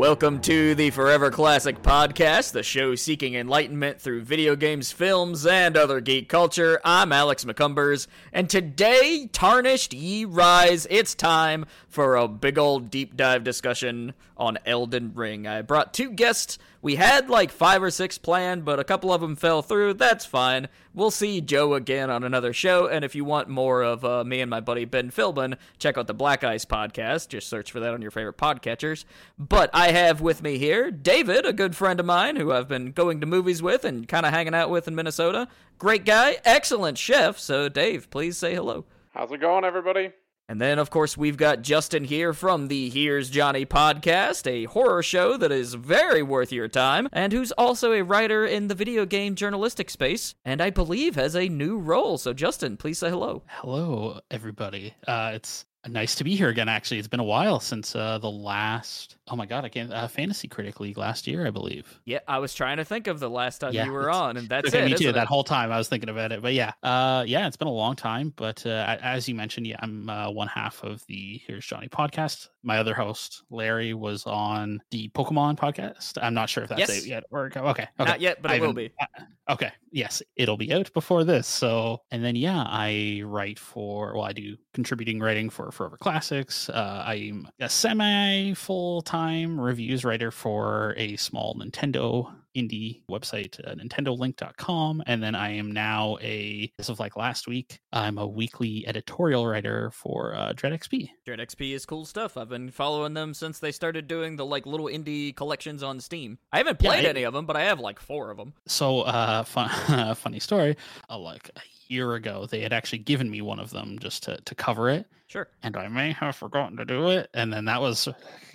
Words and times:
Welcome 0.00 0.40
to 0.40 0.74
the 0.74 0.88
Forever 0.88 1.30
Classic 1.30 1.82
Podcast, 1.82 2.52
the 2.52 2.62
show 2.62 2.94
seeking 2.94 3.34
enlightenment 3.34 4.00
through 4.00 4.22
video 4.22 4.56
games, 4.56 4.90
films, 4.90 5.44
and 5.44 5.76
other 5.76 6.00
geek 6.00 6.26
culture. 6.26 6.80
I'm 6.86 7.12
Alex 7.12 7.44
McCumbers, 7.44 8.06
and 8.32 8.48
today, 8.48 9.28
Tarnished 9.30 9.92
Ye 9.92 10.24
Rise, 10.24 10.86
it's 10.88 11.14
time 11.14 11.66
for 11.86 12.16
a 12.16 12.28
big 12.28 12.56
old 12.56 12.88
deep 12.88 13.14
dive 13.14 13.44
discussion 13.44 14.14
on 14.38 14.56
Elden 14.64 15.12
Ring. 15.14 15.46
I 15.46 15.60
brought 15.60 15.92
two 15.92 16.12
guests. 16.12 16.56
We 16.82 16.96
had 16.96 17.28
like 17.28 17.50
five 17.50 17.82
or 17.82 17.90
six 17.90 18.16
planned, 18.16 18.64
but 18.64 18.80
a 18.80 18.84
couple 18.84 19.12
of 19.12 19.20
them 19.20 19.36
fell 19.36 19.60
through. 19.60 19.94
That's 19.94 20.24
fine. 20.24 20.68
We'll 20.94 21.10
see 21.10 21.42
Joe 21.42 21.74
again 21.74 22.08
on 22.08 22.24
another 22.24 22.54
show, 22.54 22.86
and 22.86 23.04
if 23.04 23.14
you 23.14 23.24
want 23.24 23.48
more 23.48 23.82
of 23.82 24.04
uh, 24.04 24.24
me 24.24 24.40
and 24.40 24.48
my 24.48 24.60
buddy 24.60 24.86
Ben 24.86 25.10
Philbin, 25.10 25.56
check 25.78 25.98
out 25.98 26.06
the 26.06 26.14
Black 26.14 26.42
Ice 26.42 26.64
podcast. 26.64 27.28
Just 27.28 27.48
search 27.48 27.70
for 27.70 27.80
that 27.80 27.92
on 27.92 28.00
your 28.00 28.10
favorite 28.10 28.38
podcatchers. 28.38 29.04
But 29.38 29.68
I 29.74 29.92
have 29.92 30.22
with 30.22 30.42
me 30.42 30.56
here 30.56 30.90
David, 30.90 31.44
a 31.44 31.52
good 31.52 31.76
friend 31.76 32.00
of 32.00 32.06
mine 32.06 32.36
who 32.36 32.50
I've 32.50 32.68
been 32.68 32.92
going 32.92 33.20
to 33.20 33.26
movies 33.26 33.62
with 33.62 33.84
and 33.84 34.08
kind 34.08 34.24
of 34.24 34.32
hanging 34.32 34.54
out 34.54 34.70
with 34.70 34.88
in 34.88 34.94
Minnesota. 34.94 35.48
Great 35.78 36.06
guy, 36.06 36.38
excellent 36.44 36.96
chef. 36.96 37.38
So, 37.38 37.68
Dave, 37.68 38.10
please 38.10 38.38
say 38.38 38.54
hello. 38.54 38.86
How's 39.12 39.30
it 39.32 39.40
going, 39.40 39.64
everybody? 39.64 40.12
And 40.50 40.60
then, 40.60 40.80
of 40.80 40.90
course, 40.90 41.16
we've 41.16 41.36
got 41.36 41.62
Justin 41.62 42.02
here 42.02 42.32
from 42.32 42.66
the 42.66 42.90
Here's 42.90 43.30
Johnny 43.30 43.64
podcast, 43.64 44.48
a 44.48 44.64
horror 44.64 45.00
show 45.00 45.36
that 45.36 45.52
is 45.52 45.74
very 45.74 46.24
worth 46.24 46.50
your 46.50 46.66
time, 46.66 47.08
and 47.12 47.32
who's 47.32 47.52
also 47.52 47.92
a 47.92 48.02
writer 48.02 48.44
in 48.44 48.66
the 48.66 48.74
video 48.74 49.06
game 49.06 49.36
journalistic 49.36 49.88
space, 49.90 50.34
and 50.44 50.60
I 50.60 50.70
believe 50.70 51.14
has 51.14 51.36
a 51.36 51.48
new 51.48 51.78
role. 51.78 52.18
So, 52.18 52.32
Justin, 52.32 52.76
please 52.76 52.98
say 52.98 53.10
hello. 53.10 53.44
Hello, 53.46 54.18
everybody. 54.28 54.92
Uh, 55.06 55.30
it's 55.34 55.66
nice 55.86 56.16
to 56.16 56.24
be 56.24 56.34
here 56.34 56.48
again. 56.48 56.68
Actually, 56.68 56.98
it's 56.98 57.06
been 57.06 57.20
a 57.20 57.24
while 57.24 57.60
since 57.60 57.94
uh, 57.94 58.18
the 58.18 58.28
last. 58.28 59.18
Oh 59.30 59.36
my 59.36 59.46
god, 59.46 59.64
I 59.64 59.68
can't. 59.68 59.92
Uh, 59.92 60.08
Fantasy 60.08 60.48
Critic 60.48 60.80
League 60.80 60.98
last 60.98 61.26
year, 61.26 61.46
I 61.46 61.50
believe. 61.50 62.00
Yeah, 62.04 62.18
I 62.26 62.38
was 62.40 62.52
trying 62.52 62.78
to 62.78 62.84
think 62.84 63.06
of 63.06 63.20
the 63.20 63.30
last 63.30 63.58
time 63.60 63.72
Yeah, 63.72 63.84
you 63.84 63.92
were 63.92 64.10
on, 64.10 64.36
and 64.36 64.48
that's 64.48 64.72
it. 64.74 64.84
me 64.84 64.90
too. 64.90 65.04
isn't 65.04 65.14
That 65.14 65.28
whole 65.28 65.44
time 65.44 65.70
I 65.70 65.78
was 65.78 65.88
thinking 65.88 66.08
about 66.08 66.32
it, 66.32 66.42
but 66.42 66.52
yeah, 66.52 66.72
uh, 66.82 67.24
yeah, 67.26 67.46
it's 67.46 67.56
been 67.56 67.68
a 67.68 67.72
long 67.72 67.94
time. 67.94 68.32
But 68.34 68.66
uh, 68.66 68.96
as 69.00 69.28
you 69.28 69.34
mentioned, 69.36 69.66
yeah, 69.68 69.76
I'm 69.80 70.10
uh, 70.10 70.30
one 70.30 70.48
half 70.48 70.82
of 70.82 71.06
the 71.06 71.40
Here's 71.46 71.64
Johnny 71.64 71.88
podcast. 71.88 72.48
My 72.62 72.78
other 72.78 72.92
host, 72.94 73.42
Larry, 73.50 73.94
was 73.94 74.26
on 74.26 74.82
the 74.90 75.08
Pokemon 75.10 75.56
podcast. 75.58 76.18
I'm 76.20 76.34
not 76.34 76.48
sure 76.50 76.64
if 76.64 76.68
that's 76.70 76.80
Yes. 76.80 77.04
it 77.04 77.06
yet. 77.06 77.24
Or 77.30 77.46
okay, 77.46 77.60
okay, 77.60 77.88
Not 77.98 78.20
yet, 78.20 78.42
but 78.42 78.50
I 78.50 78.56
it 78.56 78.60
will 78.62 78.72
be. 78.74 78.90
uh, 79.00 79.52
okay, 79.52 79.70
yes, 79.92 80.22
it'll 80.36 80.56
be 80.58 80.72
out 80.74 80.92
before 80.92 81.22
this. 81.24 81.46
So, 81.46 82.02
and 82.10 82.24
then 82.24 82.34
yeah, 82.36 82.64
I 82.66 83.22
write 83.24 83.58
for. 83.60 84.14
Well, 84.14 84.24
I 84.24 84.32
do 84.32 84.56
contributing 84.74 85.20
writing 85.20 85.48
for 85.50 85.70
Forever 85.70 85.96
Classics. 85.96 86.68
Uh, 86.68 87.04
I'm 87.06 87.48
a 87.60 87.68
semi 87.68 88.52
full 88.54 89.00
time 89.02 89.19
reviews 89.26 90.04
writer 90.04 90.30
for 90.30 90.94
a 90.96 91.16
small 91.16 91.54
Nintendo 91.54 92.32
indie 92.56 93.02
website, 93.08 93.60
uh, 93.64 93.74
NintendoLink.com, 93.74 95.02
and 95.06 95.22
then 95.22 95.34
I 95.34 95.50
am 95.50 95.70
now 95.70 96.18
a 96.20 96.72
as 96.78 96.88
of 96.88 96.98
like 96.98 97.16
last 97.16 97.46
week, 97.46 97.78
I'm 97.92 98.18
a 98.18 98.26
weekly 98.26 98.84
editorial 98.86 99.46
writer 99.46 99.90
for 99.92 100.34
uh, 100.34 100.52
Dread 100.54 100.72
XP. 100.72 101.10
Dread 101.24 101.38
XP 101.38 101.72
is 101.74 101.86
cool 101.86 102.04
stuff. 102.04 102.36
I've 102.36 102.48
been 102.48 102.70
following 102.70 103.14
them 103.14 103.34
since 103.34 103.58
they 103.60 103.70
started 103.72 104.08
doing 104.08 104.36
the 104.36 104.44
like 104.46 104.66
little 104.66 104.86
indie 104.86 105.34
collections 105.34 105.82
on 105.82 106.00
Steam. 106.00 106.38
I 106.52 106.58
haven't 106.58 106.82
Yeah, 106.82 106.90
played 106.90 107.04
any 107.04 107.22
of 107.22 107.34
them, 107.34 107.46
but 107.46 107.56
I 107.56 107.62
have 107.62 107.78
like 107.78 108.00
four 108.00 108.30
of 108.30 108.36
them. 108.36 108.54
So, 108.66 109.02
uh, 109.02 109.44
fun, 109.44 110.14
funny 110.16 110.40
story. 110.40 110.76
Uh, 111.08 111.18
like 111.18 111.50
year 111.90 112.14
ago, 112.14 112.46
they 112.46 112.60
had 112.60 112.72
actually 112.72 112.98
given 112.98 113.30
me 113.30 113.40
one 113.40 113.58
of 113.60 113.70
them 113.70 113.98
just 113.98 114.22
to 114.24 114.36
to 114.44 114.54
cover 114.54 114.88
it. 114.90 115.06
Sure. 115.26 115.46
and 115.62 115.76
I 115.76 115.86
may 115.86 116.10
have 116.14 116.34
forgotten 116.34 116.76
to 116.78 116.84
do 116.84 117.10
it. 117.10 117.30
And 117.34 117.52
then 117.52 117.66
that 117.66 117.80
was, 117.80 118.08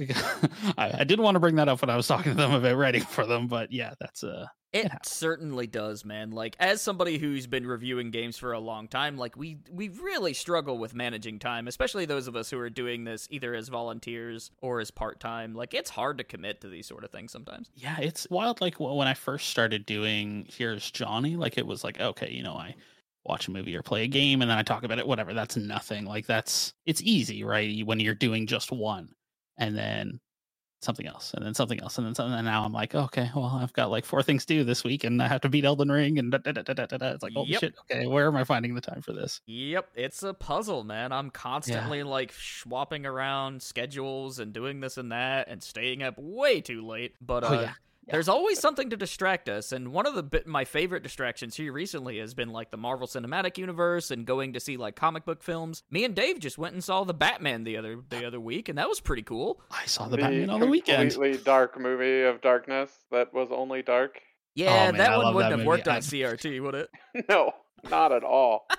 I, 0.78 0.92
I 1.00 1.04
didn't 1.06 1.24
want 1.24 1.36
to 1.36 1.40
bring 1.40 1.56
that 1.56 1.70
up 1.70 1.82
when 1.82 1.90
I 1.90 1.96
was 1.96 2.06
talking 2.06 2.34
to 2.34 2.38
them 2.38 2.52
about 2.52 2.76
writing 2.76 3.02
for 3.02 3.26
them, 3.26 3.48
but 3.48 3.72
yeah, 3.72 3.94
that's 3.98 4.26
uh, 4.26 4.48
It 4.74 4.84
happens. 4.92 5.10
certainly 5.10 5.68
does, 5.68 6.04
man. 6.04 6.32
Like 6.32 6.56
as 6.60 6.82
somebody 6.82 7.18
who's 7.18 7.48
been 7.48 7.66
reviewing 7.66 8.12
games 8.12 8.38
for 8.38 8.52
a 8.52 8.60
long 8.60 8.90
time, 8.90 9.18
like 9.18 9.38
we 9.38 9.58
we 9.72 9.88
really 9.88 10.34
struggle 10.34 10.78
with 10.78 10.94
managing 10.94 11.40
time, 11.40 11.70
especially 11.70 12.06
those 12.06 12.28
of 12.28 12.36
us 12.36 12.50
who 12.50 12.60
are 12.60 12.70
doing 12.70 13.06
this 13.06 13.28
either 13.32 13.56
as 13.56 13.70
volunteers 13.70 14.52
or 14.62 14.82
as 14.82 14.92
part-time. 14.92 15.54
Like 15.56 15.74
it's 15.74 15.92
hard 15.92 16.18
to 16.18 16.26
commit 16.26 16.60
to 16.60 16.68
these 16.68 16.88
sort 16.88 17.06
of 17.06 17.10
things 17.10 17.32
sometimes. 17.32 17.70
yeah, 17.76 18.00
it's 18.02 18.28
wild. 18.30 18.60
Like 18.60 18.76
wh- 18.76 18.98
when 18.98 19.08
I 19.08 19.14
first 19.14 19.48
started 19.48 19.86
doing 19.86 20.46
Here's 20.50 20.92
Johnny, 20.92 21.38
like 21.38 21.58
it 21.58 21.66
was 21.66 21.86
like, 21.86 22.02
okay, 22.02 22.32
you 22.32 22.44
know, 22.44 22.56
I 22.56 22.76
watch 23.26 23.48
a 23.48 23.52
movie 23.52 23.76
or 23.76 23.82
play 23.82 24.04
a 24.04 24.08
game 24.08 24.42
and 24.42 24.50
then 24.50 24.58
I 24.58 24.64
talk 24.64 24.84
about 24.84 25.00
it, 25.00 25.08
whatever. 25.08 25.34
That's 25.34 25.58
nothing. 25.58 26.06
Like 26.06 26.26
that's, 26.26 26.74
it's 26.86 27.02
easy, 27.02 27.44
right? 27.44 27.86
When 27.86 28.00
you're 28.00 28.14
doing 28.16 28.48
just 28.48 28.72
one 28.72 29.10
and 29.58 29.78
then 29.78 30.20
something 30.82 31.08
else 31.08 31.34
and 31.34 31.44
then 31.44 31.54
something 31.54 31.80
else 31.82 31.98
and 31.98 32.06
then 32.06 32.14
something. 32.14 32.34
And 32.38 32.46
now 32.46 32.64
I'm 32.64 32.72
like, 32.72 32.94
okay, 32.94 33.32
well, 33.36 33.60
I've 33.62 33.74
got 33.74 33.90
like 33.90 34.06
four 34.06 34.22
things 34.22 34.46
to 34.46 34.54
do 34.54 34.64
this 34.64 34.84
week 34.84 35.04
and 35.04 35.22
I 35.22 35.28
have 35.28 35.42
to 35.42 35.50
beat 35.50 35.66
Elden 35.66 35.92
Ring 35.92 36.20
and 36.20 36.32
da, 36.32 36.38
da, 36.38 36.52
da, 36.52 36.62
it's 37.14 37.24
like, 37.24 37.34
holy 37.34 37.52
Yep. 37.52 37.60
shit. 37.60 37.76
Okay, 37.92 38.06
where 38.06 38.28
am 38.28 38.36
I 38.36 38.44
finding 38.44 38.76
the 38.76 38.82
time 38.82 39.02
for 39.02 39.14
this? 39.14 39.42
Yep, 39.48 39.90
it's 39.96 40.22
a 40.24 40.34
puzzle, 40.34 40.84
man. 40.84 41.12
I'm 41.12 41.32
constantly 41.32 42.04
like 42.04 42.32
swapping 42.34 43.06
around 43.06 43.62
schedules 43.62 44.40
and 44.40 44.54
doing 44.54 44.80
this 44.80 44.98
and 44.98 45.12
that 45.12 45.48
and 45.48 45.64
staying 45.64 46.04
up 46.04 46.16
way 46.18 46.62
too 46.62 46.86
late. 46.86 47.16
But 47.20 47.44
uh, 47.44 47.48
Oh, 47.48 47.74
yeah. 48.06 48.12
there's 48.14 48.30
always 48.30 48.60
something 48.60 48.90
to 48.92 48.98
distract 48.98 49.50
us. 49.50 49.72
And 49.72 49.90
one 49.92 50.06
of 50.06 50.14
the 50.16 50.44
my 50.46 50.66
favorite 50.66 51.04
distractions 51.04 51.56
here 51.56 51.72
recently 51.74 52.20
has 52.20 52.34
been 52.34 52.50
like 52.50 52.72
the 52.72 52.78
Marvel 52.78 53.08
Cinematic 53.08 53.58
Universe 53.58 54.12
and 54.12 54.26
going 54.26 54.54
to 54.54 54.60
see 54.60 54.78
like 54.78 54.96
comic 54.96 55.26
book 55.26 55.42
films. 55.44 55.84
Me 55.90 56.04
and 56.06 56.16
Dave 56.16 56.40
just 56.40 56.58
went 56.58 56.74
and 56.74 56.84
saw 56.84 57.04
the 57.04 57.14
Batman 57.14 57.64
the 57.64 57.78
other 57.78 58.00
the 58.10 58.26
other 58.26 58.40
week, 58.40 58.70
and 58.70 58.78
that 58.78 58.88
was 58.90 59.00
pretty 59.00 59.24
cool. 59.24 59.62
I 59.72 59.86
saw 59.86 60.08
the 60.08 60.18
Batman 60.18 60.50
on 60.50 60.60
the 60.60 60.68
weekend. 60.68 61.12
completely 61.12 61.44
dark 61.44 61.80
movie 61.80 62.22
of 62.24 62.42
darkness 62.42 62.92
that 63.12 63.34
was 63.34 63.50
only 63.52 63.82
dark. 63.82 64.20
Yeah, 64.56 64.70
Oh, 64.72 64.92
man, 64.92 64.98
that 64.98 65.12
I 65.12 65.18
one 65.18 65.34
wouldn't 65.36 65.50
that 65.52 65.58
have 65.58 65.60
movie. 65.60 65.68
worked 65.68 65.88
on 65.90 65.98
CRT, 66.00 66.62
would 66.64 66.76
it? 66.76 66.90
No, 67.30 67.52
not 67.90 68.12
at 68.12 68.24
all. 68.24 68.68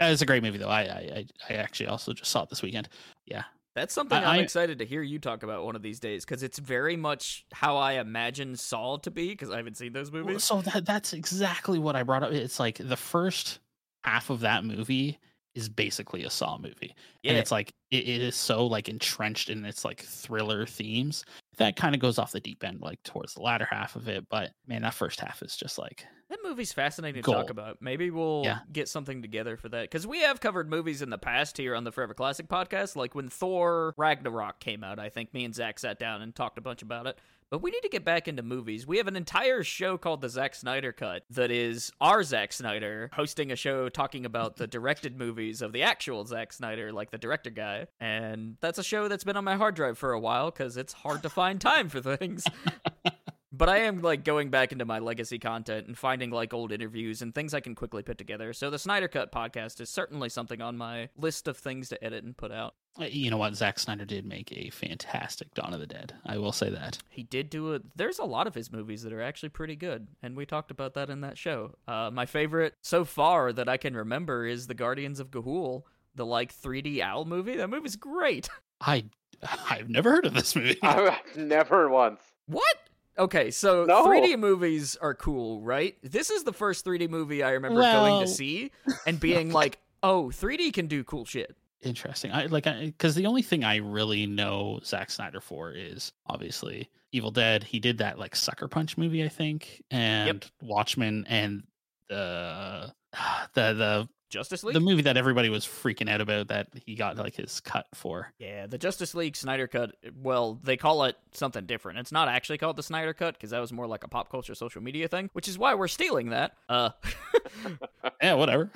It's 0.00 0.22
a 0.22 0.26
great 0.26 0.44
movie 0.44 0.58
though. 0.58 0.68
I, 0.68 0.82
I 0.82 0.86
I- 1.16 1.26
I 1.50 1.54
actually 1.54 1.88
also 1.88 2.12
just 2.12 2.30
saw 2.30 2.44
it 2.44 2.50
this 2.50 2.62
weekend. 2.62 2.88
Yeah. 3.26 3.42
That's 3.78 3.94
something 3.94 4.18
I- 4.18 4.32
I'm 4.34 4.40
I- 4.40 4.42
excited 4.42 4.78
to 4.80 4.84
hear 4.84 5.02
you 5.02 5.18
talk 5.18 5.42
about 5.42 5.64
one 5.64 5.76
of 5.76 5.82
these 5.82 6.00
days 6.00 6.24
because 6.24 6.42
it's 6.42 6.58
very 6.58 6.96
much 6.96 7.44
how 7.52 7.76
I 7.76 7.94
imagine 7.94 8.56
Saw 8.56 8.96
to 8.98 9.10
be 9.10 9.28
because 9.28 9.50
I 9.50 9.56
haven't 9.56 9.76
seen 9.76 9.92
those 9.92 10.10
movies. 10.10 10.42
So 10.44 10.60
that 10.62 10.84
that's 10.84 11.12
exactly 11.12 11.78
what 11.78 11.94
I 11.96 12.02
brought 12.02 12.22
up. 12.24 12.32
It's 12.32 12.58
like 12.58 12.78
the 12.78 12.96
first 12.96 13.60
half 14.04 14.30
of 14.30 14.40
that 14.40 14.64
movie 14.64 15.18
is 15.54 15.68
basically 15.68 16.24
a 16.24 16.30
Saw 16.30 16.58
movie. 16.58 16.94
Yeah. 17.22 17.32
And 17.32 17.38
it's 17.38 17.50
like 17.50 17.72
it, 17.90 18.08
it 18.08 18.20
is 18.22 18.36
so 18.36 18.66
like 18.66 18.88
entrenched 18.88 19.48
in 19.48 19.64
its 19.64 19.84
like 19.84 20.00
thriller 20.02 20.66
themes. 20.66 21.24
That 21.56 21.76
kind 21.76 21.94
of 21.94 22.00
goes 22.00 22.18
off 22.18 22.32
the 22.32 22.40
deep 22.40 22.62
end 22.64 22.80
like 22.80 23.02
towards 23.02 23.34
the 23.34 23.42
latter 23.42 23.66
half 23.70 23.96
of 23.96 24.08
it. 24.08 24.26
But 24.28 24.50
man, 24.66 24.82
that 24.82 24.94
first 24.94 25.20
half 25.20 25.42
is 25.42 25.56
just 25.56 25.78
like 25.78 26.04
That 26.30 26.40
movie's 26.44 26.72
fascinating 26.74 27.22
to 27.22 27.32
talk 27.32 27.48
about. 27.48 27.78
Maybe 27.80 28.10
we'll 28.10 28.42
Yeah. 28.44 28.58
get 28.70 28.88
something 28.88 29.22
together 29.22 29.56
for 29.56 29.68
that 29.70 29.82
because 29.82 30.06
we 30.06 30.20
have 30.20 30.40
covered 30.40 30.68
movies 30.68 31.00
in 31.00 31.08
the 31.08 31.16
past 31.16 31.56
here 31.56 31.74
on 31.74 31.84
the 31.84 31.92
Forever 31.92 32.12
Classic 32.12 32.46
podcast. 32.48 32.96
Like 32.96 33.14
when 33.14 33.28
Thor 33.30 33.94
Ragnarok 33.96 34.60
came 34.60 34.84
out, 34.84 34.98
I 34.98 35.08
think 35.08 35.32
me 35.32 35.44
and 35.46 35.54
Zach 35.54 35.78
sat 35.78 35.98
down 35.98 36.20
and 36.20 36.34
talked 36.34 36.58
a 36.58 36.60
bunch 36.60 36.82
about 36.82 37.06
it. 37.06 37.18
But 37.50 37.62
we 37.62 37.70
need 37.70 37.80
to 37.80 37.88
get 37.88 38.04
back 38.04 38.28
into 38.28 38.42
movies. 38.42 38.86
We 38.86 38.98
have 38.98 39.06
an 39.08 39.16
entire 39.16 39.62
show 39.64 39.96
called 39.96 40.20
the 40.20 40.28
Zack 40.28 40.54
Snyder 40.54 40.92
Cut 40.92 41.22
that 41.30 41.50
is 41.50 41.90
our 41.98 42.22
Zack 42.22 42.52
Snyder 42.52 43.08
hosting 43.14 43.50
a 43.50 43.56
show 43.56 43.88
talking 43.88 44.26
about 44.26 44.56
the 44.56 44.66
directed 44.66 45.16
movies 45.18 45.62
of 45.62 45.72
the 45.72 45.82
actual 45.82 46.26
Zack 46.26 46.52
Snyder, 46.52 46.92
like 46.92 47.10
the 47.10 47.16
director 47.16 47.48
guy. 47.48 47.86
And 48.00 48.58
that's 48.60 48.78
a 48.78 48.84
show 48.84 49.08
that's 49.08 49.24
been 49.24 49.38
on 49.38 49.44
my 49.44 49.56
hard 49.56 49.76
drive 49.76 49.96
for 49.96 50.12
a 50.12 50.20
while 50.20 50.50
because 50.50 50.76
it's 50.76 50.92
hard 50.92 51.22
to 51.22 51.30
find 51.30 51.58
time 51.58 51.88
for 51.88 52.02
things. 52.02 52.44
But 53.58 53.68
I 53.68 53.78
am 53.78 54.02
like 54.02 54.22
going 54.22 54.50
back 54.50 54.70
into 54.70 54.84
my 54.84 55.00
legacy 55.00 55.40
content 55.40 55.88
and 55.88 55.98
finding 55.98 56.30
like 56.30 56.54
old 56.54 56.70
interviews 56.70 57.22
and 57.22 57.34
things 57.34 57.52
I 57.52 57.58
can 57.58 57.74
quickly 57.74 58.04
put 58.04 58.16
together. 58.16 58.52
So 58.52 58.70
the 58.70 58.78
Snyder 58.78 59.08
Cut 59.08 59.32
podcast 59.32 59.80
is 59.80 59.90
certainly 59.90 60.28
something 60.28 60.62
on 60.62 60.78
my 60.78 61.08
list 61.16 61.48
of 61.48 61.56
things 61.56 61.88
to 61.88 62.02
edit 62.04 62.22
and 62.22 62.36
put 62.36 62.52
out. 62.52 62.74
uh, 63.00 63.06
you 63.06 63.32
know 63.32 63.36
what? 63.36 63.56
Zack 63.56 63.80
Snyder 63.80 64.04
did 64.04 64.24
make 64.24 64.52
a 64.52 64.70
fantastic 64.70 65.52
Dawn 65.54 65.74
of 65.74 65.80
the 65.80 65.88
Dead. 65.88 66.14
I 66.24 66.38
will 66.38 66.52
say 66.52 66.70
that. 66.70 66.98
He 67.10 67.24
did 67.24 67.50
do 67.50 67.72
it. 67.72 67.82
There's 67.96 68.20
a 68.20 68.24
lot 68.24 68.46
of 68.46 68.54
his 68.54 68.70
movies 68.70 69.02
that 69.02 69.12
are 69.12 69.22
actually 69.22 69.48
pretty 69.48 69.74
good, 69.74 70.06
and 70.22 70.36
we 70.36 70.46
talked 70.46 70.70
about 70.70 70.94
that 70.94 71.10
in 71.10 71.22
that 71.22 71.36
show. 71.36 71.74
Uh, 71.88 72.10
my 72.12 72.26
favorite 72.26 72.74
so 72.80 73.04
far 73.04 73.52
that 73.52 73.68
I 73.68 73.76
can 73.76 73.96
remember 73.96 74.46
is 74.46 74.68
the 74.68 74.74
Guardians 74.74 75.18
of 75.18 75.32
Ga'Hoole, 75.32 75.82
the 76.14 76.24
like 76.24 76.54
3D 76.54 77.00
owl 77.00 77.24
movie. 77.24 77.56
That 77.56 77.70
movie's 77.70 77.96
great. 77.96 78.48
I 78.80 79.06
I've 79.70 79.88
never 79.88 80.10
heard 80.10 80.26
of 80.26 80.34
this 80.34 80.54
movie. 80.54 80.78
I've 80.82 81.18
never 81.36 81.88
once. 81.88 82.20
What? 82.46 82.76
Okay, 83.18 83.50
so 83.50 83.84
No. 83.84 84.06
3D 84.06 84.38
movies 84.38 84.96
are 84.96 85.14
cool, 85.14 85.60
right? 85.62 85.96
This 86.02 86.30
is 86.30 86.44
the 86.44 86.52
first 86.52 86.84
3D 86.84 87.08
movie 87.10 87.42
I 87.42 87.50
remember 87.50 87.80
going 87.80 88.22
to 88.24 88.28
see 88.28 88.70
and 89.06 89.18
being 89.18 89.52
like, 89.52 89.78
"Oh, 90.02 90.30
3D 90.32 90.72
can 90.72 90.86
do 90.86 91.02
cool 91.04 91.24
shit." 91.24 91.56
Interesting. 91.82 92.32
I 92.32 92.46
like 92.46 92.64
because 92.64 93.14
the 93.14 93.26
only 93.26 93.42
thing 93.42 93.64
I 93.64 93.76
really 93.76 94.26
know 94.26 94.80
Zack 94.84 95.10
Snyder 95.10 95.40
for 95.40 95.72
is 95.72 96.12
obviously 96.26 96.88
Evil 97.12 97.30
Dead. 97.30 97.62
He 97.62 97.78
did 97.78 97.98
that 97.98 98.18
like 98.18 98.34
Sucker 98.34 98.68
Punch 98.68 98.98
movie, 98.98 99.24
I 99.24 99.28
think, 99.28 99.82
and 99.90 100.44
Watchmen, 100.60 101.24
and 101.28 101.64
the 102.08 102.92
the 103.54 103.72
the 103.74 104.08
Justice 104.28 104.62
League. 104.64 104.74
the 104.74 104.80
movie 104.80 105.02
that 105.02 105.16
everybody 105.16 105.48
was 105.48 105.64
freaking 105.64 106.08
out 106.08 106.20
about 106.20 106.48
that 106.48 106.68
he 106.86 106.94
got 106.94 107.16
like 107.16 107.34
his 107.36 107.60
cut 107.60 107.86
for. 107.94 108.32
Yeah, 108.38 108.66
the 108.66 108.78
Justice 108.78 109.14
League 109.14 109.36
Snyder 109.36 109.66
Cut. 109.66 109.94
Well, 110.20 110.58
they 110.62 110.76
call 110.76 111.04
it 111.04 111.16
something 111.32 111.66
different. 111.66 111.98
It's 111.98 112.12
not 112.12 112.28
actually 112.28 112.58
called 112.58 112.76
the 112.76 112.82
Snyder 112.82 113.14
Cut 113.14 113.34
because 113.34 113.50
that 113.50 113.60
was 113.60 113.72
more 113.72 113.86
like 113.86 114.04
a 114.04 114.08
pop 114.08 114.30
culture 114.30 114.54
social 114.54 114.82
media 114.82 115.08
thing, 115.08 115.30
which 115.32 115.48
is 115.48 115.58
why 115.58 115.74
we're 115.74 115.88
stealing 115.88 116.30
that. 116.30 116.52
Uh, 116.68 116.90
Yeah, 118.22 118.34
whatever. 118.34 118.70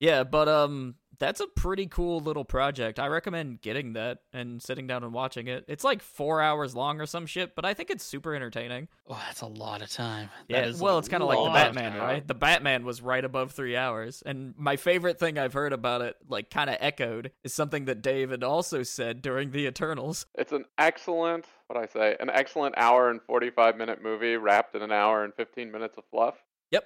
yeah, 0.00 0.24
but 0.24 0.48
um, 0.48 0.94
that's 1.18 1.40
a 1.40 1.46
pretty 1.46 1.86
cool 1.86 2.20
little 2.20 2.44
project. 2.44 2.98
I 2.98 3.06
recommend 3.08 3.60
getting 3.60 3.94
that 3.94 4.18
and 4.32 4.62
sitting 4.62 4.86
down 4.86 5.02
and 5.04 5.12
watching 5.12 5.48
it. 5.48 5.64
It's 5.68 5.84
like 5.84 6.02
four 6.02 6.40
hours 6.40 6.74
long 6.74 7.00
or 7.00 7.06
some 7.06 7.26
shit, 7.26 7.54
but 7.56 7.64
I 7.64 7.74
think 7.74 7.90
it's 7.90 8.04
super 8.04 8.34
entertaining. 8.34 8.88
Oh, 9.08 9.20
that's 9.26 9.40
a 9.40 9.46
lot 9.46 9.82
of 9.82 9.90
time. 9.90 10.30
That 10.48 10.54
Yeah, 10.64 10.66
is 10.66 10.80
well, 10.80 10.98
it's 10.98 11.08
kind 11.08 11.22
of 11.22 11.28
like 11.28 11.42
the 11.42 11.50
Batman, 11.50 11.98
right? 11.98 12.26
The 12.26 12.34
Batman 12.34 12.84
was 12.84 13.02
right 13.02 13.24
above 13.24 13.52
three 13.52 13.76
hours, 13.76 14.22
and 14.24 14.54
my 14.56 14.76
favorite 14.76 15.18
thing 15.18 15.38
I've 15.38 15.52
heard 15.52 15.72
about 15.72 16.02
it, 16.02 16.16
like 16.28 16.50
kind 16.50 16.70
of 16.70 16.76
echoed, 16.80 17.32
is 17.44 17.52
something 17.54 17.86
that 17.86 18.02
David 18.02 18.44
also 18.44 18.82
said 18.82 19.22
during 19.22 19.50
the 19.50 19.66
Eternals. 19.66 20.26
It's 20.36 20.52
an 20.52 20.64
excellent, 20.78 21.46
what 21.66 21.78
I 21.82 21.86
say, 21.86 22.16
an 22.20 22.30
excellent 22.30 22.74
hour 22.78 23.10
and 23.10 23.20
45 23.22 23.76
minute 23.76 24.02
movie 24.02 24.36
wrapped 24.36 24.74
in 24.74 24.82
an 24.82 24.92
hour 24.92 25.24
and 25.24 25.34
15 25.34 25.72
minutes 25.72 25.96
of 25.98 26.04
fluff. 26.10 26.34
Yep, 26.70 26.84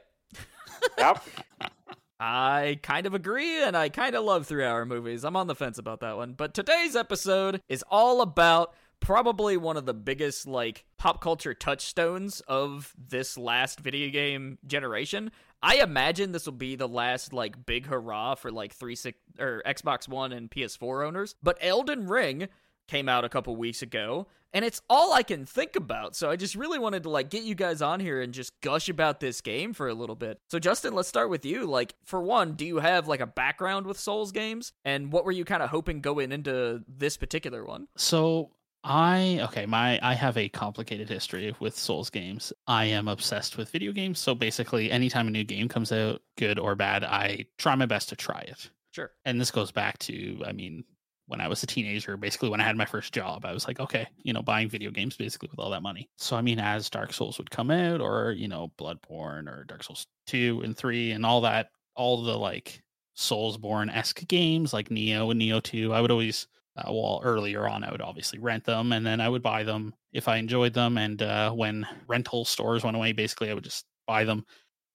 Yep. 0.99 1.23
I 2.25 2.79
kind 2.85 3.05
of 3.05 3.15
agree, 3.15 3.65
and 3.65 3.77
I 3.77 3.89
kind 3.89 4.15
of 4.15 4.23
love 4.23 4.47
three 4.47 4.65
hour 4.65 4.87
movies. 4.87 5.25
I'm 5.25 5.35
on 5.35 5.49
the 5.49 5.57
fence 5.57 5.77
about 5.77 5.99
that 6.03 6.17
one. 6.17 6.35
But 6.35 6.55
today's 6.55 6.95
episode 6.95 7.61
is 7.69 7.83
all 7.91 8.21
about 8.21 8.75
probably 9.01 9.57
one 9.57 9.77
of 9.77 9.87
the 9.87 9.93
biggest, 9.95 10.47
like, 10.47 10.85
pop 10.99 11.21
culture 11.21 11.53
touchstones 11.53 12.41
of 12.43 12.95
this 12.97 13.37
last 13.37 13.81
video 13.81 14.09
game 14.09 14.59
generation. 14.65 15.33
I 15.65 15.79
imagine 15.79 16.31
this 16.31 16.47
will 16.47 16.53
be 16.53 16.77
the 16.77 16.87
last, 16.87 17.33
like, 17.33 17.67
big 17.67 17.87
hurrah 17.87 18.37
for, 18.37 18.53
like, 18.53 18.73
36 18.73 19.19
or 19.41 19.61
Xbox 19.67 20.07
One 20.07 20.33
and 20.33 20.49
PS4 20.49 21.05
owners. 21.05 21.35
But 21.43 21.59
Elden 21.61 22.07
Ring 22.07 22.47
came 22.89 23.09
out 23.09 23.25
a 23.25 23.29
couple 23.29 23.55
weeks 23.57 23.83
ago 23.83 24.27
and 24.53 24.65
it's 24.65 24.83
all 24.89 25.13
I 25.13 25.23
can 25.23 25.47
think 25.47 25.77
about. 25.77 26.15
So 26.15 26.31
I 26.31 26.37
just 26.37 26.55
really 26.55 26.79
wanted 26.79 27.05
to 27.05 27.11
like 27.11 27.31
get 27.31 27.43
you 27.43 27.55
guys 27.55 27.81
on 27.83 28.01
here 28.01 28.21
and 28.21 28.33
just 28.35 28.53
gush 28.61 28.89
about 28.89 29.21
this 29.21 29.41
game 29.41 29.73
for 29.73 29.89
a 29.89 29.95
little 29.95 30.17
bit. 30.17 30.39
So 30.51 30.59
Justin, 30.59 30.95
let's 30.95 31.09
start 31.09 31.31
with 31.31 31.45
you. 31.45 31.67
Like 31.67 31.95
for 32.05 32.23
one, 32.23 32.55
do 32.55 32.67
you 32.67 32.79
have 32.79 33.09
like 33.09 33.21
a 33.21 33.27
background 33.27 33.87
with 33.87 33.99
Souls 33.99 34.33
games 34.33 34.73
and 34.85 35.13
what 35.13 35.25
were 35.25 35.33
you 35.33 35.45
kind 35.45 35.63
of 35.63 35.71
hoping 35.71 36.01
going 36.01 36.33
into 36.33 36.83
this 36.87 37.17
particular 37.17 37.65
one? 37.65 37.89
So 37.97 38.51
I 38.85 39.39
okay, 39.43 39.65
my 39.65 39.99
I 40.03 40.15
have 40.15 40.37
a 40.37 40.49
complicated 40.49 41.09
history 41.09 41.55
with 41.61 41.79
Souls 41.79 42.11
games. 42.11 42.53
I 42.67 42.87
am 42.87 43.09
obsessed 43.09 43.57
with 43.57 43.71
video 43.71 43.93
games, 43.93 44.19
so 44.19 44.35
basically 44.35 44.91
anytime 44.91 45.29
a 45.29 45.31
new 45.31 45.45
game 45.45 45.69
comes 45.69 45.93
out, 45.93 46.21
good 46.37 46.59
or 46.59 46.75
bad, 46.75 47.05
I 47.05 47.47
try 47.59 47.75
my 47.77 47.87
best 47.87 48.09
to 48.09 48.17
try 48.17 48.41
it. 48.41 48.71
Sure. 48.91 49.13
And 49.25 49.41
this 49.41 49.53
goes 49.53 49.71
back 49.71 49.99
to 50.01 50.43
I 50.45 50.53
mean 50.53 50.85
when 51.27 51.41
I 51.41 51.49
was 51.49 51.63
a 51.63 51.67
teenager, 51.67 52.17
basically 52.17 52.49
when 52.49 52.61
I 52.61 52.65
had 52.65 52.77
my 52.77 52.85
first 52.85 53.13
job, 53.15 53.45
I 53.45 53.53
was 53.53 53.67
like, 53.67 53.81
okay, 53.81 54.07
you 54.23 54.33
know, 54.33 54.43
buying 54.43 54.69
video 54.69 54.91
games 54.91 55.17
basically 55.17 55.49
with 55.51 55.59
all 55.61 55.71
that 55.71 55.83
money. 55.83 56.09
So 56.19 56.37
I 56.37 56.43
mean, 56.43 56.59
as 56.59 56.91
Dark 56.91 57.13
Souls 57.13 57.39
would 57.39 57.51
come 57.51 57.71
out, 57.71 58.01
or 58.01 58.33
you 58.33 58.49
know, 58.49 58.73
Bloodborne 58.79 59.49
or 59.49 59.65
Dark 59.65 59.83
Souls 59.85 60.07
two 60.27 60.61
and 60.65 60.77
three 60.77 61.13
and 61.13 61.25
all 61.25 61.41
that, 61.43 61.71
all 61.97 62.23
the 62.23 62.37
like 62.39 62.83
Soulsborne 63.17 63.95
esque 63.95 64.27
games 64.27 64.73
like 64.73 64.89
Nioh 64.89 65.31
and 65.31 65.41
Nioh 65.41 65.63
two, 65.63 65.93
I 65.93 66.01
would 66.01 66.11
always 66.11 66.47
uh, 66.77 66.85
well 66.91 67.21
earlier 67.23 67.69
on 67.69 67.85
i 67.85 67.93
would 67.93 68.01
obviously 68.01 68.39
rent 68.39 68.65
them 68.65 68.93
and 68.95 69.05
then 69.05 69.21
i 69.21 69.29
would 69.29 69.43
buy 69.43 69.63
them 69.63 69.95
if 70.15 70.27
i 70.27 70.39
enjoyed 70.39 70.73
them. 70.73 70.97
And 70.97 71.21
uh, 71.21 71.53
when 71.53 71.87
rental 72.09 72.47
stores 72.47 72.83
went 72.83 72.97
away 72.97 73.13
basically 73.13 73.51
i 73.51 73.55
would 73.55 73.63
just 73.65 73.85
buy 74.07 74.25
them. 74.25 74.47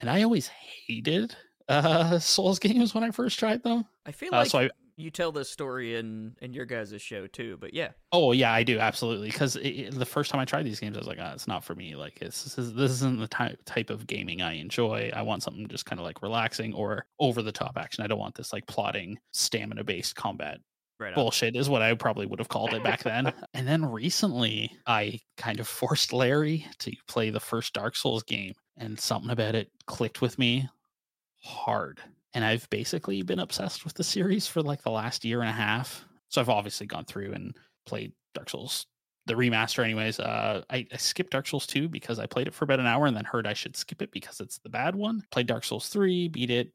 And 0.01 0.09
i 0.09 0.23
always 0.23 0.47
hated 0.47 1.35
uh, 1.69 2.17
souls 2.33 2.57
games 2.57 2.95
when 2.95 3.03
i 3.03 3.11
first 3.11 3.37
tried 3.37 3.61
them. 3.61 3.85
I 4.07 4.11
feel 4.11 4.33
Uh, 4.33 4.39
like 4.39 4.49
so 4.49 4.59
I- 4.61 4.69
you 4.97 5.11
tell 5.11 5.31
this 5.31 5.49
story 5.49 5.95
in 5.95 6.35
in 6.41 6.53
your 6.53 6.65
guys' 6.65 6.99
show 7.01 7.27
too, 7.27 7.55
but 7.61 7.73
yeah. 7.73 7.89
oh 8.11 8.31
yeah 8.31 8.51
i 8.51 8.63
do 8.63 8.79
absolutely 8.79 9.29
because 9.29 9.53
the 9.53 10.05
first 10.05 10.31
time 10.31 10.39
i 10.41 10.45
tried 10.45 10.65
these 10.65 10.79
games 10.79 10.97
i 10.97 10.99
was 10.99 11.07
like 11.07 11.19
ah, 11.21 11.33
it's 11.33 11.47
not 11.47 11.63
for 11.63 11.75
me 11.75 11.95
like 11.95 12.17
it's, 12.21 12.43
this, 12.43 12.57
is, 12.57 12.73
this 12.73 12.91
isn't 12.91 13.19
the 13.19 13.27
type, 13.27 13.59
type 13.65 13.89
of 13.89 14.07
gaming 14.07 14.41
i 14.41 14.53
enjoy 14.53 15.09
i 15.13 15.21
want 15.21 15.43
something 15.43 15.67
just 15.67 15.85
kind 15.85 15.99
of 15.99 16.05
like 16.05 16.21
relaxing 16.21 16.73
or 16.73 17.05
over 17.19 17.41
the 17.41 17.51
top 17.51 17.77
action 17.77 18.03
i 18.03 18.07
don't 18.07 18.19
want 18.19 18.35
this 18.35 18.51
like 18.51 18.65
plotting 18.67 19.17
stamina 19.31 19.83
based 19.83 20.15
combat 20.15 20.59
Right. 20.99 21.13
bullshit 21.13 21.55
is 21.55 21.69
what 21.69 21.83
I 21.83 21.93
probably 21.93 22.25
would 22.25 22.39
have 22.39 22.49
called 22.49 22.73
it 22.73 22.81
back 22.81 23.03
then. 23.03 23.31
and 23.53 23.67
then 23.67 23.85
recently, 23.85 24.71
I 24.87 25.19
kind 25.37 25.59
of 25.59 25.67
forced 25.67 26.11
Larry 26.11 26.65
to 26.79 26.91
play 27.07 27.29
the 27.29 27.39
first 27.39 27.73
Dark 27.73 27.95
Souls 27.95 28.23
game, 28.23 28.55
and 28.77 28.99
something 28.99 29.29
about 29.29 29.53
it 29.53 29.69
clicked 29.85 30.21
with 30.21 30.39
me 30.39 30.67
hard. 31.43 32.01
And 32.33 32.43
I've 32.45 32.69
basically 32.69 33.21
been 33.21 33.39
obsessed 33.39 33.83
with 33.83 33.93
the 33.95 34.03
series 34.03 34.47
for 34.47 34.61
like 34.61 34.83
the 34.83 34.91
last 34.91 35.25
year 35.25 35.41
and 35.41 35.49
a 35.49 35.53
half. 35.53 36.05
So 36.29 36.41
I've 36.41 36.49
obviously 36.49 36.87
gone 36.87 37.05
through 37.05 37.33
and 37.33 37.55
played 37.85 38.13
Dark 38.33 38.49
Souls 38.49 38.85
the 39.27 39.33
remaster 39.33 39.83
anyways. 39.83 40.19
Uh 40.19 40.63
I, 40.69 40.87
I 40.91 40.97
skipped 40.97 41.31
dark 41.31 41.47
souls 41.47 41.67
2 41.67 41.89
because 41.89 42.17
i 42.17 42.25
played 42.25 42.47
it 42.47 42.53
for 42.53 42.63
about 42.63 42.79
an 42.79 42.87
hour 42.87 43.05
and 43.05 43.15
then 43.15 43.25
heard 43.25 43.45
i 43.45 43.53
should 43.53 43.75
skip 43.75 44.01
it 44.01 44.11
because 44.11 44.39
it's 44.39 44.57
the 44.59 44.69
bad 44.69 44.95
one. 44.95 45.21
Played 45.31 45.47
dark 45.47 45.63
souls 45.65 45.89
3 45.89 46.29
beat 46.29 46.49
it 46.49 46.71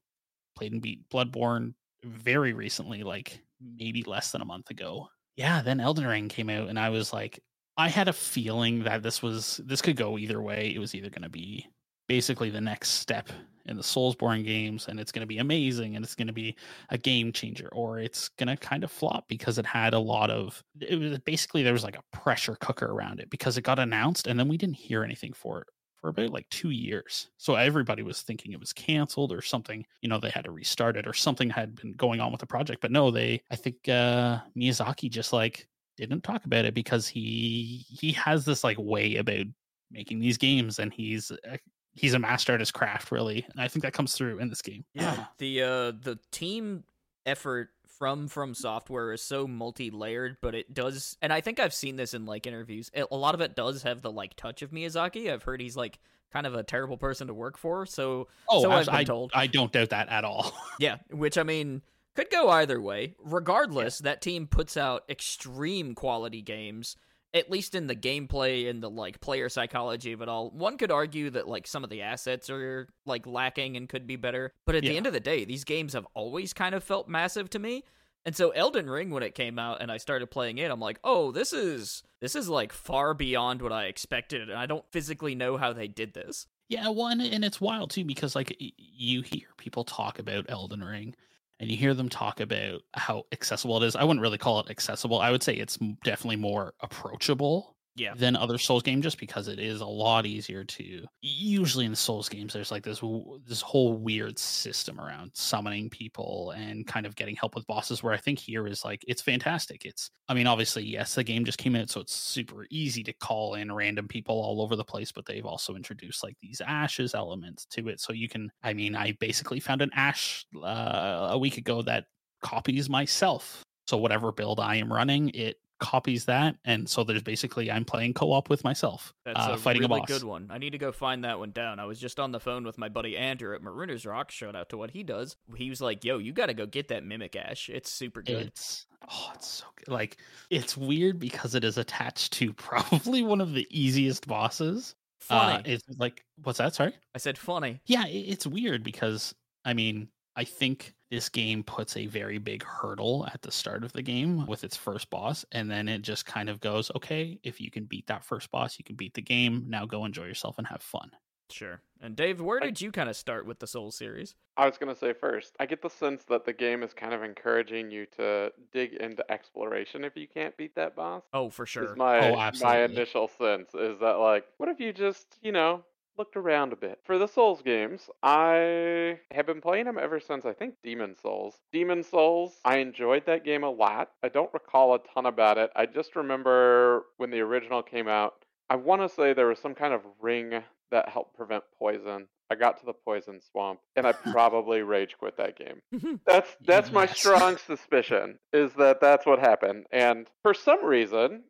played 0.55 0.73
and 0.73 0.83
beat 0.83 1.09
bloodborne 1.09 1.73
very 2.05 2.53
recently 2.53 3.03
like 3.03 3.41
maybe 3.61 4.03
less 4.03 4.31
than 4.31 4.43
a 4.43 4.47
month 4.47 4.71
ago. 4.71 5.09
Yeah 5.35 5.63
then 5.63 5.81
elden 5.81 6.07
ring 6.07 6.29
came 6.29 6.51
out 6.51 6.69
and 6.69 6.79
i 6.79 6.91
was 6.91 7.13
like 7.13 7.41
i 7.79 7.89
had 7.89 8.09
a 8.09 8.13
feeling 8.13 8.85
that 8.85 9.03
this 9.03 9.23
was 9.23 9.61
this 9.65 9.83
could 9.83 9.97
go 9.97 10.19
either 10.19 10.41
way. 10.41 10.73
It 10.75 10.79
was 10.79 10.95
either 10.95 11.11
going 11.11 11.23
to 11.23 11.31
be 11.31 11.67
basically 12.09 12.51
the 12.51 12.61
next 12.61 12.91
step 12.91 13.29
in 13.67 13.77
the 13.77 13.83
soulsborne 13.83 14.45
games 14.45 14.89
and 14.89 14.99
it's 14.99 15.13
going 15.13 15.21
to 15.21 15.27
be 15.27 15.39
amazing 15.39 15.95
and 15.95 16.05
it's 16.05 16.17
going 16.17 16.27
to 16.27 16.33
be 16.33 16.57
a 16.91 16.99
game 16.99 17.33
changer 17.33 17.69
or 17.73 17.99
it's 17.99 18.29
going 18.31 18.49
to 18.49 18.57
kind 18.57 18.83
of 18.83 18.91
flop 18.91 19.29
because 19.29 19.57
it 19.57 19.67
had 19.67 19.95
a 19.95 19.99
lot 19.99 20.31
of 20.31 20.63
it 20.81 20.99
was 20.99 21.19
basically 21.21 21.63
there 21.63 21.73
was 21.73 21.85
like 21.85 21.97
a 21.97 22.17
pressure 22.17 22.57
cooker 22.57 22.87
around 22.87 23.21
it 23.21 23.31
because 23.31 23.57
it 23.57 23.63
got 23.63 23.79
announced 23.79 24.27
and 24.27 24.39
then 24.39 24.49
we 24.49 24.57
didn't 24.57 24.77
hear 24.77 25.05
anything 25.05 25.33
for 25.33 25.61
it 25.61 25.69
for 26.03 26.09
about 26.09 26.31
like 26.31 26.49
two 26.51 26.71
years. 26.71 27.31
So 27.39 27.55
everybody 27.55 28.03
was 28.03 28.23
thinking 28.23 28.53
it 28.53 28.61
was 28.61 28.73
canceled 28.73 29.33
or 29.33 29.41
something, 29.41 29.87
you 30.03 30.09
know, 30.09 30.19
they 30.19 30.31
had 30.31 30.45
to 30.45 30.51
restart 30.51 30.97
it 30.97 31.07
or 31.07 31.13
something 31.13 31.49
had 31.49 31.77
been 31.77 31.93
going 31.93 32.21
on 32.21 32.33
with 32.33 32.41
the 32.41 32.47
project. 32.47 32.83
But 32.83 32.91
no, 32.91 33.13
they, 33.13 33.41
I 33.53 33.57
think 33.57 33.89
uh, 33.89 34.41
Miyazaki 34.57 35.09
just 35.09 35.33
like 35.33 35.69
didn't 35.97 36.25
talk 36.25 36.45
about 36.45 36.65
it 36.65 36.75
because 36.75 37.07
he 37.07 37.87
he 37.89 38.13
has 38.13 38.45
this 38.45 38.65
like 38.65 38.79
way 38.81 39.17
about 39.17 39.47
making 39.93 40.19
these 40.19 40.39
games 40.39 40.81
and 40.81 40.93
he's 40.93 41.31
a, 41.31 41.59
he's 41.95 42.15
a 42.15 42.19
master 42.19 42.55
at 42.55 42.61
his 42.61 42.71
craft 42.71 43.11
really 43.11 43.47
and 43.51 43.61
i 43.61 43.69
think 43.69 43.83
that 43.83 43.93
comes 43.93 44.15
through 44.15 44.39
in 44.39 44.49
this 44.49 44.63
game. 44.63 44.85
Yeah, 44.95 45.27
the 45.39 45.63
uh 45.63 45.93
the 45.93 46.19
team 46.31 46.85
effort 47.27 47.71
from 47.87 48.29
from 48.29 48.55
software 48.55 49.13
is 49.13 49.23
so 49.23 49.47
multi-layered 49.47 50.39
but 50.41 50.55
it 50.55 50.75
does 50.75 51.17
and 51.23 51.33
i 51.33 51.41
think 51.41 51.61
i've 51.61 51.75
seen 51.75 51.97
this 51.97 52.15
in 52.15 52.27
like 52.27 52.47
interviews. 52.47 52.91
It, 52.95 53.07
a 53.11 53.17
lot 53.17 53.35
of 53.35 53.41
it 53.41 53.55
does 53.55 53.83
have 53.83 54.03
the 54.03 54.11
like 54.11 54.35
touch 54.35 54.63
of 54.63 54.71
miyazaki. 54.71 55.33
I've 55.33 55.43
heard 55.43 55.61
he's 55.61 55.77
like 55.77 55.99
kind 56.33 56.47
of 56.47 56.55
a 56.55 56.63
terrible 56.63 56.97
person 56.97 57.27
to 57.27 57.35
work 57.35 57.59
for 57.59 57.85
so 57.85 58.29
oh 58.49 58.63
so 58.63 58.71
I, 58.71 58.79
i've 58.79 58.87
been 58.87 58.95
I, 58.95 59.05
told. 59.05 59.31
I 59.35 59.47
don't 59.47 59.71
doubt 59.71 59.91
that 59.91 60.09
at 60.09 60.25
all. 60.25 60.53
Yeah 60.79 60.97
which 61.11 61.37
i 61.37 61.43
mean 61.43 61.83
could 62.15 62.31
go 62.31 62.51
either 62.51 62.81
way. 62.81 63.15
Regardless 63.25 63.99
that 64.01 64.21
team 64.21 64.47
puts 64.47 64.77
out 64.77 65.05
extreme 65.09 65.95
quality 65.95 66.43
games 66.43 66.97
at 67.35 67.51
least 67.51 67.75
in 67.75 67.87
the 67.87 67.97
gameplay 67.97 68.69
and 68.69 68.83
the 68.83 68.91
like 68.91 69.21
player 69.21 69.49
psychology 69.49 70.13
of 70.13 70.21
it 70.21 70.29
all 70.29 70.51
one 70.51 70.77
could 70.77 70.91
argue 70.91 71.31
that 71.31 71.49
like 71.49 71.67
some 71.67 71.85
of 71.85 71.91
the 71.91 72.03
assets 72.03 72.51
are 72.51 72.89
like 73.07 73.27
lacking 73.27 73.77
and 73.77 73.89
could 73.89 74.07
be 74.07 74.17
better 74.17 74.53
but 74.67 74.75
at 74.75 74.83
the 74.83 74.97
end 74.97 75.07
of 75.07 75.13
the 75.13 75.21
day 75.21 75.45
these 75.45 75.65
games 75.65 75.93
have 75.93 76.07
always 76.15 76.53
kind 76.53 76.75
of 76.75 76.85
felt 76.85 77.09
massive 77.09 77.49
to 77.51 77.59
me. 77.59 77.85
And 78.25 78.37
so 78.37 78.51
Elden 78.51 78.89
Ring 78.89 79.11
when 79.11 79.25
it 79.25 79.35
came 79.35 79.59
out 79.59 79.83
and 79.83 79.91
I 79.91 79.97
started 79.97 80.31
playing 80.31 80.59
it 80.59 80.71
I'm 80.71 80.81
like 80.81 81.01
oh 81.03 81.33
this 81.33 81.53
is 81.53 82.03
this 82.21 82.37
is 82.37 82.49
like 82.49 82.73
far 82.73 83.15
beyond 83.15 83.63
what 83.63 83.73
I 83.73 83.87
expected 83.87 84.49
and 84.49 84.59
I 84.59 84.67
don't 84.67 84.85
physically 84.93 85.35
know 85.35 85.57
how 85.57 85.73
they 85.73 85.89
did 85.89 86.15
this. 86.15 86.47
Yeah, 86.69 86.89
well, 86.89 87.09
and, 87.09 87.21
and 87.21 87.45
it's 87.45 87.61
wild 87.61 87.91
too 87.91 88.05
because 88.05 88.35
like 88.35 88.57
y- 88.59 88.73
you 88.79 89.21
hear 89.21 89.49
people 89.59 89.85
talk 89.85 90.19
about 90.19 90.47
Elden 90.49 90.83
Ring, 90.83 91.15
and 91.63 91.71
you 91.71 91.77
hear 91.77 91.95
them 91.95 92.09
talk 92.09 92.41
about 92.41 92.81
how 92.95 93.23
accessible 93.31 93.81
it 93.81 93.87
is. 93.87 93.95
I 93.95 94.03
wouldn't 94.03 94.21
really 94.21 94.37
call 94.37 94.59
it 94.59 94.69
accessible. 94.69 95.21
I 95.21 95.31
would 95.31 95.45
say 95.45 95.55
it's 95.55 95.79
definitely 96.03 96.37
more 96.37 96.75
approachable 96.81 97.77
yeah 97.95 98.15
than 98.17 98.37
other 98.37 98.59
Souls 98.59 98.83
games, 98.83 99.03
just 99.03 99.19
because 99.19 99.49
it 99.49 99.59
is 99.59 99.81
a 99.81 99.87
lot 99.87 100.27
easier 100.27 100.65
to. 100.65 101.05
Usually 101.21 101.85
in 101.85 101.95
Souls 101.95 102.29
games, 102.29 102.53
there's 102.53 102.71
like 102.71 102.85
this 102.85 103.03
this 103.47 103.61
whole 103.61 103.95
weird 103.95 104.39
system 104.39 105.01
around 105.01 105.31
summoning 105.35 105.91
people 105.91 106.53
and 106.57 106.87
kind 106.87 107.07
of 107.07 107.17
getting 107.17 107.37
help 107.37 107.55
with 107.55 107.67
bosses. 107.67 108.03
Where 108.03 108.15
I 108.15 108.19
think 108.19 108.39
here 108.39 108.67
is 108.67 108.85
like 108.85 109.05
it's 109.07 109.23
fantastic. 109.23 109.85
It's 109.85 110.11
I 110.29 110.35
mean, 110.35 110.47
obviously, 110.47 110.85
yes, 110.85 111.15
the 111.15 111.25
game 111.25 111.45
just 111.45 111.59
came 111.59 111.77
out, 111.77 111.91
so 111.91 112.01
it's 112.01 112.15
super 112.15 112.67
easy 112.71 113.03
to 113.05 113.13
call 113.13 113.55
in 113.55 113.73
random 113.73 114.09
people 114.09 114.37
all 114.37 114.63
over 114.63 114.77
the 114.77 114.85
place. 114.85 115.13
But 115.13 115.27
they've 115.27 115.47
also 115.47 115.75
introduced 115.75 116.23
like 116.23 116.37
these 116.41 116.61
ashes 116.67 117.15
elements 117.15 117.67
to 117.67 117.89
it, 117.89 118.01
so 118.01 118.13
you 118.13 118.29
can. 118.29 118.51
I 118.63 118.73
mean, 118.73 118.95
I 118.95 119.17
basically 119.21 119.61
found 119.61 119.83
an 119.83 119.91
ash 119.95 120.47
uh, 120.63 121.29
a 121.33 121.39
week 121.39 121.59
ago 121.59 121.83
that 121.83 122.05
copies 122.43 122.89
myself. 122.89 123.63
So 123.87 123.97
whatever 123.97 124.33
build 124.33 124.61
I 124.61 124.77
am 124.77 124.93
running, 124.93 125.31
it 125.31 125.57
copies 125.83 126.25
that, 126.27 126.57
and 126.65 126.89
so 126.89 127.05
there's 127.05 127.23
basically 127.23 127.71
I'm 127.71 127.85
playing 127.85 128.15
co-op 128.15 128.49
with 128.49 128.65
myself, 128.65 129.13
That's 129.25 129.39
uh, 129.39 129.53
a 129.53 129.59
fighting 129.59 129.83
really 129.83 129.97
a 129.97 129.99
boss. 130.01 130.09
good 130.09 130.25
one. 130.25 130.49
I 130.51 130.59
need 130.59 130.71
to 130.71 130.79
go 130.79 130.93
find 130.93 131.25
that 131.25 131.39
one 131.39 131.51
down. 131.51 131.79
I 131.81 131.85
was 131.85 131.99
just 131.99 132.19
on 132.21 132.33
the 132.33 132.41
phone 132.41 132.65
with 132.65 132.79
my 132.79 132.89
buddy 132.89 133.17
Andrew 133.17 133.55
at 133.55 133.61
Marooners 133.63 134.07
Rock. 134.07 134.31
Shout 134.31 134.55
out 134.57 134.69
to 134.71 134.77
what 134.79 134.93
he 134.93 135.03
does. 135.03 135.37
He 135.57 135.69
was 135.69 135.81
like, 135.81 136.05
"Yo, 136.05 136.19
you 136.19 136.33
got 136.33 136.47
to 136.47 136.55
go 136.55 136.65
get 136.67 136.89
that 136.89 137.05
Mimic 137.05 137.37
Ash. 137.37 137.69
It's 137.69 137.91
super 137.91 138.23
good." 138.23 138.47
It's 138.47 138.87
oh, 139.11 139.33
it's 139.35 139.49
so 139.49 139.65
good. 139.77 139.89
Like 139.93 140.17
it's 140.51 140.77
weird 140.77 141.19
because 141.19 141.55
it 141.55 141.65
is 141.65 141.77
attached 141.79 142.33
to 142.35 142.53
probably 142.55 143.23
one 143.23 143.41
of 143.41 143.53
the 143.53 143.67
easiest 143.71 144.27
bosses. 144.27 144.95
funny. 145.21 145.59
Uh, 145.59 145.63
it's 145.65 145.85
like 145.99 146.25
what's 146.43 146.59
that? 146.59 146.75
Sorry. 146.75 146.95
I 147.15 147.19
said 147.19 147.37
funny. 147.37 147.81
Yeah, 147.87 148.07
it, 148.07 148.11
it's 148.19 148.47
weird 148.47 148.85
because 148.85 149.35
I 149.65 149.75
mean 149.75 150.09
I 150.37 150.45
think 150.45 150.95
this 151.13 151.29
game 151.29 151.63
puts 151.63 151.95
a 151.99 152.07
very 152.07 152.39
big 152.39 152.65
hurdle 152.65 153.29
at 153.35 153.43
the 153.43 153.53
start 153.53 153.85
of 153.85 153.93
the 153.93 154.01
game 154.01 154.47
with 154.47 154.65
its 154.65 154.79
first 154.79 155.11
boss, 155.11 155.45
and 155.53 155.71
then 155.71 155.87
it 155.87 156.01
just 156.01 156.25
kind 156.25 156.49
of 156.49 156.59
goes, 156.59 156.91
okay, 156.97 157.39
if 157.43 157.61
you 157.61 157.71
can 157.71 157.85
beat 157.85 158.07
that 158.07 158.25
first 158.25 158.51
boss, 158.51 158.79
you 158.79 158.85
can 158.85 158.97
beat 158.97 159.13
the 159.13 159.21
game. 159.21 159.67
Now 159.69 159.85
go 159.85 160.07
enjoy 160.07 160.25
yourself 160.25 160.57
and 160.57 160.67
have 160.69 160.81
fun. 160.81 161.11
Sure. 161.51 161.83
And 162.01 162.17
Dave, 162.17 162.41
where 162.41 162.61
did 162.61 162.81
you 162.81 162.91
kind 162.91 163.11
of 163.11 163.17
start 163.17 163.45
with 163.45 163.59
the 163.59 163.67
Soul 163.67 163.91
series? 163.91 164.35
I 164.57 164.65
was 164.65 164.79
gonna 164.79 164.95
say 164.95 165.13
first, 165.13 165.55
I 165.61 165.67
get 165.67 165.83
the 165.83 165.91
sense 165.91 166.25
that 166.31 166.47
the 166.47 166.53
game 166.55 166.83
is 166.83 166.95
kind 166.95 167.13
of 167.13 167.23
encouraging 167.23 167.91
you 167.91 168.07
to 168.17 168.51
dig 168.73 168.95
into 168.95 169.31
exploration 169.31 170.05
if 170.05 170.17
you 170.17 170.27
can't 170.27 170.57
beat 170.57 170.75
that 170.77 170.97
boss. 170.97 171.25
Oh, 171.35 171.51
for 171.51 171.67
sure. 171.67 171.85
Is 171.85 171.95
my 171.95 172.31
Oh, 172.31 172.51
my 172.63 172.85
initial 172.85 173.29
sense 173.29 173.75
is 173.75 173.99
that 173.99 174.15
like, 174.15 174.47
what 174.57 174.71
if 174.71 174.81
you 174.81 174.95
just 174.95 175.27
you 175.43 175.53
know 175.53 175.85
looked 176.19 176.37
around 176.37 176.73
a 176.73 176.77
bit 176.77 176.99
for 177.05 177.19
the 177.19 177.27
Souls 177.27 177.63
games? 177.63 178.09
I 178.23 179.19
have 179.31 179.47
been 179.47 179.61
playing 179.61 179.87
them 179.87 179.99
ever 179.99 180.21
since 180.21 180.45
I 180.45 180.53
think 180.53 180.75
Demon 180.83 181.17
Souls. 181.21 181.57
Demon 181.73 182.03
Souls, 182.03 182.59
I 182.65 182.79
enjoyed 182.79 183.27
that 183.27 183.45
game 183.45 183.65
a 183.65 183.71
lot. 183.71 184.11
I 184.23 184.29
don't 184.29 184.53
recall 184.53 184.95
a 184.95 184.99
ton 185.15 185.27
about 185.27 185.59
it. 185.59 185.71
I 185.75 185.87
just 185.87 186.17
remember 186.17 187.05
when 187.17 187.31
the 187.31 187.41
original 187.41 187.83
came 187.83 188.09
out. 188.09 188.35
I 188.71 188.77
want 188.77 189.03
to 189.03 189.09
say 189.09 189.33
there 189.33 189.49
was 189.49 189.59
some 189.59 189.75
kind 189.75 189.93
of 189.93 190.03
ring 190.21 190.63
that 190.91 191.09
helped 191.09 191.37
prevent 191.37 191.65
poison. 191.79 192.29
I 192.51 192.55
got 192.55 192.79
to 192.81 192.87
the 192.87 192.93
poison 192.93 193.41
swamp 193.41 193.81
and 193.97 194.07
I 194.07 194.13
probably 194.33 194.83
rage 194.83 195.17
quit 195.19 195.37
that 195.39 195.59
game. 195.59 196.21
That's 196.27 196.55
that's 196.61 196.93
my 196.93 197.07
strong 197.07 197.57
suspicion 197.57 198.39
is 198.53 198.73
that 198.75 199.01
that's 199.01 199.27
what 199.27 199.39
happened. 199.39 199.87
And 199.91 200.29
for 200.43 200.53
some 200.53 200.85
reason, 200.85 201.45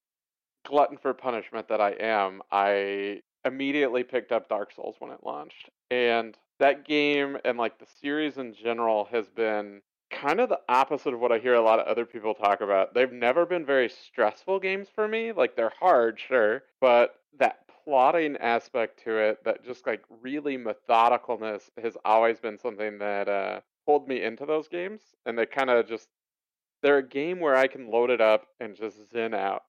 glutton 0.64 0.96
for 0.96 1.12
punishment 1.12 1.68
that 1.68 1.80
I 1.80 1.90
am, 1.90 2.40
I 2.50 3.20
immediately 3.44 4.02
picked 4.02 4.32
up 4.32 4.48
Dark 4.48 4.72
Souls 4.72 4.96
when 4.98 5.10
it 5.10 5.24
launched. 5.24 5.70
And 5.90 6.36
that 6.58 6.86
game 6.86 7.36
and 7.44 7.58
like 7.58 7.78
the 7.78 7.86
series 8.00 8.38
in 8.38 8.54
general 8.54 9.08
has 9.10 9.28
been 9.28 9.82
kind 10.10 10.40
of 10.40 10.48
the 10.48 10.60
opposite 10.68 11.14
of 11.14 11.20
what 11.20 11.32
I 11.32 11.38
hear 11.38 11.54
a 11.54 11.62
lot 11.62 11.80
of 11.80 11.86
other 11.86 12.04
people 12.04 12.34
talk 12.34 12.60
about. 12.60 12.94
They've 12.94 13.12
never 13.12 13.46
been 13.46 13.64
very 13.64 13.88
stressful 13.88 14.60
games 14.60 14.88
for 14.94 15.08
me. 15.08 15.32
Like 15.32 15.56
they're 15.56 15.72
hard, 15.80 16.20
sure, 16.20 16.62
but 16.80 17.16
that 17.38 17.60
plotting 17.84 18.36
aspect 18.36 19.02
to 19.04 19.16
it, 19.16 19.42
that 19.44 19.64
just 19.64 19.86
like 19.86 20.04
really 20.20 20.56
methodicalness 20.56 21.62
has 21.82 21.96
always 22.04 22.38
been 22.38 22.58
something 22.58 22.98
that 22.98 23.28
uh 23.28 23.60
pulled 23.86 24.06
me 24.06 24.22
into 24.22 24.46
those 24.46 24.68
games 24.68 25.00
and 25.26 25.36
they 25.36 25.46
kind 25.46 25.70
of 25.70 25.88
just 25.88 26.08
they're 26.82 26.98
a 26.98 27.08
game 27.08 27.40
where 27.40 27.56
I 27.56 27.66
can 27.66 27.90
load 27.90 28.10
it 28.10 28.20
up 28.20 28.46
and 28.60 28.76
just 28.76 28.96
zen 29.12 29.34
out. 29.34 29.62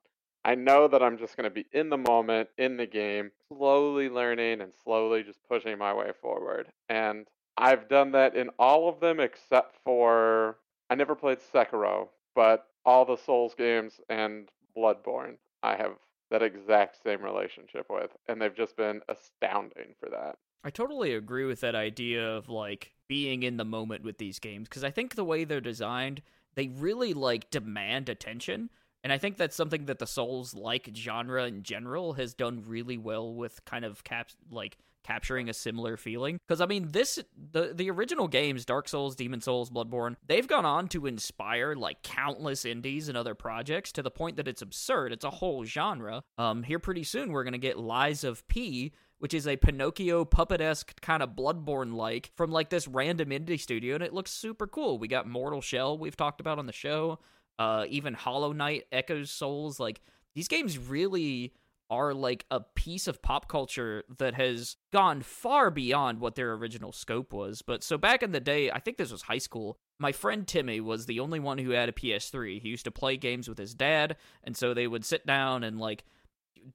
I 0.46 0.56
know 0.56 0.88
that 0.88 1.02
I'm 1.02 1.18
just 1.18 1.38
going 1.38 1.46
to 1.46 1.50
be 1.50 1.66
in 1.72 1.90
the 1.90 1.98
moment, 1.98 2.50
in 2.58 2.78
the 2.78 2.86
game, 2.86 3.32
slowly 3.48 4.10
learning 4.10 4.62
and 4.62 4.74
slowly 4.84 5.24
just 5.24 5.40
pushing 5.48 5.78
my 5.78 5.94
way 5.94 6.12
forward. 6.22 6.68
And 6.90 7.28
I've 7.58 7.88
done 7.88 8.12
that 8.12 8.36
in 8.36 8.50
all 8.60 8.90
of 8.90 9.00
them 9.00 9.20
except 9.20 9.78
for 9.86 10.58
I 10.90 10.96
never 10.96 11.16
played 11.16 11.40
Sekiro, 11.40 12.10
but 12.36 12.68
all 12.86 13.06
the 13.06 13.18
Souls 13.18 13.56
games 13.56 14.02
and 14.10 14.50
Bloodborne, 14.76 15.38
I 15.62 15.76
have 15.76 15.94
that 16.30 16.44
exact 16.44 17.02
same 17.04 17.22
relationship 17.22 17.86
with, 17.90 18.12
and 18.28 18.42
they've 18.42 18.56
just 18.56 18.76
been 18.76 19.02
astounding 19.08 19.96
for 20.00 20.10
that. 20.10 20.38
I 20.64 20.70
totally 20.70 21.14
agree 21.14 21.46
with 21.46 21.62
that 21.62 21.76
idea 21.76 22.28
of 22.28 22.50
like 22.50 22.94
being 23.08 23.44
in 23.44 23.58
the 23.58 23.66
moment 23.66 24.04
with 24.04 24.18
these 24.18 24.40
games 24.40 24.68
because 24.68 24.84
I 24.84 24.92
think 24.92 25.16
the 25.16 25.26
way 25.26 25.44
they're 25.44 25.62
designed, 25.62 26.22
they 26.56 26.68
really 26.68 27.14
like 27.14 27.52
demand 27.52 28.10
attention. 28.10 28.70
And 29.04 29.12
I 29.12 29.18
think 29.18 29.38
that's 29.38 29.56
something 29.56 29.86
that 29.86 30.00
the 30.00 30.08
Souls 30.08 30.54
like 30.54 30.90
genre 30.96 31.46
in 31.46 31.64
general 31.64 32.14
has 32.14 32.34
done 32.34 32.64
really 32.66 32.98
well 32.98 33.34
with 33.34 33.64
kind 33.66 33.84
of 33.84 34.04
cap 34.04 34.30
like 34.50 34.78
capturing 35.04 35.50
a 35.50 35.54
similar 35.54 35.98
feeling. 35.98 36.40
Because 36.48 36.62
I 36.62 36.66
mean, 36.66 36.88
this 36.92 37.20
the 37.52 37.74
the 37.74 37.90
original 37.90 38.28
games, 38.28 38.66
Dark 38.66 38.88
Souls, 38.88 39.16
Demon 39.16 39.42
Souls, 39.42 39.70
Bloodborne, 39.70 40.16
they've 40.26 40.48
gone 40.48 40.66
on 40.66 40.88
to 40.90 41.06
inspire 41.06 41.76
like 41.76 42.02
countless 42.02 42.66
indies 42.66 43.10
and 43.10 43.18
other 43.18 43.36
projects 43.36 43.92
to 43.94 44.02
the 44.02 44.12
point 44.12 44.38
that 44.38 44.48
it's 44.48 44.62
absurd. 44.62 45.12
It's 45.12 45.26
a 45.26 45.30
whole 45.30 45.66
genre. 45.66 46.24
Um, 46.38 46.64
here 46.64 46.80
pretty 46.80 47.04
soon 47.04 47.32
we're 47.32 47.44
gonna 47.44 47.58
get 47.58 47.78
Lies 47.78 48.24
of 48.24 48.48
P, 48.48 48.94
which 49.20 49.34
is 49.34 49.48
a 49.48 49.58
Pinocchio 49.58 50.26
puppet 50.26 50.62
esque 50.62 51.00
kind 51.02 51.22
of 51.22 51.32
Bloodborne 51.32 51.94
like 51.94 52.32
from 52.36 52.52
like 52.52 52.70
this 52.70 52.88
random 52.88 53.30
indie 53.30 53.60
studio, 53.60 53.96
and 53.96 54.04
it 54.04 54.14
looks 54.14 54.32
super 54.32 54.68
cool. 54.68 54.98
We 54.98 55.08
got 55.08 55.28
Mortal 55.28 55.62
Shell 55.62 55.98
we've 55.98 56.18
talked 56.18 56.40
about 56.40 56.60
on 56.60 56.66
the 56.66 56.74
show, 56.74 57.20
uh, 57.60 57.86
even 57.90 58.14
Hollow 58.14 58.54
Knight, 58.54 58.86
Echoes 58.92 59.32
Souls. 59.32 59.80
Like 59.80 60.02
these 60.36 60.48
games 60.48 60.78
really 60.78 61.54
are 61.90 62.14
like 62.14 62.46
a 62.50 62.60
piece 62.60 63.08
of 63.08 63.22
pop 63.22 63.48
culture 63.48 64.04
that 64.18 64.34
has 64.34 64.78
gone 64.92 65.22
far 65.22 65.70
beyond 65.70 66.20
what 66.20 66.36
their 66.36 66.54
original 66.54 66.92
scope 66.92 67.32
was. 67.32 67.62
But 67.62 67.84
so 67.84 67.98
back 67.98 68.24
in 68.24 68.32
the 68.32 68.40
day, 68.40 68.72
I 68.72 68.80
think 68.80 68.98
this 68.98 69.12
was 69.12 69.24
high 69.24 69.38
school. 69.38 69.78
My 70.00 70.12
friend 70.12 70.48
Timmy 70.48 70.80
was 70.80 71.06
the 71.06 71.20
only 71.20 71.40
one 71.40 71.60
who 71.60 71.72
had 71.72 71.90
a 71.90 71.94
PS3. 71.94 72.62
He 72.62 72.70
used 72.70 72.86
to 72.86 72.92
play 72.92 73.16
games 73.16 73.48
with 73.48 73.58
his 73.58 73.76
dad, 73.76 74.18
and 74.44 74.58
so 74.58 74.74
they 74.74 74.88
would 74.88 75.06
sit 75.06 75.26
down 75.28 75.64
and 75.64 75.80
like 75.80 76.04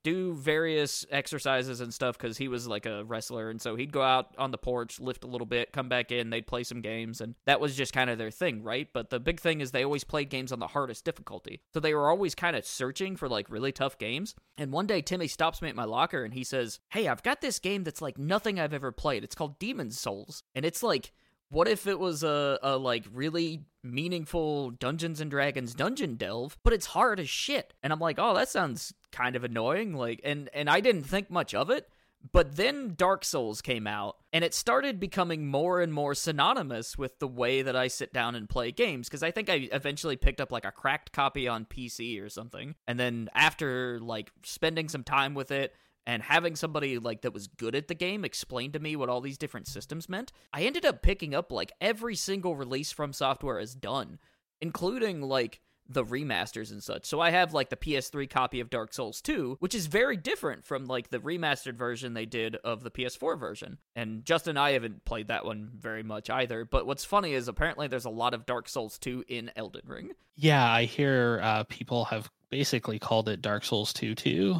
do 0.02 0.34
various 0.34 1.04
exercises 1.10 1.80
and 1.80 1.92
stuff 1.92 2.16
because 2.18 2.36
he 2.38 2.48
was 2.48 2.66
like 2.66 2.86
a 2.86 3.04
wrestler 3.04 3.50
and 3.50 3.60
so 3.60 3.76
he'd 3.76 3.92
go 3.92 4.02
out 4.02 4.34
on 4.38 4.50
the 4.50 4.58
porch 4.58 5.00
lift 5.00 5.24
a 5.24 5.26
little 5.26 5.46
bit 5.46 5.72
come 5.72 5.88
back 5.88 6.12
in 6.12 6.30
they'd 6.30 6.46
play 6.46 6.62
some 6.62 6.80
games 6.80 7.20
and 7.20 7.34
that 7.46 7.60
was 7.60 7.76
just 7.76 7.92
kind 7.92 8.10
of 8.10 8.18
their 8.18 8.30
thing 8.30 8.62
right? 8.62 8.88
But 8.92 9.10
the 9.10 9.20
big 9.20 9.40
thing 9.40 9.60
is 9.60 9.70
they 9.70 9.84
always 9.84 10.04
played 10.04 10.30
games 10.30 10.52
on 10.52 10.58
the 10.58 10.66
hardest 10.66 11.04
difficulty. 11.04 11.60
So 11.72 11.80
they 11.80 11.94
were 11.94 12.10
always 12.10 12.34
kind 12.34 12.56
of 12.56 12.64
searching 12.64 13.16
for 13.16 13.28
like 13.28 13.50
really 13.50 13.72
tough 13.72 13.98
games. 13.98 14.34
And 14.56 14.72
one 14.72 14.86
day 14.86 15.00
timmy 15.00 15.28
stops 15.28 15.62
me 15.62 15.68
at 15.68 15.76
my 15.76 15.84
locker 15.84 16.24
and 16.24 16.34
he 16.34 16.44
says 16.44 16.80
hey 16.90 17.08
i've 17.08 17.22
got 17.22 17.40
this 17.40 17.58
game 17.58 17.84
that's 17.84 18.02
like 18.02 18.18
nothing 18.18 18.58
i've 18.58 18.74
ever 18.74 18.92
played. 18.92 19.24
It's 19.24 19.34
called 19.34 19.58
demon's 19.58 19.98
souls 19.98 20.42
and 20.54 20.64
it's 20.64 20.82
like 20.82 21.12
what 21.50 21.68
if 21.68 21.86
it 21.86 21.98
was 21.98 22.22
a, 22.22 22.58
a 22.62 22.76
like 22.76 23.04
really 23.12 23.64
meaningful 23.82 24.70
Dungeons 24.70 25.20
and 25.20 25.30
Dragons 25.30 25.74
dungeon 25.74 26.16
delve, 26.16 26.58
but 26.62 26.72
it's 26.72 26.86
hard 26.86 27.20
as 27.20 27.28
shit? 27.28 27.74
And 27.82 27.92
I'm 27.92 28.00
like, 28.00 28.16
oh, 28.18 28.34
that 28.34 28.48
sounds 28.48 28.92
kind 29.12 29.36
of 29.36 29.44
annoying. 29.44 29.94
Like, 29.94 30.20
and 30.24 30.50
and 30.52 30.68
I 30.68 30.80
didn't 30.80 31.04
think 31.04 31.30
much 31.30 31.54
of 31.54 31.70
it. 31.70 31.88
But 32.32 32.56
then 32.56 32.94
Dark 32.96 33.24
Souls 33.24 33.62
came 33.62 33.86
out, 33.86 34.16
and 34.32 34.44
it 34.44 34.52
started 34.52 34.98
becoming 34.98 35.46
more 35.46 35.80
and 35.80 35.94
more 35.94 36.16
synonymous 36.16 36.98
with 36.98 37.20
the 37.20 37.28
way 37.28 37.62
that 37.62 37.76
I 37.76 37.86
sit 37.86 38.12
down 38.12 38.34
and 38.34 38.48
play 38.48 38.72
games. 38.72 39.08
Because 39.08 39.22
I 39.22 39.30
think 39.30 39.48
I 39.48 39.68
eventually 39.70 40.16
picked 40.16 40.40
up 40.40 40.50
like 40.50 40.64
a 40.64 40.72
cracked 40.72 41.12
copy 41.12 41.46
on 41.46 41.64
PC 41.64 42.20
or 42.20 42.28
something. 42.28 42.74
And 42.88 42.98
then 42.98 43.30
after 43.34 44.00
like 44.00 44.32
spending 44.42 44.88
some 44.88 45.04
time 45.04 45.34
with 45.34 45.52
it, 45.52 45.74
and 46.08 46.22
having 46.22 46.56
somebody 46.56 46.98
like 46.98 47.20
that 47.20 47.34
was 47.34 47.48
good 47.48 47.74
at 47.74 47.86
the 47.86 47.94
game 47.94 48.24
explain 48.24 48.72
to 48.72 48.78
me 48.78 48.96
what 48.96 49.10
all 49.10 49.20
these 49.20 49.36
different 49.36 49.68
systems 49.68 50.08
meant, 50.08 50.32
I 50.54 50.62
ended 50.62 50.86
up 50.86 51.02
picking 51.02 51.34
up 51.34 51.52
like 51.52 51.70
every 51.82 52.16
single 52.16 52.56
release 52.56 52.90
from 52.90 53.12
software 53.12 53.60
has 53.60 53.74
done, 53.74 54.18
including 54.62 55.20
like 55.20 55.60
the 55.86 56.04
remasters 56.04 56.70
and 56.70 56.82
such. 56.82 57.04
So 57.04 57.20
I 57.20 57.28
have 57.30 57.52
like 57.52 57.68
the 57.68 57.76
PS3 57.76 58.28
copy 58.28 58.60
of 58.60 58.70
Dark 58.70 58.94
Souls 58.94 59.20
2, 59.20 59.58
which 59.60 59.74
is 59.74 59.86
very 59.86 60.16
different 60.16 60.64
from 60.64 60.86
like 60.86 61.10
the 61.10 61.18
remastered 61.18 61.76
version 61.76 62.14
they 62.14 62.24
did 62.24 62.56
of 62.56 62.82
the 62.82 62.90
PS4 62.90 63.38
version. 63.38 63.76
And 63.94 64.24
Justin 64.24 64.52
and 64.52 64.58
I 64.58 64.72
haven't 64.72 65.04
played 65.04 65.28
that 65.28 65.44
one 65.44 65.72
very 65.78 66.02
much 66.02 66.30
either, 66.30 66.64
but 66.64 66.86
what's 66.86 67.04
funny 67.04 67.34
is 67.34 67.48
apparently 67.48 67.86
there's 67.86 68.06
a 68.06 68.10
lot 68.10 68.32
of 68.32 68.46
Dark 68.46 68.70
Souls 68.70 68.98
2 68.98 69.24
in 69.28 69.50
Elden 69.56 69.82
Ring. 69.84 70.12
Yeah, 70.36 70.66
I 70.66 70.84
hear 70.84 71.40
uh, 71.42 71.64
people 71.64 72.06
have 72.06 72.30
basically 72.48 72.98
called 72.98 73.28
it 73.28 73.42
Dark 73.42 73.64
Souls 73.64 73.92
2 73.92 74.14
too. 74.14 74.56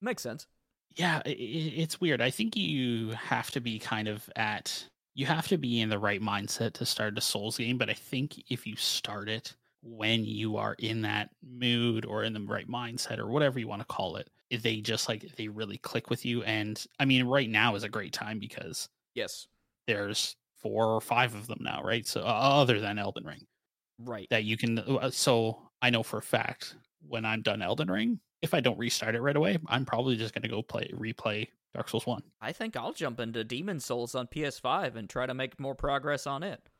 Makes 0.00 0.24
sense. 0.24 0.48
Yeah, 0.96 1.22
i 1.24 1.28
i- 1.30 1.32
it's 1.32 2.00
weird. 2.00 2.20
I 2.20 2.30
think 2.30 2.56
you 2.56 3.10
have 3.10 3.50
to 3.52 3.60
be 3.60 3.78
kind 3.78 4.08
of 4.08 4.28
at 4.36 4.88
you 5.14 5.26
have 5.26 5.48
to 5.48 5.58
be 5.58 5.80
in 5.80 5.88
the 5.88 5.98
right 5.98 6.20
mindset 6.20 6.74
to 6.74 6.86
start 6.86 7.18
a 7.18 7.20
Souls 7.20 7.58
game, 7.58 7.76
but 7.78 7.90
I 7.90 7.94
think 7.94 8.40
if 8.50 8.66
you 8.66 8.76
start 8.76 9.28
it 9.28 9.56
when 9.82 10.24
you 10.24 10.56
are 10.56 10.74
in 10.78 11.02
that 11.02 11.30
mood 11.42 12.04
or 12.04 12.22
in 12.22 12.32
the 12.34 12.40
right 12.40 12.68
mindset 12.68 13.18
or 13.18 13.28
whatever 13.28 13.58
you 13.58 13.66
want 13.68 13.80
to 13.82 13.86
call 13.86 14.16
it, 14.16 14.30
they 14.50 14.80
just 14.80 15.08
like 15.08 15.22
they 15.36 15.48
really 15.48 15.78
click 15.78 16.08
with 16.10 16.24
you 16.24 16.42
and 16.44 16.84
I 16.98 17.04
mean 17.04 17.24
right 17.26 17.48
now 17.50 17.74
is 17.74 17.82
a 17.84 17.88
great 17.88 18.12
time 18.12 18.38
because 18.38 18.88
Yes. 19.14 19.48
there's 19.86 20.36
four 20.56 20.86
or 20.86 21.00
five 21.00 21.34
of 21.34 21.46
them 21.46 21.58
now, 21.62 21.82
right? 21.82 22.06
So 22.06 22.22
uh, 22.22 22.24
other 22.24 22.80
than 22.80 22.98
Elden 22.98 23.24
Ring 23.24 23.46
Right. 23.98 24.30
that 24.30 24.44
you 24.44 24.56
can 24.56 24.78
uh, 24.80 25.10
so 25.10 25.70
I 25.82 25.90
know 25.90 26.02
for 26.04 26.18
a 26.18 26.22
fact 26.22 26.76
when 27.06 27.24
I'm 27.24 27.42
done 27.42 27.62
Elden 27.62 27.90
Ring, 27.90 28.20
if 28.42 28.54
I 28.54 28.60
don't 28.60 28.78
restart 28.78 29.14
it 29.14 29.20
right 29.20 29.36
away, 29.36 29.58
I'm 29.66 29.84
probably 29.84 30.16
just 30.16 30.34
going 30.34 30.42
to 30.42 30.48
go 30.48 30.62
play 30.62 30.90
replay 30.94 31.48
Dark 31.74 31.88
Souls 31.88 32.06
1. 32.06 32.22
I 32.40 32.52
think 32.52 32.76
I'll 32.76 32.92
jump 32.92 33.20
into 33.20 33.44
Demon 33.44 33.80
Souls 33.80 34.14
on 34.14 34.26
PS5 34.26 34.96
and 34.96 35.08
try 35.08 35.26
to 35.26 35.34
make 35.34 35.58
more 35.60 35.74
progress 35.74 36.26
on 36.26 36.42
it. 36.42 36.60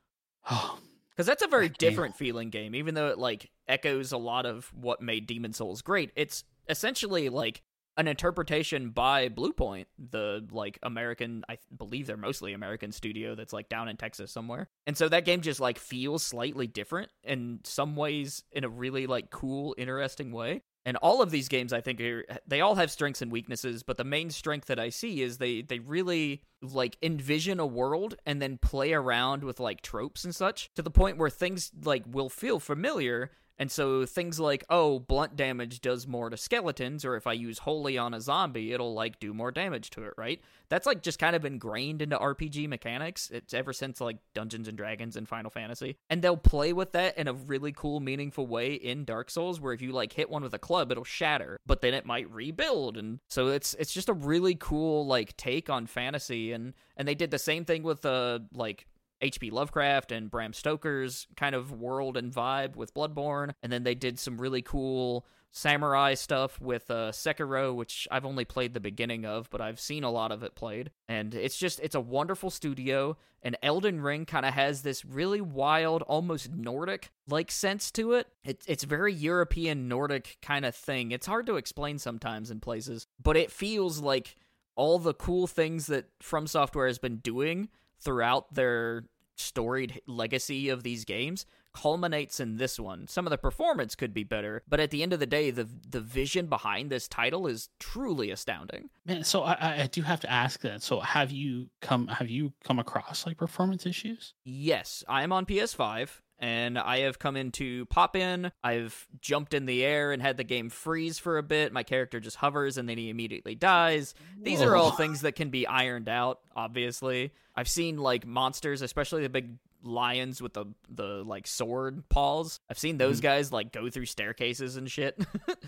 Oh, 0.51 0.79
because 1.11 1.27
that's 1.27 1.43
a 1.43 1.49
very 1.49 1.67
That 1.69 1.79
game- 1.79 1.91
different 1.91 2.17
feeling 2.17 2.49
game. 2.51 2.77
Even 2.77 2.95
though 2.95 3.09
it 3.09 3.19
like 3.19 3.51
echoes 3.67 4.13
a 4.13 4.17
lot 4.19 4.47
of 4.47 4.73
what 4.73 5.03
made 5.03 5.27
Demon 5.27 5.53
Souls 5.53 5.83
great, 5.83 6.13
it's 6.15 6.45
essentially 6.69 7.29
like 7.29 7.63
an 7.99 8.07
interpretation 8.07 8.91
by 8.91 9.29
Bluepoint, 9.29 9.87
the 9.99 10.47
like 10.53 10.79
American, 10.85 11.45
I 11.49 11.59
believe 11.77 12.07
they're 12.07 12.17
mostly 12.17 12.53
American 12.53 12.93
studio 12.93 13.35
that's 13.35 13.53
like 13.53 13.69
down 13.69 13.89
in 13.89 13.97
Texas 13.97 14.31
somewhere. 14.31 14.69
And 14.87 14.97
so 14.97 15.09
that 15.09 15.25
game 15.25 15.41
just 15.41 15.59
like 15.59 15.79
feels 15.79 16.23
slightly 16.23 16.69
different 16.69 17.11
in 17.25 17.59
some 17.65 17.97
ways 17.97 18.45
in 18.53 18.63
a 18.63 18.69
really 18.69 19.09
like 19.09 19.31
cool, 19.31 19.75
interesting 19.77 20.31
way. 20.31 20.63
And 20.87 20.97
all 20.99 21.21
of 21.21 21.31
these 21.31 21.49
games, 21.49 21.75
I 21.75 21.83
think, 21.83 22.01
are, 22.01 22.25
they 22.47 22.63
all 22.63 22.77
have 22.77 22.91
strengths 22.91 23.21
and 23.21 23.31
weaknesses. 23.31 23.83
But 23.83 23.99
the 23.99 24.05
main 24.05 24.31
strength 24.31 24.69
that 24.69 24.79
I 24.79 24.89
see 24.89 25.21
is 25.21 25.37
they 25.37 25.61
they 25.61 25.81
really 25.81 26.45
like 26.63 26.97
envision 27.03 27.61
a 27.61 27.67
world 27.67 28.15
and 28.25 28.41
then 28.41 28.59
play 28.59 28.95
around 28.95 29.45
with 29.45 29.61
like 29.61 29.83
tropes 29.83 30.25
and 30.25 30.35
such 30.35 30.73
to 30.77 30.83
the 30.83 30.91
point 30.91 31.19
where 31.19 31.29
things 31.29 31.73
like 31.85 32.05
will 32.09 32.31
feel 32.31 32.59
familiar. 32.59 33.33
And 33.59 33.71
so 33.71 34.07
things 34.07 34.39
like, 34.39 34.65
oh, 34.71 35.01
blunt 35.01 35.35
damage 35.35 35.81
does 35.81 36.07
more 36.07 36.31
to 36.31 36.37
skeletons, 36.37 37.05
or 37.05 37.17
if 37.17 37.27
I 37.27 37.33
use 37.33 37.59
holy 37.59 37.99
on 37.99 38.15
a 38.15 38.21
zombie, 38.21 38.73
it'll 38.73 38.95
like 38.95 39.19
do 39.19 39.35
more 39.35 39.51
damage 39.51 39.91
to 39.91 40.05
it, 40.05 40.15
right? 40.17 40.41
That's 40.69 40.87
like 40.87 41.03
just 41.03 41.19
kind 41.19 41.35
of 41.35 41.45
ingrained 41.45 42.03
into 42.03 42.17
RPG 42.17 42.69
mechanics. 42.69 43.31
It's 43.31 43.55
ever 43.55 43.73
since 43.73 44.01
like 44.01 44.19
Dungeons 44.35 44.69
and 44.69 44.77
Dragons 44.77 45.17
and 45.17 45.29
Final 45.29 45.51
Fantasy. 45.51 45.97
And 46.09 46.23
they'll 46.23 46.37
play 46.37 46.73
with 46.73 46.93
that 46.93 47.19
in 47.19 47.27
a 47.27 47.33
really 47.33 47.73
cool, 47.73 48.01
meaningful 48.01 48.47
way 48.47 48.75
in 48.75 49.05
Dark 49.05 49.31
Souls, 49.31 49.61
where 49.61 49.73
if 49.73 49.83
you 49.83 49.93
like 49.93 50.13
hit 50.13 50.31
one 50.31 50.43
with 50.43 50.55
a 50.55 50.59
club, 50.59 50.93
it'll 50.93 51.05
shatter, 51.05 51.59
but 51.67 51.81
then 51.81 51.95
it 51.95 52.07
might 52.07 52.31
rebuild. 52.31 52.97
And 52.97 53.19
so 53.29 53.49
it's 53.49 53.75
it's 53.75 53.93
just 53.93 54.09
a 54.09 54.15
really 54.15 54.55
cool 54.55 55.07
like 55.07 55.37
take 55.37 55.69
on 55.69 55.87
fantasy 55.87 56.53
and 56.53 56.75
and 56.97 57.09
they 57.09 57.15
did 57.15 57.31
the 57.31 57.39
same 57.39 57.65
thing 57.65 57.83
with 57.83 58.05
uh 58.07 58.41
like 58.53 58.87
H.P. 59.21 59.51
Lovecraft 59.51 60.13
and 60.13 60.31
Bram 60.31 60.53
Stoker's 60.53 61.27
kind 61.37 61.55
of 61.55 61.73
world 61.73 62.17
and 62.17 62.33
vibe 62.33 62.77
with 62.77 62.95
Bloodborne, 62.95 63.53
and 63.63 63.73
then 63.73 63.83
they 63.83 63.95
did 63.95 64.19
some 64.19 64.41
really 64.41 64.63
cool 64.63 65.27
samurai 65.51 66.15
stuff 66.15 66.61
with 66.61 66.91
uh, 66.91 67.11
Sekiro, 67.11 67.75
which 67.75 68.07
I've 68.11 68.27
only 68.27 68.45
played 68.45 68.75
the 68.75 68.81
beginning 68.81 69.25
of, 69.25 69.49
but 69.51 69.61
I've 69.61 69.81
seen 69.81 70.05
a 70.05 70.11
lot 70.11 70.33
of 70.33 70.43
it 70.43 70.55
played, 70.55 70.91
and 71.09 71.35
it's 71.35 71.59
just 71.59 71.81
it's 71.81 71.95
a 71.95 72.01
wonderful 72.01 72.51
studio. 72.51 73.17
And 73.41 73.57
Elden 73.63 74.01
Ring 74.01 74.27
kind 74.27 74.45
of 74.45 74.55
has 74.55 74.83
this 74.83 75.05
really 75.05 75.41
wild, 75.41 76.03
almost 76.03 76.51
Nordic 76.51 77.13
like 77.29 77.53
sense 77.53 77.93
to 77.93 78.15
it. 78.15 78.27
it. 78.43 78.65
It's 78.67 78.83
very 78.83 79.15
European 79.15 79.87
Nordic 79.87 80.39
kind 80.43 80.65
of 80.65 80.75
thing. 80.75 81.13
It's 81.13 81.27
hard 81.27 81.47
to 81.47 81.57
explain 81.57 81.99
sometimes 81.99 82.51
in 82.51 82.59
places, 82.59 83.07
but 83.23 83.37
it 83.37 83.53
feels 83.53 84.01
like 84.01 84.35
all 84.75 84.99
the 84.99 85.15
cool 85.15 85.47
things 85.47 85.87
that 85.87 86.07
From 86.21 86.47
Software 86.49 86.89
has 86.89 86.99
been 86.99 87.19
doing 87.19 87.69
throughout 88.01 88.55
their 88.55 89.05
storied 89.37 90.01
legacy 90.07 90.69
of 90.69 90.83
these 90.83 91.05
games 91.05 91.47
culminates 91.73 92.41
in 92.41 92.57
this 92.57 92.81
one. 92.81 93.07
Some 93.07 93.25
of 93.27 93.31
the 93.31 93.39
performance 93.39 93.95
could 93.95 94.13
be 94.13 94.25
better, 94.25 94.63
but 94.69 94.81
at 94.81 94.91
the 94.91 95.03
end 95.03 95.13
of 95.13 95.21
the 95.21 95.27
day, 95.27 95.51
the 95.53 95.69
the 95.89 96.01
vision 96.01 96.47
behind 96.47 96.91
this 96.91 97.07
title 97.07 97.47
is 97.47 97.69
truly 97.79 98.31
astounding. 98.31 98.91
Man, 99.07 99.23
so 99.23 99.43
I, 99.43 99.83
I- 99.83 99.87
do 99.87 100.03
have 100.03 100.21
to 100.21 100.31
ask 100.31 100.61
that. 100.61 100.83
So 100.83 101.01
have 101.01 101.31
you 101.31 101.69
come 101.81 102.09
have 102.09 102.29
you 102.29 102.53
come 102.65 102.79
across 102.81 103.27
like 103.27 103.37
performance 103.37 103.87
issues? 103.87 104.35
Yes, 104.45 105.05
I 105.09 105.23
am 105.23 105.33
on 105.33 105.47
PS5 105.47 106.21
and 106.39 106.79
I 106.79 107.01
have 107.01 107.19
come 107.19 107.37
into 107.37 107.87
pop 107.87 108.15
in. 108.17 108.53
I've 108.63 109.07
jumped 109.21 109.55
in 109.55 109.67
the 109.67 109.85
air 109.85 110.13
and 110.13 110.23
had 110.23 110.37
the 110.37 110.45
game 110.45 110.71
freeze 110.71 111.19
for 111.19 111.39
a 111.39 111.43
bit. 111.43 111.73
My 111.73 111.83
character 111.83 112.21
just 112.21 112.37
hovers 112.37 112.79
and 112.79 112.89
then 112.89 112.99
he 112.99 113.11
immediately 113.11 113.55
dies. 113.55 114.15
These 114.41 114.63
are 114.63 114.77
all 114.77 114.93
things 114.93 115.23
that 115.23 115.33
can 115.33 115.51
be 115.51 115.67
ironed 115.67 116.09
out, 116.09 116.41
obviously. 116.55 117.33
I've 117.57 117.69
seen 117.69 117.97
like 117.99 118.27
monsters, 118.27 118.83
especially 118.83 119.23
the 119.23 119.29
big 119.29 119.57
lions 119.83 120.43
with 120.43 120.55
the 120.55 120.67
the 120.89 121.23
like 121.25 121.47
sword 121.47 122.09
paws. 122.09 122.59
I've 122.69 122.79
seen 122.79 122.99
those 122.99 123.19
Mhm. 123.21 123.23
guys 123.23 123.53
like 123.53 123.73
go 123.73 123.89
through 123.91 124.07
staircases 124.07 124.77
and 124.77 124.91
shit. 124.91 125.19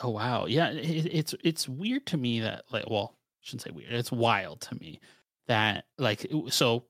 Oh 0.00 0.10
wow, 0.10 0.46
yeah. 0.46 0.70
It, 0.70 1.06
it's 1.12 1.34
it's 1.42 1.68
weird 1.68 2.06
to 2.06 2.16
me 2.16 2.38
that 2.40 2.62
like 2.70 2.88
well, 2.88 3.14
I 3.16 3.40
shouldn't 3.42 3.62
say 3.62 3.70
weird. 3.72 3.92
It's 3.92 4.12
wild 4.12 4.60
to 4.62 4.76
me 4.76 5.00
that 5.48 5.86
like 5.98 6.24
so. 6.50 6.84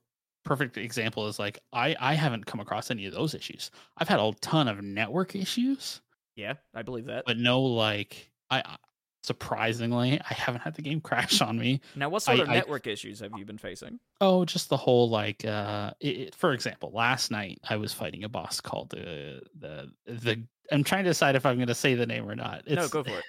Perfect 0.49 0.77
example 0.77 1.27
is 1.27 1.39
like 1.39 1.59
I 1.71 1.95
I 1.99 2.13
haven't 2.15 2.45
come 2.45 2.59
across 2.59 2.91
any 2.91 3.05
of 3.05 3.13
those 3.13 3.33
issues. 3.33 3.71
I've 3.97 4.09
had 4.09 4.19
a 4.19 4.33
ton 4.41 4.67
of 4.67 4.81
network 4.81 5.35
issues, 5.35 6.01
yeah, 6.35 6.55
I 6.75 6.81
believe 6.81 7.05
that. 7.05 7.23
but 7.25 7.37
no 7.37 7.61
like 7.61 8.31
I 8.49 8.59
I- 8.65 8.75
surprisingly 9.23 10.19
I 10.19 10.33
haven't 10.33 10.61
had 10.61 10.75
the 10.75 10.81
game 10.81 11.01
crash 11.09 11.41
on 11.41 11.57
me. 11.59 11.81
now, 11.95 12.09
what 12.09 12.23
sort 12.23 12.39
I- 12.39 12.43
of 12.43 12.49
I- 12.49 12.53
network 12.55 12.87
issues 12.87 13.19
have 13.19 13.31
you 13.37 13.45
been 13.45 13.57
facing? 13.57 13.99
Oh, 14.21 14.43
just 14.45 14.69
the 14.69 14.77
whole 14.77 15.09
like 15.09 15.45
uh 15.45 15.91
it, 15.99 16.17
it- 16.17 16.35
for 16.35 16.53
example, 16.53 16.91
last 16.93 17.31
night 17.31 17.59
I 17.69 17.75
was 17.77 17.93
fighting 17.93 18.23
a 18.23 18.29
boss 18.29 18.59
called 18.59 18.89
the 18.89 19.41
the 19.57 19.91
the 20.05 20.43
I'm 20.71 20.83
trying 20.83 21.03
to 21.05 21.09
decide 21.11 21.35
if 21.35 21.45
I'm 21.45 21.55
going 21.55 21.67
to 21.67 21.73
say 21.75 21.95
the 21.95 22.05
name 22.05 22.29
or 22.29 22.35
not. 22.35 22.61
It's, 22.67 22.75
no, 22.75 22.87
go 22.89 23.03
for 23.03 23.17
it. 23.17 23.23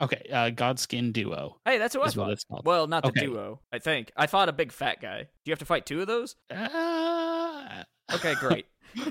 Okay, 0.00 0.28
uh 0.32 0.50
Godskin 0.50 1.12
Duo. 1.12 1.56
Hey, 1.64 1.78
that's 1.78 1.94
what 1.96 2.04
I 2.04 2.06
is 2.08 2.16
what 2.16 2.30
it's 2.30 2.44
called. 2.44 2.66
Well, 2.66 2.86
not 2.86 3.02
the 3.04 3.10
Okay. 3.10 3.26
duo. 3.26 3.60
I 3.72 3.78
think 3.78 4.10
I 4.16 4.26
fought 4.26 4.48
a 4.48 4.52
big 4.52 4.72
fat 4.72 5.00
guy. 5.00 5.22
Do 5.22 5.28
you 5.46 5.52
have 5.52 5.58
to 5.60 5.64
fight 5.64 5.86
two 5.86 6.00
of 6.00 6.06
those? 6.06 6.36
Uh, 6.50 7.84
Okay, 8.12 8.34
great. 8.40 8.66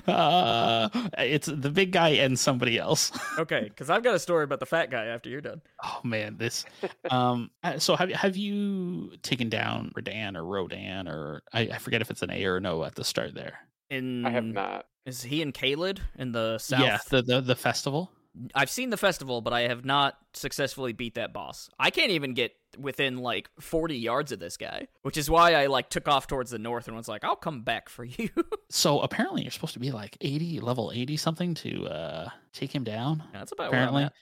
uh, 0.06 0.88
it's 1.18 1.46
the 1.46 1.70
big 1.70 1.90
guy 1.92 2.10
and 2.10 2.38
somebody 2.38 2.78
else. 2.78 3.10
Okay, 3.38 3.64
because 3.64 3.90
I've 3.90 4.04
got 4.04 4.14
a 4.14 4.18
story 4.20 4.44
about 4.44 4.60
the 4.60 4.66
fat 4.66 4.90
guy 4.90 5.06
after 5.06 5.28
you're 5.28 5.40
done. 5.40 5.60
Oh 5.82 6.00
man, 6.04 6.36
this. 6.38 6.64
Um. 7.10 7.50
uh, 7.64 7.78
So 7.78 7.96
have 7.96 8.10
have 8.12 8.36
you 8.36 9.16
taken 9.22 9.48
down 9.48 9.90
Rodan 9.96 10.36
or 10.36 10.44
Rodan 10.44 11.08
or 11.08 11.42
I, 11.52 11.62
I 11.62 11.78
forget 11.78 12.00
if 12.00 12.10
it's 12.10 12.22
an 12.22 12.30
A 12.30 12.44
or 12.44 12.60
no 12.60 12.84
at 12.84 12.94
the 12.94 13.02
start 13.04 13.34
there. 13.34 13.58
In 13.90 14.24
I 14.24 14.30
have 14.30 14.44
not. 14.44 14.86
Is 15.06 15.22
he 15.22 15.42
in 15.42 15.52
Caelid 15.52 15.98
in 16.16 16.30
the 16.32 16.58
south? 16.58 16.80
Yeah, 16.80 16.98
the, 17.10 17.22
the 17.22 17.40
the 17.40 17.56
festival. 17.56 18.10
I've 18.54 18.70
seen 18.70 18.90
the 18.90 18.96
festival, 18.96 19.40
but 19.40 19.52
I 19.52 19.68
have 19.68 19.84
not 19.84 20.16
successfully 20.32 20.92
beat 20.92 21.14
that 21.14 21.32
boss. 21.32 21.70
I 21.78 21.90
can't 21.90 22.10
even 22.10 22.34
get 22.34 22.52
within 22.78 23.18
like 23.18 23.48
40 23.60 23.96
yards 23.96 24.32
of 24.32 24.40
this 24.40 24.56
guy, 24.56 24.88
which 25.02 25.16
is 25.16 25.30
why 25.30 25.54
I 25.54 25.66
like 25.66 25.88
took 25.90 26.08
off 26.08 26.26
towards 26.26 26.50
the 26.50 26.58
north 26.58 26.88
and 26.88 26.96
was 26.96 27.06
like, 27.08 27.22
"I'll 27.24 27.36
come 27.36 27.62
back 27.62 27.88
for 27.88 28.04
you." 28.04 28.28
So 28.70 29.00
apparently 29.00 29.42
you're 29.42 29.52
supposed 29.52 29.74
to 29.74 29.78
be 29.78 29.92
like 29.92 30.16
80 30.20 30.58
level 30.58 30.90
80 30.92 31.16
something 31.16 31.54
to 31.54 31.86
uh 31.86 32.28
take 32.52 32.74
him 32.74 32.82
down. 32.82 33.22
That's 33.32 33.52
about 33.52 33.68
apparently. 33.68 34.04
at. 34.04 34.12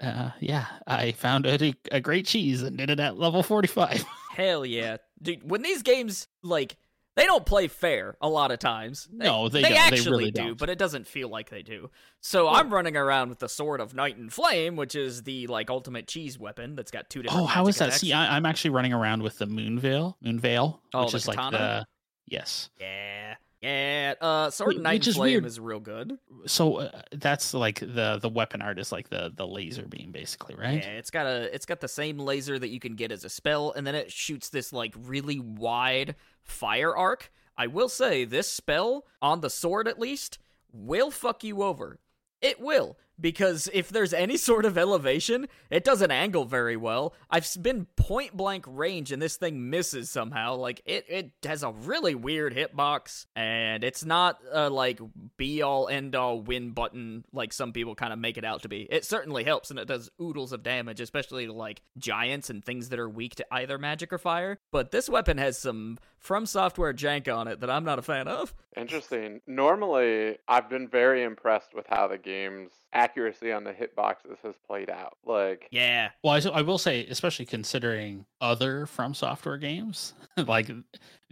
Uh 0.00 0.30
yeah, 0.40 0.66
I 0.86 1.12
found 1.12 1.44
a, 1.44 1.74
a 1.90 2.00
great 2.00 2.24
cheese 2.26 2.62
and 2.62 2.78
did 2.78 2.88
it 2.88 3.00
at 3.00 3.18
level 3.18 3.42
45. 3.42 4.04
Hell 4.32 4.64
yeah, 4.64 4.96
dude! 5.20 5.48
When 5.48 5.60
these 5.60 5.82
games 5.82 6.26
like 6.42 6.76
they 7.14 7.26
don't 7.26 7.44
play 7.44 7.68
fair 7.68 8.16
a 8.20 8.28
lot 8.28 8.50
of 8.50 8.58
times. 8.58 9.08
No, 9.12 9.48
they 9.48 9.60
they 9.62 9.68
don't. 9.68 9.72
They 9.72 9.78
actually 9.78 10.10
really 10.10 10.30
do, 10.30 10.42
don't. 10.42 10.58
but 10.58 10.70
it 10.70 10.78
doesn't 10.78 11.06
feel 11.06 11.28
like 11.28 11.50
they 11.50 11.62
do. 11.62 11.90
So 12.20 12.48
I'm 12.48 12.72
running 12.72 12.96
around 12.96 13.28
with 13.28 13.38
the 13.38 13.48
sword 13.48 13.80
of 13.80 13.94
Night 13.94 14.16
and 14.16 14.32
Flame, 14.32 14.76
which 14.76 14.94
is 14.94 15.22
the 15.24 15.46
like 15.48 15.68
ultimate 15.70 16.06
cheese 16.06 16.38
weapon 16.38 16.74
that's 16.74 16.90
got 16.90 17.10
two 17.10 17.22
different. 17.22 17.42
Oh, 17.42 17.46
how 17.46 17.66
is 17.66 17.76
that? 17.78 17.88
attacks. 17.88 18.00
See, 18.00 18.12
I, 18.12 18.36
I'm 18.36 18.46
actually 18.46 18.70
running 18.70 18.92
around 18.92 19.22
with 19.22 19.38
the 19.38 19.46
moon 19.46 19.72
Moonveil, 19.72 20.16
Moonveil, 20.22 20.80
Oh, 20.94 21.04
which 21.04 21.14
is 21.14 21.28
like 21.28 21.38
the 21.50 21.86
yes. 22.26 22.70
Yeah, 22.80 23.34
yeah. 23.60 24.14
Uh, 24.20 24.50
sword 24.50 24.78
Night 24.78 24.94
and 25.00 25.06
is 25.08 25.16
Flame 25.16 25.32
weird. 25.34 25.46
is 25.46 25.60
real 25.60 25.80
good. 25.80 26.18
So 26.46 26.76
uh, 26.76 27.02
that's 27.12 27.54
like 27.54 27.80
the 27.80 28.18
the 28.20 28.28
weapon 28.28 28.62
art 28.62 28.78
is 28.78 28.90
like 28.90 29.08
the 29.08 29.32
the 29.34 29.46
laser 29.46 29.86
beam, 29.86 30.12
basically, 30.12 30.54
right? 30.54 30.82
Yeah, 30.82 30.92
it's 30.92 31.10
got 31.10 31.26
a 31.26 31.54
it's 31.54 31.66
got 31.66 31.80
the 31.80 31.88
same 31.88 32.18
laser 32.18 32.58
that 32.58 32.68
you 32.68 32.80
can 32.80 32.94
get 32.96 33.12
as 33.12 33.24
a 33.24 33.28
spell, 33.28 33.72
and 33.76 33.86
then 33.86 33.94
it 33.94 34.10
shoots 34.10 34.48
this 34.48 34.72
like 34.72 34.94
really 34.98 35.38
wide 35.40 36.16
fire 36.44 36.94
arc. 36.96 37.32
I 37.56 37.66
will 37.66 37.88
say 37.88 38.24
this 38.24 38.48
spell 38.48 39.04
on 39.20 39.40
the 39.40 39.50
sword 39.50 39.86
at 39.86 39.98
least 39.98 40.38
will 40.72 41.10
fuck 41.10 41.44
you 41.44 41.62
over. 41.62 41.98
It 42.40 42.60
will 42.60 42.96
because 43.20 43.68
if 43.72 43.88
there's 43.88 44.12
any 44.12 44.36
sort 44.48 44.64
of 44.64 44.76
elevation, 44.76 45.48
it 45.70 45.84
doesn't 45.84 46.10
angle 46.10 46.44
very 46.44 46.76
well. 46.76 47.14
I've 47.30 47.48
been 47.60 47.86
point 47.96 48.36
blank 48.36 48.64
range 48.66 49.12
and 49.12 49.22
this 49.22 49.36
thing 49.36 49.70
misses 49.70 50.10
somehow. 50.10 50.56
Like 50.56 50.82
it 50.84 51.04
it 51.08 51.30
has 51.44 51.62
a 51.62 51.70
really 51.70 52.14
weird 52.14 52.54
hitbox 52.54 53.26
and 53.36 53.84
it's 53.84 54.04
not 54.04 54.40
a 54.50 54.68
like 54.68 55.00
be 55.36 55.62
all 55.62 55.88
end 55.88 56.14
all 56.14 56.40
win 56.40 56.70
button 56.70 57.24
like 57.32 57.52
some 57.52 57.72
people 57.72 57.94
kind 57.94 58.12
of 58.12 58.18
make 58.18 58.36
it 58.36 58.44
out 58.44 58.62
to 58.62 58.68
be. 58.68 58.88
It 58.90 59.04
certainly 59.04 59.44
helps 59.44 59.70
and 59.70 59.78
it 59.78 59.88
does 59.88 60.10
oodles 60.20 60.52
of 60.52 60.62
damage, 60.62 61.00
especially 61.00 61.46
to 61.46 61.52
like 61.52 61.82
giants 61.96 62.50
and 62.50 62.64
things 62.64 62.88
that 62.88 62.98
are 62.98 63.08
weak 63.08 63.36
to 63.36 63.46
either 63.52 63.78
magic 63.78 64.12
or 64.12 64.18
fire. 64.18 64.58
But 64.72 64.90
this 64.90 65.08
weapon 65.08 65.38
has 65.38 65.56
some 65.56 65.98
from 66.22 66.46
software 66.46 66.94
jank 66.94 67.32
on 67.32 67.48
it 67.48 67.60
that 67.60 67.68
I'm 67.68 67.84
not 67.84 67.98
a 67.98 68.02
fan 68.02 68.28
of. 68.28 68.54
Interesting. 68.76 69.40
Normally, 69.46 70.38
I've 70.48 70.70
been 70.70 70.88
very 70.88 71.24
impressed 71.24 71.74
with 71.74 71.86
how 71.88 72.06
the 72.08 72.16
game's 72.16 72.70
accuracy 72.92 73.52
on 73.52 73.64
the 73.64 73.72
hitboxes 73.72 74.38
has 74.42 74.54
played 74.66 74.88
out. 74.88 75.18
Like, 75.26 75.68
Yeah. 75.70 76.10
Well, 76.22 76.40
I 76.54 76.62
will 76.62 76.78
say, 76.78 77.06
especially 77.06 77.46
considering 77.46 78.24
other 78.40 78.86
From 78.86 79.14
Software 79.14 79.58
games, 79.58 80.14
like 80.36 80.70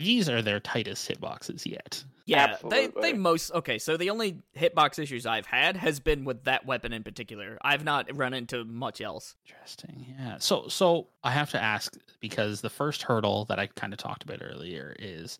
these 0.00 0.30
are 0.30 0.40
their 0.40 0.60
tightest 0.60 1.08
hitboxes 1.10 1.66
yet. 1.66 2.02
Yeah, 2.24 2.56
they 2.68 2.88
they 2.88 3.12
most 3.12 3.52
okay. 3.52 3.78
So 3.78 3.96
the 3.96 4.10
only 4.10 4.38
hitbox 4.56 4.98
issues 4.98 5.26
I've 5.26 5.46
had 5.46 5.76
has 5.76 6.00
been 6.00 6.24
with 6.24 6.44
that 6.44 6.64
weapon 6.64 6.92
in 6.92 7.02
particular. 7.02 7.58
I've 7.62 7.84
not 7.84 8.08
run 8.16 8.32
into 8.32 8.64
much 8.64 9.00
else. 9.00 9.34
Interesting. 9.46 10.14
Yeah. 10.18 10.36
So 10.38 10.68
so 10.68 11.08
I 11.22 11.32
have 11.32 11.50
to 11.50 11.62
ask 11.62 11.96
because 12.20 12.60
the 12.60 12.70
first 12.70 13.02
hurdle 13.02 13.44
that 13.46 13.58
I 13.58 13.66
kind 13.66 13.92
of 13.92 13.98
talked 13.98 14.22
about 14.22 14.40
earlier 14.42 14.94
is 14.98 15.38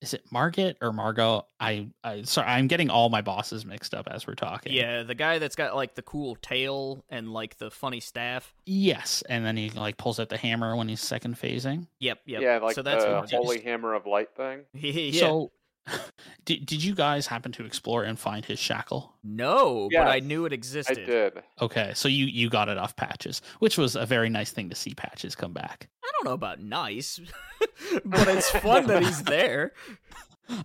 is 0.00 0.14
it 0.14 0.24
Margit 0.30 0.76
or 0.80 0.92
Margot? 0.92 1.46
I, 1.58 1.88
I 2.04 2.22
sorry, 2.22 2.48
I'm 2.48 2.68
getting 2.68 2.88
all 2.90 3.08
my 3.08 3.20
bosses 3.20 3.66
mixed 3.66 3.94
up 3.94 4.06
as 4.10 4.26
we're 4.26 4.34
talking. 4.34 4.72
Yeah, 4.72 5.02
the 5.02 5.14
guy 5.14 5.38
that's 5.38 5.56
got 5.56 5.74
like 5.74 5.94
the 5.94 6.02
cool 6.02 6.36
tail 6.36 7.04
and 7.08 7.32
like 7.32 7.58
the 7.58 7.70
funny 7.70 8.00
staff. 8.00 8.54
Yes, 8.64 9.22
and 9.28 9.44
then 9.44 9.56
he 9.56 9.70
like 9.70 9.96
pulls 9.96 10.20
out 10.20 10.28
the 10.28 10.36
hammer 10.36 10.76
when 10.76 10.88
he's 10.88 11.00
second 11.00 11.36
phasing. 11.36 11.86
Yep, 11.98 12.20
yep. 12.26 12.42
Yeah, 12.42 12.58
like 12.58 12.74
so 12.74 12.82
that's 12.82 13.04
the 13.04 13.36
holy 13.36 13.60
hammer 13.60 13.94
of 13.94 14.06
light 14.06 14.34
thing. 14.36 14.60
yeah. 14.74 15.20
So, 15.20 15.50
did 16.44 16.66
did 16.66 16.82
you 16.82 16.94
guys 16.94 17.26
happen 17.26 17.52
to 17.52 17.64
explore 17.64 18.04
and 18.04 18.18
find 18.18 18.44
his 18.44 18.58
shackle? 18.58 19.14
no, 19.22 19.88
but 19.92 20.08
I 20.08 20.20
knew 20.20 20.44
it 20.46 20.52
existed. 20.52 20.98
I 20.98 21.00
existed. 21.02 21.34
did. 21.34 21.42
Okay, 21.60 21.92
so 21.94 22.08
you 22.08 22.26
you 22.26 22.48
got 22.50 22.68
it 22.68 22.78
off 22.78 22.96
patches, 22.96 23.42
which 23.58 23.76
was 23.78 23.96
a 23.96 24.06
very 24.06 24.28
nice 24.30 24.50
thing 24.50 24.70
to 24.70 24.74
see 24.74 24.94
patches 24.94 25.34
come 25.34 25.52
back. 25.52 25.88
I 26.04 26.10
don't 26.16 26.24
know 26.30 26.34
about 26.34 26.60
nice, 26.60 27.20
but 28.04 28.28
it's 28.28 28.50
fun 28.50 28.86
that 28.86 29.02
he's 29.02 29.22
there. 29.24 29.72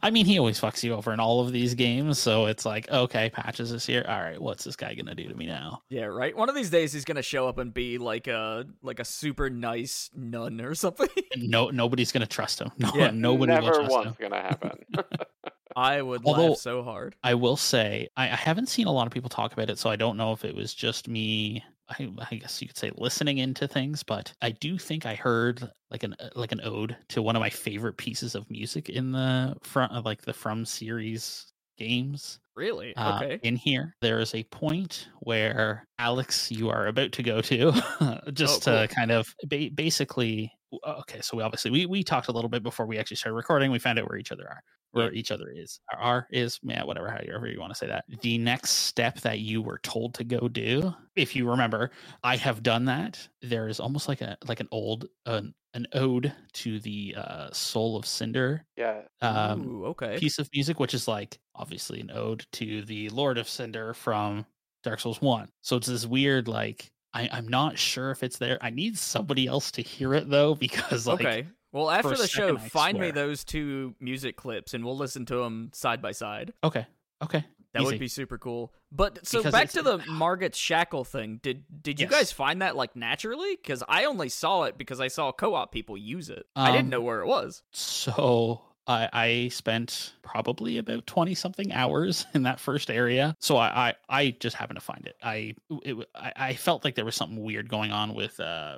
I 0.02 0.10
mean, 0.12 0.26
he 0.26 0.39
always 0.39 0.60
fucks 0.60 0.84
you 0.84 0.93
over 0.93 1.13
in 1.13 1.19
all 1.19 1.41
of 1.41 1.52
these 1.52 1.74
games, 1.74 2.17
so 2.19 2.46
it's 2.46 2.65
like, 2.65 2.89
okay, 2.89 3.30
patches 3.30 3.72
is 3.72 3.86
here. 3.86 4.06
All 4.08 4.19
right, 4.22 4.41
what's 4.41 4.63
this 4.63 4.76
guy 4.76 4.93
gonna 4.93 5.15
do 5.15 5.28
to 5.28 5.36
me 5.36 5.46
now? 5.46 5.82
Yeah, 5.89 6.06
right. 6.06 6.36
One 6.36 6.50
of 6.50 6.56
these 6.56 6.69
days 6.69 6.93
he's 6.93 7.06
gonna 7.06 7.22
show 7.22 7.48
up 7.48 7.58
and 7.58 7.74
be 7.74 7.98
like 7.98 8.28
a 8.28 8.65
like 8.82 9.00
a 9.00 9.06
super 9.06 9.50
nice 9.50 10.10
nun 10.15 10.62
or 10.62 10.76
something. 10.76 11.10
No, 11.38 11.69
nobody's 11.69 12.12
gonna 12.12 12.26
trust 12.28 12.60
him. 12.62 12.72
No, 12.78 12.91
Yeah, 12.96 13.10
nobody 13.12 13.52
will 13.54 13.62
Never 13.62 13.74
trust 13.74 13.91
once 13.91 14.08
him. 14.10 14.15
gonna 14.19 14.41
happen. 14.41 14.80
I 15.76 16.02
would 16.02 16.22
Although- 16.26 16.50
laugh 16.50 16.58
so 16.58 16.84
hard. 16.84 17.15
I 17.24 17.34
will 17.34 17.58
say 17.58 18.08
I, 18.15 18.26
I 18.26 18.36
haven't 18.36 18.69
seen 18.69 18.86
a 18.88 18.91
lot 18.91 19.08
of 19.08 19.13
people 19.13 19.30
talk 19.30 19.54
about 19.54 19.69
it, 19.72 19.80
so 19.80 19.89
I 19.89 19.96
don't 19.96 20.17
know 20.17 20.32
if 20.34 20.46
it 20.46 20.56
was 20.56 20.74
just 20.74 21.08
me. 21.08 21.63
I, 21.99 22.10
I 22.32 22.36
guess 22.36 22.62
you 22.62 22.67
could 22.67 22.77
say 22.77 22.91
listening 22.95 23.38
into 23.38 23.67
things, 23.67 24.03
but 24.03 24.34
I 24.41 24.51
do 24.51 24.77
think 24.77 25.06
I 25.06 25.15
heard 25.15 25.69
like 25.91 26.03
an 26.03 26.15
uh, 26.19 26.29
like 26.36 26.51
an 26.51 26.62
ode 26.63 26.95
to 27.10 27.21
one 27.21 27.36
of 27.36 27.39
my 27.39 27.49
favorite 27.49 27.97
pieces 27.97 28.36
of 28.36 28.49
music 28.49 28.89
in 28.89 29.12
the 29.12 29.56
front, 29.63 29.91
of 29.93 30.06
like 30.06 30.21
the 30.23 30.34
From 30.34 30.65
series 30.65 31.51
games. 31.77 32.39
Really? 32.56 32.95
Uh, 32.95 33.15
okay. 33.23 33.39
In 33.43 33.56
here, 33.56 33.95
there 34.01 34.19
is 34.19 34.36
a 34.36 34.43
point 34.45 35.08
where 35.21 35.86
Alex, 35.97 36.51
you 36.51 36.69
are 36.69 36.86
about 36.88 37.12
to 37.13 37.23
go 37.23 37.41
to, 37.41 37.71
oh, 38.01 38.19
just 38.32 38.67
Oh, 38.67 38.71
cool. 38.71 38.88
to 38.88 38.93
kind 38.93 39.12
of 39.12 39.34
ba- 39.47 39.71
basically. 39.73 40.51
Uh, 40.86 40.95
okay, 41.01 41.21
so 41.21 41.38
we 41.38 41.43
obviously 41.43 41.71
we 41.71 41.86
we 41.86 42.03
talked 42.03 42.27
a 42.27 42.32
little 42.32 42.49
bit 42.49 42.63
before 42.63 42.86
we 42.88 42.97
actually 42.99 43.17
started 43.17 43.36
recording. 43.36 43.71
We 43.71 43.79
found 43.79 43.99
out 43.99 44.10
where 44.10 44.17
each 44.17 44.32
other 44.32 44.47
are, 44.47 44.62
where 44.93 45.13
each 45.13 45.32
other 45.32 45.49
is, 45.53 45.79
or 45.91 45.99
are 45.99 46.27
is, 46.32 46.60
yeah, 46.63 46.84
whatever, 46.84 47.10
however 47.10 47.47
you 47.47 47.60
want 47.60 47.71
to 47.71 47.77
say 47.77 47.88
that. 47.88 48.06
The 48.21 48.38
next 48.38 48.71
step 48.71 49.19
that 49.21 49.39
you 49.39 49.62
were 49.62 49.79
told 49.79 50.13
to 50.15 50.23
go 50.23 50.47
do, 50.47 50.93
if 51.15 51.36
you 51.36 51.49
remember, 51.49 51.91
I 52.23 52.38
have 52.38 52.63
done 52.63 52.86
that. 52.86 53.27
There 53.41 53.67
is 53.67 53.79
almost 53.79 54.08
like 54.08 54.21
a 54.21 54.38
like 54.47 54.60
an 54.60 54.69
old 54.71 55.08
an 55.25 55.53
an 55.73 55.88
ode 55.93 56.32
to 56.53 56.79
the 56.79 57.15
uh, 57.17 57.49
soul 57.51 57.95
of 57.95 58.06
Cinder 58.06 58.65
yeah. 58.77 59.01
um, 59.21 59.67
Ooh, 59.67 59.86
okay. 59.88 60.17
piece 60.17 60.38
of 60.38 60.49
music, 60.53 60.79
which 60.79 60.93
is 60.93 61.08
like 61.08 61.39
obviously 61.56 61.99
an 61.99 62.12
ode 62.12 62.45
to 62.53 62.84
the 62.84 63.10
Lord 63.10 63.38
of 63.38 63.49
Cinder 63.49 63.93
from 63.93 64.45
Dark 64.84 64.99
Souls 64.99 65.21
1. 65.21 65.49
So 65.62 65.77
it's 65.77 65.88
this 65.88 66.06
weird, 66.06 66.47
like, 66.47 66.91
I, 67.13 67.29
I'm 67.32 67.47
not 67.47 67.77
sure 67.77 68.12
if 68.12 68.23
it's 68.23 68.38
there. 68.38 68.58
I 68.62 68.69
need 68.69 68.97
somebody 68.97 69.47
else 69.47 69.71
to 69.71 69.82
hear 69.82 70.13
it 70.13 70.29
though, 70.29 70.56
because 70.60 71.08
like, 71.08 71.21
okay. 71.21 71.47
Well, 71.73 71.89
after 71.89 72.09
the 72.15 72.27
show, 72.27 72.55
second, 72.55 72.57
I 72.57 72.69
find 72.69 72.97
me 72.99 73.12
those 73.12 73.43
two 73.43 73.95
music 73.99 74.38
clips 74.38 74.73
and 74.73 74.86
we'll 74.86 74.95
listen 74.97 75.25
to 75.25 75.36
them 75.38 75.71
side 75.73 76.01
by 76.01 76.12
side. 76.13 76.53
okay, 76.63 76.86
okay. 77.21 77.43
That 77.73 77.81
easy. 77.81 77.93
would 77.93 77.99
be 77.99 78.07
super 78.07 78.38
cool. 78.38 78.71
But 78.91 79.25
so 79.25 79.39
Because 79.39 79.51
back 79.51 79.69
to 79.71 79.81
the 79.81 79.97
Margit 80.07 80.53
Shackle 80.53 81.03
thing. 81.03 81.39
Did 81.41 81.63
did 81.81 81.99
you 81.99 82.05
Yes. 82.05 82.12
guys 82.12 82.31
find 82.31 82.62
that 82.62 82.75
like 82.75 82.95
naturally? 82.95 83.55
Because 83.55 83.81
I 83.89 84.05
only 84.05 84.29
saw 84.29 84.65
it 84.65 84.77
because 84.77 85.01
I 85.01 85.07
saw 85.07 85.31
co-op 85.31 85.71
people 85.71 85.97
use 85.97 86.29
it. 86.29 86.45
I 86.55 86.69
Um, 86.69 86.75
didn't 86.75 86.89
know 86.89 87.01
where 87.01 87.21
it 87.21 87.25
was. 87.25 87.63
So 87.71 88.62
I, 88.86 89.09
I 89.12 89.47
spent 89.47 90.13
probably 90.21 90.77
about 90.77 91.07
20 91.07 91.33
something 91.33 91.71
hours 91.73 92.27
in 92.36 92.43
that 92.43 92.59
first 92.59 92.91
area. 92.91 93.36
So 93.39 93.57
I, 93.57 93.89
I, 93.89 93.93
I 94.19 94.31
just 94.39 94.55
happened 94.55 94.77
to 94.77 94.86
find 94.86 95.07
it. 95.07 95.15
I, 95.23 95.55
it, 95.83 95.95
I, 96.13 96.33
I 96.36 96.53
felt 96.53 96.83
like 96.86 96.93
there 96.93 97.05
was 97.05 97.15
something 97.15 97.41
weird 97.43 97.69
going 97.69 97.91
on 97.91 98.13
with, 98.13 98.39
uh, 98.39 98.77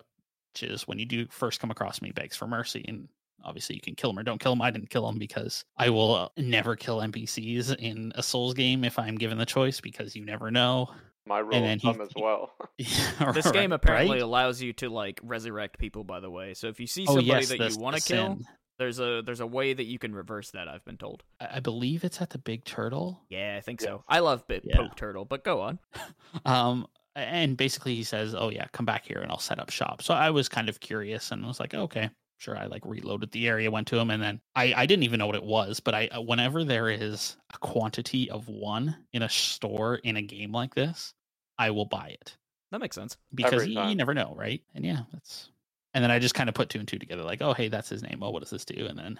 which 0.56 0.64
is 0.72 0.88
when 0.88 0.98
you 1.00 1.06
do 1.06 1.26
first 1.30 1.60
come 1.60 1.70
across 1.70 2.02
me 2.02 2.12
begs 2.12 2.38
for 2.38 2.48
mercy 2.48 2.86
and 2.88 3.10
obviously 3.44 3.76
you 3.76 3.82
can 3.82 3.94
kill 3.94 4.10
him 4.12 4.18
or 4.20 4.24
don't 4.24 4.40
kill 4.40 4.54
him. 4.54 4.62
I 4.62 4.72
didn't 4.72 4.90
kill 4.90 5.08
him 5.10 5.20
because 5.20 5.66
I 5.78 5.90
will 5.90 6.16
uh, 6.16 6.30
never 6.38 6.76
kill 6.78 7.00
NPCs 7.02 7.76
in 7.78 8.14
a 8.16 8.24
Souls 8.24 8.54
game 8.54 8.84
if 8.86 8.98
I'm 8.98 9.16
given 9.18 9.38
the 9.38 9.46
choice 9.46 9.82
because 9.82 10.16
you 10.16 10.24
never 10.26 10.50
know. 10.52 10.88
My 11.28 11.40
rule 11.40 11.52
then 11.52 11.76
of 11.76 11.82
thumb 11.82 12.02
as 12.02 12.10
well. 12.16 12.52
This 12.78 13.46
Right, 13.46 13.54
game 13.54 13.72
apparently 13.74 14.16
right? 14.18 14.22
allows 14.22 14.62
you 14.62 14.72
to 14.74 14.88
like 14.90 15.20
resurrect 15.24 15.78
people. 15.78 16.04
By 16.06 16.22
the 16.22 16.30
way, 16.32 16.54
so 16.54 16.68
if 16.68 16.80
you 16.80 16.88
see 16.88 17.04
Oh, 17.10 17.16
somebody 17.16 17.28
yes, 17.28 17.50
that 17.50 17.58
the- 17.58 17.70
you 17.72 17.78
want 17.78 17.96
the 17.96 18.02
to 18.02 18.08
kill, 18.14 18.28
sin. 18.38 18.46
there's 18.80 19.00
a 19.00 19.22
there's 19.26 19.42
a 19.42 19.48
way 19.48 19.74
that 19.74 19.86
you 19.86 20.00
can 20.00 20.16
reverse 20.16 20.52
that. 20.52 20.68
I've 20.70 20.86
been 20.86 20.98
told. 20.98 21.24
I 21.42 21.58
I 21.58 21.60
believe 21.60 22.04
it's 22.06 22.22
at 22.22 22.30
the 22.30 22.38
big 22.38 22.64
turtle. 22.64 23.22
Yeah, 23.30 23.56
I 23.58 23.62
think 23.62 23.82
Yes. 23.82 23.90
so. 23.90 24.04
I 24.08 24.20
love 24.20 24.48
Big 24.48 24.62
Yeah. 24.64 24.78
Poke 24.78 24.96
Turtle, 24.96 25.26
but 25.26 25.44
go 25.44 25.60
on. 25.62 25.80
Um, 26.46 26.88
and 27.16 27.58
basically 27.58 27.96
he 27.96 28.04
says, 28.04 28.36
"Oh 28.36 28.50
yeah, 28.50 28.66
come 28.72 28.86
back 28.86 29.06
here 29.06 29.20
and 29.20 29.32
I'll 29.32 29.40
set 29.40 29.60
up 29.60 29.70
shop." 29.70 30.02
So 30.02 30.14
I 30.14 30.30
was 30.30 30.50
kind 30.50 30.70
of 30.70 30.80
curious 30.80 31.32
and 31.32 31.46
was 31.46 31.60
like, 31.60 31.74
"Okay, 31.74 32.10
sure." 32.38 32.58
I 32.58 32.66
like 32.66 32.86
reloaded 32.86 33.32
the 33.32 33.48
area, 33.48 33.72
went 33.72 33.88
to 33.88 33.98
him, 33.98 34.10
and 34.12 34.22
then 34.22 34.42
I 34.56 34.74
I 34.76 34.86
didn't 34.86 35.04
even 35.04 35.20
know 35.20 35.28
what 35.28 35.36
it 35.36 35.44
was, 35.44 35.80
but 35.80 35.94
I 35.96 36.08
uh, 36.08 36.22
whenever 36.22 36.64
there 36.64 36.90
is 36.90 37.38
a 37.54 37.58
quantity 37.60 38.30
of 38.30 38.48
one 38.48 38.96
in 39.14 39.22
a 39.24 39.30
store 39.30 39.96
in 39.96 40.18
a 40.18 40.22
game 40.22 40.52
like 40.52 40.76
this, 40.76 41.14
I 41.58 41.72
will 41.72 41.86
buy 41.86 42.10
it 42.10 42.38
That 42.72 42.80
makes 42.82 42.96
sense. 42.96 43.18
because 43.34 43.68
you, 43.68 43.82
you 43.82 43.96
never 43.96 44.14
know, 44.14 44.34
right? 44.38 44.62
And 44.74 44.86
yeah, 44.86 45.02
that's. 45.14 45.50
And 45.94 46.04
then 46.04 46.12
I 46.12 46.20
just 46.20 46.36
kind 46.36 46.50
of 46.50 46.56
put 46.56 46.68
two 46.68 46.80
and 46.80 46.88
two 46.88 47.00
together, 47.00 47.24
like, 47.24 47.42
"Oh 47.42 47.54
hey, 47.54 47.70
that's 47.70 47.90
his 47.90 48.04
name. 48.04 48.20
Oh, 48.22 48.30
what 48.32 48.42
does 48.42 48.50
this 48.50 48.66
do?" 48.66 48.86
And 48.86 49.00
then 49.00 49.18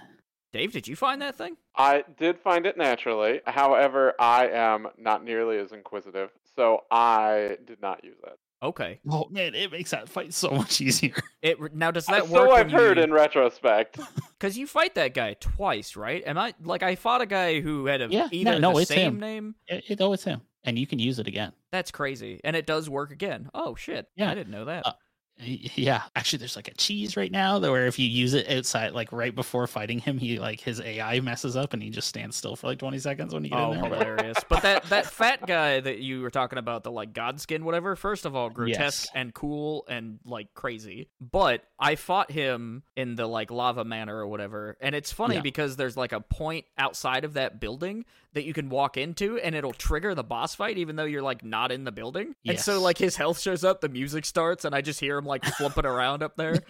Dave, 0.52 0.72
did 0.74 0.88
you 0.88 0.96
find 0.96 1.22
that 1.22 1.36
thing? 1.36 1.58
I 1.76 2.04
did 2.18 2.38
find 2.40 2.66
it 2.66 2.78
naturally. 2.78 3.42
However, 3.46 4.14
I 4.20 4.48
am 4.50 4.88
not 4.98 5.24
nearly 5.24 5.58
as 5.58 5.72
inquisitive, 5.74 6.30
so 6.56 6.82
I 6.92 7.58
did 7.66 7.82
not 7.82 8.04
use 8.04 8.18
it. 8.26 8.40
Okay. 8.64 9.00
oh 9.12 9.28
man, 9.30 9.54
it 9.54 9.72
makes 9.72 9.92
that 9.92 10.10
fight 10.10 10.34
so 10.34 10.50
much 10.62 10.82
easier. 10.82 11.16
It 11.42 11.58
now 11.76 11.92
does 11.92 12.08
Uh, 12.10 12.14
that 12.14 12.30
work? 12.30 12.50
so 12.50 12.52
I've 12.56 12.72
heard 12.72 12.98
in 12.98 13.12
retrospect. 13.12 14.00
because 14.40 14.58
you 14.58 14.66
fight 14.66 14.96
that 14.96 15.14
guy 15.14 15.36
twice, 15.40 15.96
right? 15.96 16.24
Am 16.26 16.38
I 16.38 16.54
like 16.64 16.82
I 16.82 16.96
fought 16.96 17.22
a 17.22 17.26
guy 17.26 17.60
who 17.62 17.86
had 17.86 18.02
a 18.02 18.08
Yeah, 18.10 18.24
no, 18.24 18.30
either 18.32 18.60
no, 18.60 18.74
the 18.74 18.80
it's 18.80 18.90
same 18.90 19.16
him. 19.16 19.20
name. 19.20 19.56
It, 19.68 19.84
it, 19.90 20.02
oh, 20.02 20.14
it's 20.14 20.24
him, 20.24 20.42
and 20.64 20.80
you 20.80 20.88
can 20.88 20.98
use 21.00 21.20
it 21.20 21.28
again. 21.28 21.52
That's 21.72 21.92
crazy, 21.92 22.40
and 22.44 22.56
it 22.56 22.66
does 22.66 22.90
work 22.90 23.12
again. 23.12 23.50
Oh 23.54 23.76
shit! 23.76 24.08
Yeah. 24.16 24.32
I 24.32 24.36
didn't 24.36 24.52
know 24.52 24.66
that. 24.66 24.86
Uh, 24.86 24.92
Y- 24.94 25.00
Yeah, 25.38 26.04
actually, 26.16 26.40
there's 26.40 26.56
like 26.56 26.70
a 26.70 26.74
cheese 26.76 27.18
right 27.18 27.32
now 27.32 27.60
that 27.60 27.70
where 27.70 27.88
if 27.88 28.00
you 28.00 28.08
use 28.08 28.34
it 28.34 28.50
outside, 28.50 28.94
like 28.94 29.12
right 29.12 29.36
before 29.36 29.68
fighting 29.68 30.00
him, 30.00 30.18
he 30.18 30.40
like 30.40 30.62
his 30.62 30.80
AI 30.80 31.20
messes 31.20 31.58
up 31.58 31.74
and 31.74 31.84
he 31.84 31.90
just 31.90 32.08
stands 32.08 32.38
still 32.38 32.56
for 32.56 32.68
like 32.68 32.80
20 32.80 32.98
seconds 33.00 33.34
when 33.34 33.44
you 33.44 33.50
get 33.50 33.60
Oh, 33.60 33.74
in 33.74 33.82
there. 33.82 33.90
but- 33.90 34.00
hilarious! 34.00 34.38
but 34.48 34.62
that 34.62 34.84
that 34.90 35.06
fat 35.08 35.46
guy 35.46 35.82
that 35.82 36.00
you 36.00 36.22
were 36.22 36.30
talking 36.30 36.58
about, 36.58 36.84
the 36.84 36.92
like 36.92 37.12
godskin, 37.14 37.64
whatever. 37.64 37.98
First 37.98 38.26
of 38.26 38.34
all, 38.34 38.50
grotesque 38.50 39.08
Yes. 39.08 39.12
and 39.14 39.34
cool 39.34 39.84
and 39.90 40.20
like 40.24 40.54
crazy. 40.54 41.10
But 41.20 41.64
I 41.78 41.96
fought 41.96 42.32
him 42.32 42.84
in 42.96 43.16
the 43.16 43.28
like 43.28 43.52
lava 43.52 43.84
manor 43.84 44.16
or 44.18 44.28
whatever, 44.28 44.78
and 44.80 44.96
it's 44.96 45.12
funny 45.12 45.36
Yeah. 45.36 45.42
because 45.42 45.76
there's 45.76 45.98
like 45.98 46.14
a 46.14 46.22
point 46.22 46.64
outside 46.78 47.26
of 47.26 47.34
that 47.34 47.60
building 47.60 48.06
that 48.36 48.46
you 48.46 48.54
can 48.54 48.70
walk 48.70 48.98
into, 48.98 49.38
and 49.40 49.56
it'll 49.56 49.74
trigger 49.74 50.14
the 50.14 50.24
boss 50.24 50.54
fight, 50.54 50.78
even 50.78 50.96
though 50.96 51.06
you're 51.06 51.24
like 51.24 51.44
not 51.44 51.72
in 51.72 51.84
the 51.84 51.92
building. 51.92 52.36
And 52.46 52.60
so 52.60 52.80
like 52.80 52.98
his 52.98 53.16
health 53.16 53.40
shows 53.40 53.64
up, 53.64 53.82
the 53.82 53.90
music 53.90 54.26
starts, 54.26 54.64
and 54.66 54.76
I 54.76 54.82
just 54.82 55.00
hear 55.00 55.18
him 55.18 55.26
like 55.26 55.44
flipping 55.44 55.86
around 55.86 56.22
up 56.22 56.36
there. 56.38 56.60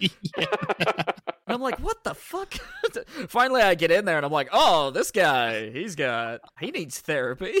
And 1.46 1.54
I'm 1.54 1.60
like, 1.60 1.78
what 1.78 2.02
the 2.02 2.14
fuck? 2.14 2.54
Finally, 3.28 3.62
I 3.62 3.76
get 3.76 3.92
in 3.92 4.04
there 4.04 4.16
and 4.16 4.26
I'm 4.26 4.32
like, 4.32 4.48
oh, 4.52 4.90
this 4.90 5.12
guy, 5.12 5.70
he's 5.70 5.94
got, 5.94 6.40
he 6.58 6.72
needs 6.72 6.98
therapy. 6.98 7.54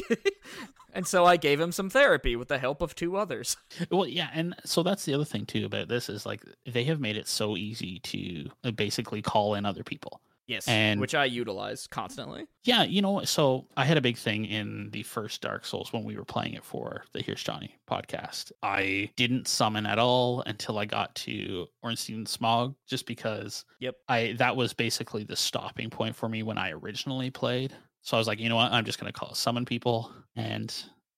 and 0.92 1.06
so 1.06 1.24
I 1.24 1.36
gave 1.36 1.60
him 1.60 1.70
some 1.70 1.88
therapy 1.88 2.34
with 2.34 2.48
the 2.48 2.58
help 2.58 2.82
of 2.82 2.96
two 2.96 3.16
others. 3.16 3.56
Well, 3.88 4.08
yeah, 4.08 4.28
and 4.34 4.56
so 4.64 4.82
that's 4.82 5.04
the 5.04 5.14
other 5.14 5.24
thing 5.24 5.46
too 5.46 5.66
about 5.66 5.86
this 5.86 6.08
is 6.08 6.26
like 6.26 6.42
they 6.66 6.82
have 6.84 6.98
made 6.98 7.16
it 7.16 7.28
so 7.28 7.56
easy 7.56 8.00
to 8.00 8.50
uh, 8.64 8.70
basically 8.72 9.22
call 9.22 9.54
in 9.54 9.64
other 9.64 9.84
people. 9.84 10.20
Yes. 10.46 10.68
And- 10.68 11.00
which 11.00 11.14
I 11.14 11.24
utilize 11.24 11.86
constantly. 11.86 12.46
Yeah, 12.64 12.82
you 12.84 13.02
know, 13.02 13.22
so 13.24 13.66
I 13.76 13.84
had 13.84 13.96
a 13.96 14.00
big 14.00 14.16
thing 14.16 14.44
in 14.44 14.90
the 14.90 15.02
first 15.04 15.40
Dark 15.40 15.64
Souls 15.64 15.92
when 15.92 16.02
we 16.04 16.16
were 16.16 16.24
playing 16.24 16.54
it 16.54 16.64
for 16.64 17.04
the 17.12 17.22
Here's 17.22 17.42
Johnny 17.42 17.76
podcast. 17.88 18.52
I 18.62 19.10
didn't 19.16 19.46
summon 19.48 19.86
at 19.86 19.98
all 19.98 20.42
until 20.46 20.78
I 20.78 20.84
got 20.84 21.14
to 21.16 21.66
Ornstein 21.82 22.24
Smough, 22.26 22.74
just 22.88 23.06
because 23.06 23.64
Yep. 23.80 23.96
I 24.08 24.34
that 24.38 24.56
was 24.56 24.72
basically 24.72 25.24
the 25.24 25.36
stopping 25.36 25.90
point 25.90 26.14
for 26.16 26.28
me 26.28 26.42
when 26.42 26.58
I 26.58 26.70
originally 26.72 27.30
played. 27.30 27.72
So 28.02 28.16
I 28.16 28.18
was 28.20 28.26
like, 28.28 28.38
you 28.40 28.48
know 28.48 28.56
what, 28.56 28.70
I'm 28.72 28.84
just 28.84 28.98
gonna 29.00 29.12
call 29.12 29.34
summon 29.34 29.64
people 29.64 30.12
and 30.36 30.72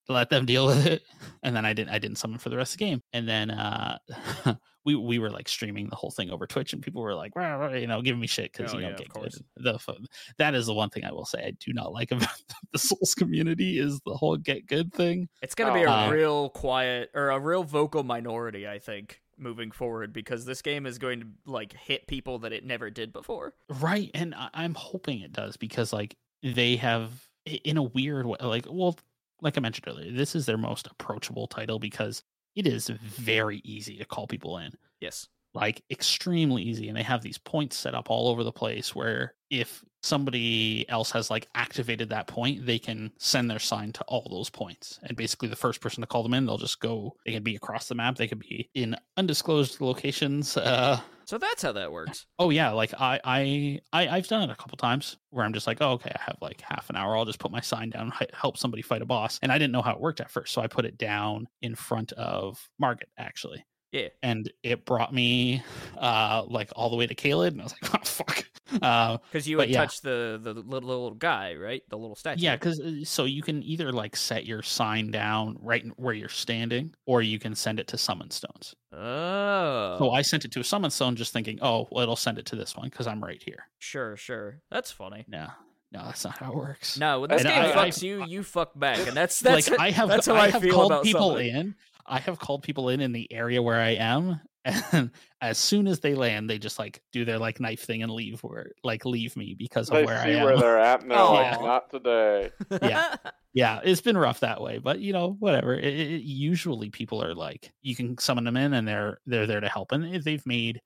let 0.09 0.29
them 0.29 0.45
deal 0.45 0.65
with 0.65 0.85
it. 0.85 1.03
And 1.43 1.55
then 1.55 1.65
I 1.65 1.73
didn't 1.73 1.91
I 1.91 1.99
didn't 1.99 2.17
summon 2.17 2.39
for 2.39 2.49
the 2.49 2.57
rest 2.57 2.73
of 2.73 2.79
the 2.79 2.85
game. 2.85 3.01
And 3.13 3.27
then 3.27 3.51
uh 3.51 3.97
we 4.85 4.95
we 4.95 5.19
were 5.19 5.29
like 5.29 5.47
streaming 5.47 5.87
the 5.89 5.95
whole 5.95 6.11
thing 6.11 6.29
over 6.31 6.47
Twitch 6.47 6.73
and 6.73 6.81
people 6.81 7.01
were 7.01 7.13
like, 7.15 7.35
"Rah, 7.35 7.55
rah," 7.55 7.73
you 7.73 7.87
know, 7.87 8.01
giving 8.01 8.19
me 8.19 8.27
shit 8.27 8.51
because 8.51 8.73
Oh, 8.73 8.77
you 8.77 8.83
yeah, 8.83 8.89
don't 8.89 8.93
of 8.95 8.99
get 8.99 9.09
course. 9.09 9.41
good. 9.57 9.63
The 9.73 9.79
fo- 9.79 9.97
that 10.37 10.55
is 10.55 10.65
the 10.65 10.73
one 10.73 10.89
thing 10.89 11.05
I 11.05 11.11
will 11.11 11.25
say 11.25 11.39
I 11.45 11.51
do 11.59 11.73
not 11.73 11.91
like 11.93 12.11
about 12.11 12.29
the 12.71 12.79
Souls 12.79 13.13
community 13.15 13.77
is 13.79 13.99
the 14.05 14.15
whole 14.15 14.35
get 14.37 14.65
good 14.67 14.93
thing. 14.93 15.29
It's 15.41 15.55
going 15.55 15.71
to 15.73 15.79
be 15.79 15.83
a 15.85 15.89
Oh. 15.91 16.09
real 16.09 16.49
quiet 16.49 17.11
or 17.13 17.29
a 17.29 17.39
real 17.39 17.63
vocal 17.63 18.03
minority, 18.03 18.67
I 18.67 18.79
think, 18.79 19.21
moving 19.37 19.71
forward 19.71 20.11
because 20.13 20.45
this 20.45 20.61
game 20.61 20.85
is 20.85 20.97
going 20.97 21.21
to 21.21 21.27
like 21.45 21.73
hit 21.73 22.07
people 22.07 22.39
that 22.39 22.51
it 22.53 22.65
never 22.65 22.89
did 22.89 23.13
before. 23.13 23.53
Right, 23.69 24.09
and 24.13 24.33
I- 24.35 24.49
I'm 24.53 24.73
hoping 24.73 25.21
it 25.21 25.33
does 25.33 25.55
because 25.57 25.93
like 25.93 26.15
they 26.41 26.77
have 26.77 27.11
in 27.45 27.77
a 27.77 27.83
weird 27.83 28.25
way 28.25 28.37
like 28.41 28.65
well 28.69 28.95
like 29.41 29.57
I 29.57 29.61
mentioned 29.61 29.87
earlier, 29.87 30.11
this 30.11 30.35
is 30.35 30.45
their 30.45 30.57
most 30.57 30.87
approachable 30.87 31.47
title 31.47 31.79
because 31.79 32.23
it 32.55 32.67
is 32.67 32.87
very 32.89 33.61
easy 33.63 33.97
to 33.97 34.05
call 34.05 34.27
people 34.27 34.57
in. 34.57 34.71
Yes. 34.99 35.27
Like 35.53 35.81
extremely 35.89 36.61
easy 36.61 36.89
and 36.89 36.97
they 36.97 37.03
have 37.03 37.21
these 37.21 37.37
points 37.37 37.75
set 37.75 37.95
up 37.95 38.09
all 38.09 38.27
over 38.27 38.43
the 38.43 38.51
place 38.51 38.93
where 38.93 39.33
if 39.49 39.83
somebody 40.03 40.87
else 40.89 41.09
has 41.11 41.29
like 41.29 41.47
activated 41.55 42.09
that 42.09 42.27
point, 42.27 42.65
they 42.65 42.77
can 42.77 43.11
send 43.17 43.49
their 43.49 43.59
sign 43.59 43.91
to 43.93 44.03
all 44.07 44.27
those 44.29 44.49
points. 44.49 44.99
And 45.03 45.17
basically 45.17 45.47
the 45.49 45.55
first 45.55 45.81
person 45.81 46.01
to 46.01 46.07
call 46.07 46.21
them 46.21 46.35
in, 46.35 46.45
they'll 46.45 46.57
just 46.57 46.79
go 46.79 47.15
they 47.25 47.31
can 47.31 47.43
be 47.43 47.55
across 47.55 47.87
the 47.87 47.95
map, 47.95 48.15
they 48.15 48.27
could 48.27 48.39
be 48.39 48.69
in 48.75 48.95
undisclosed 49.17 49.81
locations. 49.81 50.55
Uh 50.55 50.99
So 51.29 51.37
that's 51.37 51.61
how 51.61 51.73
that 51.73 51.91
works. 51.91 52.25
Oh 52.39 52.49
yeah, 52.49 52.71
like 52.71 52.91
I 52.99 53.19
I, 53.23 53.79
I 53.93 54.07
I've 54.17 54.27
done 54.27 54.49
it 54.49 54.51
a 54.51 54.55
couple 54.55 54.77
times 54.77 55.15
where 55.29 55.45
I'm 55.45 55.53
just 55.53 55.67
like, 55.67 55.77
oh 55.79 55.91
okay, 55.91 56.09
I 56.09 56.19
have 56.23 56.37
like 56.41 56.59
half 56.61 56.89
an 56.89 56.95
hour. 56.95 57.15
I'll 57.15 57.23
just 57.23 57.37
put 57.37 57.51
my 57.51 57.61
sign 57.61 57.91
down, 57.91 58.11
help 58.33 58.57
somebody 58.57 58.81
fight 58.81 59.03
a 59.03 59.05
boss, 59.05 59.37
and 59.43 59.51
I 59.51 59.59
didn't 59.59 59.71
know 59.71 59.83
how 59.83 59.93
it 59.93 59.99
worked 59.99 60.21
at 60.21 60.31
first, 60.31 60.51
so 60.51 60.63
I 60.63 60.65
put 60.65 60.85
it 60.85 60.97
down 60.97 61.47
in 61.61 61.75
front 61.75 62.13
of 62.13 62.67
Margit 62.79 63.09
actually, 63.15 63.63
Yeah. 63.91 64.07
and 64.23 64.51
it 64.63 64.85
brought 64.87 65.13
me 65.13 65.61
uh 65.99 66.45
like 66.47 66.71
all 66.75 66.89
the 66.89 66.95
way 66.95 67.05
to 67.05 67.13
Caelid, 67.13 67.49
and 67.49 67.61
I 67.61 67.65
was 67.65 67.75
like, 67.79 67.93
oh 68.01 68.03
fuck, 68.05 68.45
uh 68.81 69.17
Because 69.31 69.47
you 69.47 69.57
But 69.57 69.67
would 69.67 69.73
yeah. 69.73 69.81
touch 69.81 70.01
the, 70.01 70.39
the 70.41 70.53
little, 70.53 70.89
little 70.89 71.11
guy, 71.15 71.55
right? 71.55 71.81
The 71.89 71.97
little 71.97 72.15
statue. 72.15 72.41
yeah, 72.41 72.55
because 72.55 72.81
so 73.09 73.25
you 73.25 73.41
can 73.41 73.63
either 73.63 73.91
like 73.91 74.15
set 74.15 74.45
your 74.45 74.61
sign 74.61 75.11
down 75.11 75.57
right 75.61 75.85
where 75.97 76.13
you're 76.13 76.29
standing, 76.29 76.93
or 77.05 77.21
you 77.21 77.39
can 77.39 77.55
send 77.55 77.79
it 77.79 77.87
to 77.89 77.97
summon 77.97 78.31
stones. 78.31 78.75
Oh. 78.93 79.95
So 79.99 80.11
I 80.11 80.21
sent 80.21 80.45
it 80.45 80.51
to 80.53 80.59
a 80.59 80.63
summon 80.63 80.91
stone, 80.91 81.15
just 81.15 81.33
thinking, 81.33 81.59
oh, 81.61 81.87
well, 81.91 82.03
it'll 82.03 82.15
send 82.15 82.37
it 82.37 82.45
to 82.47 82.55
this 82.55 82.75
one 82.75 82.89
because 82.89 83.07
I'm 83.07 83.23
right 83.23 83.41
here. 83.43 83.67
Sure, 83.79 84.15
sure. 84.17 84.59
That's 84.69 84.91
funny. 84.91 85.25
No, 85.27 85.47
no, 85.91 86.05
that's 86.05 86.23
not 86.23 86.37
how 86.37 86.51
it 86.51 86.55
works. 86.55 86.97
No, 86.97 87.21
when 87.21 87.29
this 87.29 87.43
And 87.43 87.49
game 87.49 87.63
I- 87.77 87.87
fucks 87.89 88.03
I- 88.03 88.05
you, 88.05 88.25
you 88.25 88.43
fuck 88.43 88.77
back, 88.77 88.99
and 89.07 89.15
that's 89.17 89.39
that's 89.39 89.69
like 89.69 89.79
I 89.79 89.91
have 89.91 90.09
that's 90.09 90.27
how 90.27 90.35
I, 90.35 90.45
I, 90.45 90.49
have 90.49 90.61
feel 90.61 90.73
called 90.75 90.91
about 90.91 91.03
people 91.03 91.29
something. 91.31 91.47
in. 91.55 91.75
I 92.05 92.19
have 92.19 92.39
called 92.39 92.63
people 92.63 92.89
in 92.89 93.01
in 93.01 93.11
the 93.11 93.31
area 93.31 93.61
where 93.61 93.79
I 93.79 93.91
am, 93.91 94.41
and 94.65 95.11
as 95.41 95.57
soon 95.57 95.87
as 95.87 95.99
they 95.99 96.15
land, 96.15 96.49
they 96.49 96.59
just 96.59 96.79
like 96.79 97.01
do 97.11 97.25
their 97.25 97.39
like 97.39 97.59
knife 97.59 97.81
thing 97.81 98.03
and 98.03 98.11
leave 98.11 98.41
where 98.41 98.71
like 98.83 99.05
leave 99.05 99.35
me 99.37 99.55
because 99.57 99.89
of 99.89 99.95
They 99.95 100.05
where 100.05 100.17
I 100.19 100.23
see 100.25 100.31
am. 100.33 100.43
where 100.45 100.57
they're 100.57 100.79
at 100.79 101.05
now. 101.05 101.33
they're 101.33 101.51
like, 101.51 101.61
not 101.61 101.89
today. 101.89 102.51
Yeah. 102.81 103.15
yeah, 103.53 103.79
it's 103.83 104.01
been 104.01 104.17
rough 104.17 104.41
that 104.41 104.61
way, 104.61 104.77
but 104.77 104.99
you 104.99 105.13
know, 105.13 105.35
whatever. 105.39 105.73
It, 105.73 105.85
it, 105.85 106.21
usually, 106.23 106.89
people 106.89 107.23
are 107.23 107.33
like, 107.33 107.71
you 107.81 107.95
can 107.95 108.17
summon 108.17 108.43
them 108.43 108.57
in, 108.57 108.73
and 108.73 108.87
they're 108.87 109.19
they're 109.25 109.47
there 109.47 109.61
to 109.61 109.69
help, 109.69 109.91
and 109.91 110.05
if 110.15 110.23
they've 110.23 110.45
made 110.45 110.81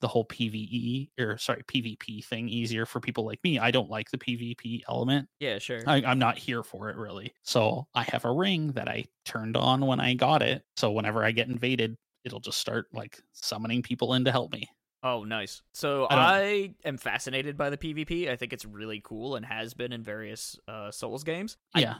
the 0.00 0.08
whole 0.08 0.24
PVE 0.26 1.10
or 1.18 1.36
sorry 1.38 1.62
PvP 1.64 2.24
thing 2.24 2.48
easier 2.48 2.86
for 2.86 3.00
people 3.00 3.24
like 3.26 3.40
me. 3.42 3.58
I 3.58 3.70
don't 3.70 3.90
like 3.90 4.10
the 4.10 4.18
PvP 4.18 4.82
element. 4.88 5.28
yeah, 5.40 5.58
sure. 5.58 5.80
I, 5.86 5.96
I'm 6.06 6.18
not 6.20 6.38
here 6.38 6.62
for 6.62 6.88
it 6.88 6.96
really. 6.96 7.32
So 7.42 7.88
I 7.94 8.04
have 8.04 8.24
a 8.24 8.32
ring 8.32 8.72
that 8.72 8.88
I 8.88 9.06
turned 9.24 9.56
on 9.56 9.84
when 9.86 9.98
I 10.00 10.14
got 10.14 10.42
it. 10.42 10.62
So 10.76 10.92
whenever 10.92 11.24
I 11.24 11.32
get 11.32 11.48
invaded, 11.48 11.96
it'll 12.24 12.40
just 12.40 12.58
start 12.58 12.86
like 12.92 13.20
summoning 13.32 13.82
people 13.82 14.14
in 14.14 14.24
to 14.24 14.32
help 14.32 14.52
me. 14.52 14.68
Oh, 15.02 15.22
nice. 15.24 15.62
So 15.74 16.04
I 16.06 16.16
I, 16.16 16.74
am 16.84 16.96
fascinated 16.98 17.56
by 17.56 17.70
the 17.70 17.76
PvP. 17.76 18.28
I 18.28 18.36
think 18.36 18.52
it's 18.52 18.64
really 18.64 19.00
cool 19.04 19.36
and 19.36 19.46
has 19.46 19.72
been 19.74 19.92
in 19.92 20.02
various 20.02 20.58
uh, 20.66 20.90
Souls 20.90 21.22
games. 21.22 21.56
I 21.72 21.80
Yeah, 21.80 21.94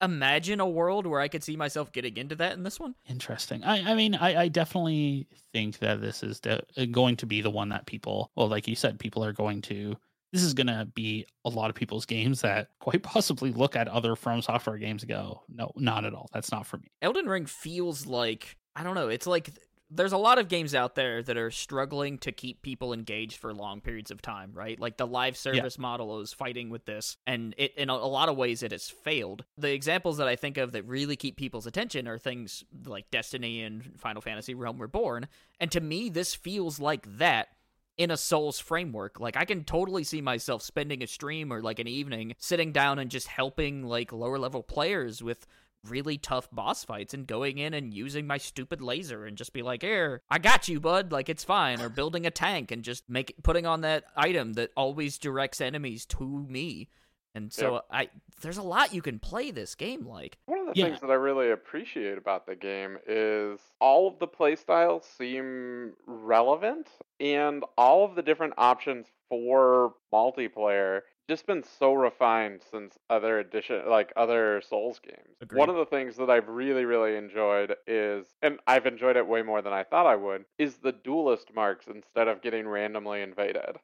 imagine 0.00 0.60
a 0.60 0.68
world 0.68 1.06
where 1.06 1.20
I 1.20 1.28
could 1.28 1.42
see 1.42 1.56
myself 1.56 1.90
getting 1.92 2.16
into 2.16 2.36
that 2.36 2.52
in 2.52 2.62
this 2.62 2.78
one. 2.78 2.94
interesting. 3.08 3.64
I, 3.64 3.92
I 3.92 3.94
mean, 3.94 4.14
I, 4.14 4.42
I 4.42 4.48
definitely 4.48 5.26
think 5.52 5.78
that 5.78 6.00
this 6.00 6.22
is 6.22 6.40
de- 6.40 6.62
uh, 6.76 6.84
going 6.90 7.16
to 7.16 7.26
be 7.26 7.40
the 7.40 7.50
one 7.50 7.70
that 7.70 7.86
people, 7.86 8.30
well, 8.36 8.48
like 8.48 8.68
you 8.68 8.76
said, 8.76 8.98
people 9.00 9.24
are 9.24 9.32
going 9.32 9.60
to. 9.62 9.96
This 10.32 10.42
is 10.42 10.54
going 10.54 10.66
to 10.66 10.88
be 10.94 11.26
a 11.44 11.48
lot 11.48 11.70
of 11.70 11.76
people's 11.76 12.06
games 12.06 12.40
that 12.40 12.68
quite 12.80 13.02
possibly 13.04 13.52
look 13.52 13.76
at 13.76 13.86
other 13.86 14.16
From 14.16 14.42
Software 14.42 14.78
games 14.78 15.02
and 15.02 15.08
go, 15.10 15.42
no, 15.48 15.70
not 15.76 16.04
at 16.04 16.12
all. 16.12 16.28
That's 16.32 16.50
not 16.50 16.66
for 16.66 16.76
me. 16.78 16.88
Elden 17.02 17.26
Ring 17.26 17.46
feels 17.46 18.06
like 18.06 18.56
I 18.76 18.82
don't 18.82 18.96
know. 18.96 19.08
It's 19.08 19.28
like 19.28 19.50
there's 19.90 20.12
a 20.12 20.18
lot 20.18 20.38
of 20.38 20.48
games 20.48 20.74
out 20.74 20.94
there 20.94 21.22
that 21.22 21.36
are 21.36 21.50
struggling 21.50 22.18
to 22.18 22.32
keep 22.32 22.62
people 22.62 22.92
engaged 22.92 23.36
for 23.36 23.54
long 23.54 23.80
periods 23.80 24.10
of 24.10 24.22
time, 24.22 24.52
right? 24.54 24.78
Like 24.80 24.96
the 24.96 25.06
live 25.06 25.36
service 25.36 25.78
model 25.78 26.20
is 26.20 26.32
fighting 26.32 26.70
with 26.70 26.84
this, 26.84 27.16
and 27.26 27.54
it 27.58 27.74
in 27.76 27.90
a, 27.90 27.94
a 27.94 28.06
lot 28.08 28.28
of 28.28 28.36
ways 28.36 28.62
it 28.62 28.72
has 28.72 28.88
failed. 28.88 29.44
The 29.58 29.72
examples 29.72 30.18
that 30.18 30.28
I 30.28 30.36
think 30.36 30.56
of 30.56 30.72
that 30.72 30.86
really 30.86 31.16
keep 31.16 31.36
people's 31.36 31.66
attention 31.66 32.08
are 32.08 32.18
things 32.18 32.64
like 32.86 33.10
Destiny 33.10 33.62
and 33.62 33.98
Final 33.98 34.22
Fantasy 34.22 34.54
Realm 34.54 34.80
Reborn, 34.80 35.28
and 35.60 35.70
to 35.72 35.80
me 35.80 36.08
this 36.08 36.34
feels 36.34 36.80
like 36.80 37.18
that 37.18 37.48
in 37.96 38.10
a 38.10 38.16
Souls 38.16 38.58
framework. 38.58 39.20
Like 39.20 39.36
I 39.36 39.44
can 39.44 39.64
totally 39.64 40.04
see 40.04 40.20
myself 40.20 40.62
spending 40.62 41.02
a 41.02 41.06
stream 41.06 41.52
or 41.52 41.62
like 41.62 41.78
an 41.78 41.86
evening 41.86 42.34
sitting 42.38 42.72
down 42.72 42.98
and 42.98 43.10
just 43.10 43.28
helping 43.28 43.84
like 43.84 44.12
lower 44.12 44.38
level 44.38 44.62
players 44.62 45.22
with 45.22 45.46
really 45.88 46.18
tough 46.18 46.48
boss 46.50 46.84
fights 46.84 47.14
and 47.14 47.26
going 47.26 47.58
in 47.58 47.74
and 47.74 47.92
using 47.94 48.26
my 48.26 48.38
stupid 48.38 48.80
laser 48.80 49.24
and 49.24 49.36
just 49.36 49.52
be 49.52 49.62
like, 49.62 49.82
"Here, 49.82 50.22
I 50.30 50.38
got 50.38 50.68
you, 50.68 50.80
bud. 50.80 51.12
Like 51.12 51.28
it's 51.28 51.44
fine." 51.44 51.80
Or 51.80 51.88
building 51.88 52.26
a 52.26 52.30
tank 52.30 52.70
and 52.70 52.82
just 52.82 53.08
make 53.08 53.34
putting 53.42 53.66
on 53.66 53.82
that 53.82 54.04
item 54.16 54.54
that 54.54 54.70
always 54.76 55.18
directs 55.18 55.60
enemies 55.60 56.06
to 56.06 56.24
me. 56.48 56.88
And 57.36 57.52
so 57.52 57.82
I 57.90 58.10
there's 58.42 58.58
a 58.58 58.62
lot 58.62 58.94
you 58.94 59.02
can 59.02 59.18
play 59.18 59.50
this 59.50 59.74
game 59.74 60.06
like. 60.06 60.38
One 60.46 60.60
of 60.60 60.66
the 60.66 60.72
Yeah. 60.78 60.86
things 60.86 61.00
that 61.00 61.10
I 61.10 61.14
really 61.14 61.50
appreciate 61.50 62.16
about 62.16 62.46
the 62.46 62.54
game 62.54 62.98
is 63.08 63.58
all 63.80 64.06
of 64.06 64.18
the 64.20 64.28
playstyles 64.28 65.02
seem 65.02 65.94
relevant 66.06 66.90
and 67.18 67.64
all 67.76 68.04
of 68.04 68.14
the 68.14 68.22
different 68.22 68.54
options 68.56 69.08
for 69.28 69.94
multiplayer 70.12 71.00
just 71.28 71.46
been 71.46 71.62
so 71.62 71.92
refined 71.94 72.62
since 72.70 72.98
other 73.10 73.38
edition 73.38 73.82
like 73.88 74.12
other 74.16 74.60
Souls 74.68 74.98
games. 74.98 75.36
Agreed. 75.40 75.58
One 75.58 75.70
of 75.70 75.76
the 75.76 75.86
things 75.86 76.16
that 76.16 76.30
I've 76.30 76.48
really 76.48 76.84
really 76.84 77.16
enjoyed 77.16 77.74
is 77.86 78.26
and 78.42 78.58
I've 78.66 78.86
enjoyed 78.86 79.16
it 79.16 79.26
way 79.26 79.42
more 79.42 79.62
than 79.62 79.72
I 79.72 79.84
thought 79.84 80.06
I 80.06 80.16
would 80.16 80.44
is 80.58 80.76
the 80.78 80.92
duelist 80.92 81.54
marks 81.54 81.86
instead 81.86 82.28
of 82.28 82.42
getting 82.42 82.68
randomly 82.68 83.22
invaded 83.22 83.76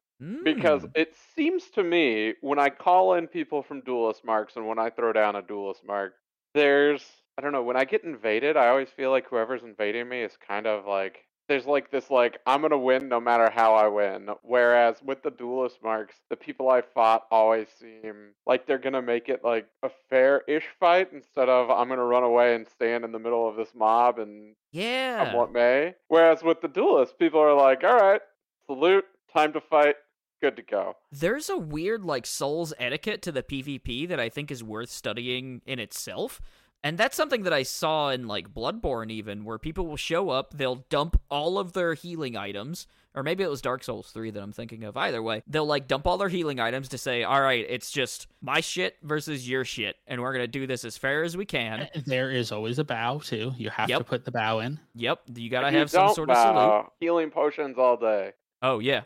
because 0.44 0.83
Mm. 0.83 0.90
it 0.94 1.14
seems 1.35 1.70
to 1.70 1.83
me 1.83 2.35
when 2.42 2.59
I 2.59 2.68
call 2.68 3.14
in 3.14 3.26
people 3.26 3.62
from 3.62 3.81
duelist 3.81 4.24
marks 4.24 4.57
and 4.57 4.66
when 4.66 4.79
I 4.79 4.90
throw 4.90 5.12
down 5.12 5.37
a 5.37 5.42
duelist 5.42 5.85
mark, 5.85 6.14
there's 6.55 7.22
I 7.38 7.42
don't 7.42 7.53
know 7.53 7.62
when 7.62 7.76
I 7.76 7.85
get 7.87 8.05
invaded, 8.05 8.57
I 8.59 8.68
always 8.68 8.90
feel 8.90 9.11
like 9.11 9.26
whoever's 9.29 9.62
invading 9.62 10.09
me 10.09 10.22
is 10.22 10.37
kind 10.37 10.66
of 10.66 10.85
like 10.87 11.24
there's 11.51 11.67
like 11.67 11.91
this 11.91 12.11
like 12.11 12.39
I'm 12.47 12.63
gonna 12.63 12.79
win 12.79 13.09
no 13.09 13.21
matter 13.21 13.51
how 13.51 13.75
I 13.75 13.89
win. 13.89 14.29
Whereas 14.43 15.03
with 15.03 15.25
the 15.25 15.33
duelist 15.33 15.83
marks, 15.83 16.15
the 16.31 16.37
people 16.37 16.71
I 16.71 16.81
fought 16.81 17.27
always 17.29 17.67
seem 17.81 18.35
like 18.47 18.67
they're 18.67 18.79
gonna 18.79 19.03
make 19.03 19.29
it 19.29 19.41
like 19.43 19.67
a 19.83 19.91
fair-ish 20.09 20.67
fight 20.79 21.09
instead 21.13 21.49
of 21.49 21.69
I'm 21.69 21.89
gonna 21.89 22.05
run 22.05 22.23
away 22.23 22.55
and 22.55 22.69
stand 22.69 23.05
in 23.05 23.11
the 23.11 23.19
middle 23.19 23.49
of 23.49 23.57
this 23.57 23.75
mob 23.75 24.21
and 24.21 24.55
yeah. 24.71 25.25
come 25.25 25.35
what 25.35 25.53
may. 25.53 25.97
Whereas 26.07 26.45
with 26.45 26.61
the 26.61 26.69
duelist, 26.69 27.19
people 27.19 27.41
are 27.41 27.57
like, 27.57 27.83
all 27.83 27.97
right, 27.97 28.21
salute, 28.67 29.07
time 29.35 29.53
to 29.55 29.61
fight, 29.61 29.97
good 30.41 30.55
to 30.55 30.63
go. 30.63 30.95
There's 31.11 31.49
a 31.49 31.59
weird 31.59 32.05
like 32.05 32.27
Souls 32.27 32.73
etiquette 32.79 33.23
to 33.23 33.33
the 33.33 33.43
PvP 33.43 34.07
that 34.07 34.21
I 34.21 34.29
think 34.29 34.53
is 34.53 34.63
worth 34.63 34.91
studying 34.91 35.63
in 35.67 35.81
itself. 35.81 36.41
And 36.83 36.97
that's 36.97 37.16
something 37.16 37.43
that 37.43 37.53
I 37.53 37.62
saw 37.62 38.09
in 38.09 38.27
like 38.27 38.55
Bloodborne 38.55 39.11
even 39.11 39.45
where 39.45 39.59
people 39.59 39.87
will 39.87 39.97
show 39.99 40.31
up, 40.31 40.55
they'll 40.57 40.87
dump 40.88 41.21
all 41.31 41.59
of 41.59 41.75
their 41.75 41.93
healing 41.93 42.37
items, 42.38 42.87
or 43.14 43.23
maybe 43.23 43.43
it 43.45 43.51
was 43.51 43.61
Dark 43.61 43.85
Souls 43.85 44.11
3 44.12 44.31
that 44.31 44.43
I'm 44.43 44.53
thinking 44.53 44.85
of. 44.85 44.97
Either 44.97 45.23
way, 45.23 45.43
they'll 45.47 45.66
like 45.66 45.88
dump 45.88 46.07
all 46.07 46.16
their 46.16 46.31
healing 46.31 46.59
items 46.59 46.88
to 46.90 46.99
say, 46.99 47.23
"All 47.23 47.40
right, 47.43 47.66
it's 47.69 47.90
just 47.90 48.29
my 48.40 48.61
shit 48.61 48.97
versus 49.03 49.47
your 49.47 49.64
shit, 49.64 49.97
and 50.07 50.23
we're 50.23 50.33
going 50.33 50.45
to 50.45 50.49
do 50.49 50.66
this 50.66 50.85
as 50.87 50.97
fair 50.97 51.23
as 51.23 51.37
we 51.37 51.45
can." 51.45 51.81
Uh, 51.81 51.87
There 52.07 52.31
is 52.31 52.51
always 52.51 52.79
a 52.79 52.85
bow 52.85 53.19
too. 53.19 53.53
You 53.59 53.69
have 53.71 53.88
to 53.88 54.03
put 54.05 54.25
the 54.25 54.33
bow 54.33 54.61
in. 54.61 54.81
Yep, 54.95 55.21
you 55.35 55.51
got 55.51 55.62
to 55.62 55.71
have 55.71 55.90
some 55.90 56.07
don't 56.07 56.14
sort 56.14 56.31
of 56.31 56.37
salute. 56.37 56.87
healing 56.99 57.31
potions 57.31 57.77
all 57.77 57.99
day. 57.99 58.33
Oh 58.62 58.79
yeah. 58.79 59.03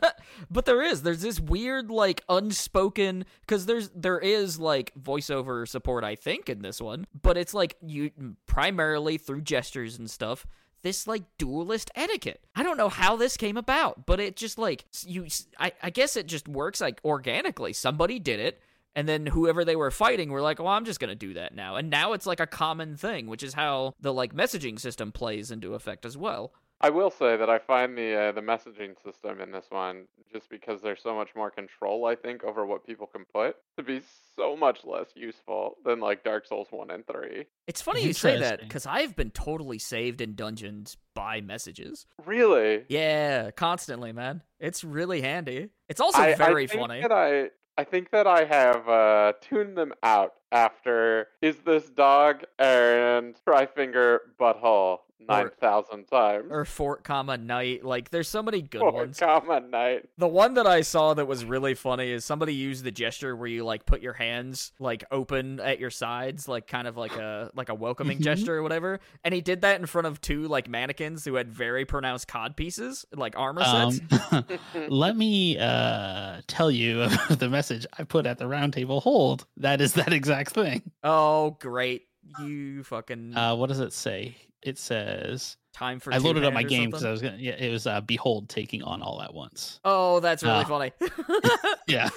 but 0.50 0.66
there 0.66 0.82
is 0.82 1.02
there's 1.02 1.22
this 1.22 1.40
weird 1.40 1.90
like 1.90 2.22
unspoken 2.28 3.24
cuz 3.46 3.66
there's 3.66 3.88
there 3.90 4.18
is 4.18 4.58
like 4.58 4.92
voiceover 4.94 5.66
support 5.66 6.04
I 6.04 6.14
think 6.14 6.48
in 6.48 6.62
this 6.62 6.80
one, 6.80 7.06
but 7.22 7.36
it's 7.36 7.54
like 7.54 7.76
you 7.80 8.10
primarily 8.46 9.18
through 9.18 9.42
gestures 9.42 9.98
and 9.98 10.10
stuff. 10.10 10.46
This 10.82 11.06
like 11.06 11.24
duelist 11.38 11.90
etiquette. 11.94 12.44
I 12.54 12.62
don't 12.62 12.76
know 12.76 12.88
how 12.88 13.16
this 13.16 13.36
came 13.36 13.56
about, 13.56 14.06
but 14.06 14.20
it 14.20 14.36
just 14.36 14.58
like 14.58 14.84
you 15.04 15.26
I 15.58 15.90
guess 15.90 16.16
it 16.16 16.26
just 16.26 16.46
works 16.46 16.80
like 16.80 17.00
organically. 17.04 17.72
Somebody 17.72 18.18
did 18.18 18.40
it 18.40 18.60
and 18.94 19.08
then 19.08 19.26
whoever 19.26 19.64
they 19.64 19.76
were 19.76 19.92
fighting 19.92 20.30
were 20.30 20.40
like, 20.40 20.58
"Well, 20.58 20.68
I'm 20.68 20.84
just 20.84 20.98
going 20.98 21.10
to 21.10 21.14
do 21.14 21.34
that 21.34 21.54
now." 21.54 21.76
And 21.76 21.88
now 21.88 22.14
it's 22.14 22.26
like 22.26 22.40
a 22.40 22.48
common 22.48 22.96
thing, 22.96 23.28
which 23.28 23.44
is 23.44 23.54
how 23.54 23.94
the 24.00 24.12
like 24.12 24.34
messaging 24.34 24.78
system 24.80 25.12
plays 25.12 25.52
into 25.52 25.74
effect 25.74 26.04
as 26.04 26.16
well. 26.16 26.52
I 26.80 26.90
will 26.90 27.10
say 27.10 27.36
that 27.36 27.50
I 27.50 27.58
find 27.58 27.98
the 27.98 28.14
uh, 28.14 28.32
the 28.32 28.40
messaging 28.40 28.94
system 29.02 29.40
in 29.40 29.50
this 29.50 29.66
one, 29.70 30.06
just 30.32 30.48
because 30.48 30.80
there's 30.80 31.02
so 31.02 31.14
much 31.14 31.30
more 31.34 31.50
control, 31.50 32.06
I 32.06 32.14
think, 32.14 32.44
over 32.44 32.64
what 32.64 32.86
people 32.86 33.06
can 33.06 33.24
put, 33.34 33.56
to 33.76 33.82
be 33.82 34.00
so 34.36 34.56
much 34.56 34.84
less 34.84 35.08
useful 35.16 35.76
than 35.84 35.98
like 35.98 36.22
Dark 36.22 36.46
Souls 36.46 36.68
one 36.70 36.90
and 36.90 37.04
three. 37.06 37.46
It's 37.66 37.82
funny 37.82 38.04
you 38.04 38.12
say 38.12 38.38
that 38.38 38.60
because 38.60 38.86
I've 38.86 39.16
been 39.16 39.30
totally 39.30 39.78
saved 39.78 40.20
in 40.20 40.36
dungeons 40.36 40.96
by 41.14 41.40
messages. 41.40 42.06
Really? 42.24 42.84
Yeah, 42.88 43.50
constantly, 43.50 44.12
man. 44.12 44.42
It's 44.60 44.84
really 44.84 45.20
handy. 45.20 45.70
It's 45.88 46.00
also 46.00 46.20
I, 46.20 46.34
very 46.34 46.64
I 46.64 46.66
think 46.68 46.80
funny. 46.80 47.02
That 47.02 47.12
I 47.12 47.50
I 47.76 47.84
think 47.84 48.10
that 48.10 48.26
I 48.26 48.44
have 48.44 48.88
uh, 48.88 49.32
tuned 49.40 49.76
them 49.76 49.92
out 50.02 50.34
after 50.52 51.28
is 51.42 51.56
this 51.58 51.88
dog 51.90 52.44
and 52.58 53.34
try 53.44 53.66
finger 53.66 54.22
butthole 54.40 54.98
nine 55.28 55.50
thousand 55.60 56.06
times. 56.06 56.46
Or 56.48 56.64
Fort, 56.64 57.02
comma 57.04 57.36
night. 57.36 57.84
Like, 57.84 58.08
there's 58.10 58.28
so 58.28 58.40
many 58.42 58.62
good 58.62 58.80
Or 58.80 58.92
ones. 58.92 59.18
comma 59.18 59.60
night. 59.60 60.08
The 60.16 60.28
one 60.28 60.54
that 60.54 60.66
I 60.66 60.80
saw 60.82 61.12
that 61.14 61.26
was 61.26 61.44
really 61.44 61.74
funny 61.74 62.10
is 62.12 62.24
somebody 62.24 62.54
used 62.54 62.82
the 62.84 62.92
gesture 62.92 63.36
where 63.36 63.48
you 63.48 63.62
like 63.64 63.84
put 63.84 64.00
your 64.00 64.12
hands 64.14 64.72
like 64.78 65.04
open 65.10 65.58
at 65.60 65.80
your 65.80 65.90
sides, 65.90 66.46
like 66.48 66.66
kind 66.68 66.86
of 66.86 66.96
like 66.96 67.14
a 67.16 67.50
like 67.54 67.68
a 67.68 67.74
welcoming 67.74 68.18
Mhm. 68.18 68.22
gesture 68.22 68.56
or 68.56 68.62
whatever. 68.62 69.00
And 69.24 69.34
he 69.34 69.40
did 69.42 69.62
that 69.62 69.78
in 69.80 69.86
front 69.86 70.06
of 70.06 70.20
two 70.20 70.46
like 70.48 70.66
mannequins 70.68 71.24
who 71.26 71.34
had 71.34 71.50
very 71.52 71.84
pronounced 71.84 72.28
cod 72.28 72.56
pieces, 72.56 73.04
like 73.12 73.36
armor 73.36 73.64
sets. 73.64 74.00
Um, 74.32 74.44
let 74.88 75.16
me 75.16 75.58
uh, 75.58 76.40
tell 76.46 76.70
you 76.70 77.02
of 77.02 77.12
the 77.38 77.48
message 77.50 77.84
I 77.98 78.04
put 78.04 78.24
at 78.24 78.38
the 78.38 78.46
round 78.46 78.72
table. 78.72 79.00
Hold. 79.00 79.46
That 79.56 79.80
is 79.80 79.94
that 79.94 80.12
exact 80.12 80.37
thing. 80.46 80.82
oh, 81.02 81.56
great! 81.60 82.02
You 82.40 82.82
fucking 82.84 83.36
Uh, 83.36 83.54
what 83.56 83.68
does 83.68 83.80
it 83.80 83.92
say? 83.92 84.36
It 84.62 84.76
says 84.78 85.56
time 85.72 86.00
for. 86.00 86.12
I 86.12 86.18
loaded 86.18 86.44
up 86.44 86.52
my 86.52 86.62
game 86.64 86.90
because? 86.90 87.04
I 87.04 87.10
was 87.10 87.22
gonna. 87.22 87.36
Yeah, 87.38 87.52
it 87.52 87.70
was 87.70 87.86
uh, 87.86 88.00
Behold 88.00 88.48
taking 88.48 88.82
on 88.82 89.02
all 89.02 89.22
at 89.22 89.32
once. 89.32 89.80
Oh, 89.84 90.20
that's 90.20 90.42
really 90.42 90.64
Uh, 90.64 90.64
funny. 90.64 90.92
Yeah, 91.86 92.08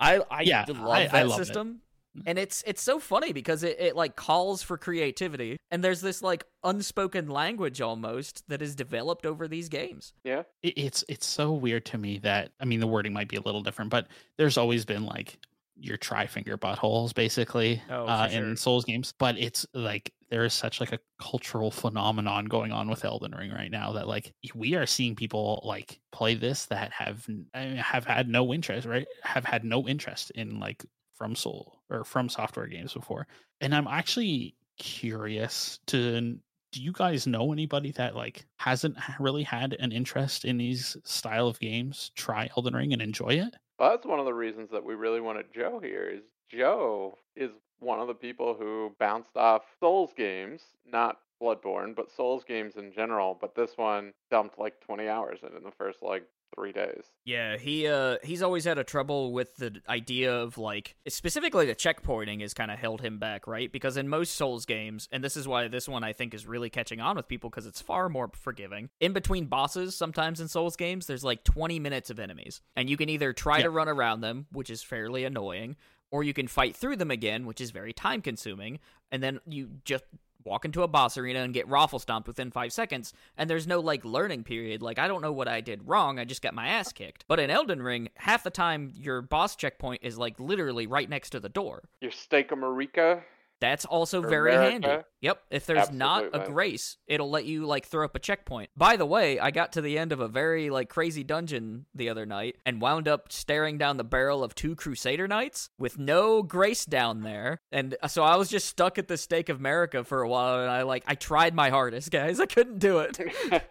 I 0.00 0.20
I 0.30 0.42
Yeah, 0.42 0.64
love 0.68 0.86
I- 0.86 1.02
I 1.04 1.06
that 1.08 1.28
love 1.28 1.40
it. 1.40 1.46
system. 1.46 1.80
And 2.26 2.36
it's 2.36 2.64
it's 2.66 2.82
so 2.82 2.98
funny 2.98 3.32
because 3.32 3.62
it, 3.62 3.78
it 3.78 3.94
like 3.94 4.16
calls 4.16 4.60
for 4.60 4.76
creativity 4.76 5.56
and 5.70 5.84
there's 5.84 6.00
this 6.00 6.20
like 6.20 6.44
unspoken 6.64 7.28
language 7.28 7.80
almost 7.80 8.42
that 8.48 8.60
is 8.60 8.74
developed 8.74 9.24
over 9.24 9.46
these 9.46 9.68
games. 9.68 10.12
Yeah. 10.24 10.42
it, 10.64 10.74
it's 10.76 11.04
it's 11.08 11.26
so 11.26 11.52
weird 11.52 11.84
to 11.86 11.98
me 11.98 12.18
that 12.20 12.50
I 12.58 12.64
mean 12.64 12.80
the 12.80 12.88
wording 12.88 13.12
might 13.12 13.28
be 13.28 13.36
a 13.36 13.40
little 13.40 13.62
different, 13.62 13.92
but 13.92 14.08
there's 14.36 14.58
always 14.58 14.84
been 14.84 15.06
like 15.06 15.38
your 15.80 15.96
try 15.96 16.26
finger 16.26 16.58
buttholes 16.58 17.14
basically 17.14 17.80
Oh, 17.90 18.06
uh, 18.06 18.28
sure. 18.28 18.42
in 18.48 18.56
Souls 18.56 18.84
games, 18.84 19.14
but 19.18 19.38
it's 19.38 19.66
like 19.74 20.12
there 20.30 20.44
is 20.44 20.52
such 20.52 20.80
like 20.80 20.92
a 20.92 20.98
cultural 21.20 21.70
phenomenon 21.70 22.46
going 22.46 22.72
on 22.72 22.88
with 22.90 23.04
Elden 23.04 23.32
Ring 23.34 23.50
right 23.50 23.70
now 23.70 23.92
that 23.92 24.08
like 24.08 24.34
we 24.54 24.74
are 24.74 24.86
seeing 24.86 25.14
people 25.16 25.62
like 25.64 26.00
play 26.12 26.34
this 26.34 26.66
that 26.66 26.92
have 26.92 27.26
I 27.54 27.64
mean, 27.66 27.76
have 27.76 28.04
had 28.04 28.28
no 28.28 28.52
interest, 28.52 28.86
right? 28.86 29.06
Have 29.22 29.44
had 29.44 29.64
no 29.64 29.86
interest 29.88 30.30
in 30.32 30.58
like 30.60 30.84
from 31.14 31.34
Soul 31.34 31.80
or 31.90 32.04
from 32.04 32.28
software 32.28 32.66
games 32.66 32.92
before, 32.92 33.26
and 33.60 33.74
I'm 33.74 33.86
actually 33.88 34.54
curious 34.78 35.78
to 35.86 36.38
do 36.72 36.82
you 36.82 36.92
guys 36.92 37.26
know 37.26 37.52
anybody 37.52 37.92
that 37.92 38.14
like 38.14 38.46
hasn't 38.58 38.96
really 39.18 39.42
had 39.42 39.74
an 39.80 39.90
interest 39.92 40.44
in 40.44 40.56
these 40.58 40.96
style 41.04 41.48
of 41.48 41.58
games 41.60 42.10
try 42.14 42.48
elden 42.56 42.74
ring 42.76 42.92
and 42.92 43.02
enjoy 43.02 43.30
it 43.30 43.54
Well, 43.78 43.90
that's 43.90 44.06
one 44.06 44.18
of 44.18 44.24
the 44.24 44.34
reasons 44.34 44.70
that 44.72 44.84
we 44.84 44.94
really 44.94 45.20
wanted 45.20 45.52
Joe 45.54 45.78
here. 45.80 46.04
Is 46.12 46.22
Joe 46.50 47.16
is 47.36 47.50
one 47.78 48.00
of 48.00 48.08
the 48.08 48.14
people 48.14 48.54
who 48.54 48.94
bounced 48.98 49.36
off 49.36 49.62
Souls 49.78 50.12
games, 50.16 50.62
not 50.84 51.20
Bloodborne, 51.40 51.94
but 51.94 52.10
Souls 52.10 52.42
games 52.44 52.76
in 52.76 52.92
general. 52.92 53.38
But 53.40 53.54
this 53.54 53.76
one 53.76 54.12
dumped 54.30 54.58
like 54.58 54.80
20 54.80 55.08
hours 55.08 55.40
in 55.42 55.56
in 55.56 55.62
the 55.62 55.70
first 55.70 56.02
like 56.02 56.24
three 56.54 56.72
days. 56.72 57.04
Yeah, 57.24 57.56
he 57.56 57.86
uh 57.86 58.16
he's 58.24 58.42
always 58.42 58.64
had 58.64 58.78
a 58.78 58.84
trouble 58.84 59.32
with 59.32 59.56
the 59.56 59.80
idea 59.88 60.34
of 60.34 60.58
like 60.58 60.96
specifically 61.08 61.66
the 61.66 61.74
checkpointing 61.74 62.40
has 62.40 62.54
kind 62.54 62.70
of 62.70 62.78
held 62.78 63.00
him 63.00 63.18
back, 63.18 63.46
right? 63.46 63.70
Because 63.70 63.96
in 63.96 64.08
most 64.08 64.34
Souls 64.34 64.64
games, 64.66 65.08
and 65.12 65.22
this 65.22 65.36
is 65.36 65.46
why 65.46 65.68
this 65.68 65.88
one 65.88 66.04
I 66.04 66.12
think 66.12 66.34
is 66.34 66.46
really 66.46 66.70
catching 66.70 67.00
on 67.00 67.16
with 67.16 67.28
people 67.28 67.50
because 67.50 67.66
it's 67.66 67.80
far 67.80 68.08
more 68.08 68.30
forgiving. 68.34 68.88
In 69.00 69.12
between 69.12 69.46
bosses, 69.46 69.96
sometimes 69.96 70.40
in 70.40 70.48
Souls 70.48 70.76
games, 70.76 71.06
there's 71.06 71.24
like 71.24 71.44
20 71.44 71.78
minutes 71.78 72.10
of 72.10 72.18
enemies, 72.18 72.60
and 72.76 72.88
you 72.88 72.96
can 72.96 73.08
either 73.08 73.32
try 73.32 73.58
Yeah. 73.58 73.64
to 73.64 73.70
run 73.70 73.88
around 73.88 74.20
them, 74.22 74.46
which 74.52 74.70
is 74.70 74.82
fairly 74.82 75.24
annoying, 75.24 75.76
or 76.10 76.22
you 76.24 76.32
can 76.32 76.48
fight 76.48 76.74
through 76.74 76.96
them 76.96 77.10
again, 77.10 77.44
which 77.46 77.60
is 77.60 77.70
very 77.70 77.92
time 77.92 78.22
consuming, 78.22 78.78
and 79.12 79.22
then 79.22 79.40
you 79.46 79.68
just 79.84 80.04
walk 80.48 80.64
into 80.64 80.82
a 80.82 80.88
boss 80.88 81.16
arena 81.16 81.40
and 81.40 81.54
get 81.54 81.68
raffle 81.68 81.98
stomped 81.98 82.26
within 82.26 82.50
five 82.50 82.72
seconds, 82.72 83.12
and 83.36 83.48
there's 83.48 83.66
no 83.66 83.80
like 83.80 84.04
learning 84.04 84.44
period. 84.44 84.82
Like 84.82 84.98
I 84.98 85.08
don't 85.08 85.22
know 85.22 85.32
what 85.32 85.48
I 85.48 85.60
did 85.60 85.86
wrong, 85.86 86.18
I 86.18 86.24
just 86.24 86.42
got 86.42 86.54
my 86.54 86.68
ass 86.68 86.92
kicked. 86.92 87.24
But 87.28 87.40
in 87.40 87.50
Elden 87.50 87.82
Ring, 87.82 88.08
half 88.16 88.42
the 88.42 88.50
time 88.50 88.92
your 88.94 89.22
boss 89.22 89.56
checkpoint 89.56 90.02
is 90.02 90.18
like 90.18 90.40
literally 90.40 90.86
right 90.86 91.08
next 91.08 91.30
to 91.30 91.40
the 91.40 91.48
door. 91.48 91.82
Your 92.00 92.10
Stake 92.10 92.52
of 92.52 92.58
Marika. 92.58 93.22
That's 93.60 93.84
also 93.84 94.22
For 94.22 94.28
very 94.28 94.52
handy. 94.52 94.88
Yep. 95.20 95.42
If 95.50 95.66
there's 95.66 95.90
not 95.90 96.26
a 96.32 96.46
grace, 96.46 96.96
it'll 97.06 97.30
let 97.30 97.44
you 97.44 97.66
like 97.66 97.86
throw 97.86 98.04
up 98.04 98.14
a 98.14 98.20
checkpoint. 98.20 98.70
By 98.76 98.96
the 98.96 99.06
way, 99.06 99.40
I 99.40 99.50
got 99.50 99.72
to 99.72 99.80
the 99.80 99.98
end 99.98 100.12
of 100.12 100.20
a 100.20 100.28
very 100.28 100.70
like 100.70 100.88
crazy 100.88 101.24
dungeon 101.24 101.86
the 101.94 102.08
other 102.08 102.24
night 102.24 102.56
and 102.64 102.80
wound 102.80 103.08
up 103.08 103.32
staring 103.32 103.78
down 103.78 103.96
the 103.96 104.04
barrel 104.04 104.44
of 104.44 104.54
two 104.54 104.76
Crucible 104.76 105.26
Knights 105.26 105.70
with 105.78 105.98
no 105.98 106.42
grace 106.42 106.84
down 106.84 107.22
there. 107.22 107.60
And 107.72 107.96
uh, 108.00 108.08
so 108.08 108.22
I 108.22 108.36
was 108.36 108.48
just 108.48 108.66
stuck 108.66 108.98
at 108.98 109.08
the 109.08 109.16
Stake 109.16 109.48
of 109.48 109.58
Marika 109.58 110.06
for 110.06 110.22
a 110.22 110.28
while 110.28 110.60
and 110.60 110.70
I 110.70 110.82
like 110.82 111.02
I 111.06 111.14
tried 111.14 111.54
my 111.54 111.70
hardest, 111.70 112.10
guys. 112.10 112.38
I 112.40 112.46
couldn't 112.46 112.78
do 112.78 113.00
it. 113.00 113.18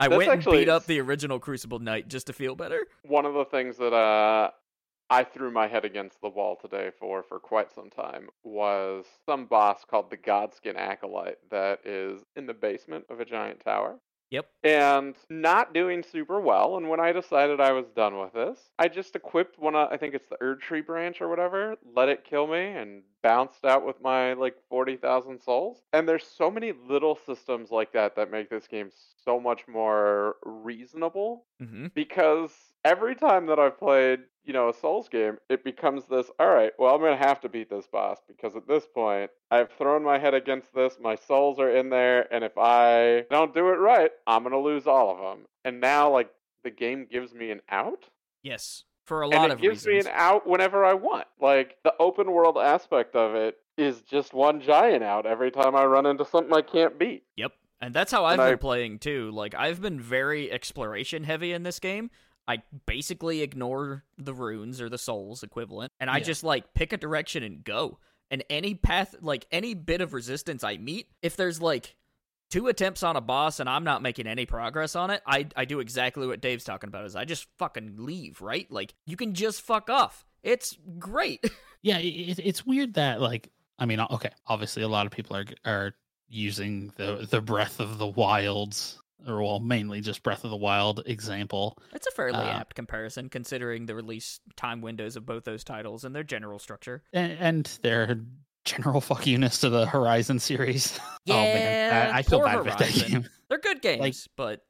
I 0.00 0.08
went 0.08 0.30
and 0.30 0.44
beat 0.44 0.68
up 0.68 0.84
the 0.84 1.00
original 1.00 1.38
Crucible 1.38 1.78
Knight 1.78 2.08
just 2.08 2.26
to 2.26 2.32
feel 2.32 2.56
better. 2.56 2.80
one 3.02 3.24
of 3.24 3.34
the 3.34 3.44
things 3.46 3.78
that 3.78 3.94
uh 3.94 4.50
I 5.10 5.24
threw 5.24 5.50
my 5.50 5.68
head 5.68 5.84
against 5.84 6.20
the 6.20 6.28
wall 6.28 6.56
today 6.56 6.90
for 6.98 7.22
for 7.22 7.38
quite 7.38 7.72
some 7.72 7.90
time 7.90 8.28
was 8.42 9.04
some 9.26 9.46
boss 9.46 9.84
called 9.84 10.10
the 10.10 10.16
Godskin 10.16 10.76
Acolyte 10.76 11.38
that 11.50 11.80
is 11.84 12.22
in 12.36 12.46
the 12.46 12.54
basement 12.54 13.04
of 13.10 13.20
a 13.20 13.24
giant 13.24 13.60
tower. 13.60 13.98
Yep. 14.30 14.46
And 14.64 15.14
not 15.28 15.74
doing 15.74 16.02
super 16.02 16.40
well. 16.40 16.76
And 16.76 16.88
when 16.88 16.98
I 16.98 17.12
decided 17.12 17.60
I 17.60 17.72
was 17.72 17.86
done 17.94 18.18
with 18.18 18.32
this, 18.32 18.58
I 18.78 18.88
just 18.88 19.14
equipped 19.14 19.58
one 19.58 19.76
of, 19.76 19.92
I 19.92 19.96
think 19.96 20.14
it's 20.14 20.28
the 20.28 20.38
Erd 20.40 20.60
Tree 20.60 20.80
branch 20.80 21.20
or 21.20 21.28
whatever, 21.28 21.76
let 21.94 22.08
it 22.08 22.24
kill 22.24 22.48
me, 22.48 22.66
and 22.66 23.02
bounced 23.24 23.64
out 23.64 23.84
with 23.84 24.00
my 24.02 24.34
like 24.34 24.54
40,000 24.68 25.40
souls. 25.40 25.78
And 25.92 26.06
there's 26.06 26.26
so 26.26 26.50
many 26.50 26.72
little 26.88 27.18
systems 27.26 27.70
like 27.70 27.92
that 27.94 28.14
that 28.16 28.30
make 28.30 28.50
this 28.50 28.68
game 28.68 28.90
so 29.24 29.40
much 29.40 29.66
more 29.66 30.36
reasonable 30.44 31.46
Mm-hmm. 31.62 31.86
because 31.94 32.50
every 32.84 33.14
time 33.14 33.46
that 33.46 33.58
I've 33.58 33.78
played, 33.78 34.20
you 34.44 34.52
know, 34.52 34.68
a 34.68 34.74
Souls 34.74 35.08
game, 35.08 35.38
it 35.48 35.64
becomes 35.64 36.04
this, 36.06 36.26
all 36.38 36.48
right, 36.48 36.72
well, 36.78 36.94
I'm 36.94 37.00
going 37.00 37.16
to 37.16 37.24
have 37.26 37.40
to 37.42 37.48
beat 37.48 37.70
this 37.70 37.86
boss 37.86 38.18
because 38.28 38.54
at 38.56 38.68
this 38.68 38.84
point, 38.92 39.30
I've 39.50 39.70
thrown 39.78 40.02
my 40.04 40.18
head 40.18 40.34
against 40.34 40.74
this, 40.74 40.98
my 41.00 41.14
souls 41.14 41.58
are 41.58 41.70
in 41.74 41.88
there, 41.88 42.30
and 42.34 42.44
if 42.44 42.58
I 42.58 43.24
don't 43.30 43.54
do 43.54 43.68
it 43.68 43.78
right, 43.78 44.10
I'm 44.26 44.42
going 44.42 44.52
to 44.52 44.58
lose 44.58 44.86
all 44.86 45.10
of 45.12 45.18
them. 45.18 45.46
And 45.64 45.80
now, 45.80 46.10
like, 46.12 46.28
the 46.64 46.70
game 46.70 47.06
gives 47.10 47.32
me 47.32 47.50
an 47.50 47.60
out? 47.70 48.04
Yes. 48.42 48.84
For 49.04 49.22
a 49.22 49.26
lot 49.28 49.34
and 49.34 49.42
lot 49.42 49.50
it 49.50 49.54
of 49.54 49.60
gives 49.60 49.86
reasons. 49.86 50.06
me 50.06 50.10
an 50.12 50.16
out 50.18 50.46
whenever 50.46 50.84
I 50.84 50.94
want. 50.94 51.26
Like, 51.40 51.76
the 51.84 51.94
open 52.00 52.32
world 52.32 52.56
aspect 52.58 53.14
of 53.14 53.34
it 53.34 53.58
is 53.76 54.00
just 54.02 54.32
one 54.32 54.60
giant 54.60 55.02
out 55.04 55.26
every 55.26 55.50
time 55.50 55.74
I 55.76 55.84
run 55.84 56.06
into 56.06 56.24
something 56.24 56.54
I 56.54 56.62
can't 56.62 56.98
beat. 56.98 57.24
Yep. 57.36 57.52
And 57.80 57.92
that's 57.92 58.12
how 58.12 58.24
I've 58.24 58.38
And 58.38 58.46
been 58.46 58.54
I- 58.54 58.56
playing 58.56 58.98
too. 59.00 59.30
Like 59.32 59.54
I've 59.54 59.82
been 59.82 60.00
very 60.00 60.50
exploration 60.50 61.24
heavy 61.24 61.52
in 61.52 61.64
this 61.64 61.78
game. 61.80 62.10
I 62.46 62.62
basically 62.86 63.42
ignore 63.42 64.04
the 64.16 64.32
runes 64.32 64.80
or 64.80 64.88
the 64.88 64.96
souls 64.98 65.42
equivalent 65.42 65.92
and 65.98 66.08
I 66.08 66.18
Yeah. 66.18 66.24
just 66.24 66.44
like 66.44 66.72
pick 66.74 66.92
a 66.92 66.96
direction 66.96 67.42
and 67.42 67.64
go. 67.64 67.98
And 68.30 68.44
any 68.48 68.74
path 68.74 69.16
like 69.20 69.46
any 69.50 69.74
bit 69.74 70.00
of 70.00 70.14
resistance 70.14 70.62
I 70.64 70.76
meet, 70.76 71.08
if 71.20 71.36
there's 71.36 71.60
like 71.60 71.96
two 72.50 72.68
attempts 72.68 73.02
on 73.02 73.16
a 73.16 73.20
boss 73.20 73.60
and 73.60 73.68
I'm 73.68 73.84
not 73.84 74.02
making 74.02 74.26
any 74.26 74.46
progress 74.46 74.94
on 74.96 75.10
it, 75.10 75.22
I 75.26 75.46
I 75.56 75.64
do 75.64 75.80
exactly 75.80 76.26
what 76.26 76.40
Dave's 76.40 76.64
talking 76.64 76.88
about 76.88 77.04
is 77.06 77.16
I 77.16 77.24
just 77.24 77.46
fucking 77.58 77.94
leave, 77.98 78.40
right? 78.40 78.70
Like 78.70 78.94
you 79.06 79.16
can 79.16 79.34
just 79.34 79.62
fuck 79.62 79.90
off. 79.90 80.24
It's 80.42 80.76
great. 80.98 81.44
yeah 81.82 81.98
it, 81.98 82.04
it- 82.38 82.46
it's 82.46 82.64
weird 82.66 82.94
that 82.94 83.20
like 83.20 83.50
i 83.78 83.84
mean 83.86 83.98
okay 84.00 84.30
obviously 84.46 84.82
a 84.82 84.88
lot 84.88 85.04
of 85.06 85.12
people 85.12 85.36
are 85.36 85.44
are 85.64 85.94
using 86.28 86.92
the 86.96 87.26
the 87.30 87.40
breath 87.40 87.80
of 87.80 87.98
the 87.98 88.06
wilds 88.06 88.98
or 89.26 89.42
well 89.42 89.58
mainly 89.60 90.00
just 90.00 90.22
breath 90.22 90.44
of 90.44 90.50
the 90.50 90.56
wild 90.56 91.02
example 91.06 91.76
It's 91.92 92.06
a 92.06 92.10
fairly 92.12 92.38
Uh, 92.38 92.44
apt 92.60 92.74
comparison 92.74 93.28
considering 93.28 93.86
the 93.86 93.94
release 93.94 94.40
time 94.56 94.80
windows 94.80 95.16
of 95.16 95.26
both 95.26 95.44
those 95.44 95.64
titles 95.64 96.04
and 96.04 96.14
their 96.14 96.22
general 96.24 96.58
structure. 96.58 97.02
and, 97.12 97.32
and 97.32 97.78
their 97.82 98.18
general 98.64 99.00
fuck 99.00 99.26
you-ness 99.26 99.58
to 99.60 99.68
the 99.68 99.86
horizon 99.86 100.38
series 100.38 100.98
oh 101.28 101.34
man 101.34 102.08
Yeah, 102.08 102.12
i, 102.14 102.18
I 102.18 102.22
feel 102.22 102.40
bad 102.40 102.58
about 102.58 102.78
that 102.78 102.92
game 102.92 103.26
They're 103.48 103.58
good 103.58 103.82
games, 103.82 104.26
but 104.36 104.64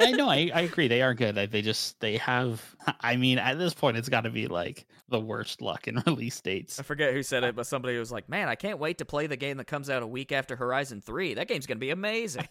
I 0.00 0.10
know. 0.12 0.28
I, 0.28 0.50
I 0.52 0.60
agree. 0.62 0.88
They 0.88 1.02
are 1.02 1.14
good. 1.14 1.34
They 1.36 1.62
just 1.62 1.98
they 2.00 2.16
have. 2.16 2.60
I 3.00 3.16
mean, 3.16 3.38
at 3.38 3.58
this 3.58 3.74
point, 3.74 3.96
it's 3.96 4.08
got 4.08 4.22
to 4.22 4.30
be 4.30 4.48
like 4.48 4.86
the 5.08 5.20
worst 5.20 5.60
luck 5.62 5.86
in 5.88 6.02
release 6.06 6.40
dates. 6.40 6.78
I 6.80 6.82
forget 6.82 7.12
who 7.12 7.22
said 7.22 7.44
it, 7.44 7.54
but 7.54 7.66
somebody 7.66 7.96
was 7.98 8.10
like, 8.10 8.28
"Man, 8.28 8.48
I 8.48 8.54
can't 8.54 8.78
wait 8.78 8.98
to 8.98 9.04
play 9.04 9.26
the 9.28 9.36
game 9.36 9.58
that 9.58 9.66
comes 9.66 9.88
out 9.88 10.02
a 10.02 10.06
week 10.06 10.32
after 10.32 10.56
Horizon 10.56 11.00
Three. 11.00 11.34
That 11.34 11.48
game's 11.48 11.66
gonna 11.66 11.78
be 11.80 11.90
amazing." 11.90 12.48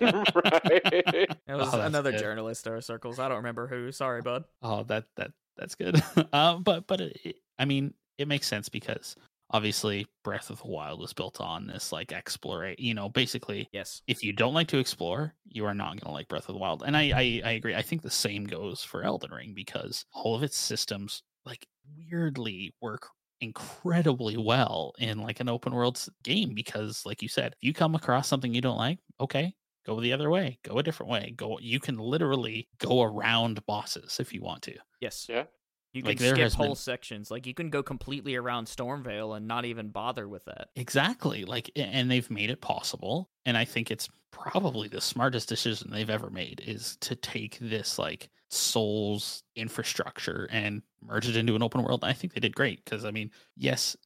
right. 0.00 0.82
It 0.84 1.28
was 1.48 1.74
Oh, 1.74 1.80
another 1.80 2.12
good. 2.12 2.20
journalist 2.20 2.66
or 2.66 2.80
circles. 2.80 3.18
I 3.18 3.28
don't 3.28 3.38
remember 3.38 3.66
who. 3.66 3.92
Sorry, 3.92 4.22
bud. 4.22 4.44
Oh, 4.62 4.84
that 4.84 5.04
that 5.16 5.32
that's 5.56 5.74
good. 5.74 6.02
um, 6.32 6.62
but 6.62 6.86
but 6.86 7.00
it, 7.00 7.18
it- 7.24 7.36
I 7.58 7.64
mean, 7.64 7.94
it 8.18 8.26
makes 8.26 8.46
sense 8.48 8.68
because 8.68 9.16
obviously 9.52 10.06
Breath 10.24 10.50
of 10.50 10.60
the 10.62 10.68
Wild 10.68 11.00
was 11.00 11.12
built 11.12 11.40
on 11.40 11.66
this 11.66 11.92
like 11.92 12.12
explore. 12.12 12.74
You 12.78 12.94
know, 12.94 13.08
basically, 13.08 13.70
Yes. 13.72 14.02
if 14.06 14.22
you 14.24 14.32
don't 14.32 14.54
like 14.54 14.68
to 14.68 14.78
explore, 14.78 15.34
you 15.44 15.64
are 15.66 15.74
not 15.74 15.90
going 16.00 16.00
to 16.00 16.10
like 16.10 16.28
Breath 16.28 16.48
of 16.48 16.54
the 16.54 16.60
Wild. 16.60 16.82
And 16.84 16.96
I, 16.96 17.02
I 17.10 17.42
I 17.44 17.52
agree. 17.52 17.74
I 17.74 17.82
think 17.82 18.02
the 18.02 18.10
same 18.10 18.44
goes 18.44 18.82
for 18.82 19.02
Elden 19.04 19.30
Ring 19.32 19.54
because 19.54 20.04
all 20.12 20.34
of 20.34 20.42
its 20.42 20.56
systems 20.56 21.22
like 21.44 21.66
weirdly 21.96 22.74
work 22.80 23.08
incredibly 23.40 24.36
well 24.36 24.92
in 24.98 25.18
like 25.18 25.40
an 25.40 25.48
open 25.48 25.74
world 25.74 26.04
game 26.22 26.54
because 26.54 27.04
like 27.04 27.22
you 27.22 27.28
said, 27.28 27.52
if 27.54 27.58
you 27.62 27.72
come 27.74 27.94
across 27.94 28.28
something 28.28 28.54
you 28.54 28.60
don't 28.60 28.76
like, 28.78 29.00
okay, 29.20 29.54
go 29.84 30.00
the 30.00 30.12
other 30.12 30.30
way, 30.30 30.58
go 30.64 30.78
a 30.78 30.82
different 30.82 31.10
way. 31.10 31.32
Go 31.36 31.58
you 31.60 31.80
can 31.80 31.98
literally 31.98 32.68
go 32.78 33.02
around 33.02 33.64
bosses 33.66 34.20
if 34.20 34.32
you 34.32 34.42
want 34.42 34.62
to. 34.64 34.76
Yes. 35.00 35.26
Yeah. 35.28 35.46
You 35.92 36.02
can 36.02 36.08
Like, 36.10 36.18
skip 36.20 36.52
whole 36.52 36.68
been- 36.68 36.76
sections. 36.76 37.30
Like 37.30 37.46
you 37.46 37.54
can 37.54 37.68
go 37.70 37.82
completely 37.82 38.34
around 38.36 38.66
Stormveil 38.66 39.36
and 39.36 39.46
not 39.46 39.64
even 39.66 39.90
bother 39.90 40.26
with 40.28 40.44
that. 40.46 40.68
Exactly. 40.74 41.44
Like, 41.44 41.70
and 41.76 42.10
they've 42.10 42.30
made 42.30 42.50
it 42.50 42.60
possible. 42.62 43.30
And 43.44 43.56
I 43.56 43.64
think 43.66 43.90
it's 43.90 44.08
probably 44.30 44.88
the 44.88 45.00
smartest 45.02 45.48
decision 45.48 45.90
they've 45.90 46.08
ever 46.08 46.30
made 46.30 46.62
is 46.66 46.96
to 47.02 47.14
take 47.14 47.58
this 47.60 47.98
like 47.98 48.30
Souls 48.50 49.42
infrastructure 49.56 50.48
and 50.50 50.82
merge 51.02 51.28
it 51.28 51.36
into 51.36 51.54
an 51.56 51.62
open 51.62 51.82
world. 51.82 52.02
And 52.02 52.10
I 52.10 52.14
think 52.14 52.32
they 52.32 52.40
did 52.40 52.54
great 52.54 52.84
because 52.84 53.04
I 53.04 53.10
mean, 53.10 53.30
yes, 53.56 53.96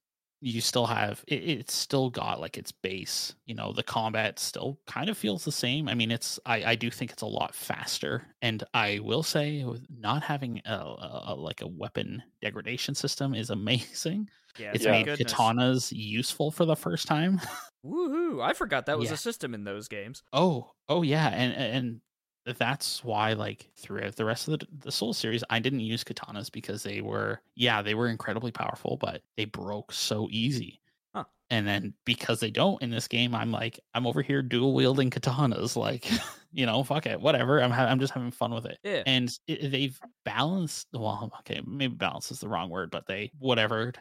you 0.47 0.61
still 0.61 0.87
have 0.87 1.25
it, 1.27 1.35
it's 1.43 1.75
still 1.75 2.09
got 2.11 2.41
like 2.41 2.57
its 2.57 2.71
base. 2.71 3.35
You 3.47 3.55
know, 3.55 3.73
the 3.73 3.83
combat 3.83 4.39
still 4.39 4.79
kind 4.87 5.09
of 5.11 5.19
feels 5.19 5.45
the 5.45 5.53
same. 5.53 5.89
I 5.89 5.95
mean, 5.95 6.11
it's 6.11 6.39
I 6.47 6.65
I 6.73 6.75
do 6.77 6.91
think 6.91 7.11
it's 7.11 7.23
a 7.23 7.27
lot 7.27 7.55
faster. 7.55 8.23
And 8.43 8.63
I 8.73 9.01
will 9.03 9.23
say, 9.25 9.65
not 9.89 10.23
having 10.23 10.63
a, 10.65 10.73
a, 10.73 11.23
a 11.29 11.35
like 11.35 11.63
a 11.63 11.67
weapon 11.67 12.23
degradation 12.41 12.95
system 12.95 13.35
is 13.35 13.51
amazing. 13.61 14.29
Yeah. 14.59 14.73
It's 14.75 14.85
Yeah. 14.85 14.93
made 14.93 15.07
goodness. 15.07 15.33
katanas 15.33 15.93
useful 15.95 16.51
for 16.51 16.65
the 16.65 16.77
first 16.77 17.07
time. 17.07 17.41
Woohoo! 17.85 18.43
I 18.43 18.53
forgot 18.53 18.87
that 18.87 18.99
was 18.99 19.09
Yeah. 19.11 19.15
a 19.15 19.19
system 19.19 19.55
in 19.55 19.65
those 19.65 19.89
games. 19.89 20.23
Oh, 20.33 20.71
oh 20.89 21.03
yeah, 21.03 21.29
and 21.29 21.53
and 21.55 22.01
that's 22.47 23.03
why 23.05 23.33
like 23.33 23.69
throughout 23.77 24.17
the 24.17 24.25
rest 24.25 24.49
of 24.49 24.59
the 24.59 24.67
the 24.79 24.93
Soul 24.93 25.13
series, 25.13 25.43
I 25.51 25.59
didn't 25.59 25.81
use 25.81 26.05
katanas 26.05 26.51
because 26.51 26.83
they 26.83 27.01
were 27.01 27.41
yeah 27.55 27.83
they 27.83 27.95
were 27.95 28.09
incredibly 28.09 28.53
powerful, 28.53 28.97
but 28.97 29.23
they 29.37 29.45
broke 29.45 29.93
so 29.93 30.29
easy. 30.31 30.81
Huh. 31.15 31.25
And 31.51 31.67
then 31.67 31.95
because 32.05 32.41
they 32.41 32.51
don't 32.51 32.81
in 32.83 32.91
this 32.91 33.09
game, 33.09 33.35
I'm 33.35 33.51
like 33.51 33.81
I'm 33.95 34.07
over 34.07 34.23
here 34.23 34.43
dual 34.43 34.75
wielding 34.75 35.11
katanas, 35.11 35.77
like 35.77 36.09
you 36.53 36.67
know, 36.67 36.83
fuck 36.85 37.07
it, 37.07 37.21
whatever. 37.21 37.61
I'm 37.61 37.73
ha- 37.73 37.87
I'm 37.87 38.01
just 38.01 38.15
having 38.15 38.31
fun 38.31 38.55
with 38.55 38.67
it. 38.67 38.79
Yeah. 38.83 39.03
And 39.07 39.31
it, 39.47 39.71
they've 39.71 39.99
balanced. 40.25 40.89
Well, 40.93 41.33
okay, 41.41 41.61
maybe 41.67 41.95
balance 41.95 42.31
is 42.31 42.41
the 42.41 42.49
wrong 42.49 42.71
word, 42.71 42.91
but 42.91 43.07
they 43.07 43.33
whatever 43.39 43.93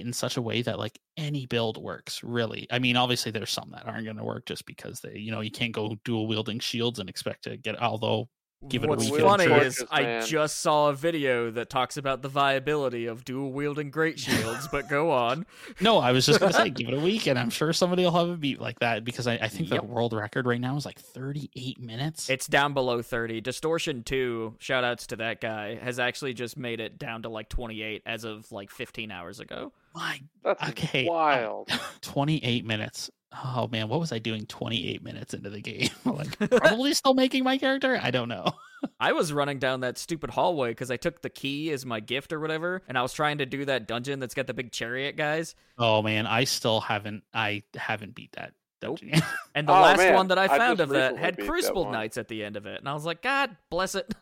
in 0.00 0.12
such 0.12 0.36
a 0.36 0.42
way 0.42 0.62
that 0.62 0.78
like 0.78 0.98
any 1.16 1.46
build 1.46 1.76
works 1.78 2.22
really. 2.22 2.66
I 2.70 2.78
mean 2.78 2.96
obviously 2.96 3.32
there's 3.32 3.50
some 3.50 3.70
that 3.72 3.86
aren't 3.86 4.04
going 4.04 4.16
to 4.16 4.24
work 4.24 4.46
just 4.46 4.66
because 4.66 5.00
they 5.00 5.16
you 5.18 5.30
know 5.30 5.40
you 5.40 5.50
can't 5.50 5.72
go 5.72 5.96
dual 6.04 6.26
wielding 6.26 6.58
shields 6.60 6.98
and 6.98 7.08
expect 7.08 7.44
to 7.44 7.56
get 7.56 7.80
although 7.80 8.28
give 8.68 8.82
it 8.82 8.86
a 8.86 8.88
What's 8.90 9.04
week 9.10 9.20
and 9.20 9.28
funny 9.28 9.44
is 9.44 9.76
Torches, 9.76 9.84
I 9.90 10.20
just 10.26 10.58
saw 10.60 10.88
a 10.88 10.94
video 10.94 11.50
that 11.52 11.70
talks 11.70 11.96
about 11.96 12.22
the 12.22 12.28
viability 12.28 13.06
of 13.06 13.24
dual 13.24 13.52
wielding 13.52 13.90
great 13.90 14.18
shields, 14.18 14.68
but 14.70 14.88
go 14.88 15.10
on. 15.10 15.46
no 15.80 15.98
i 15.98 16.12
was 16.12 16.26
just 16.26 16.40
going 16.40 16.52
to 16.52 16.58
say 16.58 16.70
give 16.70 16.88
it 16.88 16.94
a 16.94 17.00
week 17.00 17.26
and 17.26 17.38
i'm 17.38 17.50
sure 17.50 17.72
somebody 17.72 18.02
will 18.04 18.12
have 18.12 18.28
a 18.28 18.36
beat 18.36 18.60
like 18.60 18.78
that 18.80 19.04
because 19.04 19.26
i, 19.26 19.34
I 19.34 19.48
think 19.48 19.70
Yep. 19.70 19.80
the 19.80 19.86
world 19.86 20.12
record 20.12 20.46
right 20.46 20.60
now 20.60 20.76
is 20.76 20.84
like 20.86 20.98
38 20.98 21.80
minutes 21.80 22.28
It's 22.30 22.46
down 22.46 22.72
below 22.74 23.02
30. 23.02 23.40
Distortion 23.40 24.02
2, 24.02 24.54
shout 24.58 24.84
outs 24.84 25.06
to 25.08 25.16
that 25.16 25.40
guy, 25.40 25.76
has 25.76 25.98
actually 25.98 26.34
just 26.34 26.56
made 26.56 26.80
it 26.80 26.98
down 26.98 27.22
to 27.22 27.28
like 27.28 27.48
28 27.48 28.02
as 28.06 28.24
of 28.24 28.50
like 28.52 28.70
15 28.70 29.10
hours 29.10 29.40
ago. 29.40 29.72
my 29.94 30.20
That's 30.44 30.68
Okay, 30.70 31.06
wild. 31.08 31.68
28 32.02 32.64
minutes 32.64 33.10
oh 33.44 33.68
man 33.70 33.88
what 33.88 34.00
was 34.00 34.12
i 34.12 34.18
doing 34.18 34.46
28 34.46 35.02
minutes 35.02 35.34
into 35.34 35.50
the 35.50 35.60
game 35.60 35.88
like 36.04 36.38
probably 36.50 36.94
still 36.94 37.14
making 37.14 37.44
my 37.44 37.58
character 37.58 37.98
i 38.02 38.10
don't 38.10 38.28
know 38.28 38.46
I 39.00 39.12
was 39.12 39.32
running 39.32 39.58
down 39.58 39.80
that 39.80 39.96
stupid 39.96 40.28
hallway 40.30 40.68
because 40.70 40.90
I 40.90 40.98
took 40.98 41.22
the 41.22 41.30
key 41.30 41.70
as 41.70 41.86
my 41.86 41.98
gift 41.98 42.30
or 42.32 42.38
whatever, 42.38 42.82
and 42.86 42.96
I 42.98 43.02
was 43.02 43.14
trying 43.14 43.38
to 43.38 43.46
do 43.46 43.64
that 43.64 43.88
dungeon 43.88 44.20
that's 44.20 44.34
got 44.34 44.46
the 44.46 44.52
big 44.54 44.70
chariot 44.70 45.16
guys. 45.16 45.54
oh 45.78 46.02
man 46.02 46.26
i 46.26 46.44
still 46.44 46.80
haven't 46.80 47.24
i 47.32 47.62
haven't 47.74 48.14
beat 48.14 48.32
that 48.32 48.52
Nope. 48.82 48.98
dungeon 49.00 49.08
yet. 49.14 49.22
And 49.54 49.66
the 49.66 49.72
Oh, 49.72 49.80
last 49.80 49.96
man, 49.98 50.14
one 50.14 50.28
that 50.28 50.38
I 50.38 50.44
I 50.44 50.58
found 50.58 50.78
just 50.78 50.90
of 50.90 50.94
that 50.94 51.16
had 51.16 51.36
beat 51.36 51.44
that 51.44 51.50
Crucible. 51.50 51.90
Knights 51.90 52.18
at 52.18 52.28
the 52.28 52.44
end 52.44 52.56
of 52.56 52.66
it. 52.66 52.78
And 52.78 52.88
I 52.88 52.92
was 52.92 53.06
like, 53.06 53.22
God 53.22 53.56
bless 53.70 53.94
it. 53.94 54.14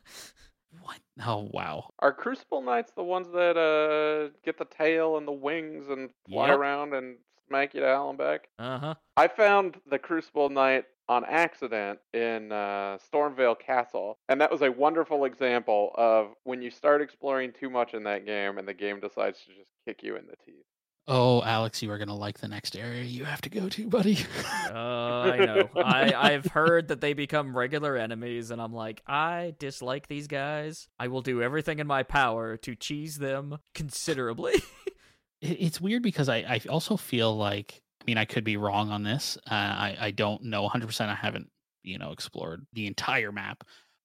what 0.81 0.99
oh 1.27 1.49
wow 1.53 1.91
Are 1.99 2.13
Crucible 2.13 2.63
Knights 2.63 2.93
the 2.97 3.03
ones 3.03 3.27
that 3.33 3.57
uh 3.59 4.33
get 4.45 4.57
the 4.57 4.65
tail 4.67 5.19
and 5.19 5.27
the 5.27 5.33
wings 5.33 5.89
and 5.89 6.11
fly 6.29 6.49
Yep. 6.49 6.59
around 6.59 6.95
and 6.95 7.17
smack 7.49 7.75
you 7.75 7.81
to 7.81 7.87
hell 7.87 8.11
and 8.11 8.19
back? 8.19 8.49
Uh 8.59 8.79
huh. 8.79 8.95
I 9.17 9.29
found 9.29 9.77
the 9.89 9.99
Crucible 9.99 10.49
Knight 10.49 10.85
on 11.09 11.25
accident 11.27 11.99
in 12.13 12.51
uh, 12.51 12.99
Stormveil 13.13 13.59
Castle, 13.59 14.19
and 14.29 14.41
that 14.41 14.51
was 14.51 14.63
a 14.63 14.71
wonderful 14.71 15.25
example 15.25 15.93
of 15.97 16.29
when 16.45 16.63
you 16.63 16.71
start 16.71 17.03
exploring 17.03 17.53
too 17.53 17.69
much 17.71 17.95
in 17.95 18.05
that 18.05 18.25
game, 18.27 18.59
and 18.59 18.67
the 18.67 18.75
game 18.75 19.01
decides 19.01 19.39
to 19.41 19.55
just 19.55 19.71
kick 19.87 20.03
you 20.03 20.17
in 20.17 20.27
the 20.27 20.37
teeth. 20.45 20.65
Oh, 21.07 21.43
Alex, 21.43 21.83
you 21.83 21.91
are 21.91 21.99
gonna 21.99 22.17
like 22.17 22.39
the 22.39 22.49
next 22.49 22.77
area 22.77 23.03
you 23.03 23.27
have 23.27 23.43
to 23.43 23.51
go 23.51 23.69
to, 23.69 23.89
buddy. 23.89 24.19
Uh, 24.75 25.21
I 25.31 25.37
know. 25.45 25.69
I, 25.77 26.13
I've 26.15 26.47
heard 26.47 26.89
that 26.89 27.01
they 27.01 27.13
become 27.13 27.57
regular 27.57 27.97
enemies, 27.97 28.51
and 28.51 28.61
I'm 28.61 28.73
like, 28.73 29.03
I 29.07 29.55
dislike 29.61 30.09
these 30.09 30.27
guys. 30.27 30.89
I 30.99 31.07
will 31.07 31.21
do 31.21 31.43
everything 31.43 31.79
in 31.79 31.87
my 31.87 32.03
power 32.03 32.57
to 32.57 32.75
cheese 32.75 33.19
them 33.19 33.59
considerably. 33.73 34.55
It- 35.41 35.61
it's 35.61 35.81
weird 35.81 36.03
because 36.03 36.29
I, 36.29 36.39
I 36.39 36.61
also 36.69 36.97
feel 36.97 37.37
like 37.37 37.83
I 38.01 38.05
mean 38.07 38.19
I 38.19 38.25
could 38.25 38.45
be 38.45 38.57
wrong 38.57 38.91
on 38.91 39.03
this. 39.03 39.37
Uh, 39.51 39.55
I 39.55 39.97
I 40.01 40.11
don't 40.11 40.45
know 40.45 40.63
100. 40.63 40.87
percent 40.87 41.11
I 41.11 41.15
haven't 41.15 41.51
you 41.83 41.99
know 41.99 42.13
explored 42.13 42.67
the 42.73 42.87
entire 42.87 43.33
map, 43.33 43.65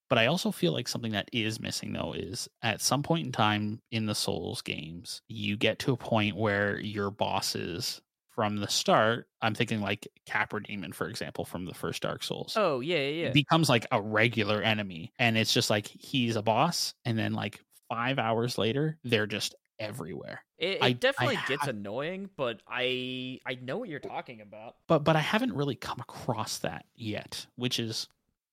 but 0.09 0.17
I 0.17 0.25
also 0.27 0.51
feel 0.51 0.73
like 0.73 0.88
something 0.88 1.11
that 1.13 1.30
is 1.34 1.59
missing 1.59 1.93
though 1.93 2.13
is 2.13 2.47
at 2.61 2.82
some 2.82 3.03
point 3.03 3.25
in 3.25 3.32
time 3.32 3.82
in 3.91 4.05
the 4.05 4.15
Souls 4.15 4.61
games 4.61 5.21
you 5.27 5.55
get 5.57 5.80
to 5.80 5.93
a 5.93 5.97
point 5.97 6.36
where 6.36 6.80
your 6.80 7.11
bosses 7.11 8.01
from 8.30 8.55
the 8.57 8.67
start. 8.69 9.27
I'm 9.41 9.53
thinking 9.53 9.82
like 9.82 10.07
Capra 10.25 10.63
Demon 10.63 10.93
for 10.93 11.07
example 11.09 11.43
from 11.45 11.65
the 11.65 11.73
first 11.73 12.01
Dark 12.01 12.23
Souls. 12.23 12.53
oh, 12.57 12.80
yeah, 12.80 12.97
yeah, 12.97 13.23
yeah. 13.25 13.30
becomes 13.32 13.67
like 13.69 13.86
a 13.91 14.01
regular 14.01 14.61
enemy 14.61 15.11
and 15.19 15.38
it's 15.38 15.53
just 15.53 15.69
like 15.69 15.88
he's 15.88 16.36
a 16.38 16.41
boss 16.41 16.93
and 17.05 17.17
then 17.19 17.34
like 17.34 17.59
five 17.89 18.17
hours 18.19 18.57
later 18.57 18.97
they're 19.03 19.27
just 19.27 19.55
everywhere 19.80 20.43
It, 20.57 20.71
it 20.77 20.84
I- 20.84 20.88
I 20.88 20.91
definitely 20.93 21.38
gets 21.47 21.61
have- 21.65 21.69
annoying, 21.75 22.30
but 22.36 22.61
I 22.67 23.39
I 23.45 23.55
know 23.61 23.77
what 23.77 23.89
you're 23.89 23.99
talking 23.99 24.41
about. 24.41 24.75
but 24.88 24.99
but 25.03 25.15
i 25.15 25.19
haven't 25.21 25.53
really 25.53 25.75
come 25.75 25.99
across 25.99 26.57
that 26.59 26.86
yet 26.95 27.45
which 27.55 27.80
is 27.80 28.07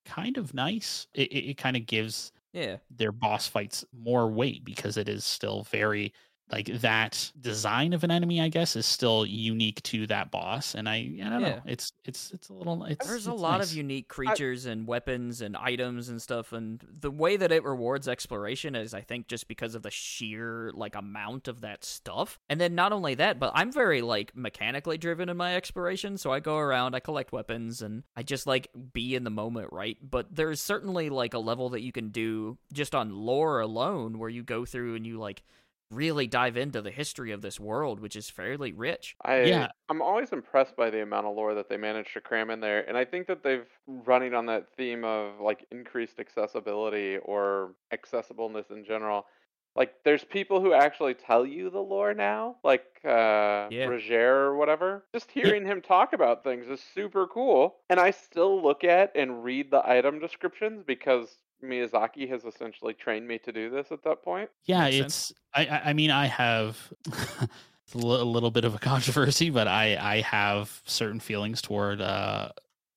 kind 0.05 0.37
of 0.39 0.55
nice 0.55 1.07
it, 1.15 1.33
it, 1.33 1.51
it 1.51 1.57
kind 1.57 1.77
of 1.77 1.85
gives 1.87 2.33
Yeah. 2.53 2.77
their 2.91 3.11
boss 3.13 3.49
fights 3.49 3.85
more 3.93 4.29
weight 4.31 4.65
because 4.65 4.97
it 4.97 5.09
is 5.09 5.25
still 5.25 5.65
very 5.65 6.13
like 6.53 6.67
that 6.81 7.33
design 7.41 7.93
of 7.93 8.05
an 8.05 8.11
enemy 8.11 8.41
i 8.41 8.49
guess 8.49 8.77
is 8.77 8.87
still 8.87 9.27
unique 9.27 9.83
to 9.83 10.07
that 10.07 10.31
boss 10.31 10.75
and 10.77 10.89
i 10.89 10.95
i 10.97 11.29
don't 11.29 11.41
Yeah. 11.41 11.49
know 11.57 11.61
it's 11.67 11.93
it's 12.05 12.31
it's 12.33 12.49
a 12.49 12.53
little 12.53 12.85
it's 12.85 13.05
There's 13.07 13.27
a 13.27 13.33
lot 13.35 13.59
nice. 13.59 13.71
of 13.73 13.77
unique 13.77 14.09
creatures 14.09 14.67
and 14.67 14.87
weapons 14.87 15.41
and 15.41 15.57
items 15.57 16.09
and 16.09 16.23
stuff, 16.23 16.53
and 16.53 16.85
the 17.01 17.11
way 17.11 17.37
that 17.37 17.51
it 17.51 17.65
rewards 17.65 18.07
exploration 18.07 18.75
is, 18.77 18.95
I 18.95 19.01
think, 19.01 19.27
just 19.27 19.49
because 19.49 19.75
of 19.75 19.83
the 19.83 19.91
sheer 19.91 20.71
like 20.75 20.95
amount 20.95 21.49
of 21.49 21.63
that 21.63 21.85
stuff. 21.85 22.39
And 22.49 22.61
then 22.61 22.75
not 22.75 22.93
only 22.93 23.15
that, 23.17 23.39
but 23.41 23.53
I'm 23.55 23.73
very 23.73 24.03
like 24.03 24.37
mechanically 24.37 24.99
driven 24.99 25.29
in 25.29 25.37
my 25.37 25.57
exploration, 25.57 26.17
so 26.17 26.33
I 26.33 26.39
go 26.41 26.57
around, 26.59 26.95
I 26.95 27.01
collect 27.01 27.33
weapons, 27.33 27.83
and 27.83 28.05
I 28.17 28.23
just 28.23 28.47
like 28.47 28.69
be 28.93 29.15
in 29.17 29.25
the 29.25 29.31
moment, 29.31 29.69
right? 29.73 29.97
But 30.01 30.35
there's 30.35 30.61
certainly 30.61 31.09
like 31.11 31.35
a 31.35 31.39
level 31.41 31.71
that 31.71 31.83
you 31.83 31.91
can 31.93 32.11
do 32.11 32.57
just 32.73 32.95
on 32.95 33.11
lore 33.11 33.61
alone, 33.61 34.19
where 34.19 34.31
you 34.31 34.43
go 34.45 34.65
through 34.65 34.95
and 34.95 35.05
you 35.07 35.19
like 35.19 35.43
really 35.91 36.27
dive 36.27 36.57
into 36.57 36.83
the 36.83 36.91
history 36.91 37.33
of 37.33 37.43
this 37.43 37.61
world, 37.61 38.01
which 38.01 38.17
is 38.17 38.31
fairly 38.31 38.73
rich. 38.73 39.17
I 39.25 39.37
Yeah. 39.41 39.69
I'm 39.89 40.03
always 40.03 40.33
impressed 40.33 40.77
by 40.77 40.91
the 40.91 41.03
amount 41.03 41.27
of 41.27 41.37
lore 41.37 41.55
that 41.55 41.69
they 41.69 41.77
managed 41.77 42.13
to 42.15 42.21
cram 42.21 42.51
in 42.51 42.61
there, 42.61 42.87
and 42.87 42.99
I 42.99 43.05
think 43.05 43.27
that 43.29 43.43
they've 43.43 43.69
running 43.87 44.35
on 44.35 44.47
that 44.47 44.75
theme 44.77 45.05
of 45.05 45.41
like 45.41 45.67
increased 45.71 46.19
accessibility 46.21 47.17
or 47.19 47.77
accessibleness 47.93 48.71
in 48.71 48.85
general. 48.85 49.27
Like 49.75 50.03
there's 50.05 50.25
people 50.25 50.61
who 50.61 50.73
actually 50.73 51.15
tell 51.15 51.47
you 51.47 51.71
the 51.71 51.81
lore 51.83 52.15
now, 52.15 52.59
like 52.65 53.01
uh 53.05 53.71
Yeah. 53.71 53.91
Rogier 53.91 54.35
or 54.35 54.57
whatever. 54.57 55.07
Just 55.15 55.31
hearing 55.31 55.65
him 55.67 55.81
talk 55.83 56.13
about 56.13 56.45
things 56.45 56.67
is 56.69 56.83
super 56.83 57.27
cool. 57.27 57.81
And 57.89 57.99
I 58.01 58.11
still 58.11 58.63
look 58.63 58.85
at 58.85 59.13
and 59.15 59.45
read 59.45 59.71
the 59.71 59.89
item 59.89 60.19
descriptions 60.19 60.83
because 60.83 61.43
Miyazaki 61.63 62.29
has 62.29 62.45
essentially 62.45 62.95
trained 62.95 63.27
me 63.27 63.39
to 63.39 63.53
do 63.53 63.71
this 63.71 63.89
at 63.91 64.03
that 64.05 64.23
point. 64.23 64.51
Yeah, 64.65 64.85
Makes 64.85 64.97
it's. 64.97 65.33
I, 65.55 65.67
I. 65.67 65.81
I 65.87 65.93
mean, 65.93 66.11
I 66.11 66.27
have 66.27 66.93
a 67.95 67.99
little 67.99 68.51
bit 68.51 68.65
of 68.65 68.75
a 68.75 68.79
controversy, 68.81 69.51
but 69.51 69.69
I. 69.69 69.97
I 69.97 70.21
have 70.23 70.83
certain 70.85 71.21
feelings 71.21 71.63
toward 71.63 72.01
uh, 72.01 72.51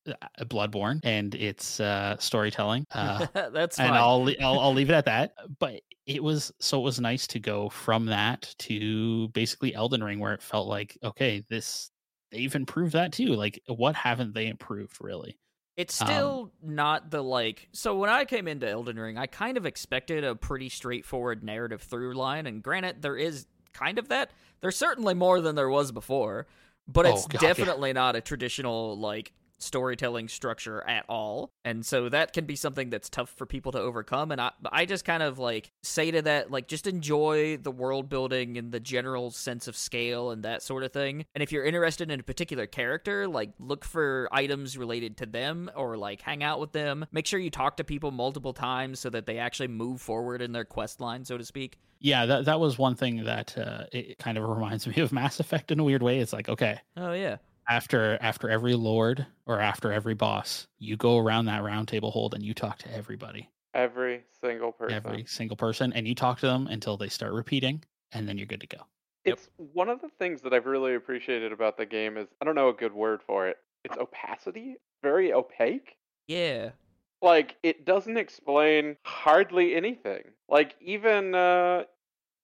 uh, 0.08 0.14
Bloodborne 0.46 1.00
and 1.04 1.36
its 1.36 1.80
uh, 1.80 2.18
storytelling. 2.20 2.86
Uh, 2.92 3.28
That's 3.52 3.78
fine. 3.78 3.88
and 3.88 3.96
I'll, 3.98 4.24
le- 4.24 4.36
I'll 4.42 4.60
I'll 4.60 4.74
leave 4.74 4.90
it 4.90 4.94
at 4.94 5.06
that. 5.06 5.34
But 5.60 5.82
it 6.06 6.24
was 6.24 6.52
so 6.60 6.80
it 6.80 6.84
was 6.84 7.00
nice 7.00 7.28
to 7.28 7.40
go 7.40 7.70
from 7.70 8.06
that 8.08 8.54
to 8.60 9.28
basically 9.30 9.76
Elden 9.76 10.04
Ring, 10.04 10.20
where 10.20 10.34
it 10.34 10.42
felt 10.42 10.68
like 10.68 10.98
okay, 11.04 11.44
this 11.50 11.92
they've 12.32 12.54
improved 12.56 12.94
that 12.94 13.12
too. 13.12 13.28
Like, 13.28 13.62
what 13.68 13.96
haven't 13.96 14.34
they 14.34 14.48
improved 14.48 14.98
really? 15.02 15.38
It's 15.80 16.02
Um, 16.02 16.08
still 16.08 16.52
not 16.62 17.10
the 17.10 17.24
like. 17.24 17.70
So 17.72 17.96
when 17.98 18.10
I 18.10 18.26
came 18.26 18.50
into 18.50 18.70
Elden 18.70 19.00
Ring, 19.00 19.18
I 19.18 19.28
kind 19.28 19.56
of 19.56 19.66
expected 19.66 20.26
a 20.26 20.36
pretty 20.36 20.68
straightforward 20.68 21.42
narrative 21.42 21.82
through 21.82 22.16
line, 22.16 22.46
and 22.48 22.62
granted, 22.62 23.02
there 23.02 23.16
is 23.16 23.48
kind 23.72 23.98
of 23.98 24.10
that. 24.10 24.32
There's 24.60 24.76
certainly 24.76 25.14
more 25.14 25.40
than 25.40 25.56
there 25.56 25.70
was 25.70 25.94
before, 25.94 26.48
but 26.86 27.06
Oh, 27.06 27.14
it's 27.14 27.28
God, 27.28 27.42
yeah. 27.42 27.48
definitely 27.48 27.94
not 27.94 28.18
a 28.18 28.22
traditional 28.22 28.98
like 29.00 29.32
storytelling 29.60 30.28
structure 30.28 30.84
at 30.88 31.06
all. 31.08 31.52
And 31.64 31.86
so 31.86 32.10
that 32.10 32.34
can 32.34 32.46
be 32.46 32.56
something 32.56 32.90
that's 32.90 33.10
tough 33.10 33.30
for 33.30 33.46
people 33.46 33.72
to 33.74 33.80
overcome. 33.80 34.32
And 34.32 34.42
I, 34.42 34.52
I 34.72 34.86
just 34.86 35.06
kind 35.06 35.22
of 35.22 35.38
like 35.40 35.72
say 35.84 36.12
to 36.12 36.22
that, 36.24 36.50
like, 36.52 36.68
just 36.68 36.88
enjoy 36.88 37.58
the 37.58 37.72
world 37.72 38.10
building 38.10 38.58
and 38.58 38.72
the 38.72 38.80
general 38.80 39.32
sense 39.32 39.68
of 39.68 39.76
scale 39.76 40.32
and 40.32 40.44
that 40.44 40.64
sort 40.64 40.84
of 40.84 40.92
thing. 40.92 41.26
And 41.36 41.44
if 41.44 41.52
you're 41.52 41.66
interested 41.66 42.10
in 42.10 42.20
a 42.20 42.24
particular 42.24 42.66
character, 42.66 43.28
like, 43.28 43.52
look 43.60 43.86
for 43.86 44.28
items 44.32 44.78
related 44.78 45.18
to 45.18 45.26
them 45.26 45.70
or 45.76 45.98
like 45.98 46.22
hang 46.22 46.44
out 46.44 46.60
with 46.60 46.72
them. 46.72 47.06
Make 47.12 47.26
sure 47.26 47.40
you 47.40 47.50
talk 47.50 47.78
to 47.78 47.84
people 47.84 48.12
multiple 48.12 48.54
times 48.54 49.00
so 49.00 49.10
that 49.10 49.26
they 49.26 49.38
actually 49.38 49.68
move 49.68 50.02
forward 50.02 50.42
in 50.42 50.52
their 50.52 50.66
quest 50.66 51.02
line, 51.02 51.26
so 51.26 51.38
to 51.38 51.46
speak. 51.46 51.78
Yeah, 52.02 52.26
that 52.26 52.46
that 52.46 52.60
was 52.62 52.78
one 52.78 52.96
thing 52.96 53.26
that 53.26 53.58
uh, 53.58 53.84
it 53.92 54.18
kind 54.20 54.38
of 54.38 54.44
reminds 54.48 54.88
me 54.88 55.02
of 55.02 55.12
Mass 55.12 55.40
Effect 55.40 55.72
in 55.72 55.80
a 55.80 55.84
weird 55.84 56.02
way. 56.02 56.20
It's 56.20 56.32
like 56.34 56.48
okay, 56.50 56.80
Oh, 56.96 57.12
yeah. 57.14 57.38
After 57.70 58.18
after 58.22 58.50
every 58.50 58.74
lord 58.74 59.26
or 59.46 59.60
after 59.60 59.92
every 59.92 60.16
boss, 60.16 60.68
you 60.80 60.98
go 60.98 61.18
around 61.18 61.46
that 61.46 61.64
round 61.64 61.88
table 61.88 62.12
hold 62.12 62.34
and 62.34 62.44
you 62.44 62.54
talk 62.54 62.78
to 62.80 62.94
everybody, 62.94 63.50
Every 63.74 64.24
single 64.42 64.72
person. 64.72 64.96
every 64.96 65.26
single 65.28 65.56
person, 65.58 65.94
and 65.94 66.08
you 66.08 66.16
talk 66.16 66.40
to 66.40 66.48
them 66.48 66.68
until 66.68 66.98
they 66.98 67.10
start 67.10 67.34
repeating, 67.34 67.84
and 68.12 68.28
then 68.28 68.38
you're 68.38 68.48
good 68.48 68.62
to 68.62 68.68
go. 68.68 68.80
Yep. 69.26 69.34
It's 69.38 69.50
one 69.74 69.90
of 69.90 70.02
the 70.02 70.10
things 70.18 70.42
that 70.42 70.54
I've 70.54 70.66
really 70.66 70.96
appreciated 70.96 71.52
about 71.52 71.78
the 71.78 71.86
game 71.86 72.18
is 72.18 72.28
I 72.42 72.46
don't 72.46 72.56
know 72.56 72.70
a 72.70 72.74
good 72.74 72.94
word 72.94 73.22
for 73.26 73.48
it. 73.48 73.58
It's 73.84 73.98
opacity. 73.98 74.76
Very 75.04 75.32
opaque. 75.34 75.96
Yeah. 76.28 76.72
Like 77.22 77.58
it 77.64 77.86
doesn't 77.86 78.18
explain 78.18 78.96
hardly 79.04 79.76
anything. 79.76 80.24
Like 80.48 80.76
even 80.82 81.36
uh 81.36 81.84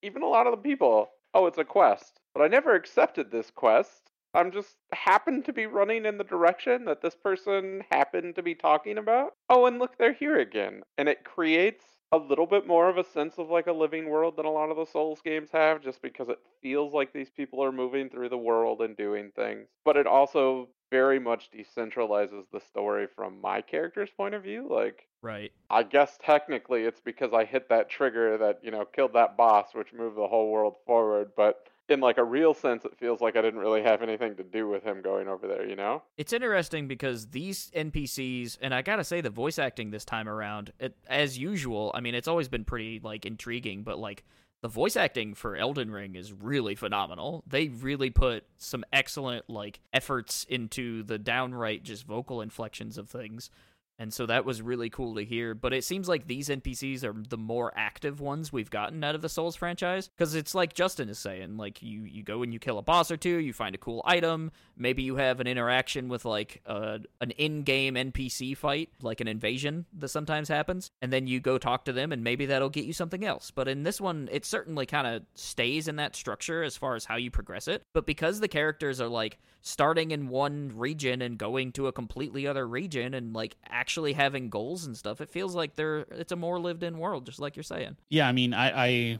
even 0.03 0.21
a 0.21 0.28
lot 0.28 0.45
of 0.45 0.51
the 0.51 0.57
people, 0.57 1.09
oh, 1.34 1.47
it's 1.47 1.57
a 1.57 1.63
quest. 1.63 2.19
But 2.34 2.43
I 2.43 2.47
never 2.47 2.76
accepted 2.76 3.32
this 3.32 3.49
quest. 3.49 4.05
I'm 4.36 4.51
just 4.51 4.75
happened 4.91 5.45
to 5.45 5.53
be 5.53 5.65
running 5.65 6.05
in 6.05 6.17
the 6.17 6.23
direction 6.23 6.86
that 6.86 7.01
this 7.01 7.15
person 7.15 7.83
happened 7.91 8.36
to 8.36 8.43
be 8.43 8.55
talking 8.55 8.97
about. 8.97 9.33
Oh, 9.49 9.65
and 9.65 9.79
look, 9.79 9.97
they're 9.97 10.13
here 10.13 10.39
again. 10.39 10.83
And 10.97 11.07
it 11.07 11.23
creates 11.23 11.86
a 12.11 12.17
little 12.17 12.45
bit 12.45 12.67
more 12.67 12.89
of 12.89 12.97
a 12.97 13.03
sense 13.03 13.36
of 13.38 13.49
like 13.49 13.67
a 13.67 13.73
living 13.73 14.09
world 14.09 14.38
than 14.38 14.45
a 14.45 14.51
lot 14.51 14.69
of 14.69 14.77
the 14.77 14.86
Souls 14.86 15.21
games 15.23 15.49
have, 15.51 15.81
just 15.81 16.01
because 16.01 16.29
it 16.29 16.39
feels 16.61 16.93
like 16.93 17.13
these 17.13 17.29
people 17.29 17.63
are 17.63 17.71
moving 17.71 18.09
through 18.09 18.29
the 18.29 18.38
world 18.38 18.81
and 18.81 18.95
doing 18.95 19.31
things. 19.36 19.67
But 19.83 19.97
it 19.97 20.07
also 20.07 20.69
very 20.91 21.19
much 21.19 21.49
decentralizes 21.51 22.45
the 22.51 22.59
story 22.59 23.07
from 23.15 23.41
my 23.41 23.61
character's 23.61 24.11
point 24.11 24.36
of 24.36 24.43
view. 24.43 24.67
Like, 24.69 25.07
Right. 25.21 25.51
I 25.71 25.81
guess 25.81 26.19
technically 26.21 26.83
it's 26.83 27.01
because 27.01 27.33
I 27.33 27.45
hit 27.45 27.69
that 27.69 27.89
trigger 27.89 28.38
that, 28.38 28.59
you 28.63 28.69
know, 28.69 28.86
killed 28.86 29.13
that 29.13 29.36
boss, 29.36 29.73
which 29.73 29.91
moved 29.91 30.17
the 30.17 30.27
whole 30.27 30.51
world 30.51 30.75
forward. 30.86 31.31
But 31.36 31.67
in 31.89 31.99
like 31.99 32.17
a 32.17 32.23
real 32.23 32.53
sense, 32.53 32.86
it 32.86 32.97
feels 32.97 33.21
like 33.21 33.36
I 33.36 33.41
didn't 33.41 33.59
really 33.59 33.83
have 33.83 34.01
anything 34.01 34.36
to 34.36 34.43
do 34.43 34.67
with 34.67 34.83
him 34.83 35.01
going 35.01 35.27
over 35.27 35.47
there, 35.47 35.67
you 35.67 35.75
know? 35.75 36.03
It's 36.17 36.33
interesting 36.33 36.88
because 36.88 37.27
these 37.27 37.71
NPCs, 37.75 38.57
and 38.61 38.73
I 38.73 38.81
gotta 38.81 39.03
say, 39.03 39.21
the 39.21 39.29
voice 39.29 39.59
acting 39.59 39.91
this 39.91 40.05
time 40.05 40.27
around, 40.27 40.71
it, 40.79 40.95
as 41.07 41.38
usual, 41.38 41.91
I 41.93 42.01
mean, 42.01 42.15
it's 42.15 42.27
always 42.27 42.47
been 42.47 42.65
pretty 42.65 42.99
like 43.03 43.25
intriguing, 43.25 43.83
but 43.83 43.99
like 43.99 44.23
the 44.61 44.69
voice 44.69 44.95
acting 44.95 45.36
for 45.36 45.55
Elden 45.55 45.91
Ring 45.91 46.15
is 46.15 46.33
really 46.33 46.73
phenomenal. 46.73 47.43
They 47.45 47.67
really 47.67 48.09
put 48.09 48.45
some 48.57 48.83
excellent 48.91 49.47
like 49.49 49.79
efforts 49.93 50.43
into 50.49 51.03
the 51.03 51.19
downright 51.19 51.83
just 51.83 52.07
vocal 52.07 52.41
inflections 52.41 52.97
of 52.97 53.07
things. 53.07 53.51
And 53.98 54.14
so 54.14 54.26
that 54.26 54.46
was 54.46 54.62
really 54.62 54.89
cool 54.89 55.16
to 55.16 55.24
hear. 55.24 55.54
But 55.54 55.74
it 55.74 55.84
seems 55.84 56.08
like 56.08 56.28
these 56.28 56.50
NPCs 56.50 57.04
are 57.04 57.16
the 57.30 57.38
more 57.38 57.72
active 57.76 58.20
ones 58.20 58.52
we've 58.52 58.70
gotten 58.70 59.04
out 59.04 59.16
of 59.16 59.22
the 59.22 59.30
Souls 59.30 59.56
franchise. 59.56 60.10
Because 60.10 60.36
it's 60.36 60.54
like 60.54 60.74
Justin 60.74 61.10
is 61.10 61.20
saying, 61.20 61.58
like 61.58 61.82
you 61.82 62.04
you 62.04 62.24
go 62.24 62.43
and 62.43 62.52
you 62.54 62.60
kill 62.60 62.78
a 62.78 62.82
boss 62.82 63.12
or 63.12 63.18
two, 63.18 63.39
you 63.39 63.54
find 63.54 63.76
a 63.76 63.80
cool 63.80 64.02
item, 64.06 64.52
maybe 64.78 65.04
you 65.04 65.16
have 65.16 65.39
an 65.39 65.48
interaction 65.48 66.10
with 66.10 66.26
like 66.26 66.62
a, 66.66 67.00
an 67.22 67.32
in-game 67.32 67.96
NPC 67.96 68.56
fight, 68.58 68.89
like 69.02 69.22
an 69.22 69.28
invasion 69.28 69.86
that 69.98 70.10
sometimes 70.10 70.50
happens, 70.50 70.91
and 71.02 71.12
then 71.12 71.28
you 71.28 71.39
go 71.39 71.58
talk 71.58 71.86
to 71.86 71.93
them, 71.93 72.12
and 72.12 72.24
maybe 72.24 72.46
that'll 72.46 72.70
get 72.70 72.86
you 72.86 72.93
something 72.93 73.24
else. 73.24 73.52
But 73.52 73.68
in 73.68 73.84
this 73.84 74.02
one, 74.02 74.28
it 74.32 74.46
certainly 74.46 74.86
kind 74.86 75.08
of 75.08 75.24
stays 75.36 75.88
in 75.88 75.96
that 75.98 76.16
structure 76.16 76.64
as 76.64 76.76
far 76.76 76.96
as 76.96 77.06
how 77.06 77.16
you 77.16 77.32
progress 77.32 77.68
it. 77.68 77.84
But 77.93 78.06
because 78.06 78.39
the 78.39 78.48
characters 78.48 79.00
are 79.00 79.08
like 79.08 79.38
starting 79.62 80.12
in 80.12 80.30
one 80.30 80.72
region 80.76 81.22
and 81.22 81.39
going 81.39 81.72
to 81.72 81.88
a 81.88 81.91
completely 81.91 82.46
other 82.46 82.68
region 82.68 83.16
and 83.16 83.34
like 83.34 83.56
actually 83.86 84.13
having 84.13 84.49
goals 84.49 84.88
and 84.88 84.97
stuff, 84.97 85.21
it 85.21 85.29
feels 85.29 85.53
like 85.53 85.75
they're 85.75 86.07
it's 86.09 86.31
a 86.31 86.36
more 86.36 86.59
lived-in 86.59 86.97
world, 86.97 87.23
just 87.27 87.39
like 87.39 87.55
you're 87.55 87.61
saying. 87.63 87.95
Yeah, 88.09 88.27
I 88.27 88.31
mean, 88.31 88.51
I, 88.51 88.86
I 88.86 89.19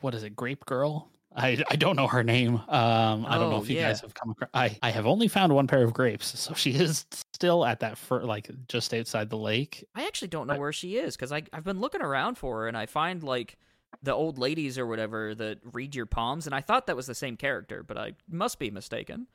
what 0.00 0.14
is 0.14 0.22
it, 0.22 0.36
Grape 0.36 0.64
Girl? 0.64 1.10
I, 1.34 1.62
I 1.68 1.74
don't 1.76 1.96
know 1.96 2.06
her 2.06 2.22
name. 2.22 2.54
Um, 2.54 3.26
I 3.26 3.36
don't 3.36 3.50
know 3.50 3.56
Oh, 3.56 3.62
if 3.62 3.68
you 3.68 3.76
yeah. 3.76 3.88
guys 3.88 4.00
have 4.02 4.14
come 4.14 4.30
across. 4.30 4.48
I, 4.54 4.78
I 4.80 4.90
have 4.90 5.06
only 5.06 5.26
found 5.28 5.52
one 5.52 5.66
pair 5.66 5.82
of 5.82 5.92
grapes, 5.92 6.38
so 6.38 6.54
she 6.54 6.70
is 6.70 7.04
still 7.34 7.64
at 7.66 7.80
that 7.80 7.98
fir- 7.98 8.22
like 8.22 8.48
just 8.68 8.94
outside 8.94 9.28
the 9.28 9.36
lake. 9.36 9.84
I 9.96 10.06
actually 10.06 10.28
don't 10.28 10.46
know 10.46 10.54
I- 10.54 10.58
where 10.58 10.72
she 10.72 10.96
is 10.98 11.16
because 11.16 11.32
I 11.32 11.42
I've 11.52 11.64
been 11.64 11.80
looking 11.80 12.00
around 12.00 12.38
for 12.38 12.60
her 12.60 12.68
and 12.68 12.76
I 12.76 12.86
find 12.86 13.24
like 13.24 13.58
the 14.04 14.12
old 14.14 14.38
ladies 14.38 14.78
or 14.78 14.86
whatever 14.86 15.34
that 15.34 15.58
read 15.72 15.96
your 15.96 16.06
palms, 16.06 16.46
and 16.46 16.54
I 16.54 16.60
thought 16.60 16.86
that 16.86 16.94
was 16.96 17.06
the 17.08 17.14
same 17.14 17.36
character, 17.36 17.82
but 17.82 17.98
I 17.98 18.12
must 18.30 18.60
be 18.60 18.70
mistaken. 18.70 19.26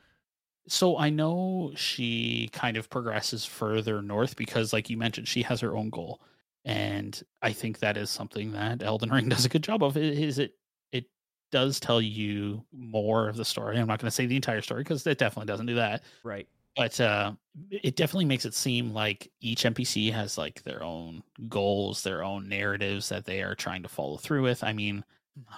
So 0.68 0.98
I 0.98 1.10
know 1.10 1.72
she 1.76 2.50
kind 2.54 2.78
of 2.78 2.90
progresses 2.90 3.46
further 3.46 4.02
north 4.02 4.36
because, 4.36 4.74
like 4.74 4.90
you 4.90 4.98
mentioned, 4.98 5.28
she 5.28 5.42
has 5.44 5.60
her 5.62 5.76
own 5.76 5.90
goal, 5.90 6.22
and 6.66 7.22
I 7.42 7.52
think 7.54 7.80
that 7.80 7.98
is 7.98 8.10
something 8.10 8.52
that 8.54 8.84
Elden 8.84 9.10
Ring 9.12 9.30
does 9.30 9.46
a 9.46 9.50
good 9.50 9.64
job 9.64 9.84
of. 9.84 9.98
Is 9.98 10.40
it? 10.40 10.56
It 10.92 11.06
does 11.52 11.80
tell 11.80 12.02
you 12.02 12.64
more 12.72 13.28
of 13.28 13.38
the 13.38 13.46
story. 13.46 13.78
I'm 13.80 13.88
not 13.88 14.00
going 14.00 14.08
to 14.08 14.16
say 14.16 14.26
the 14.28 14.36
entire 14.36 14.62
story 14.62 14.84
because 14.84 15.06
it 15.08 15.18
definitely 15.18 15.48
doesn't 15.48 15.66
do 15.66 15.76
that. 15.76 16.04
Right. 16.24 16.48
but 16.76 17.00
uh 17.02 17.34
it 17.70 17.96
definitely 17.98 18.26
makes 18.26 18.46
it 18.46 18.54
seem 18.54 18.94
like 18.94 19.30
each 19.42 19.64
npc 19.66 20.12
has 20.14 20.38
like 20.38 20.64
their 20.64 20.84
own 20.84 21.22
goals 21.50 22.02
their 22.04 22.24
own 22.24 22.48
narratives 22.48 23.10
that 23.10 23.26
they 23.26 23.42
are 23.42 23.56
trying 23.56 23.84
to 23.84 23.90
follow 23.90 24.18
through 24.18 24.42
with 24.44 24.64
i 24.64 24.72
mean 24.72 25.04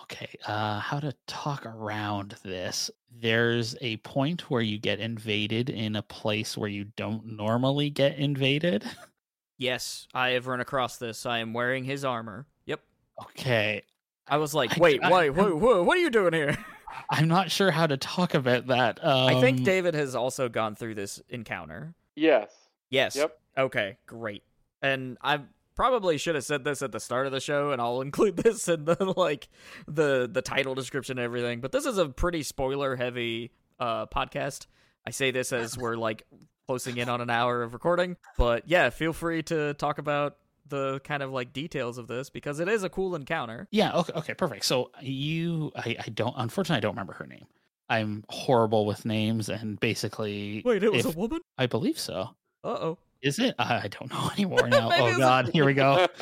okay 0.03 0.29
uh 0.45 0.79
how 0.79 0.99
to 0.99 1.13
talk 1.27 1.65
around 1.65 2.35
this 2.43 2.91
there's 3.11 3.75
a 3.81 3.97
point 3.97 4.49
where 4.49 4.61
you 4.61 4.77
get 4.77 4.99
invaded 4.99 5.69
in 5.69 5.95
a 5.95 6.01
place 6.01 6.55
where 6.57 6.69
you 6.69 6.85
don't 6.95 7.25
normally 7.25 7.89
get 7.89 8.17
invaded 8.17 8.83
Yes, 9.59 10.07
I 10.13 10.29
have 10.31 10.47
run 10.47 10.59
across 10.59 10.97
this. 10.97 11.25
I 11.27 11.37
am 11.37 11.53
wearing 11.53 11.83
his 11.85 12.03
armor. 12.03 12.47
Yep. 12.65 12.81
okay 13.21 13.83
I 14.27 14.37
was 14.37 14.53
like, 14.53 14.77
I- 14.77 14.81
wait, 14.81 15.03
I- 15.03 15.11
wait, 15.11 15.29
wait, 15.29 15.55
wait, 15.55 15.85
what 15.85 15.95
are 15.97 16.01
you 16.01 16.09
doing 16.09 16.33
here? 16.33 16.57
i'm 17.09 17.27
not 17.27 17.49
sure 17.49 17.71
how 17.71 17.87
to 17.87 17.95
talk 17.97 18.33
about 18.33 18.67
that 18.67 19.03
um, 19.03 19.27
I 19.27 19.39
think 19.41 19.63
David 19.63 19.93
has 19.95 20.15
also 20.15 20.49
gone 20.49 20.75
through 20.75 20.95
this 20.95 21.21
encounter. 21.29 21.93
Yes. 22.15 22.51
Yes. 22.89 23.15
Yep. 23.15 23.39
Okay, 23.57 23.97
great. 24.05 24.43
And 24.81 25.17
I 25.21 25.39
probably 25.75 26.17
should 26.17 26.35
have 26.35 26.43
said 26.43 26.63
this 26.63 26.81
at 26.81 26.91
the 26.91 26.99
start 26.99 27.25
of 27.25 27.31
the 27.31 27.39
show, 27.39 27.71
and 27.71 27.81
I'll 27.81 28.01
include 28.07 28.37
this 28.37 28.67
in 28.67 28.85
the 28.85 29.13
like 29.17 29.47
the 29.87 30.29
the 30.31 30.41
title 30.41 30.75
description 30.75 31.17
and 31.17 31.25
everything. 31.25 31.61
But 31.61 31.71
this 31.71 31.85
is 31.85 31.97
a 31.97 32.07
pretty 32.09 32.43
spoiler 32.43 32.95
heavy 32.95 33.51
uh 33.79 34.05
podcast. 34.07 34.67
I 35.05 35.11
say 35.11 35.31
this 35.31 35.51
as 35.51 35.77
we're 35.77 35.95
like 35.95 36.23
closing 36.67 36.97
in 36.97 37.09
on 37.09 37.21
an 37.21 37.29
hour 37.29 37.61
of 37.63 37.73
recording. 37.73 38.17
But 38.37 38.67
yeah, 38.67 38.89
feel 38.89 39.13
free 39.13 39.43
to 39.43 39.73
talk 39.73 39.97
about 39.97 40.37
the 40.69 41.01
kind 41.03 41.21
of 41.21 41.31
like 41.31 41.51
details 41.51 41.97
of 41.97 42.07
this 42.07 42.29
because 42.29 42.59
it 42.61 42.69
is 42.69 42.83
a 42.83 42.89
cool 42.89 43.15
encounter. 43.15 43.67
Yeah. 43.71 43.93
Okay. 43.97 44.13
Okay. 44.13 44.33
Perfect. 44.33 44.63
So 44.65 44.91
you, 45.01 45.71
I, 45.75 45.97
I 45.99 46.09
don't. 46.09 46.33
Unfortunately, 46.37 46.77
I 46.77 46.79
don't 46.79 46.93
remember 46.93 47.13
her 47.13 47.27
name. 47.27 47.45
I'm 47.89 48.23
horrible 48.29 48.85
with 48.85 49.05
names, 49.05 49.49
and 49.49 49.77
basically, 49.79 50.61
Wait, 50.65 50.83
it 50.83 50.91
was 50.91 51.05
if- 51.05 51.15
a 51.15 51.19
woman? 51.19 51.41
I 51.57 51.65
believe 51.67 51.99
so. 51.99 52.29
Uh 52.63 52.67
oh. 52.69 52.97
Is 53.23 53.39
it? 53.39 53.55
I 53.57 53.75
I 53.83 53.87
don't 53.87 54.11
know 54.11 54.29
anymore 54.33 54.67
now. 54.67 54.91
Oh 54.93 55.17
God, 55.17 55.49
here 55.49 55.65
we 55.65 55.73
go. 55.73 56.07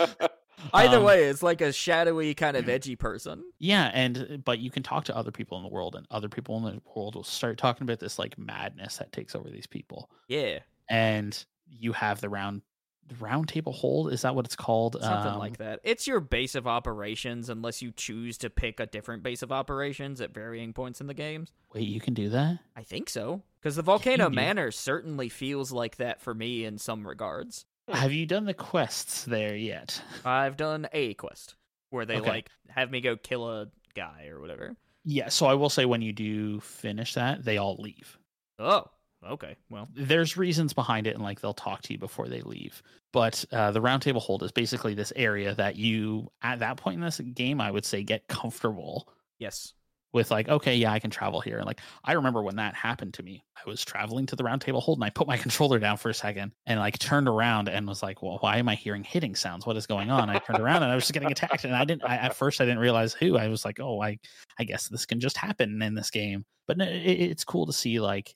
Either 0.74 0.98
Um, 0.98 1.04
way, 1.04 1.24
it's 1.24 1.42
like 1.42 1.60
a 1.60 1.74
shadowy 1.74 2.36
kind 2.36 2.56
of 2.56 2.70
edgy 2.70 2.96
person. 2.96 3.44
Yeah, 3.58 3.90
and 3.94 4.44
but 4.46 4.60
you 4.60 4.70
can 4.70 4.84
talk 4.84 5.06
to 5.06 5.18
other 5.18 5.32
people 5.32 5.58
in 5.58 5.64
the 5.64 5.70
world, 5.70 5.96
and 5.96 6.06
other 6.12 6.30
people 6.30 6.56
in 6.58 6.64
the 6.76 6.82
world 6.96 7.16
will 7.16 7.24
start 7.24 7.58
talking 7.58 7.84
about 7.84 8.00
this 8.00 8.20
like 8.20 8.38
madness 8.38 8.98
that 8.98 9.12
takes 9.12 9.34
over 9.36 9.50
these 9.50 9.66
people. 9.68 10.10
Yeah, 10.28 10.60
And 10.88 11.44
you 11.68 11.94
have 11.94 12.22
the 12.22 12.30
round 12.30 12.62
the 13.08 13.16
round 13.16 13.48
table 13.50 13.74
hold. 13.74 14.14
Is 14.14 14.22
that 14.22 14.36
what 14.36 14.46
it's 14.46 14.56
called? 14.56 14.94
something 15.02 15.34
Um, 15.34 15.40
like 15.40 15.58
that. 15.58 15.80
It's 15.84 16.06
your 16.06 16.20
base 16.20 16.54
of 16.54 16.68
operations, 16.68 17.50
unless 17.50 17.82
you 17.82 17.92
choose 17.92 18.38
to 18.38 18.50
pick 18.52 18.80
a 18.80 18.86
different 18.86 19.24
base 19.24 19.42
of 19.42 19.52
operations 19.52 20.22
at 20.22 20.32
varying 20.32 20.74
points 20.74 21.02
in 21.02 21.08
the 21.08 21.16
games. 21.16 21.52
Wait, 21.74 21.88
you 21.88 22.00
can 22.00 22.14
do 22.14 22.30
that? 22.30 22.60
I 22.76 22.84
think 22.84 23.10
so, 23.10 23.42
because 23.62 23.76
the 23.76 23.82
Volcano. 23.82 24.30
Manor 24.30 24.72
certainly 24.72 25.30
feels 25.30 25.72
like 25.72 25.98
that 25.98 26.20
for 26.22 26.34
me 26.34 26.66
in 26.66 26.78
some 26.78 27.08
regards. 27.08 27.66
Have 27.88 28.12
you 28.14 28.26
done 28.26 28.46
the 28.46 28.54
quests 28.54 29.24
there 29.26 29.56
yet? 29.56 30.02
I've 30.26 30.58
done 30.58 30.88
a 30.94 31.14
quest 31.16 31.56
where 31.90 32.06
they 32.06 32.18
Okay. 32.18 32.30
like 32.30 32.50
have 32.70 32.90
me 32.90 33.02
go 33.02 33.16
kill 33.18 33.50
a 33.50 33.68
guy 33.96 34.28
or 34.30 34.40
whatever. 34.40 34.76
Yeah, 35.04 35.30
so 35.30 35.46
I 35.48 35.56
will 35.56 35.70
say 35.70 35.86
when 35.86 36.02
you 36.02 36.14
do 36.14 36.60
finish 36.60 37.16
that, 37.16 37.44
they 37.44 37.58
all 37.58 37.76
leave. 37.80 38.18
Oh, 38.60 38.86
okay. 39.28 39.56
Well, 39.70 39.90
There's 39.96 40.38
reasons 40.38 40.74
behind 40.74 41.08
it, 41.08 41.16
and 41.16 41.24
like 41.24 41.42
they'll 41.42 41.54
talk 41.56 41.82
to 41.84 41.94
you 41.94 41.98
before 42.00 42.28
they 42.28 42.42
leave. 42.42 42.84
But 43.12 43.44
uh, 43.52 43.72
the 43.72 43.82
roundtable 43.82 44.22
hold 44.22 44.44
is 44.44 44.52
basically 44.52 44.94
this 44.94 45.12
area 45.16 45.56
that 45.56 45.76
you, 45.76 46.32
at 46.44 46.60
that 46.60 46.78
point 46.78 46.96
in 46.96 47.02
this 47.02 47.20
game, 47.20 47.60
I 47.60 47.72
would 47.72 47.84
say 47.84 48.04
get 48.04 48.28
comfortable 48.28 49.10
yes. 49.40 49.74
With 50.14 50.32
like, 50.32 50.50
okay, 50.50 50.76
yeah, 50.76 50.92
I 50.92 51.00
can 51.00 51.10
travel 51.10 51.40
here. 51.40 51.58
And 51.58 51.66
like, 51.66 51.80
I 52.04 52.14
remember 52.14 52.44
when 52.44 52.58
that 52.58 52.76
happened 52.76 53.14
to 53.16 53.24
me. 53.24 53.44
I 53.56 53.70
was 53.70 53.86
traveling 53.86 54.26
to 54.28 54.36
the 54.36 54.44
round 54.44 54.62
table 54.62 54.82
hold 54.82 54.98
and 54.98 55.06
I 55.06 55.10
put 55.10 55.28
my 55.28 55.38
controller 55.46 55.80
down 55.80 55.98
for 55.98 56.10
a 56.10 56.14
second 56.14 56.52
and 56.66 56.80
like 56.80 57.00
turned 57.00 57.28
around 57.28 57.70
and 57.70 57.88
was 57.88 58.04
like, 58.04 58.22
well, 58.22 58.38
why 58.42 58.58
am 58.58 58.68
I 58.68 58.76
hearing 58.76 59.04
hitting 59.04 59.36
sounds? 59.36 59.66
What 59.66 59.78
is 59.78 59.88
going 59.88 60.12
on? 60.12 60.30
I 60.30 60.40
turned 60.40 60.60
around 60.60 60.84
and 60.84 60.92
I 60.92 60.96
was 60.96 61.04
just 61.04 61.14
getting 61.14 61.32
attacked. 61.32 61.64
And 61.64 61.76
I 61.76 61.86
didn't, 61.86 62.04
I, 62.04 62.18
at 62.18 62.36
first, 62.36 62.60
I 62.60 62.66
didn't 62.66 62.80
realize 62.80 63.14
who. 63.14 63.38
I 63.38 63.48
was 63.48 63.64
like, 63.64 63.80
oh, 63.80 64.02
I, 64.02 64.20
I 64.60 64.64
guess 64.64 64.90
this 64.90 65.06
can 65.06 65.20
just 65.20 65.38
happen 65.38 65.82
in 65.82 65.96
this 65.96 66.10
game. 66.10 66.46
But 66.68 66.82
it, 66.82 67.06
it's 67.06 67.44
cool 67.44 67.66
to 67.66 67.74
see 67.74 68.00
like 68.00 68.36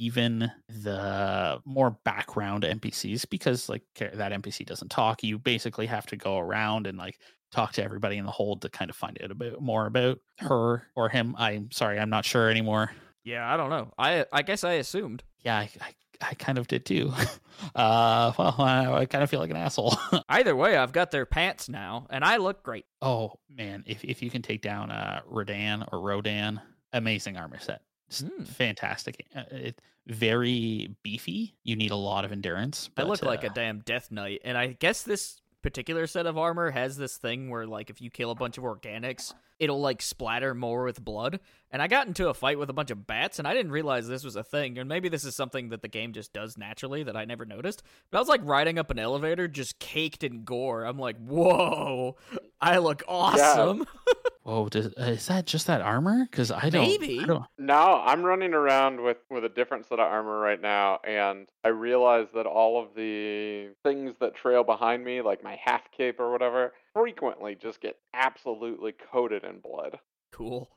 even 0.00 0.50
the 0.68 1.60
more 1.66 1.90
background 2.04 2.64
NPCs 2.64 3.28
because 3.28 3.68
like 3.68 3.82
that 3.98 4.32
NPC 4.32 4.64
doesn't 4.64 4.90
talk. 4.90 5.22
You 5.22 5.38
basically 5.38 5.86
have 5.86 6.06
to 6.06 6.16
go 6.16 6.38
around 6.38 6.86
and 6.86 6.96
like 6.96 7.18
talk 7.50 7.72
to 7.72 7.84
everybody 7.84 8.16
in 8.16 8.24
the 8.24 8.30
hold 8.30 8.62
to 8.62 8.68
kind 8.68 8.90
of 8.90 8.96
find 8.96 9.18
out 9.22 9.30
a 9.30 9.34
bit 9.34 9.60
more 9.60 9.86
about 9.86 10.18
her 10.38 10.86
or 10.94 11.08
him. 11.08 11.34
I'm 11.38 11.70
sorry, 11.70 11.98
I'm 11.98 12.10
not 12.10 12.24
sure 12.24 12.50
anymore. 12.50 12.92
Yeah, 13.24 13.52
I 13.52 13.56
don't 13.56 13.70
know. 13.70 13.92
I 13.98 14.24
I 14.32 14.42
guess 14.42 14.64
I 14.64 14.74
assumed. 14.74 15.22
Yeah, 15.40 15.58
I, 15.58 15.70
I, 15.80 16.28
I 16.30 16.34
kind 16.34 16.58
of 16.58 16.68
did 16.68 16.84
too. 16.86 17.12
uh, 17.74 18.32
well, 18.38 18.54
I, 18.58 18.92
I 18.92 19.06
kind 19.06 19.24
of 19.24 19.30
feel 19.30 19.40
like 19.40 19.50
an 19.50 19.56
asshole. 19.56 19.96
Either 20.28 20.54
way, 20.56 20.76
I've 20.76 20.92
got 20.92 21.10
their 21.10 21.26
pants 21.26 21.68
now, 21.68 22.06
and 22.10 22.24
I 22.24 22.36
look 22.38 22.62
great. 22.62 22.86
oh 23.02 23.38
man, 23.48 23.84
if 23.86 24.04
if 24.04 24.22
you 24.22 24.30
can 24.30 24.42
take 24.42 24.62
down 24.62 24.90
uh 24.90 25.20
Radahn 25.30 25.86
or 25.92 25.98
Radahn, 25.98 26.60
amazing 26.92 27.36
armor 27.36 27.58
set. 27.58 27.82
Hmm. 28.18 28.42
Fantastic. 28.44 29.26
Uh, 29.34 29.42
It 29.50 29.80
very 30.06 30.96
beefy. 31.02 31.54
You 31.62 31.76
need 31.76 31.90
a 31.90 31.96
lot 31.96 32.24
of 32.24 32.32
endurance. 32.32 32.88
I 32.96 33.02
but, 33.02 33.08
look 33.08 33.22
like 33.22 33.44
uh, 33.44 33.48
a 33.48 33.50
damn 33.50 33.80
Death 33.80 34.10
Knight, 34.10 34.40
and 34.44 34.56
I 34.58 34.68
guess 34.68 35.02
this 35.02 35.39
particular 35.62 36.06
set 36.06 36.26
of 36.26 36.38
armor 36.38 36.70
has 36.70 36.96
this 36.96 37.16
thing 37.16 37.50
where, 37.50 37.66
like, 37.66 37.90
if 37.90 38.00
you 38.00 38.10
kill 38.10 38.30
a 38.30 38.34
bunch 38.34 38.58
of 38.58 38.64
organics, 38.64 39.34
it'll 39.58 39.80
like 39.80 40.02
splatter 40.02 40.54
more 40.54 40.84
with 40.84 41.04
blood. 41.04 41.40
And 41.70 41.80
I 41.80 41.86
got 41.86 42.06
into 42.06 42.28
a 42.28 42.34
fight 42.34 42.58
with 42.58 42.70
a 42.70 42.72
bunch 42.72 42.90
of 42.90 43.06
bats, 43.06 43.38
and 43.38 43.46
I 43.46 43.54
didn't 43.54 43.72
realize 43.72 44.08
this 44.08 44.24
was 44.24 44.36
a 44.36 44.42
thing. 44.42 44.78
And 44.78 44.88
maybe 44.88 45.08
this 45.08 45.24
is 45.24 45.36
something 45.36 45.68
that 45.68 45.82
the 45.82 45.88
game 45.88 46.12
just 46.12 46.32
does 46.32 46.58
naturally 46.58 47.02
that 47.04 47.16
I 47.16 47.24
never 47.24 47.44
noticed. 47.44 47.82
But 48.10 48.18
I 48.18 48.20
was 48.20 48.28
like 48.28 48.40
riding 48.44 48.78
up 48.78 48.90
an 48.90 48.98
elevator, 48.98 49.46
just 49.46 49.78
caked 49.78 50.24
in 50.24 50.44
gore. 50.44 50.84
I'm 50.84 50.98
like, 50.98 51.16
whoa, 51.18 52.16
I 52.60 52.78
look 52.78 53.02
awesome. 53.06 53.86
Whoa, 54.50 54.68
does, 54.68 54.86
uh, 54.98 55.02
is 55.02 55.26
that 55.28 55.46
just 55.46 55.68
that 55.68 55.80
armor? 55.80 56.26
Because 56.28 56.50
I 56.50 56.70
don't. 56.70 56.82
Maybe. 56.86 57.20
I 57.20 57.24
don't 57.24 57.44
No, 57.56 58.02
I'm 58.04 58.22
running 58.24 58.52
around 58.52 59.00
with 59.00 59.18
with 59.30 59.44
a 59.44 59.48
different 59.48 59.86
set 59.86 60.00
of 60.00 60.06
armor 60.10 60.40
right 60.40 60.60
now, 60.60 60.98
and 61.06 61.48
I 61.64 61.68
realize 61.68 62.26
that 62.34 62.46
all 62.46 62.82
of 62.82 62.88
the 62.96 63.68
things 63.84 64.14
that 64.20 64.34
trail 64.34 64.64
behind 64.64 65.04
me, 65.04 65.20
like 65.22 65.44
my 65.44 65.56
half 65.64 65.82
cape 65.96 66.18
or 66.18 66.32
whatever, 66.32 66.72
frequently 66.94 67.54
just 67.54 67.80
get 67.80 67.96
absolutely 68.12 68.92
coated 69.12 69.44
in 69.44 69.60
blood. 69.60 70.00
Cool. 70.32 70.68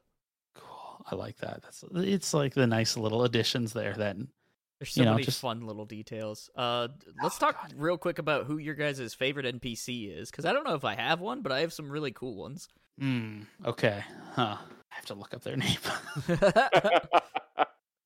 cool. 0.55 1.05
I 1.09 1.15
like 1.15 1.37
that. 1.37 1.63
That's 1.63 1.83
it's 1.95 2.33
like 2.33 2.53
the 2.53 2.67
nice 2.67 2.95
little 2.95 3.23
additions 3.23 3.73
there. 3.73 3.93
That 3.95 4.17
There's 4.79 4.93
so 4.93 5.01
You 5.01 5.05
know, 5.05 5.11
many 5.13 5.23
just- 5.23 5.41
fun 5.41 5.61
little 5.65 5.85
details. 5.85 6.49
Uh, 6.55 6.89
let's 7.23 7.37
Oh, 7.41 7.47
talk 7.47 7.61
God. 7.61 7.73
real 7.75 7.97
quick 7.97 8.19
about 8.19 8.45
who 8.45 8.57
your 8.59 8.75
guys' 8.75 9.15
favorite 9.15 9.47
NPC 9.47 10.15
is, 10.15 10.29
because 10.29 10.45
I 10.45 10.53
don't 10.53 10.63
know 10.67 10.75
if 10.75 10.85
I 10.85 10.93
have 10.95 11.19
one, 11.21 11.41
but 11.41 11.51
I 11.51 11.61
have 11.61 11.73
some 11.73 11.89
really 11.89 12.11
cool 12.11 12.35
ones. 12.35 12.67
Hmm. 12.99 13.41
Okay. 13.65 14.03
Huh. 14.35 14.57
I 14.59 14.95
have 14.95 15.05
to 15.07 15.13
look 15.15 15.33
up 15.33 15.41
their 15.43 15.57
name. 15.57 15.77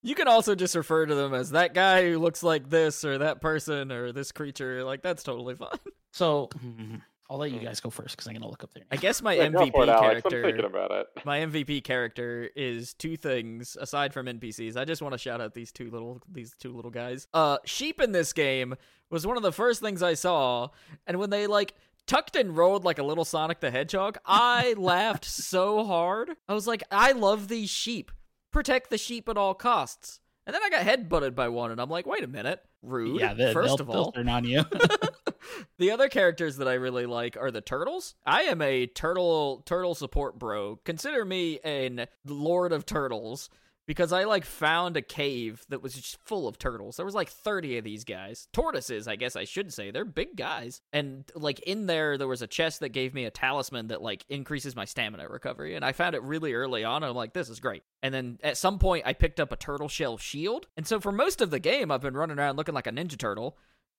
you 0.03 0.15
can 0.15 0.27
also 0.27 0.55
just 0.55 0.75
refer 0.75 1.05
to 1.05 1.15
them 1.15 1.33
as 1.33 1.51
that 1.51 1.73
guy 1.73 2.03
who 2.09 2.19
looks 2.19 2.43
like 2.43 2.69
this, 2.69 3.03
or 3.03 3.17
that 3.19 3.41
person, 3.41 3.91
or 3.91 4.11
this 4.11 4.31
creature. 4.31 4.83
Like 4.83 5.01
that's 5.01 5.23
totally 5.23 5.55
fine. 5.55 5.69
so 6.13 6.49
hmm, 6.61 6.95
I'll 7.29 7.37
let 7.37 7.51
you 7.51 7.59
guys 7.59 7.79
go 7.81 7.89
first 7.89 8.15
because 8.15 8.27
I'm 8.27 8.33
gonna 8.33 8.47
look 8.47 8.63
up 8.63 8.73
their 8.73 8.81
name. 8.81 8.87
I 8.91 8.95
guess 8.95 9.21
my 9.21 9.33
Yeah, 9.33 9.47
MVP 9.49 9.83
it, 9.83 9.89
Alex. 9.89 10.21
I'm 10.25 10.31
thinking 10.31 10.41
character. 10.41 10.65
about 10.65 10.91
it. 10.91 11.07
My 11.25 11.39
MVP 11.39 11.83
character 11.83 12.49
is 12.55 12.93
two 12.93 13.17
things 13.17 13.75
aside 13.79 14.13
from 14.13 14.27
NPCs. 14.27 14.77
I 14.77 14.85
just 14.85 15.01
want 15.01 15.11
to 15.13 15.17
shout 15.17 15.41
out 15.41 15.53
these 15.53 15.71
two 15.73 15.89
little 15.91 16.21
these 16.31 16.53
two 16.57 16.73
little 16.73 16.91
guys. 16.91 17.27
Uh 17.33 17.57
sheep 17.65 17.99
in 17.99 18.13
this 18.13 18.31
game 18.31 18.75
was 19.09 19.25
one 19.27 19.35
of 19.37 19.43
the 19.43 19.51
first 19.51 19.81
things 19.81 20.01
I 20.03 20.13
saw, 20.13 20.69
and 21.05 21.17
when 21.19 21.29
they 21.29 21.47
like 21.47 21.73
tucked 22.07 22.35
and 22.35 22.57
rolled 22.57 22.83
like 22.83 22.97
a 22.97 23.03
little 23.03 23.25
Sonic 23.25 23.59
the 23.59 23.69
Hedgehog, 23.69 24.17
I 24.25 24.73
laughed 24.77 25.25
so 25.25 25.85
hard. 25.85 26.31
I 26.47 26.53
was 26.53 26.65
like, 26.65 26.83
I 26.89 27.11
love 27.11 27.47
these 27.47 27.69
sheep. 27.69 28.11
Protect 28.51 28.89
the 28.89 28.97
sheep 28.97 29.29
at 29.29 29.37
all 29.37 29.53
costs. 29.53 30.19
And 30.45 30.53
then 30.55 30.63
I 30.63 30.69
got 30.69 30.85
headbutted 30.85 31.35
by 31.35 31.49
one, 31.49 31.71
and 31.71 31.81
I'm 31.81 31.89
like, 31.89 32.05
wait 32.05 32.23
a 32.23 32.27
minute, 32.27 32.63
rude. 32.81 33.19
yeah, 33.19 33.33
they, 33.33 33.53
1st 33.53 33.81
of 33.81 33.89
all, 33.89 34.13
turn 34.13 34.29
on 34.29 34.45
you. 34.45 34.63
the 35.77 35.91
other 35.91 36.07
characters 36.07 36.57
that 36.57 36.69
I 36.69 36.75
really 36.75 37.05
like 37.05 37.35
are 37.37 37.51
the 37.51 37.61
turtles. 37.61 38.15
I 38.25 38.43
am 38.43 38.61
a 38.61 38.87
turtle 38.87 39.63
turtle 39.65 39.93
support 39.95 40.39
bro. 40.39 40.77
Consider 40.85 41.25
me 41.25 41.59
an 41.63 42.07
lord 42.25 42.71
of 42.71 42.85
turtles 42.85 43.49
because 43.87 44.11
I 44.11 44.25
like 44.25 44.45
found 44.45 44.97
a 44.97 45.01
cave 45.01 45.65
that 45.69 45.81
was 45.81 45.93
just 45.93 46.17
full 46.23 46.47
of 46.47 46.59
turtles. 46.59 46.97
There 46.97 47.05
was 47.05 47.15
like 47.15 47.29
30 47.29 47.77
of 47.77 47.83
these 47.83 48.03
guys. 48.03 48.47
Tortoises, 48.53 49.07
I 49.07 49.15
guess 49.15 49.35
I 49.35 49.45
should 49.45 49.73
say. 49.73 49.91
They're 49.91 50.05
big 50.05 50.35
guys. 50.35 50.81
And 50.93 51.23
like 51.33 51.59
in 51.61 51.87
there 51.87 52.17
there 52.17 52.27
was 52.27 52.41
a 52.41 52.47
chest 52.47 52.81
that 52.81 52.89
gave 52.89 53.13
me 53.13 53.25
a 53.25 53.31
talisman 53.31 53.87
that 53.87 54.01
like 54.01 54.25
increases 54.29 54.75
my 54.75 54.85
stamina 54.85 55.27
recovery 55.29 55.75
and 55.75 55.85
I 55.85 55.93
found 55.93 56.15
it 56.15 56.21
really 56.23 56.53
early 56.53 56.83
on. 56.83 57.03
I'm 57.03 57.15
like 57.15 57.33
this 57.33 57.49
is 57.49 57.59
great. 57.59 57.83
And 58.03 58.13
then 58.13 58.39
at 58.43 58.57
some 58.57 58.77
point 58.77 59.03
I 59.07 59.13
picked 59.13 59.39
up 59.39 59.51
a 59.51 59.57
turtle 59.57 59.87
shell 59.87 60.17
shield. 60.17 60.67
And 60.75 60.85
so 60.85 60.99
for 60.99 61.11
most 61.11 61.41
of 61.41 61.49
the 61.49 61.59
game 61.59 61.89
I've 61.89 62.01
been 62.01 62.17
running 62.17 62.37
around 62.37 62.57
looking 62.57 62.75
like 62.75 62.87
a 62.87 62.91
ninja 62.91 63.17
turtle, 63.17 63.57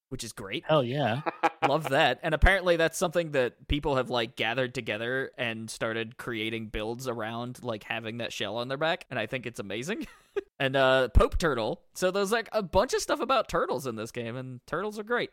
which 0.08 0.24
is 0.24 0.32
great. 0.32 0.64
Hell 0.66 0.82
yeah. 0.84 1.20
love 1.68 1.88
that. 1.90 2.20
And 2.22 2.34
apparently 2.34 2.76
that's 2.76 2.98
something 2.98 3.32
that 3.32 3.68
people 3.68 3.96
have 3.96 4.10
like 4.10 4.36
gathered 4.36 4.74
together 4.74 5.30
and 5.36 5.70
started 5.70 6.16
creating 6.16 6.66
builds 6.68 7.08
around 7.08 7.62
like 7.62 7.84
having 7.84 8.18
that 8.18 8.32
shell 8.32 8.56
on 8.56 8.68
their 8.68 8.78
back 8.78 9.04
and 9.10 9.18
i 9.18 9.26
think 9.26 9.46
it's 9.46 9.60
amazing. 9.60 10.06
And 10.60 10.76
uh 10.76 11.08
pope 11.08 11.38
turtle. 11.38 11.82
So 11.94 12.10
there's 12.10 12.32
like 12.32 12.48
a 12.52 12.62
bunch 12.62 12.92
of 12.92 13.00
stuff 13.00 13.20
about 13.20 13.48
turtles 13.48 13.86
in 13.86 13.96
this 13.96 14.10
game 14.12 14.36
and 14.36 14.60
turtles 14.66 14.98
are 14.98 15.04
great. 15.04 15.30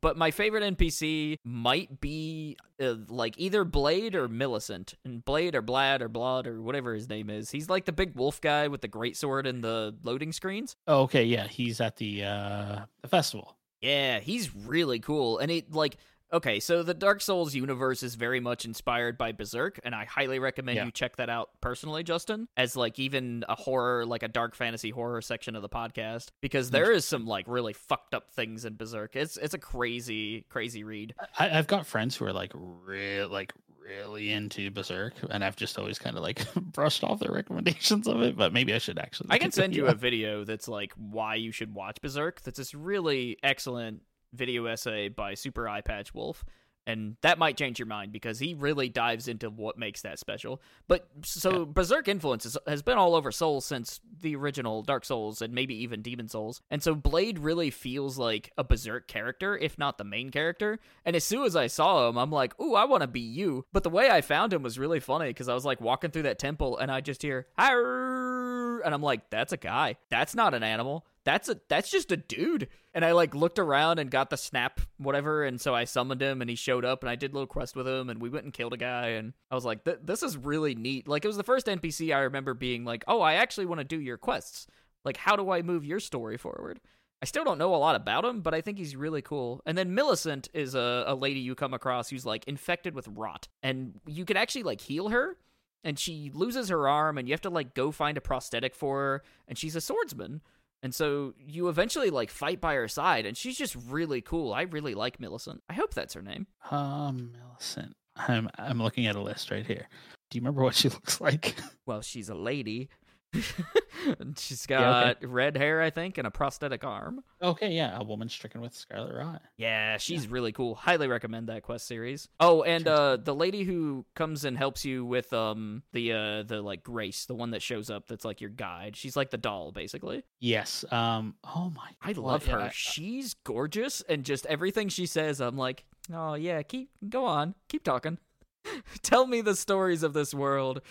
But 0.00 0.16
my 0.16 0.30
favorite 0.30 0.76
npc 0.76 1.38
might 1.44 2.00
be 2.00 2.56
uh, 2.80 2.94
like 3.08 3.34
either 3.38 3.64
Blaidd 3.64 4.14
or 4.14 4.28
millicent. 4.28 4.94
And 5.04 5.24
Blaidd 5.24 5.54
or 5.54 5.62
blad 5.62 6.00
or 6.02 6.08
blood 6.08 6.46
or 6.46 6.62
whatever 6.62 6.94
his 6.94 7.08
name 7.08 7.28
is. 7.28 7.50
He's 7.50 7.68
like 7.68 7.84
the 7.84 7.92
big 7.92 8.14
wolf 8.16 8.40
guy 8.40 8.68
with 8.68 8.80
the 8.80 8.88
great 8.88 9.16
sword 9.16 9.46
and 9.46 9.62
the 9.62 9.94
loading 10.02 10.32
screens. 10.32 10.76
Oh, 10.86 11.02
okay, 11.02 11.24
yeah, 11.24 11.46
he's 11.46 11.80
at 11.80 11.96
the 11.96 12.24
uh 12.24 12.80
the 13.02 13.08
festival. 13.08 13.56
Yeah, 13.82 14.20
he's 14.20 14.54
really 14.54 15.00
cool. 15.00 15.38
And 15.38 15.50
it 15.50 15.72
like 15.72 15.96
okay, 16.34 16.60
so 16.60 16.82
the 16.82 16.94
Dark 16.94 17.20
Souls 17.20 17.54
universe 17.54 18.02
is 18.02 18.14
very 18.14 18.40
much 18.40 18.64
inspired 18.64 19.18
by 19.18 19.32
Berserk, 19.32 19.78
and 19.84 19.94
I 19.94 20.06
highly 20.06 20.38
recommend 20.38 20.76
Yeah. 20.76 20.86
you 20.86 20.90
check 20.90 21.16
that 21.16 21.28
out 21.28 21.50
personally, 21.60 22.02
Justin, 22.02 22.48
as 22.56 22.74
like 22.74 22.98
even 22.98 23.44
a 23.50 23.54
horror, 23.54 24.06
like 24.06 24.22
a 24.22 24.28
dark 24.28 24.54
fantasy 24.54 24.88
horror 24.88 25.20
section 25.20 25.54
of 25.56 25.60
the 25.60 25.68
podcast, 25.68 26.28
because 26.40 26.70
there 26.70 26.90
is 26.90 27.04
some 27.04 27.26
like 27.26 27.44
really 27.46 27.74
fucked 27.74 28.14
up 28.14 28.32
things 28.32 28.64
in 28.64 28.76
Berserk. 28.76 29.14
It's 29.14 29.36
it's 29.36 29.52
a 29.52 29.58
crazy, 29.58 30.46
crazy 30.48 30.84
read. 30.84 31.14
I, 31.38 31.58
I've 31.58 31.66
got 31.66 31.86
friends 31.86 32.16
who 32.16 32.24
are 32.24 32.32
like 32.32 32.52
real, 32.54 33.28
like 33.28 33.52
really 33.82 34.30
into 34.30 34.70
Berserk, 34.70 35.14
and 35.30 35.44
I've 35.44 35.56
just 35.56 35.78
always 35.78 35.98
kind 35.98 36.16
of 36.16 36.22
like 36.22 36.52
brushed 36.54 37.04
off 37.04 37.20
their 37.20 37.32
recommendations 37.32 38.06
of 38.06 38.22
it. 38.22 38.36
But 38.36 38.52
maybe 38.52 38.72
I 38.74 38.78
should 38.78 38.98
actually. 38.98 39.28
I 39.30 39.38
can 39.38 39.52
send 39.52 39.74
you 39.76 39.86
a 39.86 39.94
video 39.94 40.44
that's 40.44 40.68
like 40.68 40.92
why 40.96 41.36
you 41.36 41.52
should 41.52 41.74
watch 41.74 42.00
Berserk. 42.00 42.42
That's 42.42 42.58
this 42.58 42.74
really 42.74 43.38
excellent 43.42 44.02
video 44.32 44.66
essay 44.66 45.08
by 45.08 45.34
Super 45.34 45.64
Eyepatch 45.64 46.14
Wolf 46.14 46.44
And 46.86 47.16
that 47.22 47.38
might 47.38 47.56
change 47.56 47.78
your 47.78 47.86
mind 47.86 48.12
because 48.12 48.40
he 48.40 48.54
really 48.54 48.88
dives 48.88 49.28
into 49.28 49.50
what 49.50 49.78
makes 49.78 50.02
that 50.02 50.18
special. 50.18 50.60
But 50.88 51.08
so 51.22 51.60
Yeah. 51.60 51.64
Berserk 51.72 52.08
influence 52.08 52.56
has 52.66 52.82
been 52.82 52.98
all 52.98 53.14
over 53.14 53.30
Souls 53.30 53.64
since 53.64 54.00
the 54.20 54.34
original 54.34 54.82
Dark 54.82 55.04
Souls 55.04 55.40
and 55.40 55.54
maybe 55.54 55.74
even 55.76 56.02
Demon 56.02 56.28
Souls. 56.28 56.60
And 56.70 56.82
so 56.82 56.96
Blaidd 56.96 57.38
really 57.40 57.70
feels 57.70 58.18
like 58.18 58.50
a 58.58 58.64
Berserk 58.64 59.06
character, 59.06 59.56
if 59.56 59.78
not 59.78 59.96
the 59.96 60.04
main 60.04 60.30
character. 60.30 60.80
And 61.04 61.14
as 61.14 61.22
soon 61.24 61.44
as 61.44 61.54
I 61.54 61.68
saw 61.68 62.08
him, 62.08 62.16
I'm 62.18 62.32
like, 62.32 62.58
ooh, 62.60 62.74
I 62.74 62.84
want 62.84 63.02
to 63.02 63.06
be 63.06 63.20
you. 63.20 63.64
But 63.72 63.84
the 63.84 63.90
way 63.90 64.10
I 64.10 64.20
found 64.20 64.52
him 64.52 64.62
was 64.62 64.78
really 64.78 65.00
funny 65.00 65.28
because 65.28 65.48
I 65.48 65.54
was 65.54 65.64
like 65.64 65.80
walking 65.80 66.10
through 66.10 66.22
that 66.22 66.38
temple 66.40 66.78
and 66.78 66.90
I 66.90 67.00
just 67.00 67.22
hear, 67.22 67.46
"Arr!" 67.58 68.80
and 68.84 68.92
I'm 68.94 69.02
like, 69.02 69.30
that's 69.30 69.52
a 69.52 69.56
guy. 69.56 69.96
That's 70.10 70.34
not 70.34 70.54
an 70.54 70.62
animal. 70.62 71.06
That's 71.24 71.48
a 71.48 71.60
that's 71.68 71.90
just 71.90 72.10
a 72.10 72.16
dude. 72.16 72.68
And 72.94 73.04
I 73.04 73.12
like 73.12 73.34
looked 73.34 73.58
around 73.58 73.98
and 73.98 74.10
got 74.10 74.30
the 74.30 74.36
snap 74.36 74.80
whatever, 74.98 75.44
and 75.44 75.60
so 75.60 75.74
I 75.74 75.84
summoned 75.84 76.20
him 76.20 76.40
and 76.40 76.50
he 76.50 76.56
showed 76.56 76.84
up 76.84 77.02
and 77.02 77.10
I 77.10 77.16
did 77.16 77.30
a 77.30 77.34
little 77.34 77.46
quest 77.46 77.76
with 77.76 77.86
him 77.86 78.10
and 78.10 78.20
we 78.20 78.28
went 78.28 78.44
and 78.44 78.52
killed 78.52 78.72
a 78.72 78.78
guy 78.78 79.08
and 79.08 79.32
I 79.50 79.54
was 79.54 79.64
like, 79.64 79.84
this 79.84 80.22
is 80.22 80.36
really 80.36 80.74
neat. 80.74 81.06
Like 81.08 81.24
it 81.24 81.28
was 81.28 81.36
the 81.36 81.44
first 81.44 81.66
NPC 81.66 82.14
I 82.14 82.20
remember 82.20 82.54
being 82.54 82.84
like, 82.84 83.04
oh, 83.06 83.20
I 83.20 83.34
actually 83.34 83.66
want 83.66 83.80
to 83.80 83.84
do 83.84 84.00
your 84.00 84.18
quests. 84.18 84.66
Like 85.04 85.16
how 85.16 85.36
do 85.36 85.50
I 85.50 85.62
move 85.62 85.84
your 85.84 86.00
story 86.00 86.36
forward? 86.36 86.80
I 87.22 87.24
still 87.24 87.44
don't 87.44 87.58
know 87.58 87.72
a 87.72 87.76
lot 87.76 87.94
about 87.94 88.24
him, 88.24 88.40
but 88.40 88.52
I 88.52 88.60
think 88.60 88.78
he's 88.78 88.96
really 88.96 89.22
cool. 89.22 89.62
And 89.64 89.78
then 89.78 89.94
Millicent 89.94 90.48
is 90.52 90.74
a, 90.74 91.04
a 91.06 91.14
lady 91.14 91.38
you 91.38 91.54
come 91.54 91.72
across 91.72 92.10
who's 92.10 92.26
like 92.26 92.44
infected 92.48 92.96
with 92.96 93.06
rot, 93.06 93.46
and 93.62 94.00
you 94.06 94.24
can 94.24 94.36
actually 94.36 94.64
like 94.64 94.80
heal 94.80 95.08
her. 95.10 95.36
And 95.84 95.98
she 95.98 96.30
loses 96.32 96.68
her 96.68 96.88
arm, 96.88 97.18
and 97.18 97.28
you 97.28 97.32
have 97.32 97.40
to 97.42 97.50
like 97.50 97.74
go 97.74 97.92
find 97.92 98.16
a 98.16 98.20
prosthetic 98.20 98.74
for 98.74 98.98
her. 98.98 99.22
And 99.46 99.56
she's 99.56 99.76
a 99.76 99.80
swordsman, 99.80 100.42
and 100.82 100.94
so 100.94 101.34
you 101.38 101.68
eventually 101.68 102.10
like 102.10 102.30
fight 102.30 102.60
by 102.60 102.74
her 102.74 102.88
side, 102.88 103.26
and 103.26 103.36
she's 103.36 103.56
just 103.56 103.76
really 103.88 104.20
cool. 104.20 104.52
I 104.52 104.62
really 104.62 104.94
like 104.94 105.20
Millicent. 105.20 105.62
I 105.68 105.74
hope 105.74 105.94
that's 105.94 106.14
her 106.14 106.22
name. 106.22 106.46
Um, 106.70 107.32
Millicent. 107.32 107.94
I'm 108.16 108.48
I'm 108.58 108.82
looking 108.82 109.06
at 109.06 109.16
a 109.16 109.20
list 109.20 109.50
right 109.50 109.64
here. 109.64 109.88
Do 110.30 110.38
you 110.38 110.42
remember 110.42 110.62
what 110.62 110.74
she 110.74 110.88
looks 110.90 111.20
like? 111.20 111.54
Well, 111.86 112.02
she's 112.02 112.28
a 112.28 112.34
lady. 112.34 112.88
she's 114.36 114.66
Yeah, 114.68 114.80
got 114.80 115.28
red 115.28 115.56
hair, 115.56 115.80
I 115.80 115.90
think, 115.90 116.18
and 116.18 116.26
a 116.26 116.30
prosthetic 116.30 116.84
arm. 116.84 117.22
okay, 117.42 117.70
yeah, 117.72 117.96
a 117.98 118.04
woman 118.04 118.28
stricken 118.28 118.60
with 118.60 118.74
scarlet 118.74 119.14
rot. 119.14 119.42
Yeah, 119.56 119.96
she's 119.98 120.28
really 120.28 120.52
cool. 120.52 120.74
Highly 120.74 121.08
recommend 121.08 121.48
that 121.48 121.62
quest 121.62 121.86
series. 121.86 122.28
Oh, 122.40 122.62
and 122.62 122.86
uh 122.86 123.16
the 123.16 123.34
lady 123.34 123.64
who 123.64 124.04
comes 124.14 124.44
and 124.44 124.56
helps 124.56 124.84
you 124.84 125.04
with 125.04 125.32
um 125.32 125.82
the 125.92 126.12
uh 126.12 126.42
the 126.42 126.60
like 126.62 126.82
Grace, 126.82 127.26
the 127.26 127.34
one 127.34 127.50
that 127.52 127.62
shows 127.62 127.90
up 127.90 128.06
that's 128.08 128.24
like 128.24 128.40
your 128.40 128.50
guide. 128.50 128.96
She's 128.96 129.16
like 129.16 129.30
the 129.30 129.38
doll 129.38 129.72
basically. 129.72 130.24
Yes. 130.40 130.84
Um. 130.90 131.34
Oh 131.44 131.70
my. 131.74 131.90
I 132.02 132.12
love 132.12 132.46
yeah, 132.46 132.52
her. 132.54 132.60
I- 132.60 132.70
She's 132.72 133.34
gorgeous 133.34 134.02
and 134.08 134.24
just 134.24 134.46
everything 134.46 134.88
she 134.88 135.06
says 135.06 135.40
I'm 135.40 135.56
like, 135.56 135.84
"Oh 136.12 136.34
yeah, 136.34 136.62
keep 136.62 136.90
go 137.08 137.24
on. 137.26 137.54
Keep 137.68 137.84
talking. 137.84 138.18
Tell 139.02 139.26
me 139.26 139.40
the 139.40 139.56
stories 139.56 140.02
of 140.02 140.12
this 140.12 140.32
world." 140.34 140.82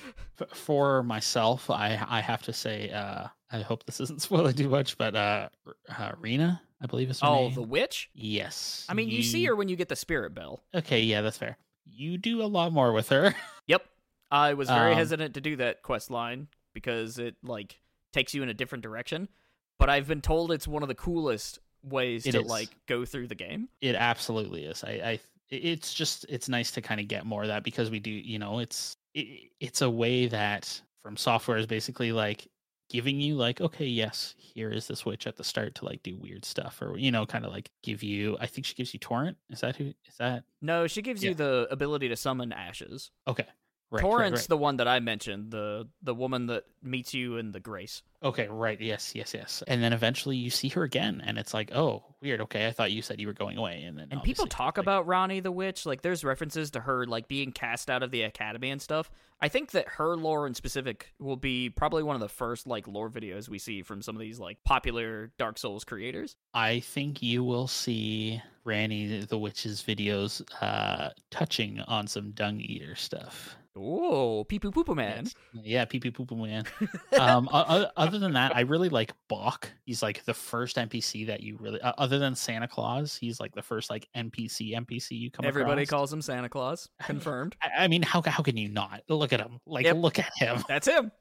for 0.53 1.03
myself, 1.03 1.69
I 1.69 2.03
I 2.07 2.21
have 2.21 2.41
to 2.43 2.53
say, 2.53 2.89
uh, 2.91 3.27
I 3.51 3.61
hope 3.61 3.85
this 3.85 3.99
isn't 4.01 4.21
spoiling 4.21 4.55
too 4.55 4.69
much, 4.69 4.97
but 4.97 5.15
uh, 5.15 5.49
uh 5.89 6.11
Renna, 6.21 6.59
I 6.81 6.87
believe 6.87 7.09
is 7.09 7.19
her 7.19 7.27
Oh, 7.27 7.35
name. 7.47 7.53
the 7.55 7.61
witch? 7.63 8.09
Yes. 8.13 8.85
I 8.89 8.93
mean, 8.93 9.09
you 9.09 9.23
see 9.23 9.43
her 9.45 9.55
when 9.55 9.69
you 9.69 9.75
get 9.75 9.89
the 9.89 9.95
spirit 9.95 10.33
bell. 10.33 10.63
Okay, 10.73 11.01
yeah, 11.01 11.21
that's 11.21 11.37
fair. 11.37 11.57
You 11.85 12.17
do 12.17 12.41
a 12.41 12.45
lot 12.47 12.71
more 12.73 12.91
with 12.93 13.09
her. 13.09 13.35
Yep. 13.67 13.85
I 14.31 14.53
was 14.55 14.67
very 14.69 14.91
Um, 14.91 14.97
hesitant 14.97 15.33
to 15.35 15.41
do 15.41 15.55
that 15.57 15.81
quest 15.83 16.09
line 16.09 16.47
because 16.73 17.19
it 17.19 17.35
like 17.43 17.79
takes 18.11 18.33
you 18.33 18.43
in 18.43 18.49
a 18.49 18.53
different 18.53 18.81
direction, 18.83 19.29
but 19.77 19.89
I've 19.89 20.07
been 20.07 20.21
told 20.21 20.51
it's 20.51 20.67
one 20.67 20.81
of 20.83 20.89
the 20.89 20.95
coolest 20.95 21.59
ways 21.83 22.23
to 22.23 22.41
is. 22.41 22.47
like 22.47 22.69
go 22.87 23.05
through 23.05 23.27
the 23.27 23.35
game. 23.35 23.69
It 23.81 23.95
absolutely 23.95 24.65
is. 24.65 24.83
I, 24.83 24.89
I 24.91 25.19
it's 25.51 25.93
just 25.93 26.25
it's 26.29 26.49
nice 26.49 26.71
to 26.71 26.81
kind 26.81 26.99
of 27.01 27.07
get 27.07 27.25
more 27.25 27.43
of 27.43 27.49
that 27.49 27.63
because 27.63 27.91
we 27.91 27.99
do, 27.99 28.09
you 28.09 28.39
know, 28.39 28.59
it's 28.59 28.95
it, 29.13 29.51
it's 29.59 29.81
a 29.81 29.89
way 29.89 30.27
that 30.27 30.81
from 31.03 31.17
software 31.17 31.57
is 31.57 31.67
basically 31.67 32.11
like 32.11 32.47
giving 32.89 33.21
you 33.21 33.35
like 33.35 33.61
okay 33.61 33.85
yes 33.85 34.35
here 34.37 34.69
is 34.69 34.85
this 34.85 35.05
witch 35.05 35.25
at 35.25 35.37
the 35.37 35.43
start 35.45 35.73
to 35.75 35.85
like 35.85 36.03
do 36.03 36.17
weird 36.17 36.43
stuff 36.43 36.81
or 36.81 36.97
you 36.97 37.09
know 37.09 37.25
kind 37.25 37.45
of 37.45 37.51
like 37.53 37.69
give 37.83 38.03
you 38.03 38.35
i 38.41 38.45
think 38.45 38.65
she 38.65 38.73
gives 38.75 38.93
you 38.93 38.99
torrent? 38.99 39.37
Is 39.49 39.61
that 39.61 39.77
who 39.77 39.85
is 40.05 40.15
that 40.19 40.43
No, 40.61 40.87
she 40.87 41.01
gives 41.01 41.23
you 41.23 41.33
the 41.33 41.67
ability 41.71 42.09
to 42.09 42.17
summon 42.17 42.51
ashes. 42.51 43.09
okay 43.27 43.45
right, 43.91 43.97
right, 43.97 44.01
Torrent's 44.01 44.41
right. 44.41 44.49
the 44.49 44.57
one 44.57 44.77
that 44.77 44.87
I 44.87 44.99
mentioned, 44.99 45.51
the 45.51 45.87
the 46.01 46.15
woman 46.15 46.47
that 46.47 46.63
meets 46.81 47.13
you 47.13 47.37
in 47.37 47.51
the 47.51 47.59
Grace. 47.59 48.01
Okay, 48.23 48.47
right. 48.47 48.79
Yes, 48.79 49.13
yes, 49.15 49.33
yes. 49.33 49.63
And 49.67 49.83
then 49.83 49.93
eventually 49.93 50.37
you 50.37 50.49
see 50.49 50.69
her 50.69 50.83
again, 50.83 51.21
and 51.25 51.37
it's 51.37 51.53
like, 51.53 51.71
oh, 51.73 52.03
weird. 52.21 52.41
Okay, 52.41 52.67
I 52.67 52.71
thought 52.71 52.91
you 52.91 53.01
said 53.01 53.19
you 53.19 53.27
were 53.27 53.33
going 53.33 53.57
away, 53.57 53.83
and 53.83 53.97
then 53.97 54.07
And 54.11 54.23
people 54.23 54.47
talk 54.47 54.77
like, 54.77 54.85
about 54.85 55.07
Ranni 55.07 55.41
the 55.41 55.51
Witch, 55.51 55.85
like 55.85 56.01
there's 56.01 56.23
references 56.23 56.71
to 56.71 56.79
her 56.81 57.05
like 57.05 57.27
being 57.27 57.51
cast 57.51 57.89
out 57.89 58.03
of 58.03 58.11
the 58.11 58.23
academy 58.23 58.69
and 58.69 58.81
stuff. 58.81 59.11
I 59.41 59.47
think 59.47 59.71
that 59.71 59.87
her 59.87 60.15
lore 60.15 60.45
in 60.45 60.53
specific 60.53 61.13
will 61.19 61.35
be 61.35 61.69
probably 61.69 62.03
one 62.03 62.15
of 62.15 62.21
the 62.21 62.29
first 62.29 62.67
like 62.67 62.87
lore 62.87 63.09
videos 63.09 63.49
we 63.49 63.57
see 63.57 63.81
from 63.81 64.01
some 64.03 64.15
of 64.15 64.19
these 64.19 64.39
like 64.39 64.63
popular 64.63 65.31
Dark 65.37 65.57
Souls 65.57 65.83
creators. 65.83 66.35
I 66.53 66.81
think 66.81 67.23
you 67.23 67.43
will 67.43 67.67
see 67.67 68.41
Ranni 68.65 69.27
the 69.27 69.39
Witch's 69.39 69.81
videos 69.81 70.43
uh 70.61 71.09
touching 71.31 71.79
on 71.81 72.05
some 72.05 72.31
dung 72.31 72.59
eater 72.59 72.95
stuff. 72.95 73.57
Oh, 73.75 74.43
pee 74.43 74.59
poo 74.59 74.71
poo 74.71 74.93
man. 74.95 75.27
Yeah, 75.53 75.85
pee 75.85 75.99
pee 75.99 76.11
poo 76.11 76.25
poo 76.25 76.35
man. 76.35 76.65
um, 77.17 77.47
other 77.51 78.19
than 78.19 78.33
that, 78.33 78.53
I 78.55 78.61
really 78.61 78.89
like 78.89 79.13
Boc. 79.31 79.65
He's 79.85 80.03
like 80.03 80.25
the 80.25 80.33
first 80.33 80.75
NPC 80.75 81.27
that 81.27 81.41
you 81.41 81.57
really, 81.57 81.79
uh, 81.81 81.93
other 81.97 82.19
than 82.19 82.35
Santa 82.35 82.67
Claus, 82.67 83.15
he's 83.15 83.39
like 83.39 83.55
the 83.55 83.61
first 83.61 83.89
like 83.89 84.07
NPC 84.15 84.75
NPC 84.75 85.11
you 85.11 85.31
come. 85.31 85.45
Everybody 85.45 85.83
across. 85.83 85.89
calls 85.99 86.13
him 86.13 86.21
Santa 86.21 86.49
Claus. 86.49 86.89
Confirmed. 87.03 87.55
I, 87.61 87.85
I 87.85 87.87
mean, 87.87 88.01
how 88.01 88.21
how 88.25 88.43
can 88.43 88.57
you 88.57 88.67
not 88.67 89.03
look 89.07 89.31
at 89.31 89.39
him? 89.39 89.59
Like, 89.65 89.85
Yep. 89.85 89.95
look 89.97 90.19
at 90.19 90.31
him. 90.35 90.63
That's 90.67 90.87
him. 90.87 91.11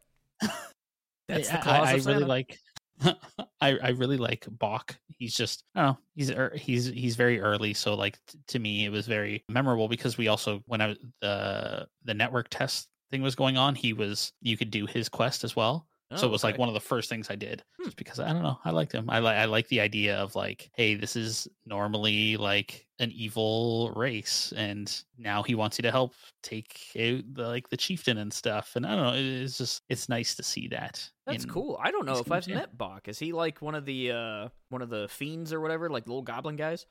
That's 1.29 1.49
the 1.49 1.59
Claus 1.59 1.87
I, 1.89 1.93
I 1.93 1.95
really 2.13 2.25
like. 2.25 2.59
I, 3.61 3.79
I 3.79 3.89
really 3.91 4.17
like 4.17 4.47
Boc. 4.47 4.97
He's 5.19 5.35
just 5.35 5.65
know. 5.75 5.99
He's 6.15 6.31
ear- 6.31 6.57
he's 6.57 6.87
he's 6.87 7.17
very 7.17 7.41
early, 7.41 7.75
so 7.75 7.95
like 7.95 8.19
t- 8.27 8.39
to 8.49 8.59
me 8.59 8.85
it 8.85 8.91
was 8.91 9.07
very 9.07 9.45
memorable 9.49 9.89
because 9.89 10.17
we 10.19 10.29
also 10.29 10.63
when 10.67 10.81
I 10.81 10.97
the 11.21 11.87
the 12.05 12.15
network 12.15 12.49
test 12.51 12.89
thing 13.11 13.23
was 13.23 13.35
going 13.35 13.57
on, 13.57 13.75
he 13.75 13.93
was 13.93 14.33
you 14.41 14.57
could 14.57 14.71
do 14.71 14.87
his 14.87 15.09
quest 15.09 15.45
as 15.45 15.55
well. 15.57 15.87
So 16.17 16.25
Oh, 16.27 16.29
it 16.29 16.33
was 16.33 16.43
like 16.43 16.59
one 16.59 16.69
of 16.69 16.75
the 16.75 16.81
first 16.81 17.09
things 17.09 17.31
I 17.31 17.37
did, 17.37 17.63
Hmm. 17.79 17.85
just 17.85 17.97
because 17.97 18.19
I 18.19 18.33
don't 18.33 18.43
know. 18.43 18.59
I 18.65 18.71
liked 18.71 18.93
him. 18.93 19.09
I 19.09 19.21
like 19.21 19.37
I 19.37 19.45
like 19.45 19.69
the 19.69 19.81
idea 19.81 20.17
of 20.19 20.35
like, 20.35 20.71
hey, 20.75 20.97
this 20.97 21.15
is 21.15 21.47
normally 21.67 22.37
like 22.37 22.87
an 22.99 23.13
evil 23.13 23.93
race, 23.95 24.53
and 24.57 25.03
now 25.17 25.43
he 25.43 25.55
wants 25.55 25.79
you 25.79 25.83
to 25.83 25.91
help 25.93 26.15
take 26.43 26.79
out 26.99 27.23
the, 27.35 27.47
like 27.47 27.69
the 27.69 27.77
chieftain 27.77 28.19
and 28.19 28.33
stuff. 28.33 28.75
And 28.77 28.85
I 28.85 28.97
don't 28.97 29.05
know. 29.07 29.15
it- 29.15 29.43
It's 29.45 29.57
just 29.59 29.83
it's 29.89 30.09
nice 30.09 30.35
to 30.35 30.43
see 30.43 30.67
that. 30.69 31.09
That's 31.27 31.45
in- 31.45 31.51
cool. 31.51 31.79
I 31.83 31.91
don't 31.93 32.07
know 32.07 32.19
if 32.19 32.31
I've 32.33 32.47
yeah. 32.49 32.57
met 32.57 32.77
Boc. 32.77 33.07
Is 33.07 33.19
he 33.21 33.33
like 33.33 33.63
one 33.63 33.75
of 33.77 33.85
the 33.85 34.11
uh 34.11 34.49
one 34.69 34.83
of 34.83 34.91
the 34.91 35.07
fiends 35.09 35.53
or 35.53 35.61
whatever, 35.61 35.89
like 35.89 36.07
little 36.09 36.23
goblin 36.23 36.57
guys? 36.57 36.87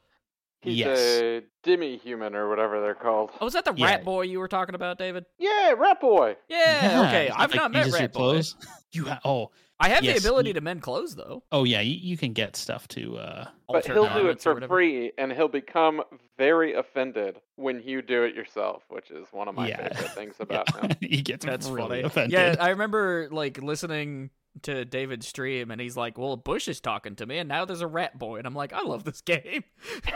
He's 0.62 0.78
Yes. 0.78 1.00
a 1.22 1.42
demi-human 1.64 2.36
or 2.36 2.50
whatever 2.50 2.82
they're 2.82 2.94
called. 2.96 3.32
Oh, 3.40 3.46
was 3.46 3.54
that 3.54 3.64
the 3.66 3.74
Yeah. 3.76 3.86
rat 3.86 4.04
boy 4.04 4.24
you 4.24 4.40
were 4.40 4.48
talking 4.50 4.76
about, 4.76 4.98
David? 4.98 5.26
Yeah, 5.38 5.72
Rat 5.78 6.02
Boy. 6.02 6.36
Yeah. 6.50 7.06
okay. 7.08 7.30
I've 7.30 7.52
like, 7.52 7.56
not 7.56 7.72
met 7.72 7.92
rat 7.92 8.12
boy. 8.14 8.42
You 8.92 9.06
ha- 9.06 9.20
oh 9.24 9.52
I 9.80 9.88
have 9.90 10.04
Yes, 10.04 10.22
the 10.22 10.28
ability 10.28 10.50
you- 10.50 10.54
to 10.56 10.62
mend 10.62 10.82
clothes 10.82 11.16
though. 11.16 11.44
oh 11.54 11.64
yeah, 11.64 11.80
you, 11.80 11.96
you 11.96 12.18
can 12.18 12.34
get 12.34 12.56
stuff 12.58 12.88
to. 12.90 13.18
uh 13.20 13.48
But 13.70 13.86
he'll 13.86 14.12
do 14.14 14.28
it 14.28 14.42
for 14.42 14.60
free, 14.68 15.12
and 15.18 15.32
he'll 15.32 15.48
become 15.48 16.02
very 16.38 16.74
offended 16.74 17.40
when 17.56 17.82
you 17.84 18.02
do 18.02 18.24
it 18.24 18.34
yourself, 18.36 18.84
which 18.90 19.12
is 19.12 19.28
one 19.32 19.48
of 19.48 19.56
my 19.56 19.68
Yeah. 19.70 19.88
favorite 19.94 20.12
things 20.12 20.36
yeah, 20.40 20.44
about 20.44 20.76
him. 20.76 20.98
he 21.10 21.22
gets 21.22 21.46
That's 21.46 21.70
really 21.70 21.88
funny. 21.88 22.02
offended. 22.02 22.32
Yeah, 22.34 22.56
I 22.60 22.70
remember 22.72 23.30
like 23.32 23.62
listening 23.62 24.32
to 24.64 24.86
David's 24.86 25.28
stream, 25.28 25.72
and 25.72 25.80
he's 25.82 25.98
like, 25.98 26.18
"Well, 26.18 26.36
Bush 26.38 26.68
is 26.68 26.80
talking 26.82 27.16
to 27.18 27.26
me, 27.26 27.38
and 27.40 27.48
now 27.50 27.66
there's 27.66 27.82
a 27.82 27.88
rat 27.88 28.18
boy," 28.18 28.38
and 28.38 28.48
I'm 28.48 28.56
like, 28.56 28.74
"I 28.74 28.82
love 28.82 29.04
this 29.04 29.22
game." 29.22 29.64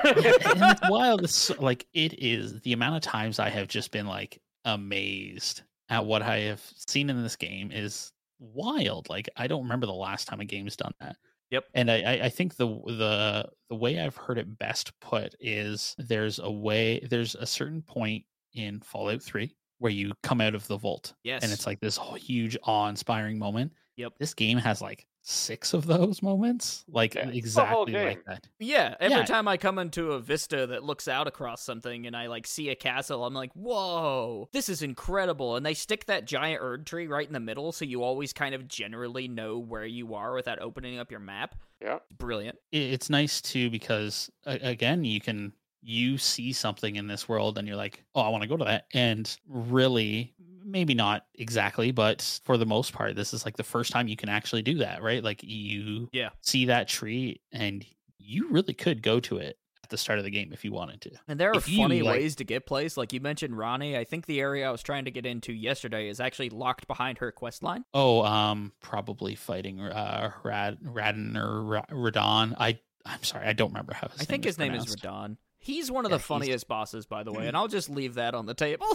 and 0.03 0.17
it's 0.17 0.79
wild. 0.89 1.29
Like 1.61 1.85
it 1.93 2.13
is 2.21 2.59
the 2.61 2.73
amount 2.73 2.95
of 2.97 3.01
times 3.01 3.39
I 3.39 3.49
have 3.49 3.67
just 3.67 3.91
been 3.91 4.07
like 4.07 4.41
amazed 4.65 5.61
at 5.89 6.05
what 6.05 6.21
I 6.21 6.39
have 6.41 6.61
seen 6.87 7.09
in 7.09 7.21
this 7.23 7.35
game 7.35 7.71
is 7.71 8.11
wild. 8.39 9.09
Like 9.09 9.29
I 9.37 9.47
don't 9.47 9.63
remember 9.63 9.85
the 9.85 9.93
last 9.93 10.27
time 10.27 10.39
a 10.39 10.45
game's 10.45 10.75
done 10.75 10.93
that. 10.99 11.15
Yep. 11.51 11.65
And 11.75 11.91
I, 11.91 12.01
I- 12.01 12.25
I 12.25 12.29
think 12.29 12.55
the 12.55 12.67
the 12.67 13.49
the 13.69 13.75
way 13.75 13.99
I've 13.99 14.15
heard 14.17 14.37
it 14.37 14.57
best 14.57 14.91
put 14.99 15.35
is 15.39 15.95
there's 15.97 16.39
a 16.39 16.51
way 16.51 17.05
there's 17.09 17.35
a 17.35 17.45
certain 17.45 17.81
point 17.81 18.23
in 18.53 18.79
Fallout 18.81 19.21
Three 19.21 19.55
where 19.79 19.91
you 19.91 20.13
come 20.23 20.39
out 20.39 20.55
of 20.55 20.65
the 20.67 20.77
vault 20.77 21.13
yes, 21.23 21.43
and 21.43 21.51
it's 21.51 21.65
like 21.65 21.79
this 21.81 21.97
whole 21.97 22.15
huge 22.15 22.57
awe-inspiring 22.63 23.37
moment. 23.37 23.71
Yep. 23.97 24.13
This 24.19 24.33
game 24.33 24.57
has 24.57 24.81
like 24.81 25.05
six 25.25 25.73
of 25.73 25.85
those 25.85 26.21
moments, 26.21 26.83
like 26.89 27.15
Yeah, 27.15 27.29
exactly 27.29 27.93
like 27.93 28.25
that. 28.25 28.45
Yeah, 28.59 28.95
every 28.99 29.19
Yeah. 29.19 29.25
time 29.25 29.47
I 29.47 29.55
come 29.55 29.79
into 29.79 30.11
a 30.11 30.19
vista 30.19 30.67
that 30.67 30.83
looks 30.83 31.07
out 31.07 31.27
across 31.27 31.61
something 31.63 32.05
and 32.05 32.15
I 32.17 32.27
like 32.27 32.45
see 32.45 32.69
a 32.69 32.75
castle, 32.75 33.23
I'm 33.23 33.33
like, 33.33 33.53
"Whoa, 33.53 34.49
this 34.51 34.67
is 34.67 34.81
incredible!" 34.81 35.55
And 35.55 35.65
they 35.65 35.75
stick 35.75 36.05
that 36.07 36.25
giant 36.25 36.61
erd 36.61 36.85
tree 36.85 37.07
right 37.07 37.25
in 37.25 37.31
the 37.33 37.39
middle, 37.39 37.71
so 37.71 37.85
you 37.85 38.03
always 38.03 38.33
kind 38.33 38.53
of 38.53 38.67
generally 38.67 39.27
know 39.29 39.57
where 39.59 39.85
you 39.85 40.13
are 40.15 40.33
without 40.33 40.59
opening 40.59 40.99
up 40.99 41.09
your 41.09 41.21
map. 41.21 41.55
Yeah. 41.81 41.99
Brilliant. 42.17 42.57
it's 42.71 43.09
nice 43.09 43.41
too 43.41 43.69
because 43.69 44.29
again 44.45 45.03
you 45.05 45.19
can 45.21 45.53
you 45.81 46.17
see 46.17 46.53
something 46.53 46.95
in 46.95 47.07
this 47.07 47.27
world 47.27 47.57
and 47.57 47.67
you're 47.67 47.75
like, 47.77 48.03
oh, 48.15 48.21
I 48.21 48.29
want 48.29 48.41
to 48.43 48.47
go 48.47 48.55
to 48.57 48.63
that. 48.63 48.85
And 48.93 49.33
really, 49.47 50.33
maybe 50.65 50.93
not 50.93 51.25
exactly, 51.35 51.91
but 51.91 52.39
for 52.45 52.57
the 52.57 52.65
most 52.65 52.93
part, 52.93 53.15
this 53.15 53.33
is 53.33 53.45
like 53.45 53.57
the 53.57 53.63
first 53.63 53.91
time 53.91 54.07
you 54.07 54.15
can 54.15 54.29
actually 54.29 54.61
do 54.61 54.79
that, 54.79 55.01
right? 55.03 55.23
Like 55.23 55.41
you 55.43 56.09
Yeah. 56.13 56.29
see 56.41 56.65
that 56.65 56.87
tree 56.87 57.41
and 57.51 57.85
you 58.17 58.49
really 58.49 58.73
could 58.73 59.01
go 59.01 59.19
to 59.21 59.37
it 59.37 59.57
at 59.83 59.89
the 59.89 59.97
start 59.97 60.17
of 60.17 60.23
the 60.25 60.31
game 60.31 60.53
if 60.53 60.63
you 60.63 60.71
wanted 60.71 61.01
to. 61.01 61.11
And 61.27 61.37
there 61.39 61.51
are 61.51 61.57
If 61.57 61.67
you, 61.67 61.77
funny 61.79 62.01
like- 62.01 62.19
ways 62.19 62.35
to 62.37 62.45
get 62.45 62.65
place. 62.65 62.95
Like 62.95 63.11
you 63.11 63.19
mentioned 63.19 63.53
Ranni. 63.55 63.97
I 63.97 64.05
think 64.05 64.25
the 64.25 64.39
area 64.39 64.67
I 64.67 64.71
was 64.71 64.81
trying 64.81 65.05
to 65.05 65.11
get 65.11 65.25
into 65.25 65.51
yesterday 65.51 66.07
is 66.07 66.19
actually 66.21 66.49
locked 66.49 66.87
behind 66.87 67.17
her 67.17 67.31
quest 67.33 67.61
line. 67.63 67.83
Oh, 67.93 68.23
um, 68.23 68.71
probably 68.81 69.35
fighting 69.35 69.81
uh 69.81 70.31
Rad 70.43 70.79
Radin 70.81 71.35
or 71.37 71.83
Radahn. 71.91 72.55
I 72.57 72.79
I'm 73.05 73.21
sorry, 73.23 73.45
I 73.47 73.51
don't 73.51 73.71
remember 73.71 73.93
how 73.93 74.07
his 74.07 74.21
I 74.21 74.23
think 74.23 74.45
his 74.45 74.57
name 74.57 74.73
is. 74.73 74.85
Radahn. 74.95 75.35
He's 75.63 75.89
one 75.89 76.05
of 76.05 76.11
Yeah, 76.11 76.17
the 76.17 76.23
funniest 76.23 76.67
bosses, 76.67 77.05
by 77.05 77.23
the 77.23 77.31
way, 77.31 77.47
and 77.47 77.55
I'll 77.57 77.67
just 77.69 77.89
leave 77.89 78.15
that 78.15 78.35
on 78.35 78.45
the 78.45 78.53
table. 78.53 78.85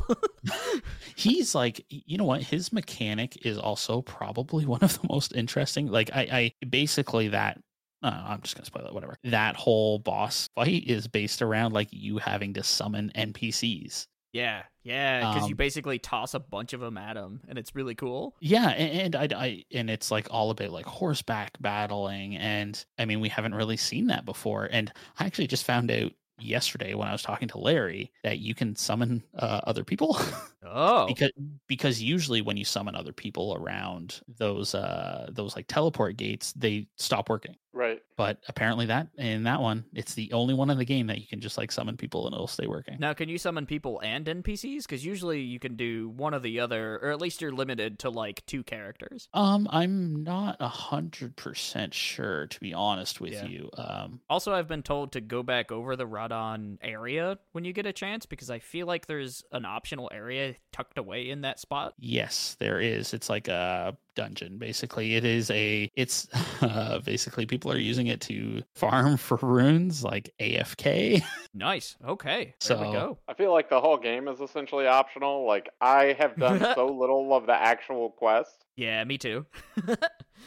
he's 1.16 1.54
like 1.54 1.84
you 1.88 2.16
know 2.16 2.24
what 2.24 2.42
his 2.42 2.72
mechanic 2.72 3.44
is 3.44 3.58
also 3.58 4.02
probably 4.02 4.64
one 4.66 4.80
of 4.82 5.00
the 5.00 5.08
most 5.08 5.34
interesting 5.34 5.88
like 5.88 6.10
i 6.14 6.52
i 6.60 6.66
basically 6.66 7.28
that 7.28 7.60
uh, 8.02 8.22
i'm 8.26 8.40
just 8.42 8.54
gonna 8.54 8.64
spoil 8.64 8.86
it 8.86 8.94
whatever 8.94 9.16
that 9.24 9.56
whole 9.56 9.98
boss 9.98 10.48
fight 10.54 10.84
is 10.86 11.08
based 11.08 11.42
around 11.42 11.72
like 11.72 11.88
you 11.90 12.18
having 12.18 12.54
to 12.54 12.62
summon 12.62 13.10
npcs 13.14 14.06
yeah, 14.30 14.64
yeah, 14.82 15.20
because 15.20 15.48
you 15.48 15.54
Um, 15.54 15.56
basically 15.56 15.98
toss 15.98 16.34
a 16.34 16.38
bunch 16.38 16.74
of 16.74 16.80
them 16.80 16.98
at 16.98 17.16
him, 17.16 17.40
and 17.48 17.58
it's 17.58 17.74
really 17.74 17.94
cool. 17.94 18.36
yeah 18.40 18.68
and, 18.68 19.14
and 19.14 19.32
I, 19.32 19.42
I 19.44 19.64
and 19.72 19.88
it's 19.88 20.10
like 20.10 20.28
all 20.30 20.50
about 20.50 20.70
like 20.70 20.84
horseback 20.84 21.52
battling 21.60 22.36
and 22.36 22.84
i 22.98 23.04
mean 23.06 23.20
we 23.20 23.30
haven't 23.30 23.54
really 23.54 23.78
seen 23.78 24.08
that 24.08 24.24
before 24.26 24.68
and 24.70 24.92
i 25.18 25.24
actually 25.24 25.46
just 25.46 25.64
found 25.64 25.90
out 25.90 26.12
yesterday 26.38 26.94
when 26.94 27.08
i 27.08 27.12
was 27.12 27.22
talking 27.22 27.48
to 27.48 27.58
larry 27.58 28.10
that 28.22 28.38
you 28.38 28.54
can 28.54 28.74
summon 28.76 29.22
uh, 29.38 29.60
other 29.64 29.84
people. 29.84 30.18
Oh, 30.70 31.06
because 31.06 31.30
because 31.68 32.02
usually 32.02 32.42
when 32.42 32.56
you 32.56 32.64
summon 32.64 32.94
other 32.94 33.12
people 33.12 33.56
around 33.58 34.20
those 34.38 34.74
uh 34.74 35.28
those 35.32 35.56
like 35.56 35.66
teleport 35.68 36.16
gates 36.16 36.52
they 36.54 36.88
stop 36.96 37.30
working 37.30 37.56
Right. 37.78 38.02
but 38.16 38.38
apparently 38.48 38.86
that 38.86 39.08
in 39.16 39.44
that 39.44 39.60
one 39.60 39.84
it's 39.94 40.14
the 40.14 40.32
only 40.32 40.52
one 40.54 40.68
in 40.70 40.78
the 40.78 40.84
game 40.84 41.06
that 41.06 41.18
you 41.20 41.26
can 41.28 41.40
just 41.40 41.56
like 41.56 41.70
summon 41.70 41.96
people 41.96 42.26
and 42.26 42.34
it'll 42.34 42.46
stay 42.48 42.66
working 42.66 42.96
now 42.98 43.12
can 43.14 43.28
you 43.28 43.38
summon 43.38 43.66
people 43.66 44.00
and 44.02 44.26
NPCs? 44.26 44.82
Because 44.82 45.04
usually 45.04 45.40
you 45.40 45.58
can 45.58 45.76
do 45.76 46.08
one 46.10 46.34
or 46.34 46.40
the 46.40 46.60
other, 46.60 46.96
or 47.02 47.10
at 47.10 47.20
least 47.20 47.40
you're 47.40 47.52
limited 47.52 48.00
to 48.00 48.10
like 48.10 48.44
two 48.46 48.62
characters. 48.64 49.28
um 49.32 49.68
i'm 49.70 50.24
not 50.24 50.56
a 50.60 50.68
hundred 50.68 51.36
percent 51.36 51.94
sure 51.94 52.46
to 52.48 52.58
be 52.60 52.74
honest 52.74 53.20
with 53.20 53.32
Yeah. 53.34 53.46
you 53.46 53.70
um 53.78 54.20
Also, 54.28 54.52
I've 54.52 54.68
been 54.68 54.82
told 54.82 55.12
to 55.12 55.20
go 55.20 55.42
back 55.42 55.70
over 55.70 55.94
the 55.96 56.06
Radahn 56.06 56.78
area 56.82 57.38
when 57.52 57.64
you 57.64 57.72
get 57.72 57.86
a 57.86 57.92
chance 57.92 58.26
because 58.26 58.50
I 58.50 58.58
feel 58.58 58.86
like 58.86 59.06
there's 59.06 59.44
an 59.52 59.64
optional 59.64 60.10
area 60.12 60.56
tucked 60.72 60.98
away 60.98 61.30
in 61.30 61.42
that 61.42 61.60
spot. 61.60 61.94
yes 61.98 62.56
there 62.58 62.80
is 62.80 63.14
it's 63.14 63.28
like 63.30 63.48
a 63.48 63.96
dungeon 64.18 64.58
basically 64.58 65.14
it 65.14 65.24
is 65.24 65.48
a 65.52 65.88
it's 65.94 66.26
uh 66.62 66.98
basically 67.04 67.46
people 67.46 67.70
are 67.72 67.78
using 67.78 68.08
it 68.08 68.20
to 68.20 68.60
farm 68.74 69.16
for 69.26 69.38
runes 69.40 70.02
like 70.04 70.34
afk 70.40 71.22
Nice. 71.54 71.96
Okay. 72.06 72.44
There 72.44 72.54
So- 72.60 72.80
we 72.86 72.92
go. 72.92 73.18
I 73.26 73.34
feel 73.34 73.52
like 73.52 73.68
the 73.70 73.80
whole 73.80 73.96
game 73.96 74.28
is 74.28 74.40
essentially 74.40 74.86
optional. 74.86 75.46
Like 75.46 75.68
I 75.80 76.14
have 76.18 76.36
done 76.36 76.60
so 76.74 76.86
little 76.86 77.34
of 77.34 77.46
the 77.46 77.54
actual 77.54 78.10
quest. 78.10 78.64
Yeah, 78.76 79.02
me 79.04 79.18
too. 79.18 79.44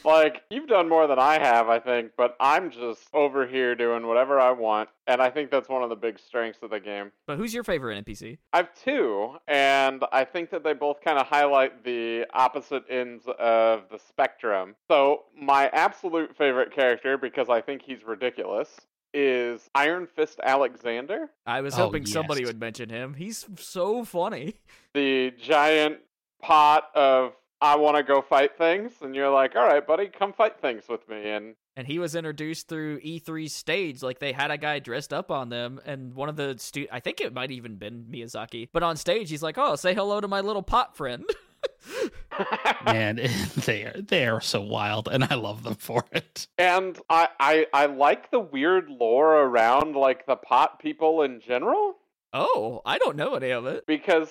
Like 0.04 0.42
you've 0.50 0.68
done 0.68 0.88
more 0.88 1.06
than 1.06 1.18
I 1.18 1.38
have, 1.40 1.68
I 1.68 1.78
think, 1.78 2.12
but 2.16 2.36
I'm 2.40 2.70
just 2.70 3.02
over 3.14 3.46
here 3.46 3.74
doing 3.74 4.06
whatever 4.06 4.40
I 4.40 4.50
want, 4.50 4.88
and 5.06 5.20
I 5.22 5.30
think 5.30 5.50
that's 5.50 5.68
one 5.68 5.82
of 5.82 5.90
the 5.90 5.96
big 5.96 6.18
strengths 6.18 6.58
of 6.62 6.70
the 6.70 6.80
game. 6.80 7.12
but 7.26 7.36
who's 7.38 7.54
your 7.54 7.64
favorite 7.64 8.04
NPC? 8.04 8.38
I 8.52 8.58
have 8.58 8.68
two, 8.74 9.36
and 9.48 10.04
I 10.12 10.24
think 10.24 10.50
that 10.50 10.64
they 10.64 10.72
both 10.72 11.00
kind 11.02 11.18
of 11.18 11.26
highlight 11.26 11.84
the 11.84 12.26
opposite 12.34 12.84
ends 12.90 13.24
of 13.38 13.82
the 13.90 13.98
spectrum. 13.98 14.74
So, 14.88 15.24
my 15.40 15.68
absolute 15.72 16.36
favorite 16.36 16.74
character, 16.74 17.16
because 17.18 17.48
I 17.48 17.60
think 17.60 17.82
he's 17.82 18.02
ridiculous, 18.04 18.68
is 19.14 19.68
Iron 19.74 20.06
Fist 20.16 20.40
Alexander, 20.42 21.28
I 21.46 21.60
was 21.60 21.74
Oh, 21.74 21.84
hoping 21.84 22.06
somebody 22.06 22.44
would 22.44 22.58
mention 22.58 22.88
him. 22.88 23.14
He's 23.14 23.46
so 23.58 24.04
funny. 24.04 24.54
the 24.94 25.32
giant 25.38 25.98
pot 26.40 26.84
of 26.94 27.32
I 27.62 27.76
want 27.76 27.96
to 27.96 28.02
go 28.02 28.20
fight 28.20 28.58
things, 28.58 28.92
and 29.00 29.14
you're 29.14 29.30
like, 29.30 29.54
all 29.56 29.64
right, 29.64 29.86
buddy, 29.86 30.08
come 30.08 30.32
fight 30.32 30.60
things 30.60 30.88
with 30.88 31.08
me. 31.08 31.30
And 31.30 31.54
And 31.76 31.86
he 31.86 31.98
was 32.00 32.14
introduced 32.16 32.68
through 32.68 33.00
E3's 33.00 33.54
stage. 33.54 34.02
Like 34.02 34.18
they 34.18 34.32
had 34.32 34.50
a 34.50 34.58
guy 34.58 34.80
dressed 34.80 35.12
up 35.12 35.30
on 35.30 35.48
them, 35.48 35.80
and 35.86 36.12
one 36.14 36.28
of 36.28 36.36
the 36.36 36.56
stu- 36.58 36.88
I 36.92 37.00
think 37.00 37.20
it 37.20 37.32
might 37.32 37.50
even 37.52 37.76
been 37.76 38.06
Miyazaki. 38.10 38.68
But 38.72 38.82
on 38.82 38.96
stage, 38.96 39.30
he's 39.30 39.42
like, 39.42 39.56
"Oh, 39.58 39.76
say 39.76 39.94
hello 39.94 40.20
to 40.20 40.28
my 40.28 40.40
little 40.40 40.62
pot 40.62 40.96
friend." 40.96 41.24
man 42.84 43.16
they 43.56 43.84
are 43.84 44.00
they 44.00 44.26
are 44.26 44.40
so 44.40 44.60
wild 44.60 45.08
and 45.08 45.22
i 45.24 45.34
love 45.34 45.62
them 45.62 45.74
for 45.74 46.04
it 46.12 46.48
and 46.58 46.98
I, 47.08 47.28
I 47.38 47.66
I 47.72 47.86
like 47.86 48.30
the 48.32 48.40
weird 48.40 48.88
lore 48.88 49.34
around 49.42 49.94
like 49.94 50.26
the 50.26 50.36
pot 50.36 50.80
people 50.80 51.22
in 51.22 51.40
general. 51.40 51.94
oh, 52.32 52.80
I 52.84 52.98
don't 52.98 53.16
know 53.16 53.34
any 53.34 53.50
of 53.50 53.66
it. 53.66 53.86
because 53.86 54.28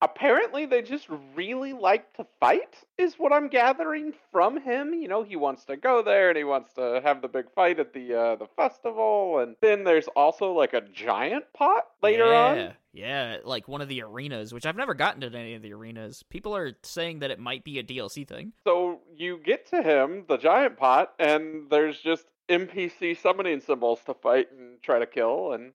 apparently 0.00 0.64
they 0.66 0.82
just 0.82 1.08
really 1.34 1.72
like 1.72 2.12
to 2.14 2.26
fight 2.40 2.76
is 2.98 3.14
what 3.14 3.32
i'm 3.32 3.48
gathering 3.48 4.12
from 4.30 4.60
him 4.60 4.94
you 4.94 5.08
know 5.08 5.22
he 5.22 5.36
wants 5.36 5.64
to 5.64 5.76
go 5.76 6.02
there 6.02 6.28
and 6.28 6.38
he 6.38 6.44
wants 6.44 6.72
to 6.72 7.00
have 7.02 7.20
the 7.20 7.28
big 7.28 7.46
fight 7.54 7.80
at 7.80 7.92
the 7.92 8.14
uh 8.14 8.36
the 8.36 8.46
festival 8.56 9.40
and 9.40 9.56
then 9.60 9.84
there's 9.84 10.08
also 10.08 10.52
like 10.52 10.72
a 10.72 10.80
giant 10.80 11.44
pot 11.52 11.84
later 12.02 12.26
yeah, 12.26 12.48
on 12.68 12.74
Yeah, 12.92 13.36
like 13.44 13.68
one 13.68 13.80
of 13.80 13.88
the 13.88 14.02
arenas, 14.02 14.52
which 14.52 14.66
I've 14.66 14.76
never 14.76 14.94
gotten 14.94 15.20
to 15.20 15.26
any 15.38 15.54
of 15.54 15.62
the 15.62 15.72
arenas. 15.72 16.24
People 16.30 16.56
are 16.56 16.72
saying 16.82 17.20
that 17.20 17.30
it 17.30 17.38
might 17.38 17.62
be 17.62 17.78
a 17.78 17.84
DLC 17.84 18.26
thing. 18.26 18.52
so 18.64 19.00
you 19.16 19.38
get 19.44 19.68
to 19.70 19.82
him 19.82 20.24
the 20.28 20.36
giant 20.36 20.76
pot 20.76 21.12
and 21.18 21.70
there's 21.70 22.00
just 22.00 22.26
npc 22.48 23.20
summoning 23.20 23.60
symbols 23.60 24.00
to 24.06 24.14
fight 24.14 24.48
and 24.52 24.82
try 24.82 24.98
to 24.98 25.06
kill 25.06 25.52
and. 25.52 25.72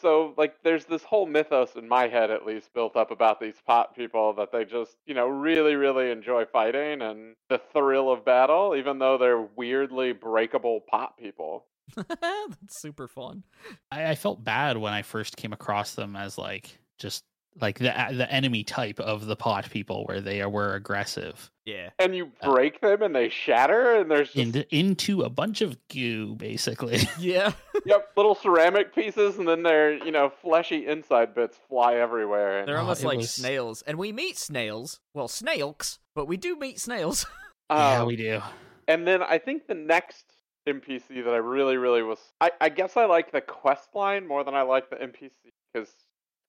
So, 0.00 0.34
like, 0.36 0.62
there's 0.62 0.84
this 0.84 1.02
whole 1.02 1.26
mythos 1.26 1.76
in 1.76 1.88
my 1.88 2.08
head, 2.08 2.30
at 2.30 2.46
least, 2.46 2.72
built 2.74 2.96
up 2.96 3.10
about 3.10 3.40
these 3.40 3.60
pot 3.66 3.94
people 3.94 4.32
that 4.34 4.52
they 4.52 4.64
just, 4.64 4.96
you 5.06 5.14
know, 5.14 5.28
really, 5.28 5.74
really 5.74 6.10
enjoy 6.10 6.44
fighting 6.46 7.02
and 7.02 7.34
the 7.48 7.60
thrill 7.72 8.10
of 8.10 8.24
battle, 8.24 8.74
even 8.76 8.98
though 8.98 9.18
they're 9.18 9.46
weirdly 9.56 10.12
breakable 10.12 10.80
pot 10.88 11.16
people. 11.18 11.66
That's 11.96 12.80
super 12.80 13.08
fun. 13.08 13.44
I, 13.90 14.10
I 14.10 14.14
felt 14.14 14.44
bad 14.44 14.76
when 14.76 14.92
I 14.92 15.02
first 15.02 15.36
came 15.36 15.52
across 15.52 15.94
them 15.94 16.16
as 16.16 16.38
like 16.38 16.78
just 16.98 17.24
like 17.60 17.78
the 17.78 17.92
the 18.12 18.30
enemy 18.30 18.62
type 18.62 19.00
of 19.00 19.26
the 19.26 19.36
pot 19.36 19.68
people, 19.70 20.04
where 20.06 20.20
they 20.20 20.44
were 20.46 20.74
aggressive 20.74 21.50
Yeah. 21.70 21.90
And 21.98 22.16
you 22.16 22.32
Uh, 22.40 22.52
break 22.52 22.80
them 22.80 23.02
and 23.02 23.14
they 23.14 23.28
shatter, 23.28 23.94
and 23.96 24.10
there's 24.10 24.28
just, 24.32 24.36
into 24.38 24.74
into 24.74 25.22
a 25.22 25.28
bunch 25.30 25.60
of 25.60 25.76
goo, 25.88 26.34
basically. 26.34 26.98
Yeah. 27.18 27.52
yep, 27.84 28.10
little 28.16 28.34
ceramic 28.34 28.94
pieces, 28.94 29.38
and 29.38 29.46
then 29.46 29.62
their, 29.62 29.92
you 29.92 30.10
know, 30.10 30.30
fleshy 30.42 30.86
inside 30.86 31.34
bits 31.34 31.58
fly 31.68 31.94
everywhere. 31.96 32.58
And 32.60 32.68
They're 32.68 32.78
Oh, 32.78 32.80
almost 32.82 33.02
it 33.04 33.06
like 33.06 33.18
was- 33.18 33.32
snails. 33.32 33.82
And 33.82 33.98
we 33.98 34.12
meet 34.12 34.38
snails. 34.38 35.00
Well, 35.14 35.28
snailks, 35.28 35.98
but 36.14 36.26
we 36.26 36.36
do 36.36 36.56
meet 36.56 36.80
snails. 36.80 37.26
yeah, 37.70 38.00
um, 38.00 38.06
we 38.06 38.16
do. 38.16 38.40
And 38.88 39.06
then 39.06 39.22
I 39.22 39.38
think 39.38 39.66
the 39.68 39.74
next 39.74 40.24
NPC 40.68 41.24
that 41.24 41.32
I 41.32 41.36
really, 41.38 41.76
really 41.76 42.02
was. 42.02 42.18
I, 42.40 42.50
I 42.60 42.68
guess 42.68 42.96
I 42.96 43.04
like 43.06 43.32
the 43.32 43.40
quest 43.40 43.88
line 43.94 44.26
more 44.26 44.44
than 44.44 44.54
I 44.54 44.62
like 44.62 44.90
the 44.90 44.96
NPC 44.96 45.30
because 45.72 45.88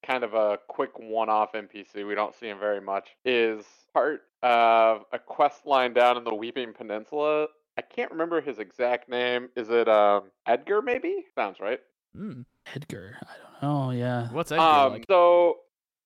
kind 0.06 0.24
of 0.24 0.34
a 0.34 0.60
quick 0.68 0.98
one 1.00 1.30
off 1.30 1.54
NPC. 1.54 2.06
We 2.08 2.16
don't 2.16 2.36
see 2.36 2.48
him 2.48 2.60
very 2.60 2.82
much. 2.82 3.10
Is 3.26 3.66
part 3.94 4.24
of 4.44 5.06
a 5.12 5.20
quest 5.20 5.66
line 5.66 5.94
down 5.94 6.18
in 6.18 6.24
the 6.24 6.34
Weeping 6.34 6.74
Peninsula. 6.74 7.48
I 7.78 7.82
can't 7.82 8.12
remember 8.12 8.42
his 8.42 8.60
exact 8.60 9.10
name. 9.10 9.50
Is 9.56 9.70
it 9.70 9.88
um, 9.88 10.24
Edgar, 10.46 10.82
maybe? 10.82 11.26
Sounds 11.36 11.60
right. 11.60 11.80
Hmm. 12.16 12.42
Edgar, 12.76 13.18
I 13.24 13.34
don't 13.62 13.62
know. 13.72 13.92
Yeah, 13.92 14.28
What's 14.32 14.52
Edgar 14.52 14.62
Um, 14.64 14.94
like? 14.94 15.06
so 15.10 15.58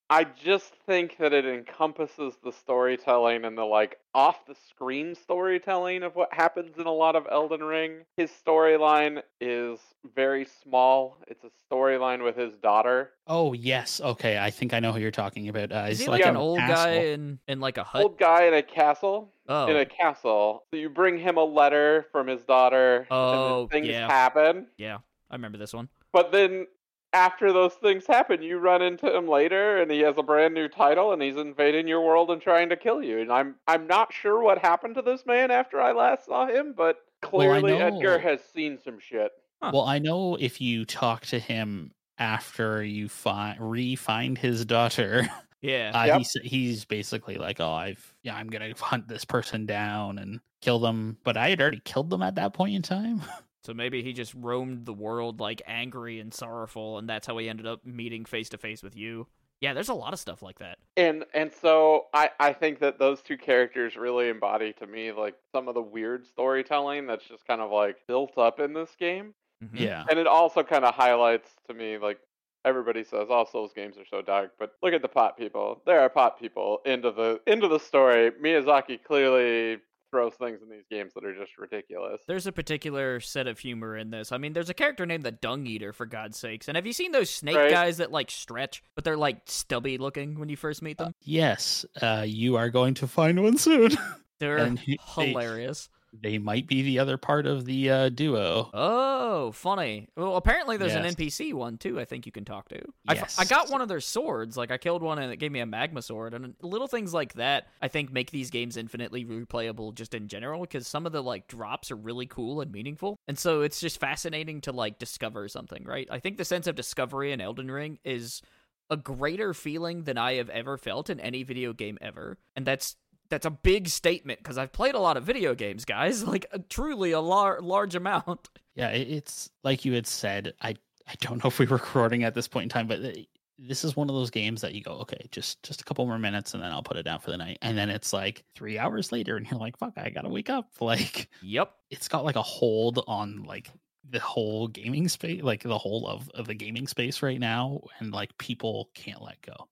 I 0.10 0.24
just 0.24 0.74
think 0.86 1.18
that 1.18 1.34
it 1.34 1.46
encompasses 1.46 2.36
the 2.44 2.52
storytelling 2.52 3.44
and 3.44 3.58
the 3.58 3.64
like 3.64 3.98
off 4.14 4.46
the 4.46 4.56
screen 4.70 5.16
storytelling 5.16 6.04
of 6.04 6.16
what 6.16 6.32
happens 6.32 6.78
in 6.78 6.86
a 6.86 6.92
lot 6.92 7.16
of 7.16 7.26
Elden 7.32 7.64
Ring. 7.64 8.06
His 8.16 8.30
storyline 8.30 9.24
is 9.42 9.80
very 10.16 10.46
small. 10.64 11.18
It's 11.28 11.44
a 11.44 11.50
storyline 11.72 12.24
with 12.24 12.38
his 12.38 12.54
daughter. 12.58 13.12
Oh 13.26 13.54
yes, 13.54 14.00
okay. 14.00 14.38
I 14.38 14.52
think 14.52 14.74
I 14.74 14.80
know 14.80 14.92
who 14.92 15.00
you're 15.00 15.10
talking 15.10 15.50
about. 15.50 15.72
Uh, 15.72 15.88
Is 15.90 15.98
he's 15.98 16.06
he 16.06 16.12
like, 16.12 16.22
in 16.22 16.30
an 16.30 16.38
old 16.38 16.60
castle. 16.60 16.76
guy 16.76 16.92
in, 16.92 17.40
in 17.48 17.60
like 17.60 17.78
a 17.78 17.84
hut? 17.84 18.04
Old 18.04 18.20
guy 18.20 18.46
in 18.46 18.54
a 18.54 18.64
castle. 18.64 19.32
oh. 19.50 19.68
In 19.68 19.78
a 19.78 19.86
castle. 19.86 20.66
So 20.70 20.78
you 20.78 20.90
bring 20.90 21.18
him 21.18 21.38
a 21.38 21.44
letter 21.44 22.06
from 22.12 22.28
his 22.28 22.44
daughter. 22.44 23.08
Oh, 23.10 23.62
and 23.62 23.72
things 23.72 23.88
yeah. 23.88 24.08
happen. 24.08 24.68
yeah. 24.78 25.00
I 25.32 25.36
remember 25.36 25.58
this 25.58 25.74
one. 25.74 25.90
But 26.14 26.32
then 26.32 26.68
after 27.16 27.54
those 27.54 27.74
things 27.76 28.06
happen, 28.06 28.42
you 28.42 28.60
run 28.60 28.82
into 28.82 29.16
him 29.16 29.28
later 29.28 29.82
and 29.82 29.90
he 29.90 30.02
has 30.02 30.18
a 30.18 30.24
brand 30.24 30.54
new 30.54 30.68
title 30.68 31.14
and 31.14 31.22
he's 31.22 31.38
invading 31.38 31.88
your 31.88 32.02
world 32.02 32.30
and 32.30 32.42
trying 32.42 32.68
to 32.70 32.76
kill 32.76 33.02
you. 33.02 33.20
And 33.22 33.32
I'm 33.32 33.56
I'm 33.68 33.88
not 33.88 34.12
sure 34.14 34.42
what 34.42 34.58
happened 34.58 34.96
to 34.96 35.02
this 35.02 35.26
man 35.26 35.50
after 35.50 35.80
I 35.80 35.94
last 35.94 36.26
saw 36.26 36.46
him, 36.46 36.74
but 36.76 36.98
Well, 37.24 37.32
clearly 37.32 37.78
Edgar 37.78 38.20
has 38.20 38.42
seen 38.54 38.78
some 38.84 39.00
shit. 39.00 39.32
Huh. 39.64 39.72
Well, 39.74 39.86
I 39.86 40.00
know 40.00 40.36
if 40.36 40.60
you 40.60 40.84
talk 40.84 41.26
to 41.28 41.40
him 41.40 41.94
after 42.18 42.84
you 42.84 43.08
find 43.08 43.58
re-find 43.60 44.38
his 44.38 44.66
daughter. 44.66 45.28
Yeah. 45.62 45.94
Uh, 45.96 46.06
Yep. 46.06 46.18
he's 46.20 46.32
he's 46.44 46.86
basically 46.86 47.38
like, 47.38 47.60
oh, 47.60 47.72
I've 47.72 48.14
yeah, 48.22 48.36
I'm 48.36 48.48
gonna 48.50 48.74
hunt 48.80 49.08
this 49.08 49.26
person 49.26 49.66
down 49.66 50.20
and 50.20 50.40
kill 50.62 50.78
them, 50.78 51.18
but 51.24 51.38
I 51.38 51.50
had 51.50 51.60
already 51.60 51.82
killed 51.84 52.12
them 52.12 52.22
at 52.22 52.36
that 52.36 52.54
point 52.54 52.76
in 52.76 52.84
time. 52.84 53.24
So 53.66 53.74
maybe 53.74 54.04
he 54.04 54.14
just 54.14 54.34
roamed 54.36 54.86
the 54.86 54.94
world 54.94 55.40
like 55.40 55.62
angry 55.66 56.20
and 56.20 56.34
sorrowful, 56.34 56.98
and 57.00 57.10
that's 57.10 57.26
how 57.26 57.38
he 57.38 57.50
ended 57.50 57.66
up 57.66 57.86
meeting 57.86 58.26
face 58.26 58.50
to 58.50 58.58
face 58.58 58.84
with 58.84 58.96
you. 58.96 59.28
Yeah, 59.62 59.74
there's 59.74 59.90
a 59.90 59.94
lot 59.94 60.14
of 60.14 60.20
stuff 60.20 60.42
like 60.44 60.60
that. 60.60 60.78
And 60.98 61.26
and 61.34 61.52
so 61.52 62.06
I 62.14 62.30
I 62.40 62.54
think 62.54 62.80
that 62.80 63.00
those 63.00 63.22
two 63.22 63.38
characters 63.38 63.96
really 63.96 64.30
embody 64.30 64.74
to 64.74 64.86
me 64.86 65.12
like 65.12 65.36
some 65.52 65.68
of 65.68 65.74
the 65.74 65.82
weird 65.82 66.28
storytelling 66.28 67.08
that's 67.08 67.26
just 67.26 67.48
kind 67.48 67.62
of 67.62 67.72
like 67.72 67.98
built 68.08 68.38
up 68.38 68.60
in 68.60 68.74
this 68.74 68.96
game. 69.00 69.34
Mhm. 69.64 69.80
yeah, 69.80 70.04
And 70.10 70.20
it 70.20 70.28
also 70.28 70.62
kind 70.62 70.84
of 70.86 70.94
highlights 70.94 71.50
to 71.68 71.74
me 71.74 71.98
like 71.98 72.20
everybody 72.66 73.04
says 73.04 73.30
all 73.30 73.46
Souls 73.46 73.72
games 73.74 73.98
are 73.98 74.06
so 74.06 74.22
dark, 74.22 74.52
but 74.60 74.74
look 74.84 74.94
at 74.94 75.02
the 75.02 75.08
pot 75.08 75.38
people. 75.38 75.82
There 75.86 76.02
are 76.02 76.10
pot 76.10 76.40
people 76.40 76.82
into 76.86 77.12
the 77.12 77.40
into 77.48 77.68
the 77.68 77.80
story. 77.80 78.32
Miyazaki 78.32 79.02
clearly 79.04 79.80
throws 80.12 80.34
things 80.36 80.60
in 80.62 80.70
these 80.70 80.86
games 80.90 81.12
that 81.16 81.26
are 81.26 81.36
just 81.36 81.58
ridiculous. 81.58 82.22
There's 82.28 82.48
a 82.48 82.52
particular 82.52 83.20
set 83.20 83.48
of 83.48 83.60
humor 83.60 83.98
in 83.98 84.12
this. 84.12 84.32
I 84.32 84.38
mean, 84.38 84.54
there's 84.54 84.70
a 84.70 84.74
character 84.74 85.06
named 85.06 85.24
the 85.24 85.32
Dung 85.32 85.66
Eater, 85.68 85.92
for 85.94 86.06
God's 86.06 86.38
sakes. 86.38 86.68
And 86.68 86.76
have 86.78 86.86
you 86.86 86.94
seen 86.94 87.12
those 87.12 87.30
snake 87.30 87.56
Right. 87.56 87.72
guys 87.72 87.98
that 87.98 88.12
like 88.12 88.32
stretch, 88.32 88.82
but 88.96 89.04
they're 89.04 89.18
like 89.18 89.42
stubby 89.46 89.98
looking 89.98 90.40
when 90.40 90.50
you 90.50 90.56
first 90.58 90.82
meet 90.82 90.98
them? 90.98 91.14
yes, 91.22 91.86
uh, 92.02 92.24
you 92.28 92.56
are 92.56 92.70
going 92.70 92.94
to 92.96 93.08
find 93.08 93.42
one 93.44 93.58
soon. 93.58 93.92
They're 94.40 94.58
and 94.58 94.78
he- 94.78 95.00
they- 95.16 95.28
hilarious. 95.28 95.90
They 96.22 96.38
might 96.38 96.68
be 96.68 96.82
the 96.82 97.00
other 97.00 97.18
part 97.18 97.46
of 97.48 97.66
the 97.66 97.90
uh, 97.90 98.10
duo. 98.10 98.70
Oh, 98.74 99.52
funny. 99.52 100.08
Well, 100.16 100.36
apparently 100.36 100.78
there's 100.78 100.94
Yes. 100.94 101.06
an 101.06 101.16
NPC 101.16 101.54
one 101.54 101.78
too. 101.78 102.00
I 102.00 102.06
think 102.06 102.26
you 102.26 102.32
can 102.32 102.46
talk 102.46 102.70
to. 102.70 102.78
I, 103.08 103.14
f- 103.14 103.20
Yes. 103.22 103.40
I 103.40 103.46
got 103.46 103.70
one 103.70 103.82
of 103.82 103.88
their 103.88 104.00
swords. 104.00 104.56
Like 104.58 104.72
I 104.72 104.78
killed 104.78 105.02
one 105.02 105.20
and 105.20 105.32
it 105.32 105.38
gave 105.38 105.52
me 105.52 105.60
a 105.60 105.66
magma 105.66 106.02
sword. 106.02 106.34
And 106.34 106.56
little 106.62 106.88
things 106.88 107.14
like 107.14 107.34
that, 107.34 107.68
I 107.82 107.88
think, 107.88 108.12
make 108.12 108.32
these 108.32 108.50
games 108.50 108.78
infinitely 108.78 109.26
replayable 109.26 109.94
just 109.94 110.14
in 110.14 110.28
general. 110.28 110.62
Because 110.62 110.88
some 110.88 111.06
of 111.06 111.12
the 111.12 111.22
like 111.24 111.48
drops 111.48 111.92
are 111.92 111.96
really 111.96 112.26
cool 112.26 112.62
and 112.62 112.72
meaningful, 112.72 113.18
and 113.28 113.38
so 113.38 113.62
it's 113.62 113.80
just 113.80 114.00
fascinating 114.00 114.62
to 114.62 114.72
like 114.72 115.00
discover 115.00 115.48
something. 115.48 115.84
Right? 115.86 116.08
I 116.12 116.20
think 116.20 116.38
the 116.38 116.46
sense 116.46 116.68
of 116.68 116.76
discovery 116.76 117.32
in 117.32 117.42
Elden 117.42 117.70
Ring 117.72 118.00
is 118.04 118.42
a 118.90 118.98
greater 118.98 119.54
feeling 119.56 120.04
than 120.04 120.16
I 120.18 120.34
have 120.34 120.50
ever 120.50 120.78
felt 120.78 121.10
in 121.10 121.20
any 121.20 121.42
video 121.42 121.74
game 121.74 121.98
ever, 122.02 122.38
and 122.56 122.68
that's 122.68 122.96
that's 123.30 123.46
a 123.46 123.52
big 123.52 123.88
statement 123.90 124.40
because 124.40 124.58
I've 124.58 124.72
played 124.72 124.96
a 124.96 125.00
lot 125.00 125.18
of 125.18 125.24
video 125.24 125.56
games, 125.56 125.86
guys. 125.86 126.24
Like 126.28 126.46
a, 126.52 126.60
truly 126.60 127.12
a 127.12 127.20
lar- 127.20 127.62
large 127.62 127.96
amount. 127.96 128.50
Yeah, 128.76 128.90
it's 128.90 129.50
like 129.64 129.86
you 129.86 129.94
had 129.94 130.08
said. 130.08 130.54
I 130.62 130.76
I 131.08 131.14
don't 131.22 131.44
know 131.44 131.48
if 131.48 131.60
we 131.60 131.66
were 131.66 131.78
recording 131.78 132.24
at 132.24 132.34
this 132.34 132.48
point 132.48 132.64
in 132.64 132.70
time, 132.70 132.88
but 132.88 133.00
uh, 133.04 133.12
this 133.58 133.86
is 133.86 133.96
one 133.96 134.10
of 134.10 134.16
those 134.16 134.30
games 134.32 134.60
that 134.62 134.74
you 134.74 134.82
go, 134.82 134.94
okay, 134.94 135.28
just 135.32 135.62
just 135.64 135.80
a 135.82 135.84
couple 135.86 136.06
more 136.06 136.20
minutes, 136.20 136.54
and 136.54 136.62
then 136.64 136.72
I'll 136.72 136.84
put 136.84 136.98
it 136.98 137.04
down 137.04 137.20
for 137.20 137.32
the 137.32 137.38
night. 137.38 137.58
And 137.62 137.78
then 137.78 137.90
it's 137.90 138.12
like 138.12 138.44
three 138.56 138.78
hours 138.78 139.12
later, 139.12 139.38
and 139.38 139.50
you're 139.50 139.60
like, 139.60 139.78
fuck, 139.78 139.94
I 139.98 140.10
gotta 140.10 140.30
wake 140.30 140.50
up. 140.50 140.70
Like 140.82 141.30
Yep. 141.42 141.72
it's 141.90 142.08
got 142.08 142.26
like 142.26 142.36
a 142.36 142.42
hold 142.42 143.04
on 143.08 143.44
like 143.44 143.70
the 144.10 144.20
whole 144.20 144.68
gaming 144.68 145.08
space, 145.08 145.42
like 145.42 145.64
the 145.64 145.78
whole 145.78 146.06
of 146.08 146.30
of 146.32 146.48
the 146.48 146.54
gaming 146.54 146.88
space 146.88 147.22
right 147.24 147.40
now, 147.40 147.82
and 148.00 148.12
like 148.12 148.38
people 148.38 148.90
can't 148.94 149.22
let 149.22 149.42
go. 149.42 149.68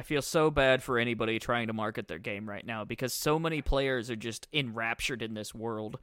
I 0.00 0.02
feel 0.02 0.22
so 0.22 0.50
bad 0.50 0.82
for 0.82 0.98
anybody 0.98 1.38
trying 1.38 1.66
to 1.66 1.74
market 1.74 2.08
their 2.08 2.18
game 2.18 2.48
right 2.48 2.64
now 2.64 2.86
because 2.86 3.12
so 3.12 3.38
many 3.38 3.60
players 3.60 4.08
are 4.08 4.16
just 4.16 4.48
enraptured 4.50 5.20
in 5.20 5.34
this 5.34 5.54
world, 5.54 5.98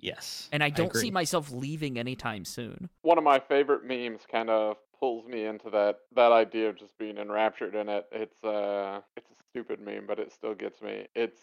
Yes, 0.00 0.48
and 0.52 0.64
I 0.64 0.70
don't 0.70 0.96
see 0.96 1.10
myself 1.10 1.52
leaving 1.52 1.98
anytime 1.98 2.46
soon. 2.46 2.88
One 3.02 3.18
of 3.18 3.24
my 3.24 3.38
favorite 3.38 3.84
memes 3.84 4.22
kind 4.30 4.48
of 4.48 4.78
pulls 4.98 5.26
me 5.26 5.44
into 5.44 5.68
that 5.68 5.98
that 6.16 6.32
idea 6.32 6.70
of 6.70 6.78
just 6.78 6.96
being 6.96 7.18
enraptured 7.18 7.74
in 7.74 7.90
it. 7.90 8.06
It's 8.10 8.42
uh 8.42 9.02
it's 9.18 9.30
a 9.30 9.44
stupid 9.50 9.80
meme, 9.80 10.06
but 10.08 10.18
it 10.18 10.32
still 10.32 10.54
gets 10.54 10.80
me. 10.80 11.06
It's 11.14 11.38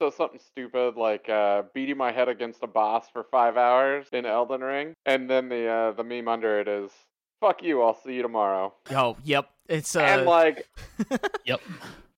so 0.00 0.08
something 0.08 0.38
stupid 0.38 0.94
like 0.96 1.28
uh, 1.28 1.64
beating 1.74 1.96
my 1.96 2.12
head 2.12 2.28
against 2.28 2.62
a 2.62 2.68
boss 2.68 3.08
for 3.12 3.24
five 3.24 3.56
hours 3.56 4.06
in 4.12 4.24
Elden 4.24 4.60
Ring, 4.60 4.94
and 5.04 5.28
then 5.28 5.48
the 5.48 5.66
uh, 5.66 5.90
the 5.90 6.04
meme 6.04 6.28
under 6.28 6.60
it 6.60 6.68
is 6.68 6.92
"fuck 7.40 7.62
you, 7.62 7.82
I'll 7.82 7.98
see 8.02 8.14
you 8.14 8.22
tomorrow." 8.22 8.74
Oh, 8.90 9.16
yep. 9.24 9.48
It's 9.68 9.94
uh, 9.96 10.00
and 10.00 10.26
like 10.26 10.66
Yep. 11.44 11.60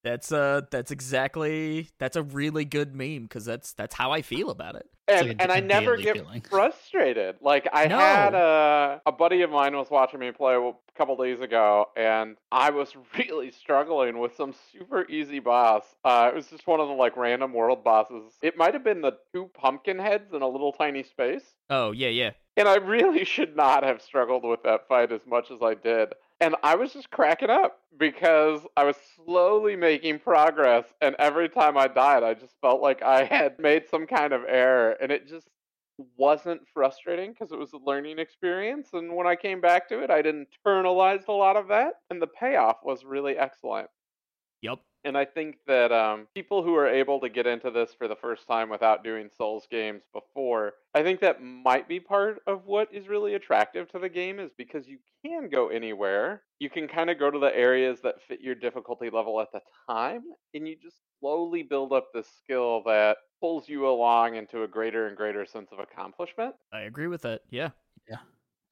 that's 0.02 0.32
uh, 0.32 0.62
that's 0.70 0.90
exactly 0.90 1.88
that's 1.98 2.16
a 2.16 2.22
really 2.22 2.64
good 2.64 2.94
meme 2.94 3.22
because 3.24 3.44
that's 3.44 3.72
that's 3.74 3.94
how 3.94 4.10
I 4.12 4.22
feel 4.22 4.50
about 4.50 4.74
it. 4.76 4.88
And, 5.08 5.28
like 5.28 5.36
a- 5.38 5.42
and 5.42 5.52
I 5.52 5.58
a 5.58 5.60
never 5.60 5.96
get 5.98 6.16
feeling. 6.16 6.40
frustrated. 6.48 7.36
Like 7.42 7.68
I 7.72 7.86
No. 7.88 7.98
had 7.98 8.34
a 8.34 9.02
a 9.04 9.12
buddy 9.12 9.42
of 9.42 9.50
mine 9.50 9.76
was 9.76 9.90
watching 9.90 10.20
me 10.20 10.30
play 10.32 10.54
a 10.54 10.72
couple 10.96 11.16
days 11.16 11.40
ago, 11.40 11.86
and 11.96 12.36
I 12.50 12.70
was 12.70 12.94
really 13.18 13.50
struggling 13.50 14.18
with 14.18 14.34
some 14.36 14.54
super 14.72 15.06
easy 15.10 15.38
boss. 15.40 15.84
Uh, 16.04 16.30
it 16.32 16.34
was 16.36 16.46
just 16.46 16.66
one 16.66 16.80
of 16.80 16.88
the 16.88 16.94
like 16.94 17.16
random 17.16 17.52
world 17.52 17.84
bosses. 17.84 18.32
It 18.42 18.56
might 18.56 18.72
have 18.74 18.84
been 18.84 19.02
the 19.02 19.18
two 19.34 19.50
pumpkin 19.54 19.98
heads 19.98 20.32
in 20.32 20.40
a 20.40 20.48
little 20.48 20.72
tiny 20.72 21.02
space. 21.02 21.44
Oh 21.68 21.90
yeah, 21.92 22.08
yeah. 22.08 22.30
And 22.56 22.68
I 22.68 22.76
really 22.76 23.24
should 23.24 23.56
not 23.56 23.82
have 23.82 24.02
struggled 24.02 24.44
with 24.44 24.62
that 24.64 24.88
fight 24.88 25.12
as 25.12 25.26
much 25.26 25.50
as 25.50 25.58
I 25.62 25.74
did. 25.74 26.14
And 26.40 26.56
I 26.64 26.74
was 26.74 26.92
just 26.92 27.10
cracking 27.10 27.50
up 27.50 27.78
because 27.96 28.62
I 28.76 28.84
was 28.84 28.96
slowly 29.14 29.76
making 29.76 30.18
progress. 30.18 30.84
And 31.00 31.14
every 31.18 31.48
time 31.48 31.78
I 31.78 31.86
died, 31.86 32.24
I 32.24 32.34
just 32.34 32.54
felt 32.60 32.82
like 32.82 33.02
I 33.02 33.24
had 33.30 33.58
made 33.58 33.84
some 33.88 34.06
kind 34.06 34.32
of 34.32 34.42
error. 34.48 34.96
And 35.00 35.12
it 35.12 35.28
just 35.28 35.48
wasn't 36.16 36.62
frustrating 36.74 37.30
because 37.30 37.52
it 37.52 37.58
was 37.58 37.72
a 37.74 37.78
learning 37.78 38.18
experience. 38.18 38.88
And 38.92 39.14
when 39.14 39.26
I 39.26 39.36
came 39.36 39.60
back 39.60 39.88
to 39.90 40.00
it, 40.00 40.10
I'd 40.10 40.26
internalized 40.26 41.28
a 41.28 41.32
lot 41.32 41.56
of 41.56 41.68
that. 41.68 42.00
And 42.10 42.20
the 42.20 42.26
payoff 42.26 42.78
was 42.82 43.04
really 43.04 43.38
excellent. 43.38 43.88
Yep. 44.62 44.80
And 45.04 45.18
I 45.18 45.24
think 45.24 45.56
that 45.66 45.90
um, 45.90 46.28
people 46.34 46.62
who 46.62 46.74
are 46.76 46.86
able 46.86 47.20
to 47.20 47.28
get 47.28 47.46
into 47.46 47.70
this 47.70 47.92
for 47.92 48.06
the 48.06 48.16
first 48.16 48.46
time 48.46 48.68
without 48.68 49.02
doing 49.02 49.30
Souls 49.36 49.66
games 49.70 50.02
before, 50.12 50.74
I 50.94 51.02
think 51.02 51.20
that 51.20 51.42
might 51.42 51.88
be 51.88 51.98
part 51.98 52.40
of 52.46 52.66
what 52.66 52.88
is 52.92 53.08
really 53.08 53.34
attractive 53.34 53.90
to 53.92 53.98
the 53.98 54.08
game 54.08 54.38
is 54.38 54.52
because 54.56 54.86
you 54.86 54.98
can 55.24 55.48
go 55.48 55.68
anywhere. 55.68 56.42
You 56.60 56.70
can 56.70 56.86
kind 56.86 57.10
of 57.10 57.18
go 57.18 57.30
to 57.30 57.38
the 57.38 57.56
areas 57.56 58.00
that 58.02 58.22
fit 58.28 58.40
your 58.40 58.54
difficulty 58.54 59.10
level 59.10 59.40
at 59.40 59.50
the 59.52 59.60
time, 59.88 60.22
and 60.54 60.68
you 60.68 60.76
just 60.80 60.96
slowly 61.18 61.62
build 61.62 61.92
up 61.92 62.08
this 62.12 62.28
skill 62.38 62.82
that 62.86 63.16
pulls 63.40 63.68
you 63.68 63.88
along 63.88 64.36
into 64.36 64.62
a 64.62 64.68
greater 64.68 65.08
and 65.08 65.16
greater 65.16 65.44
sense 65.44 65.70
of 65.72 65.80
accomplishment. 65.80 66.54
I 66.72 66.82
agree 66.82 67.08
with 67.08 67.22
that. 67.22 67.42
Yeah. 67.50 67.70
Yeah. 68.08 68.18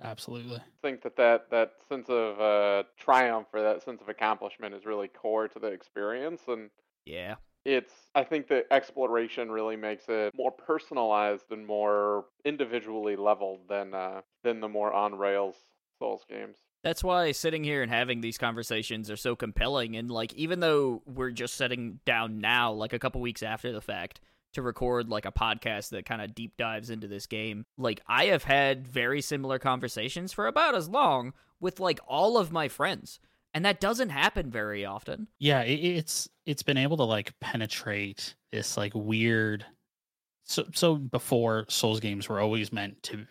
Absolutely. 0.02 0.56
I 0.56 0.62
think 0.82 1.02
that 1.02 1.16
that, 1.16 1.50
that 1.50 1.72
sense 1.88 2.08
of 2.08 2.40
uh, 2.40 2.84
triumph 2.98 3.48
or 3.52 3.60
that 3.62 3.82
sense 3.82 4.00
of 4.00 4.08
accomplishment 4.08 4.74
is 4.74 4.86
really 4.86 5.08
core 5.08 5.48
to 5.48 5.58
the 5.58 5.68
experience 5.68 6.42
and 6.48 6.70
Yeah. 7.04 7.36
it's 7.64 7.92
i 8.14 8.24
think 8.24 8.48
the 8.48 8.64
exploration 8.72 9.50
really 9.50 9.76
makes 9.76 10.04
it 10.08 10.32
more 10.34 10.50
personalized 10.52 11.50
and 11.50 11.66
more 11.66 12.24
individually 12.44 13.16
leveled 13.16 13.60
than 13.68 13.92
uh 13.92 14.22
than 14.42 14.60
the 14.60 14.68
more 14.68 14.92
on 14.94 15.14
rails 15.18 15.56
souls 15.98 16.24
games 16.28 16.56
That's 16.82 17.04
why 17.04 17.32
sitting 17.32 17.62
here 17.62 17.82
and 17.82 17.92
having 17.92 18.22
these 18.22 18.38
conversations 18.38 19.10
are 19.10 19.16
so 19.16 19.36
compelling. 19.36 19.96
And 19.96 20.10
like, 20.10 20.32
even 20.32 20.60
though 20.60 21.02
we're 21.04 21.30
just 21.30 21.54
sitting 21.56 22.00
down 22.06 22.38
now, 22.38 22.72
like 22.72 22.94
a 22.94 22.98
couple 22.98 23.20
weeks 23.20 23.42
after 23.42 23.70
the 23.70 23.82
fact, 23.82 24.18
to 24.54 24.62
record 24.62 25.08
like 25.08 25.26
a 25.26 25.32
podcast 25.32 25.90
that 25.90 26.04
kind 26.06 26.20
of 26.22 26.34
deep 26.34 26.56
dives 26.56 26.90
into 26.90 27.06
this 27.08 27.26
game, 27.26 27.64
like 27.78 28.00
I 28.06 28.26
have 28.26 28.44
had 28.44 28.86
very 28.88 29.20
similar 29.20 29.58
conversations 29.58 30.32
for 30.32 30.46
about 30.46 30.74
as 30.74 30.88
long 30.88 31.32
with 31.60 31.78
like 31.80 32.00
all 32.06 32.36
of 32.38 32.50
my 32.52 32.68
friends, 32.68 33.20
and 33.54 33.64
that 33.64 33.80
doesn't 33.80 34.10
happen 34.10 34.50
very 34.50 34.84
often. 34.84 35.28
yeah 35.38 35.62
it, 35.62 35.74
it's 35.80 36.28
it's 36.46 36.62
been 36.62 36.76
able 36.78 36.96
to 36.96 37.04
like 37.04 37.32
penetrate 37.40 38.34
this 38.52 38.76
like 38.76 38.92
weird 38.94 39.64
so 40.44 40.64
so 40.74 40.96
before 40.96 41.64
souls 41.68 42.00
games 42.00 42.28
were 42.28 42.40
always 42.40 42.72
meant 42.72 43.00
to 43.02 43.26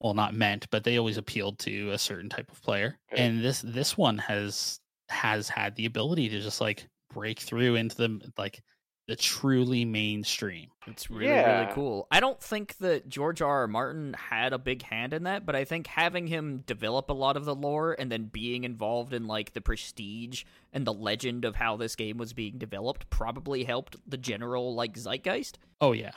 well 0.00 0.14
not 0.14 0.34
meant 0.34 0.66
but 0.70 0.82
they 0.84 0.96
always 0.98 1.16
appealed 1.18 1.58
to 1.58 1.90
a 1.92 1.98
certain 1.98 2.28
type 2.28 2.50
of 2.50 2.60
player 2.62 2.98
Okay. 3.12 3.22
and 3.22 3.44
this 3.44 3.62
this 3.62 3.96
one 3.96 4.18
has 4.18 4.80
has 5.08 5.48
had 5.48 5.76
the 5.76 5.86
ability 5.86 6.28
to 6.30 6.40
just 6.40 6.60
like 6.60 6.88
break 7.12 7.38
through 7.38 7.76
into 7.76 7.96
the 7.96 8.32
like 8.38 8.60
the 9.06 9.16
truly 9.16 9.84
mainstream 9.84 10.68
It's 10.86 11.10
really, 11.10 11.30
really 11.30 11.72
cool. 11.72 12.06
I 12.10 12.20
don't 12.20 12.40
think 12.40 12.78
that 12.78 13.08
George 13.08 13.42
R. 13.42 13.60
R. 13.60 13.66
Martin 13.68 14.14
had 14.14 14.52
a 14.54 14.58
big 14.58 14.82
hand 14.82 15.12
in 15.12 15.24
that, 15.24 15.44
but 15.44 15.54
I 15.54 15.64
think 15.64 15.86
having 15.86 16.26
him 16.26 16.64
develop 16.66 17.10
a 17.10 17.12
lot 17.12 17.36
of 17.36 17.44
the 17.44 17.54
lore 17.54 17.94
and 17.98 18.10
then 18.10 18.24
being 18.32 18.64
involved 18.64 19.12
in 19.12 19.26
like 19.26 19.52
the 19.52 19.60
prestige 19.60 20.44
and 20.72 20.86
the 20.86 20.92
legend 20.94 21.44
of 21.44 21.56
how 21.56 21.76
this 21.76 21.96
game 21.96 22.16
was 22.16 22.32
being 22.32 22.56
developed 22.58 23.10
probably 23.10 23.64
helped 23.64 23.96
the 24.08 24.16
general 24.16 24.74
like 24.74 24.94
zeitgeist. 24.96 25.58
oh 25.80 25.92
yeah 25.92 26.12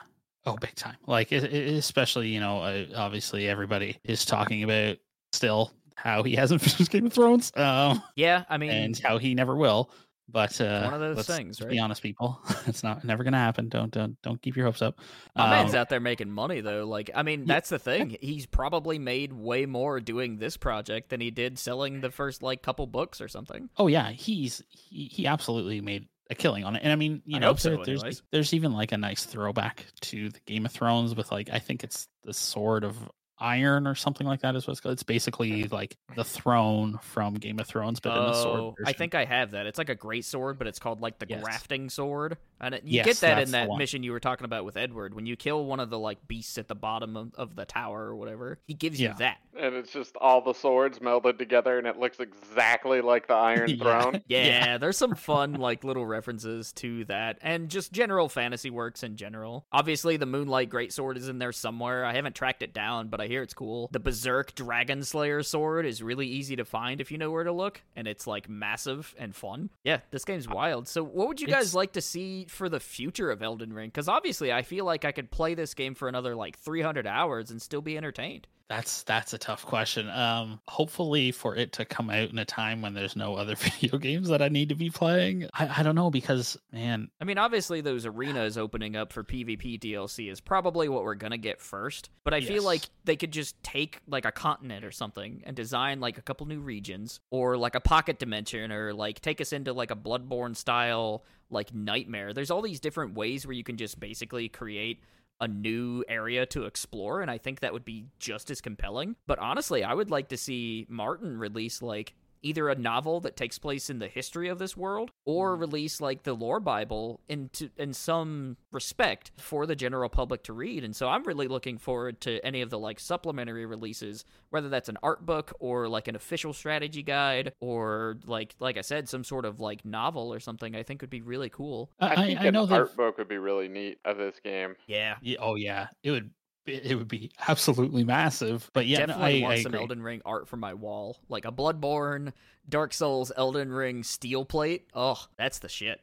oh 0.45 0.55
big 0.55 0.75
time 0.75 0.95
like 1.07 1.31
it, 1.33 1.43
it- 1.43 1.73
especially 1.75 2.29
you 2.29 2.39
know 2.39 2.59
uh, 2.61 2.85
obviously 2.95 3.49
everybody 3.49 3.97
is 4.05 4.23
talking 4.23 4.63
about 4.63 4.97
still 5.33 5.73
how 5.95 6.23
he 6.23 6.35
hasn't 6.35 6.61
finished 6.63 6.89
game 6.91 7.07
of 7.07 7.11
thrones 7.13 7.51
um 7.57 8.01
Yeah, 8.15 8.45
I 8.49 8.57
mean, 8.57 8.71
and 8.71 8.97
how 8.97 9.17
he 9.17 9.35
never 9.35 9.55
will 9.57 9.89
But 10.29 10.59
uh, 10.59 10.81
One 10.83 10.93
of 10.93 10.99
those 10.99 11.25
things, 11.25 11.59
let's 11.59 11.61
right? 11.61 11.69
Be 11.71 11.79
honest, 11.79 12.01
people. 12.01 12.41
it's 12.67 12.83
not 12.83 13.03
never 13.05 13.23
gonna 13.23 13.37
happen. 13.37 13.69
Don't 13.69 13.91
don't 13.91 14.21
don't 14.21 14.41
keep 14.41 14.57
your 14.57 14.65
hopes 14.65 14.81
up. 14.81 14.99
My 15.35 15.49
man's 15.49 15.73
Um, 15.73 15.79
out 15.79 15.89
there 15.89 16.01
making 16.01 16.31
money 16.31 16.59
though. 16.59 16.85
Like, 16.85 17.09
I 17.15 17.23
mean, 17.23 17.45
that's 17.45 17.69
the 17.69 17.79
thing. 17.79 18.17
He's 18.19 18.45
probably 18.45 18.99
made 18.99 19.31
way 19.31 19.65
more 19.65 19.99
doing 20.01 20.37
this 20.37 20.57
project 20.57 21.09
than 21.09 21.21
he 21.21 21.31
did 21.31 21.57
selling 21.57 22.01
the 22.01 22.11
first 22.11 22.43
like 22.43 22.61
couple 22.61 22.85
books 22.87 23.21
or 23.21 23.29
something. 23.29 23.69
Oh 23.77 23.87
yeah, 23.87 24.11
he's 24.11 24.61
he, 24.69 25.05
he 25.05 25.27
absolutely 25.27 25.79
made 25.79 26.07
a 26.29 26.35
killing 26.35 26.65
on 26.65 26.75
it. 26.75 26.81
And 26.83 26.91
I 26.91 26.97
mean, 26.97 27.21
you 27.25 27.37
I 27.37 27.39
know, 27.39 27.55
so, 27.55 27.77
there- 27.77 27.85
there's 27.97 28.21
there's 28.31 28.53
even 28.53 28.73
like 28.73 28.91
a 28.91 28.97
nice 28.97 29.23
throwback 29.23 29.85
to 30.01 30.29
the 30.29 30.39
Game 30.45 30.65
of 30.65 30.73
Thrones 30.73 31.15
with 31.15 31.31
like 31.31 31.49
I 31.53 31.59
think 31.59 31.85
it's 31.85 32.09
the 32.23 32.33
sword 32.33 32.83
of 32.83 32.97
iron 33.39 33.87
or 33.87 33.95
something 33.95 34.25
like 34.27 34.41
that 34.41 34.55
is 34.55 34.65
what 34.67 34.71
it's 34.73 34.81
called. 34.81 34.93
It's 34.93 35.03
basically 35.03 35.63
like 35.65 35.95
the 36.15 36.23
throne 36.23 36.99
from 37.01 37.35
Game 37.35 37.59
of 37.59 37.67
Thrones, 37.67 37.99
but 37.99 38.17
in 38.17 38.25
the 38.25 38.33
sword. 38.33 38.59
Oh, 38.59 38.75
I 38.85 38.93
think 38.93 39.15
I 39.15 39.25
have 39.25 39.51
that. 39.51 39.65
It's 39.67 39.77
like 39.77 39.89
a 39.89 39.95
great 39.95 40.25
sword, 40.25 40.57
but 40.57 40.67
it's 40.67 40.79
called 40.79 41.01
like 41.01 41.19
the 41.19 41.27
Yes. 41.29 41.43
grafting 41.43 41.89
sword. 41.89 42.37
And 42.59 42.73
it, 42.73 42.83
you 42.83 42.95
Yes, 42.97 43.05
get 43.05 43.17
that 43.17 43.39
in 43.39 43.51
that 43.51 43.69
mission 43.77 44.01
you 44.01 44.11
were 44.11 44.19
talking 44.19 44.45
about 44.45 44.65
with 44.65 44.77
Edward. 44.77 45.13
When 45.13 45.27
you 45.27 45.35
kill 45.35 45.65
one 45.65 45.79
of 45.79 45.89
the 45.91 45.99
like 45.99 46.27
beasts 46.27 46.57
at 46.57 46.67
the 46.67 46.73
bottom 46.75 47.15
of, 47.15 47.33
of 47.35 47.55
the 47.55 47.65
tower 47.65 48.05
or 48.05 48.15
whatever, 48.15 48.57
he 48.65 48.73
gives 48.73 48.99
you 48.99 49.13
that. 49.19 49.37
And 49.59 49.75
it's 49.75 49.91
just 49.91 50.15
all 50.17 50.41
the 50.41 50.53
swords 50.53 50.99
melded 50.99 51.37
together, 51.39 51.77
and 51.79 51.87
it 51.87 51.97
looks 51.97 52.19
exactly 52.19 53.01
like 53.01 53.27
the 53.27 53.33
Iron 53.35 53.69
Yeah. 53.69 53.75
Throne. 54.01 54.23
Yeah, 54.27 54.77
there's 54.79 54.97
some 54.97 55.13
fun 55.15 55.53
like 55.53 55.83
little 55.83 56.05
references 56.05 56.73
to 56.73 57.05
that 57.05 57.37
and 57.41 57.69
just 57.69 57.91
general 57.91 58.27
fantasy 58.29 58.69
works 58.71 59.03
in 59.03 59.15
general. 59.17 59.65
Obviously 59.71 60.17
the 60.17 60.25
Moonlight 60.25 60.69
Greatsword 60.69 61.17
is 61.17 61.27
in 61.29 61.37
there 61.39 61.51
somewhere. 61.51 62.03
I 62.05 62.13
haven't 62.13 62.35
tracked 62.35 62.61
it 62.63 62.73
down, 62.73 63.07
but 63.09 63.21
I 63.21 63.26
hear 63.27 63.41
it's 63.41 63.53
cool. 63.53 63.89
The 63.91 63.99
Berserk 63.99 64.55
Dragon 64.55 65.03
Slayer 65.03 65.43
sword 65.43 65.85
is 65.85 66.01
really 66.03 66.27
easy 66.27 66.55
to 66.55 66.65
find 66.65 66.99
if 67.01 67.11
you 67.11 67.17
know 67.17 67.31
where 67.31 67.43
to 67.43 67.51
look, 67.51 67.81
and 67.95 68.07
it's 68.07 68.27
like 68.27 68.47
massive 68.49 69.13
and 69.17 69.35
fun. 69.35 69.69
Yeah, 69.83 69.99
this 70.11 70.25
game's 70.25 70.47
wild. 70.47 70.87
So 70.87 71.03
what 71.03 71.27
would 71.27 71.41
you 71.41 71.47
guys 71.47 71.67
It's- 71.67 71.73
like 71.73 71.93
to 71.93 72.01
see 72.01 72.45
for 72.45 72.69
the 72.69 72.79
future 72.79 73.31
of 73.31 73.41
Elden 73.41 73.73
Ring? 73.73 73.91
Cuz 73.91 74.07
obviously 74.07 74.51
I 74.51 74.61
feel 74.61 74.85
like 74.85 75.05
I 75.05 75.11
could 75.11 75.31
play 75.31 75.53
this 75.53 75.73
game 75.73 75.95
for 75.95 76.07
another 76.07 76.35
like 76.35 76.57
300 76.57 77.05
hours 77.07 77.51
and 77.51 77.61
still 77.61 77.81
be 77.81 77.97
entertained. 77.97 78.47
That's 78.69 79.03
that's 79.03 79.33
a 79.33 79.37
tough 79.37 79.65
question. 79.65 80.09
Um, 80.09 80.59
hopefully 80.67 81.31
for 81.31 81.55
it 81.55 81.71
to 81.73 81.85
come 81.85 82.09
out 82.09 82.29
in 82.29 82.37
a 82.37 82.43
time 82.43 82.81
when 82.81 82.93
there's 82.93 83.15
no 83.15 83.35
other 83.35 83.55
video 83.55 83.97
games 83.97 84.27
that 84.27 84.41
I 84.41 84.49
need 84.49 84.69
to 84.69 84.75
be 84.75 84.89
playing. 84.89 85.47
I, 85.53 85.79
I 85.79 85.83
don't 85.83 85.95
know 85.95 86.09
because 86.09 86.57
man, 86.71 87.09
I 87.21 87.25
mean, 87.25 87.37
obviously, 87.37 87.79
those 87.79 88.05
arenas 88.05 88.57
opening 88.57 88.97
up 88.97 89.13
for 89.13 89.23
PvP 89.23 89.79
DLC 89.79 90.29
is 90.29 90.41
probably 90.41 90.89
what 90.89 91.03
we're 91.03 91.15
gonna 91.15 91.37
get 91.37 91.61
first. 91.61 92.09
But 92.25 92.33
I 92.33 92.41
feel 92.41 92.63
like 92.63 92.81
they 93.05 93.15
could 93.15 93.31
just 93.31 93.61
take 93.63 94.01
like 94.07 94.25
a 94.25 94.31
continent 94.31 94.83
or 94.83 94.91
something 94.91 95.43
and 95.45 95.55
design 95.55 96.01
like 96.01 96.17
a 96.17 96.21
couple 96.21 96.45
new 96.45 96.59
regions, 96.59 97.21
or 97.31 97.55
like 97.55 97.75
a 97.75 97.81
pocket 97.81 98.19
dimension, 98.19 98.73
or 98.73 98.93
like 98.93 99.21
take 99.21 99.39
us 99.39 99.53
into 99.53 99.71
like 99.71 99.91
a 99.91 99.95
Bloodborne 99.95 100.57
style 100.57 101.23
like 101.49 101.73
nightmare. 101.73 102.33
There's 102.33 102.51
all 102.51 102.61
these 102.61 102.81
different 102.81 103.13
ways 103.13 103.47
where 103.47 103.53
you 103.53 103.63
can 103.63 103.77
just 103.77 103.99
basically 103.99 104.49
create 104.49 105.01
a 105.39 105.47
new 105.47 106.03
area 106.09 106.45
to 106.47 106.63
explore 106.63 107.21
and 107.21 107.29
I 107.29 107.37
think 107.37 107.59
that 107.59 107.73
would 107.73 107.85
be 107.85 108.05
just 108.19 108.49
as 108.49 108.61
compelling. 108.61 109.15
But 109.27 109.39
honestly, 109.39 109.83
I 109.83 109.93
would 109.93 110.09
like 110.09 110.29
to 110.29 110.37
see 110.37 110.85
Martin 110.89 111.37
release 111.37 111.81
like 111.81 112.13
either 112.47 112.69
a 112.69 112.75
novel 112.75 113.19
that 113.21 113.35
takes 113.35 113.57
place 113.57 113.89
in 113.89 113.99
the 113.99 114.07
history 114.07 114.47
of 114.47 114.59
this 114.59 114.75
world 114.75 115.11
or 115.25 115.51
mm-hmm. 115.51 115.61
release 115.61 116.01
like 116.01 116.23
the 116.23 116.33
lore 116.33 116.59
bible 116.59 117.19
into 117.27 117.69
in 117.77 117.93
some 117.93 118.57
respect 118.71 119.31
for 119.37 119.65
the 119.65 119.75
general 119.75 120.09
public 120.09 120.43
to 120.43 120.53
read 120.53 120.83
and 120.83 120.95
so 120.95 121.07
i'm 121.07 121.23
really 121.23 121.47
looking 121.47 121.77
forward 121.77 122.19
to 122.21 122.43
any 122.45 122.61
of 122.61 122.69
the 122.69 122.79
like 122.79 122.99
supplementary 122.99 123.65
releases 123.65 124.25
whether 124.49 124.69
that's 124.69 124.89
an 124.89 124.97
art 125.03 125.25
book 125.25 125.53
or 125.59 125.87
like 125.87 126.07
an 126.07 126.15
official 126.15 126.53
strategy 126.53 127.03
guide 127.03 127.53
or 127.59 128.17
like 128.25 128.55
like 128.59 128.77
i 128.77 128.81
said 128.81 129.07
some 129.07 129.23
sort 129.23 129.45
of 129.45 129.59
like 129.59 129.83
novel 129.85 130.33
or 130.33 130.39
something 130.39 130.75
i 130.75 130.83
think 130.83 131.01
would 131.01 131.09
be 131.09 131.21
really 131.21 131.49
cool 131.49 131.89
I, 131.99 132.11
I, 132.11 132.15
think 132.15 132.39
I, 132.39 132.45
an 132.45 132.53
know 132.53 132.65
that. 132.65 132.79
art 132.79 132.95
book 132.95 133.17
would 133.17 133.27
be 133.27 133.37
really 133.37 133.67
neat 133.67 133.99
of 134.05 134.17
this 134.17 134.39
game. 134.43 134.75
yeah 134.87 135.15
Yeah, 135.21 135.37
oh 135.39 135.55
yeah, 135.55 135.87
it 136.03 136.11
would 136.11 136.31
it 136.67 136.85
it 136.91 136.95
would 136.95 137.07
be 137.07 137.31
absolutely 137.47 138.03
massive. 138.03 138.69
But 138.73 138.87
yeah, 138.87 138.99
no, 138.99 139.05
definitely 139.07 139.39
I, 139.39 139.41
want 139.43 139.53
I 139.59 139.61
some 139.63 139.73
agree. 139.73 139.81
elden 139.81 140.01
ring 140.03 140.21
art 140.25 140.47
for 140.47 140.57
my 140.57 140.73
wall 140.73 141.17
like 141.29 141.45
a 141.45 141.51
bloodborne 141.51 142.33
dark 142.69 142.93
souls 142.93 143.31
elden 143.37 143.71
ring 143.71 144.03
steel 144.03 144.43
plate 144.45 144.87
oh 144.93 145.25
that's 145.37 145.59
the 145.59 145.69
shit 145.69 146.01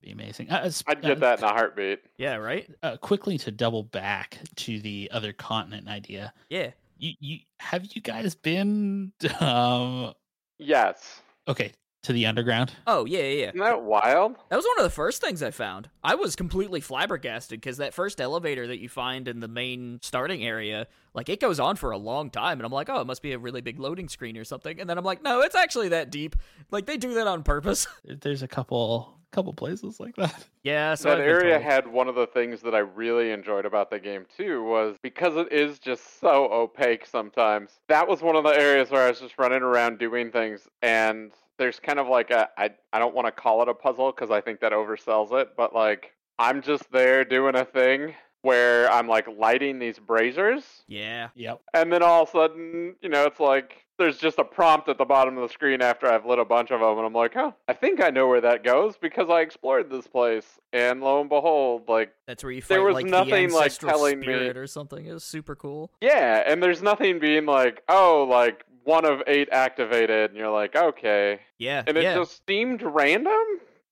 be 0.00 0.12
amazing. 0.12 0.48
Uh, 0.50 0.60
s- 0.64 0.84
I'd 0.86 0.98
uh, 1.04 1.08
get 1.08 1.20
that 1.20 1.38
in 1.40 1.44
a 1.44 1.48
heartbeat. 1.48 2.00
yeah 2.18 2.36
right 2.36 2.70
Uh, 2.82 2.96
quickly 2.98 3.36
to 3.38 3.50
double 3.50 3.82
back 3.82 4.38
to 4.56 4.78
the 4.80 5.10
other 5.12 5.32
continent 5.32 5.88
idea. 5.88 6.32
yeah 6.50 6.70
You 6.98 7.12
you 7.20 7.38
have 7.58 7.84
you 7.94 8.00
guys 8.02 8.34
been 8.36 9.12
um 9.40 10.12
Yes. 10.58 11.20
okay 11.48 11.72
to 12.08 12.14
the 12.14 12.26
underground? 12.26 12.72
oh 12.86 13.04
yeah 13.04 13.18
yeah 13.18 13.24
yeah 13.24 13.48
Isn't 13.48 13.60
that 13.60 13.82
wild? 13.82 14.36
That 14.48 14.56
was 14.56 14.64
one 14.64 14.78
of 14.78 14.84
the 14.84 14.90
first 14.90 15.20
things 15.20 15.42
I 15.42 15.50
found. 15.50 15.90
I 16.02 16.14
was 16.14 16.34
completely 16.36 16.80
flabbergasted 16.80 17.60
because 17.60 17.76
that 17.76 17.92
first 17.92 18.18
elevator 18.20 18.66
that 18.66 18.78
you 18.78 18.88
find 18.88 19.28
in 19.28 19.40
the 19.40 19.48
main 19.48 20.00
starting 20.02 20.42
area, 20.42 20.86
like 21.12 21.28
it 21.28 21.38
goes 21.38 21.60
on 21.60 21.76
for 21.76 21.90
a 21.90 21.98
long 21.98 22.30
time, 22.30 22.58
and 22.58 22.64
I'm 22.64 22.72
like, 22.72 22.88
oh, 22.88 23.00
it 23.00 23.06
must 23.06 23.20
be 23.22 23.32
a 23.32 23.38
really 23.38 23.60
big 23.60 23.78
loading 23.78 24.08
screen 24.08 24.38
or 24.38 24.44
something. 24.44 24.80
And 24.80 24.88
then 24.88 24.96
I'm 24.96 25.04
like, 25.04 25.22
no, 25.22 25.40
it's 25.42 25.54
actually 25.54 25.90
that 25.90 26.10
deep. 26.10 26.34
Like 26.70 26.86
they 26.86 26.96
do 26.96 27.14
that 27.14 27.26
on 27.26 27.42
purpose. 27.42 27.86
There's 28.04 28.42
a 28.42 28.48
couple 28.48 29.14
couple 29.30 29.52
places 29.52 30.00
like 30.00 30.16
that. 30.16 30.46
yeah, 30.62 30.94
so 30.94 31.10
that 31.10 31.20
I've 31.20 31.26
area 31.26 31.60
had 31.60 31.86
one 31.86 32.08
of 32.08 32.14
the 32.14 32.26
things 32.26 32.62
that 32.62 32.74
I 32.74 32.78
really 32.78 33.30
enjoyed 33.30 33.66
about 33.66 33.90
the 33.90 33.98
game 33.98 34.24
too 34.34 34.64
was 34.64 34.96
because 35.02 35.36
it 35.36 35.52
is 35.52 35.78
just 35.78 36.18
so 36.18 36.50
opaque 36.50 37.04
sometimes. 37.04 37.72
That 37.88 38.08
was 38.08 38.22
one 38.22 38.36
of 38.36 38.44
the 38.44 38.58
areas 38.58 38.90
where 38.90 39.04
I 39.06 39.10
was 39.10 39.20
just 39.20 39.38
running 39.38 39.60
around 39.60 39.98
doing 39.98 40.30
things 40.32 40.66
and 40.80 41.30
there's 41.58 41.78
kind 41.80 41.98
of 41.98 42.08
like 42.08 42.30
a 42.30 42.48
I 42.56 42.70
I 42.92 42.98
don't 42.98 43.14
want 43.14 43.26
to 43.26 43.32
call 43.32 43.62
it 43.62 43.68
a 43.68 43.74
puzzle 43.74 44.12
cuz 44.12 44.30
I 44.30 44.40
think 44.40 44.60
that 44.60 44.72
oversells 44.72 45.32
it, 45.40 45.56
but 45.56 45.74
like 45.74 46.12
I'm 46.38 46.62
just 46.62 46.90
there 46.92 47.24
doing 47.24 47.56
a 47.56 47.64
thing 47.64 48.14
where 48.42 48.90
I'm 48.92 49.08
like 49.08 49.26
lighting 49.26 49.78
these 49.80 49.98
braziers 49.98 50.84
Yeah, 50.86 51.28
Yep. 51.34 51.60
and 51.74 51.92
then 51.92 52.02
all 52.02 52.22
of 52.22 52.28
a 52.28 52.32
sudden, 52.32 52.94
you 53.02 53.08
know, 53.08 53.24
it's 53.24 53.40
like 53.40 53.84
there's 53.98 54.16
just 54.18 54.38
a 54.38 54.44
prompt 54.44 54.88
at 54.88 54.96
the 54.96 55.04
bottom 55.04 55.36
of 55.36 55.42
the 55.42 55.52
screen 55.52 55.82
after 55.82 56.06
I've 56.06 56.24
lit 56.24 56.38
a 56.38 56.44
bunch 56.44 56.70
of 56.70 56.78
them, 56.78 56.98
and 56.98 57.04
I'm 57.04 57.12
like, 57.12 57.36
oh, 57.36 57.52
I 57.66 57.72
think 57.72 58.00
I 58.00 58.10
know 58.10 58.28
where 58.28 58.40
that 58.42 58.62
goes 58.62 58.96
because 58.96 59.28
I 59.28 59.40
explored 59.40 59.90
this 59.90 60.06
place, 60.06 60.46
and 60.72 61.00
lo 61.00 61.20
and 61.20 61.28
behold, 61.28 61.88
like, 61.88 62.12
that's 62.28 62.44
where 62.44 62.52
you 62.52 62.62
fight 62.62 62.76
There 62.76 62.84
was 62.84 62.94
like 62.94 63.06
the 63.06 63.10
nothing, 63.10 63.50
like, 63.50 63.64
ancestral 63.64 63.90
telling 63.90 64.20
me- 64.20 64.26
spirit 64.26 64.56
or 64.56 64.68
something. 64.68 65.04
It 65.04 65.12
was 65.12 65.24
super 65.24 65.56
cool. 65.56 65.90
yeah, 66.00 66.44
and 66.46 66.62
there's 66.62 66.80
nothing 66.80 67.18
being 67.18 67.44
like, 67.44 67.82
oh, 67.88 68.24
like 68.30 68.62
one 68.88 69.04
of 69.04 69.22
eight 69.26 69.50
activated, 69.52 70.30
and 70.30 70.38
you're 70.38 70.50
like, 70.50 70.74
okay, 70.74 71.40
Yeah, 71.58 71.84
and 71.86 71.96
it 71.96 72.04
yeah. 72.04 72.14
just 72.14 72.40
seemed 72.48 72.80
random, 72.82 73.44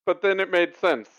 but 0.07 0.23
then 0.23 0.41
it 0.41 0.51
made 0.51 0.75
sense. 0.75 1.11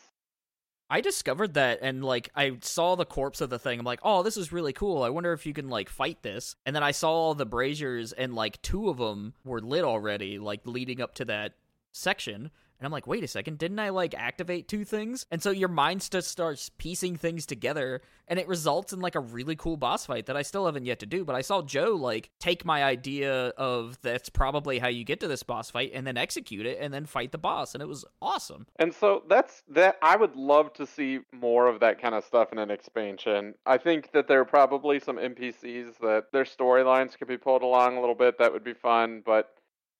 I 0.89 1.01
discovered 1.01 1.53
that 1.55 1.80
and 1.82 2.03
like 2.03 2.30
I 2.34 2.57
saw 2.61 2.95
the 2.95 3.05
corpse 3.05 3.41
of 3.41 3.49
the 3.49 3.59
thing. 3.59 3.78
I'm 3.78 3.86
like, 3.86 3.99
oh, 4.03 4.23
this 4.23 4.38
is 4.38 4.53
really 4.53 4.71
cool. 4.71 5.03
I 5.03 5.09
wonder 5.09 5.34
if 5.34 5.45
you 5.45 5.53
can 5.53 5.67
like 5.67 5.89
fight 5.89 6.23
this. 6.23 6.55
And 6.65 6.73
then 6.73 6.82
I 6.82 6.91
saw 6.91 7.11
all 7.11 7.36
the 7.36 7.45
braziers 7.45 8.13
and 8.13 8.34
like 8.34 8.61
two 8.61 8.88
of 8.88 8.97
them 8.97 9.34
were 9.43 9.59
lit 9.59 9.84
already, 9.84 10.39
like 10.39 10.61
leading 10.65 11.01
up 11.01 11.13
to 11.15 11.25
that 11.25 11.55
section. 11.91 12.51
And 12.80 12.86
I'm 12.86 12.91
like, 12.91 13.07
wait 13.07 13.23
a 13.23 13.28
second, 13.28 13.57
didn't 13.57 13.80
I 13.80 13.89
like 13.89 14.13
activate 14.13 14.67
two 14.67 14.86
things? 14.86 15.25
And 15.32 15.41
so 15.41 15.49
your 15.49 15.69
mind 15.69 16.07
just 16.11 16.30
starts 16.30 16.69
piecing 16.78 17.15
things 17.15 17.45
together, 17.47 18.01
and 18.28 18.38
it 18.38 18.47
results 18.47 18.93
in 18.93 18.99
like 18.99 19.15
a 19.15 19.19
really 19.19 19.55
cool 19.55 19.78
boss 19.78 20.05
fight 20.05 20.28
that 20.28 20.38
I 20.38 20.43
still 20.43 20.65
haven't 20.65 20.86
yet 20.86 20.99
to 20.99 21.05
do. 21.05 21.25
But 21.25 21.36
I 21.36 21.41
saw 21.41 21.61
Joe 21.63 21.95
like 21.95 22.30
take 22.39 22.65
my 22.65 22.84
idea 22.84 23.47
of 23.57 23.97
that's 24.01 24.30
probably 24.30 24.78
how 24.78 24.89
you 24.89 25.03
get 25.03 25.19
to 25.21 25.28
this 25.28 25.43
boss 25.43 25.71
fight, 25.71 25.91
and 25.93 26.05
then 26.05 26.17
execute 26.17 26.65
it, 26.65 26.78
and 26.80 26.93
then 26.93 27.05
fight 27.05 27.32
the 27.32 27.38
boss, 27.39 27.73
and 27.73 27.82
it 27.82 27.88
was 27.88 28.05
awesome. 28.21 28.67
And 28.75 28.93
so 28.93 29.23
that's 29.28 29.63
that. 29.69 29.97
I 30.03 30.15
would 30.15 30.36
love 30.36 30.73
to 30.73 30.86
see 30.86 31.19
more 31.32 31.67
of 31.67 31.80
that 31.80 31.99
kind 31.99 32.13
of 32.13 32.23
stuff 32.23 32.51
in 32.51 32.59
an 32.59 32.69
expansion. 32.69 33.55
I 33.65 33.78
think 33.78 34.11
that 34.11 34.28
there 34.28 34.39
are 34.39 34.45
probably 34.45 34.99
some 34.99 35.17
NPCs 35.17 35.97
that 36.01 36.25
their 36.32 36.43
storylines 36.43 37.17
could 37.17 37.28
be 37.28 37.38
pulled 37.38 37.63
along 37.63 37.97
a 37.97 37.99
little 37.99 38.15
bit. 38.15 38.38
That 38.38 38.53
would 38.53 38.63
be 38.63 38.73
fun. 38.73 39.23
But 39.25 39.56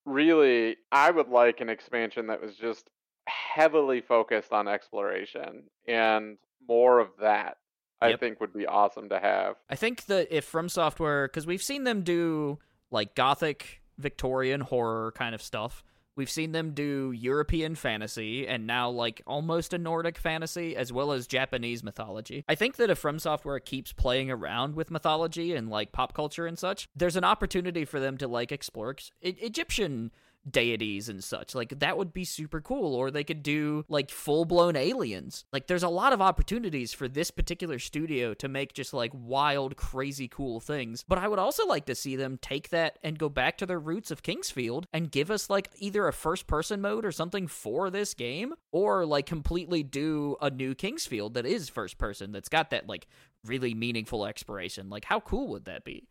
really, 0.08 0.78
I 0.92 1.12
would 1.12 1.28
like 1.30 1.62
an 1.62 1.70
expansion 1.70 2.28
that 2.28 2.42
was 2.42 2.56
just 2.56 2.90
heavily 3.28 4.02
focused 4.02 4.52
on 4.54 4.68
exploration 4.68 5.64
and 5.88 6.38
more 6.68 7.00
of 7.00 7.10
that. 7.22 7.58
I 8.00 8.10
Yep. 8.10 8.20
think 8.20 8.40
would 8.42 8.54
be 8.54 8.66
awesome 8.66 9.10
to 9.10 9.20
have. 9.20 9.56
I 9.70 9.76
think 9.76 10.06
that 10.06 10.28
if 10.32 10.46
From 10.46 10.70
Software, 10.70 11.28
because 11.28 11.46
we've 11.48 11.62
seen 11.62 11.84
them 11.84 12.04
do 12.04 12.60
like 12.92 13.16
gothic 13.16 13.82
Victorian 13.98 14.62
horror 14.62 15.12
kind 15.14 15.34
of 15.36 15.42
stuff. 15.42 15.84
We've 16.18 16.30
seen 16.30 16.52
them 16.52 16.72
do 16.72 17.12
European 17.12 17.76
fantasy 17.76 18.48
and 18.48 18.66
now 18.66 18.90
like 18.90 19.22
almost 19.28 19.72
a 19.72 19.78
Nordic 19.78 20.18
fantasy 20.18 20.76
as 20.76 20.92
well 20.92 21.12
as 21.12 21.28
Japanese 21.28 21.84
mythology. 21.84 22.44
I 22.50 22.56
think 22.56 22.78
that 22.78 22.90
if 22.90 22.98
From 22.98 23.20
Software 23.20 23.60
keeps 23.60 23.94
playing 23.94 24.32
around 24.32 24.76
with 24.76 24.90
mythology 24.90 25.54
and 25.54 25.70
like 25.70 25.92
pop 25.92 26.14
culture 26.14 26.48
and 26.48 26.58
such, 26.58 26.90
there's 26.96 27.16
an 27.16 27.24
opportunity 27.24 27.86
for 27.86 28.00
them 28.00 28.18
to 28.18 28.28
like 28.28 28.52
explore 28.52 28.90
ex- 28.90 29.12
Egyptian 29.22 30.12
deities 30.50 31.10
and 31.10 31.24
such. 31.24 31.56
Like 31.56 31.80
that 31.80 31.98
would 31.98 32.14
be 32.14 32.26
super 32.26 32.62
cool. 32.62 32.96
Or 32.96 33.12
they 33.12 33.24
could 33.24 33.44
do 33.44 33.86
like 33.90 34.10
full 34.10 34.46
blown 34.46 34.76
aliens. 34.76 35.46
Like 35.52 35.68
there's 35.68 35.84
a 35.84 35.90
lot 35.90 36.14
of 36.14 36.22
opportunities 36.22 36.94
for 36.94 37.08
this 37.08 37.32
particular 37.32 37.80
studio 37.80 38.34
to 38.36 38.48
make 38.48 38.74
just 38.74 38.94
like 38.94 39.12
wild, 39.14 39.76
crazy 39.76 40.28
cool 40.28 40.60
things. 40.60 41.04
But 41.08 41.20
I 41.20 41.28
would 41.28 41.40
also 41.40 41.66
like 41.66 41.86
to 41.86 41.96
see 41.96 42.16
them 42.16 42.38
take 42.42 42.70
that 42.70 43.00
and 43.04 43.20
go 43.20 43.30
back 43.30 43.58
to 43.58 43.66
their 43.66 43.80
roots 43.80 44.12
of 44.12 44.24
King's 44.24 44.52
Field 44.52 44.88
and 44.94 45.12
give 45.12 45.32
us 45.32 45.50
like 45.50 45.70
either 45.78 46.08
a 46.08 46.14
first 46.14 46.48
person 46.48 46.82
mode 46.82 47.06
or 47.06 47.12
something 47.12 47.48
for 47.48 47.90
this 47.90 48.14
game, 48.14 48.54
or 48.72 49.06
like 49.06 49.26
completely 49.26 49.84
do 49.84 50.36
a 50.42 50.50
new 50.50 50.76
King's 50.76 51.06
Field 51.06 51.34
that 51.34 51.46
is 51.46 51.70
first 51.70 51.98
person 51.98 52.32
that's 52.32 52.50
got 52.50 52.70
that 52.70 52.88
like 52.88 53.08
really 53.46 53.74
meaningful 53.74 54.26
exploration. 54.26 54.90
Like 54.90 55.06
how 55.06 55.20
cool 55.20 55.48
would 55.50 55.66
that 55.66 55.84
be? 55.84 56.08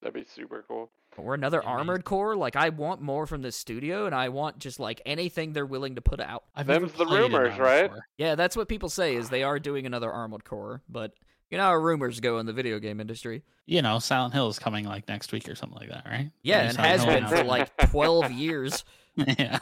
That'd 0.00 0.14
be 0.14 0.24
super 0.24 0.64
cool. 0.66 0.90
Or 1.18 1.34
another 1.34 1.58
Amazing. 1.60 1.72
Armored 1.78 2.04
Core. 2.04 2.36
Like 2.36 2.56
I 2.56 2.68
want 2.70 3.00
more 3.00 3.26
from 3.26 3.42
this 3.42 3.56
studio, 3.56 4.06
and 4.06 4.14
I 4.14 4.28
want 4.28 4.58
just 4.58 4.78
like 4.80 5.00
anything 5.04 5.52
they're 5.52 5.66
willing 5.66 5.96
to 5.96 6.00
put 6.00 6.20
out. 6.20 6.44
I've 6.54 6.66
Them's 6.66 6.92
the 6.92 7.06
rumors, 7.06 7.58
right? 7.58 7.90
Core. 7.90 8.06
Yeah, 8.16 8.34
that's 8.34 8.56
what 8.56 8.68
people 8.68 8.88
say 8.88 9.14
is 9.16 9.28
they 9.28 9.42
are 9.42 9.58
doing 9.58 9.86
another 9.86 10.10
Armored 10.12 10.44
Core, 10.44 10.82
but 10.88 11.12
you 11.50 11.58
know 11.58 11.64
how 11.64 11.76
rumors 11.76 12.20
go 12.20 12.38
in 12.38 12.46
the 12.46 12.52
video 12.52 12.78
game 12.78 13.00
industry. 13.00 13.42
You 13.66 13.82
know, 13.82 13.98
Silent 13.98 14.34
Hill 14.34 14.48
is 14.48 14.58
coming 14.58 14.84
like 14.86 15.08
next 15.08 15.32
week 15.32 15.48
or 15.48 15.54
something 15.54 15.78
like 15.78 15.90
that, 15.90 16.04
right? 16.06 16.30
Yeah, 16.42 16.58
Maybe 16.58 16.68
and 16.68 16.76
Silent 16.76 17.00
has 17.00 17.04
Hill 17.04 17.20
been 17.20 17.28
for 17.28 17.44
like 17.44 17.76
twelve 17.90 18.30
years. 18.32 18.84
yeah. 19.16 19.58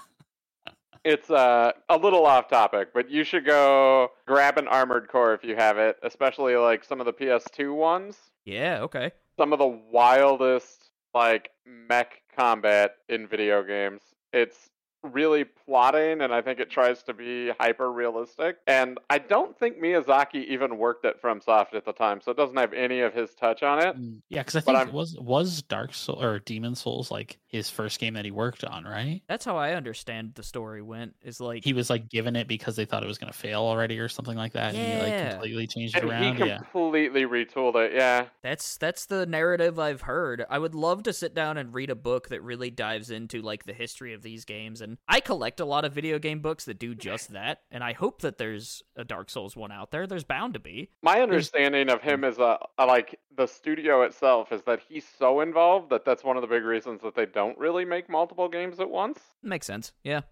It's 1.05 1.31
uh, 1.31 1.71
a 1.89 1.97
little 1.97 2.27
off 2.27 2.49
topic, 2.49 2.89
but 2.93 3.09
you 3.09 3.23
should 3.23 3.47
go 3.47 4.09
grab 4.27 4.59
an 4.59 4.67
armored 4.67 5.07
core 5.09 5.35
if 5.35 5.45
you 5.45 5.55
have 5.55 5.79
it, 5.79 5.97
especially 6.03 6.57
like 6.57 6.83
some 6.83 6.99
of 6.99 7.07
the 7.07 7.13
PS2 7.13 7.73
ones. 7.77 8.17
Yeah, 8.45 8.81
okay. 8.83 9.13
Some 9.37 9.53
of 9.53 9.61
the 9.61 9.69
wildest 9.69 10.76
like 11.17 11.51
mech 11.65 12.21
combat 12.37 12.97
in 13.09 13.27
video 13.27 13.63
games. 13.63 14.03
It's 14.35 14.69
really 15.03 15.45
plotting 15.45 16.21
and 16.21 16.35
I 16.35 16.43
think 16.43 16.59
it 16.61 16.69
tries 16.69 17.03
to 17.05 17.15
be 17.15 17.53
hyper 17.59 17.91
realistic. 17.91 18.57
And 18.67 18.99
I 19.09 19.19
don't 19.19 19.59
think 19.59 19.79
Miyazaki 19.79 20.45
even 20.47 20.77
worked 20.79 21.05
at 21.07 21.23
FromSoft 21.23 21.75
at 21.75 21.85
the 21.85 21.93
time, 21.93 22.21
so 22.21 22.31
it 22.33 22.37
doesn't 22.37 22.57
have 22.57 22.73
any 22.73 23.01
of 23.01 23.15
his 23.15 23.35
touch 23.35 23.63
on 23.63 23.79
it. 23.79 23.97
Mm, 23.97 24.21
Yeah, 24.29 24.43
because 24.43 24.57
I 24.57 24.61
think 24.61 24.89
it 24.89 24.93
was 24.93 25.17
was 25.19 25.63
Dark 25.63 25.95
Soul 25.95 26.23
or 26.23 26.39
Demon 26.41 26.75
Souls 26.75 27.11
like 27.11 27.39
his 27.57 27.69
first 27.71 27.99
game 27.99 28.15
that 28.15 28.25
he 28.25 28.31
worked 28.31 28.65
on, 28.65 28.85
right? 28.85 29.23
That's 29.29 29.45
how 29.45 29.57
I 29.57 29.73
understand 29.73 30.33
the 30.35 30.43
story 30.43 30.83
went. 30.83 31.15
Is 31.23 31.41
like 31.41 31.65
He 31.65 31.73
was 31.73 31.91
like 31.91 32.09
given 32.09 32.37
it 32.37 32.47
because 32.49 32.77
they 32.77 32.85
thought 32.85 33.03
it 33.03 33.07
was 33.09 33.19
going 33.19 33.33
to 33.33 33.39
fail 33.39 33.63
already 33.63 33.99
or 33.99 34.09
something 34.09 34.37
like 34.37 34.53
that, 34.53 34.75
and 34.75 34.77
he 34.85 34.97
like 34.97 35.09
Yeah. 35.09 35.31
completely 35.33 35.67
changed 35.67 35.97
it 35.97 36.03
And 36.03 36.11
around. 36.11 36.37
he 36.37 36.47
Yeah, 36.47 36.59
completely 36.59 37.25
retooled 37.25 37.75
it, 37.77 37.93
yeah. 37.95 38.27
That's 38.43 38.77
that's 38.79 39.07
the 39.07 39.27
narrative 39.27 39.79
I've 39.79 40.03
heard. 40.03 40.45
I 40.49 40.59
would 40.59 40.75
love 40.75 41.03
to 41.05 41.13
sit 41.13 41.35
down 41.35 41.57
and 41.59 41.75
read 41.75 41.91
a 41.91 41.95
book 41.95 42.29
that 42.29 42.43
really 42.43 42.71
dives 42.71 43.11
into 43.11 43.43
like 43.43 43.65
the 43.65 43.73
history 43.73 44.13
of 44.15 44.23
these 44.23 44.45
games 44.45 44.81
and 44.81 44.99
I 45.09 45.21
collect 45.21 45.61
a 45.61 45.65
lot 45.65 45.85
of 45.85 45.93
video 45.93 46.19
game 46.19 46.41
books 46.41 46.65
that 46.67 46.79
do 46.79 46.95
just 46.95 47.33
that 47.33 47.63
and 47.71 47.83
I 47.83 47.93
hope 47.93 48.23
that 48.23 48.39
there's 48.39 48.83
a 48.97 49.05
Dark 49.05 49.31
Souls 49.31 49.57
one 49.57 49.73
out 49.73 49.91
there. 49.91 50.07
There's 50.07 50.25
bound 50.25 50.55
to 50.55 50.61
be. 50.61 50.91
My 51.03 51.21
understanding 51.21 51.89
of 51.91 52.01
him 52.03 52.25
is 52.25 52.39
a, 52.39 52.59
uh, 52.79 52.87
like 52.87 53.19
the 53.37 53.47
studio 53.47 54.03
itself 54.03 54.51
is 54.53 54.63
that 54.63 54.81
he's 54.89 55.07
so 55.19 55.41
involved 55.41 55.91
that 55.91 56.05
that's 56.05 56.25
one 56.25 56.37
of 56.37 56.41
the 56.43 56.47
big 56.49 56.65
reasons 56.65 57.03
that 57.03 57.15
they 57.15 57.27
don't 57.27 57.46
really 57.59 57.85
make 57.85 58.09
multiple 58.09 58.49
games 58.49 58.81
at 58.81 58.91
once. 58.91 59.21
Makes 59.43 59.67
sense. 59.67 59.93
Yeah. 60.03 60.23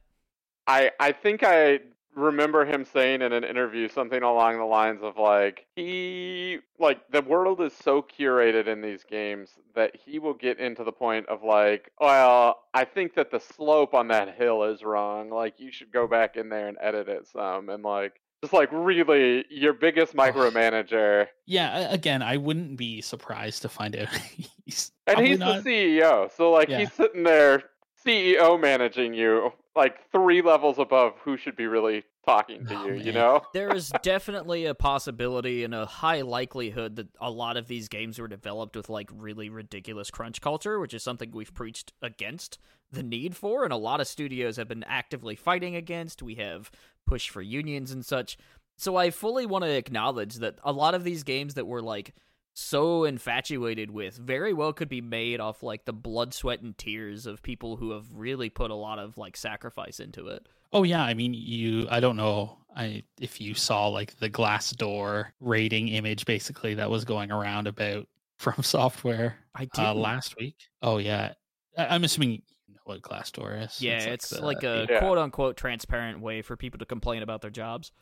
I 0.67 0.91
I 0.99 1.13
think 1.13 1.43
I 1.43 1.81
remember 2.17 2.65
him 2.65 2.85
saying 2.85 3.23
in 3.23 3.33
an 3.33 3.45
interview 3.45 3.89
something 3.89 4.23
along 4.23 4.59
the 4.59 4.65
lines 4.65 5.03
of 5.03 5.17
like 5.17 5.67
he 5.75 6.59
like 6.79 7.01
the 7.11 7.23
world 7.23 7.61
is 7.61 7.73
so 7.73 8.03
curated 8.03 8.69
in 8.69 8.81
these 8.81 9.05
games 9.05 9.51
that 9.75 9.97
he 9.97 10.19
will 10.19 10.35
get 10.35 10.59
into 10.61 10.85
the 10.85 10.93
point 10.93 11.27
of 11.29 11.43
like 11.43 11.91
well 12.01 12.61
I 12.73 12.85
think 12.85 13.15
that 13.15 13.31
the 13.31 13.41
slope 13.41 13.95
on 13.95 14.09
that 14.09 14.37
hill 14.37 14.63
is 14.65 14.85
wrong 14.85 15.31
like 15.31 15.59
you 15.59 15.73
should 15.73 15.93
go 15.93 16.07
back 16.07 16.37
in 16.37 16.49
there 16.49 16.69
and 16.69 16.79
edit 16.81 17.09
it 17.09 17.27
some 17.27 17.69
and 17.69 17.83
like 17.83 18.21
just 18.45 18.53
like 18.53 18.69
really 18.73 19.45
your 19.49 19.73
biggest 19.73 20.15
micromanager 20.15 21.27
yeah. 21.47 21.93
Again, 21.93 22.23
I 22.23 22.37
wouldn't 22.39 22.77
be 22.79 23.01
surprised 23.01 23.63
to 23.63 23.69
find 23.69 23.97
out 23.97 24.09
he's 24.65 24.93
And 25.07 25.27
he's 25.27 25.39
not- 25.39 25.65
the 25.65 25.71
CEO, 26.01 26.31
so 26.37 26.51
like 26.51 26.69
Yeah. 26.69 26.81
he's 26.81 26.93
sitting 26.93 27.23
there, 27.23 27.65
CEO 28.07 28.61
managing 28.61 29.15
you, 29.15 29.53
like 29.77 30.11
three 30.13 30.43
levels 30.43 30.79
above 30.79 31.15
who 31.25 31.37
should 31.37 31.57
be 31.57 31.67
really 31.67 32.05
talking 32.27 32.65
to 32.67 32.75
Oh, 32.79 32.87
you. 32.87 32.95
You 32.95 33.13
know? 33.13 33.43
There 33.55 33.75
is 33.75 33.93
definitely 34.03 34.65
a 34.67 34.75
possibility 34.75 35.65
and 35.65 35.75
a 35.75 35.85
high 35.87 36.23
likelihood 36.23 36.97
that 36.97 37.09
a 37.21 37.31
lot 37.31 37.57
of 37.59 37.67
these 37.67 37.89
games 37.89 38.19
were 38.19 38.29
developed 38.29 38.77
with 38.77 38.89
like 38.89 39.11
really 39.13 39.49
ridiculous 39.51 40.11
crunch 40.11 40.41
culture, 40.41 40.79
which 40.81 40.95
is 40.95 41.03
something 41.03 41.31
we've 41.33 41.53
preached 41.55 41.93
against 42.03 42.59
the 42.93 43.03
need 43.03 43.35
for, 43.37 43.65
and 43.65 43.73
a 43.73 43.77
lot 43.77 44.01
of 44.01 44.07
studios 44.07 44.57
have 44.57 44.69
been 44.69 44.85
actively 44.85 45.35
fighting 45.35 45.75
against. 45.75 46.23
We 46.23 46.37
have 46.37 46.71
pushed 47.07 47.31
for 47.31 47.43
unions 47.43 47.91
and 47.91 48.05
such. 48.05 48.37
So 48.77 48.97
I 48.97 49.11
fully 49.11 49.47
want 49.47 49.65
to 49.65 49.71
acknowledge 49.71 50.37
that 50.37 50.59
a 50.65 50.73
lot 50.73 50.95
of 50.95 51.05
these 51.05 51.23
games 51.23 51.55
that 51.55 51.67
were 51.67 51.83
like 51.83 52.15
so 52.55 53.05
infatuated 53.05 53.91
with 53.91 54.17
very 54.17 54.53
well 54.53 54.73
could 54.73 54.89
be 54.89 55.01
made 55.01 55.41
off 55.41 55.63
like 55.63 55.85
the 55.85 55.93
blood, 55.93 56.33
sweat, 56.33 56.61
and 56.63 56.77
tears 56.79 57.27
of 57.27 57.43
people 57.43 57.77
who 57.77 57.91
have 57.93 58.07
really 58.13 58.49
put 58.49 58.71
a 58.71 58.75
lot 58.75 58.99
of 58.99 59.19
like 59.19 59.37
sacrifice 59.37 60.01
into 60.01 60.29
it. 60.29 60.47
Oh 60.73 60.83
yeah, 60.83 61.03
I 61.03 61.15
mean 61.15 61.35
you 61.35 61.87
I 61.91 62.01
don't 62.01 62.17
know 62.17 62.59
I 62.75 63.03
if 63.21 63.41
you 63.41 63.55
saw 63.55 63.89
like 63.89 64.19
the 64.19 64.31
Glassdoor 64.31 65.27
rating 65.41 65.89
image 65.89 66.27
basically 66.27 66.75
that 66.75 66.91
was 66.91 67.05
going 67.05 67.31
around 67.31 67.67
about 67.67 68.09
from 68.39 68.63
software 68.63 69.37
I 69.55 69.67
did. 69.67 69.79
uh, 69.85 69.95
last 69.95 70.37
week. 70.37 70.57
Oh 70.83 70.99
yeah. 70.99 71.35
I, 71.79 71.87
I'm 71.95 72.05
assuming 72.05 72.43
what 72.85 73.01
Glassdoor 73.03 73.65
is. 73.65 73.81
Yeah, 73.81 73.99
it's 74.05 74.31
like, 74.41 74.61
the- 74.61 74.83
a 74.89 74.93
Yeah. 74.93 74.99
quote 74.99 75.19
unquote 75.19 75.57
transparent 75.57 76.21
way 76.21 76.43
for 76.43 76.57
people 76.57 76.79
to 76.79 76.85
complain 76.85 77.23
about 77.23 77.41
their 77.43 77.51
jobs. 77.51 77.93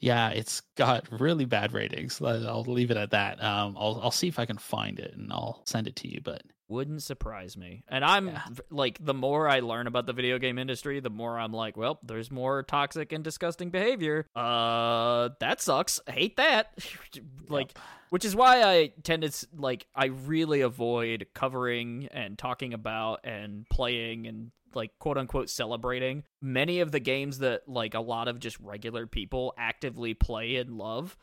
yeah, 0.00 0.30
it's 0.30 0.60
got 0.76 1.06
really 1.20 1.44
bad 1.44 1.72
ratings. 1.72 2.20
I'll 2.22 2.62
leave 2.64 2.90
it 2.90 2.96
at 2.96 3.10
that. 3.10 3.42
Um 3.42 3.76
I'll 3.78 4.00
I'll 4.02 4.10
see 4.10 4.28
if 4.28 4.38
I 4.38 4.46
can 4.46 4.58
find 4.58 4.98
it 4.98 5.14
and 5.14 5.32
I'll 5.32 5.62
send 5.66 5.86
it 5.88 5.96
to 5.96 6.08
you, 6.08 6.20
but 6.22 6.42
Wouldn't 6.68 7.02
surprise 7.02 7.56
me. 7.56 7.82
And 7.88 8.04
I'm 8.04 8.28
Yeah. 8.28 8.42
like, 8.70 8.98
the 9.04 9.14
more 9.14 9.48
I 9.48 9.60
learn 9.60 9.86
about 9.86 10.04
the 10.06 10.12
video 10.12 10.38
game 10.38 10.58
industry, 10.58 11.00
the 11.00 11.08
more 11.10 11.38
I'm 11.38 11.52
like, 11.52 11.76
well, 11.76 11.98
there's 12.02 12.30
more 12.30 12.62
toxic 12.62 13.12
and 13.12 13.24
disgusting 13.24 13.70
behavior. 13.70 14.26
Uh, 14.36 15.30
that 15.40 15.60
sucks. 15.62 16.00
I 16.06 16.12
hate 16.12 16.36
that. 16.36 16.74
like, 17.48 17.72
Yep. 17.74 17.78
which 18.10 18.24
is 18.26 18.36
why 18.36 18.62
I 18.62 18.92
tend 19.02 19.22
to 19.22 19.46
like 19.56 19.86
I 19.94 20.06
really 20.06 20.60
avoid 20.60 21.26
covering 21.34 22.08
and 22.12 22.36
talking 22.38 22.74
about 22.74 23.20
and 23.24 23.66
playing 23.70 24.26
and 24.26 24.50
like 24.74 24.98
quote 24.98 25.16
unquote 25.16 25.48
celebrating 25.48 26.24
many 26.42 26.80
of 26.80 26.92
the 26.92 27.00
games 27.00 27.38
that 27.38 27.66
like 27.66 27.94
a 27.94 28.00
lot 28.00 28.28
of 28.28 28.38
just 28.38 28.60
regular 28.60 29.06
people 29.06 29.54
actively 29.56 30.12
play 30.12 30.56
and 30.56 30.76
love. 30.76 31.16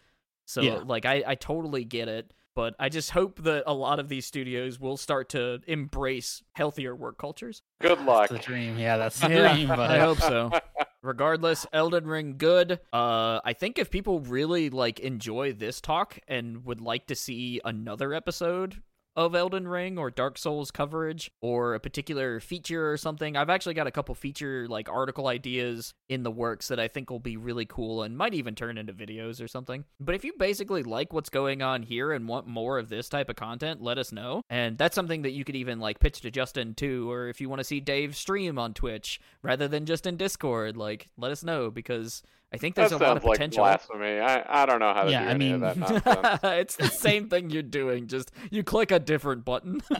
So 0.48 0.62
Yeah. 0.62 0.78
like 0.86 1.06
I 1.06 1.24
I 1.26 1.36
totally 1.36 1.84
get 1.86 2.08
it, 2.08 2.34
but 2.56 2.74
I 2.80 2.90
just 2.90 3.12
hope 3.12 3.44
that 3.44 3.64
a 3.68 3.74
lot 3.74 4.00
of 4.00 4.10
these 4.10 4.26
studios 4.26 4.80
will 4.80 4.98
start 4.98 5.30
to 5.30 5.60
embrace 5.68 6.42
healthier 6.54 6.96
work 6.96 7.18
cultures. 7.18 7.62
Good 7.82 8.02
luck. 8.02 8.30
That's 8.30 8.46
the 8.46 8.52
dream. 8.52 8.78
Yeah, 8.80 8.98
that's 8.98 9.20
the 9.20 9.30
Yeah, 9.30 9.54
dream. 9.54 9.68
But 9.68 9.80
I 9.80 10.00
hope 10.00 10.20
so. 10.20 10.52
Regardless, 11.02 11.68
Elden 11.72 12.06
Ring 12.08 12.36
good. 12.38 12.80
Uh 12.92 13.40
I 13.46 13.54
think 13.54 13.78
if 13.78 13.92
people 13.92 14.22
really 14.22 14.70
like 14.70 15.00
enjoy 15.00 15.54
this 15.54 15.80
talk 15.82 16.20
and 16.28 16.66
would 16.66 16.82
like 16.82 17.08
to 17.08 17.16
see 17.16 17.62
another 17.64 18.14
episode 18.14 18.82
of 19.16 19.36
Elden 19.36 19.68
Ring 19.68 19.98
or 19.98 20.12
Dark 20.12 20.38
Souls 20.38 20.72
coverage 20.72 21.32
or 21.42 21.74
a 21.74 21.80
particular 21.80 22.40
feature 22.40 22.92
or 22.92 22.98
something. 22.98 23.38
I've 23.38 23.50
actually 23.50 23.74
got 23.74 23.88
a 23.88 23.92
couple 23.92 24.14
feature 24.16 24.68
like 24.68 24.90
article 24.90 25.28
ideas 25.28 25.94
in 26.10 26.24
the 26.24 26.32
works 26.32 26.68
that 26.68 26.80
I 26.80 26.88
think 26.88 27.10
will 27.10 27.20
be 27.20 27.38
really 27.38 27.66
cool 27.66 28.04
and 28.04 28.18
might 28.18 28.34
even 28.34 28.56
turn 28.56 28.78
into 28.78 28.94
videos 28.94 29.42
or 29.44 29.48
something. 29.48 29.86
But 30.00 30.16
if 30.16 30.26
you 30.26 30.34
basically 30.38 30.84
like 30.84 31.14
what's 31.14 31.30
going 31.30 31.62
on 31.62 31.84
here 31.84 32.12
and 32.12 32.28
want 32.28 32.48
more 32.48 32.78
of 32.78 32.90
this 32.90 33.10
type 33.10 33.30
of 33.30 33.36
content, 33.36 33.82
let 33.82 33.98
us 33.98 34.12
know. 34.12 34.42
And 34.50 34.78
that's 34.78 34.96
something 34.96 35.22
that 35.22 35.32
you 35.32 35.46
could 35.46 35.56
even 35.56 35.80
like 35.80 36.00
pitch 36.00 36.22
to 36.22 36.32
Justin 36.32 36.74
too 36.74 37.10
or 37.10 37.30
if 37.30 37.40
you 37.40 37.50
want 37.50 37.60
to 37.60 37.64
see 37.64 37.80
Dave 37.80 38.16
stream 38.16 38.60
on 38.60 38.74
Twitch 38.74 39.20
rather 39.42 39.68
than 39.68 39.86
just 39.86 40.06
in 40.06 40.18
Discord, 40.18 40.76
like 40.76 41.08
let 41.18 41.32
us 41.32 41.44
know 41.44 41.72
because 41.72 42.22
I 42.54 42.58
think 42.58 42.76
that 42.76 42.84
there's 42.90 42.92
a 42.94 42.98
lot 42.98 43.08
sounds 43.08 43.18
of 43.18 43.24
like 43.26 43.38
potential. 43.38 43.64
blasphemy. 43.64 44.20
I, 44.20 44.64
I 44.64 44.66
don't 44.66 44.80
know 44.80 44.94
how 44.94 45.04
to 45.04 45.12
Yeah, 45.12 45.24
do 45.24 45.28
I 45.28 45.32
any 45.32 45.52
of 45.52 45.62
mean- 45.62 45.76
that 45.76 45.78
nonsense. 45.78 46.40
it's 46.44 46.76
the 46.78 46.88
same 46.88 47.28
thing 47.28 47.50
you're 47.50 47.64
doing. 47.64 48.08
Just 48.08 48.32
you 48.50 48.64
click 48.64 48.92
a 48.92 49.00
different 49.00 49.44
button. 49.44 49.82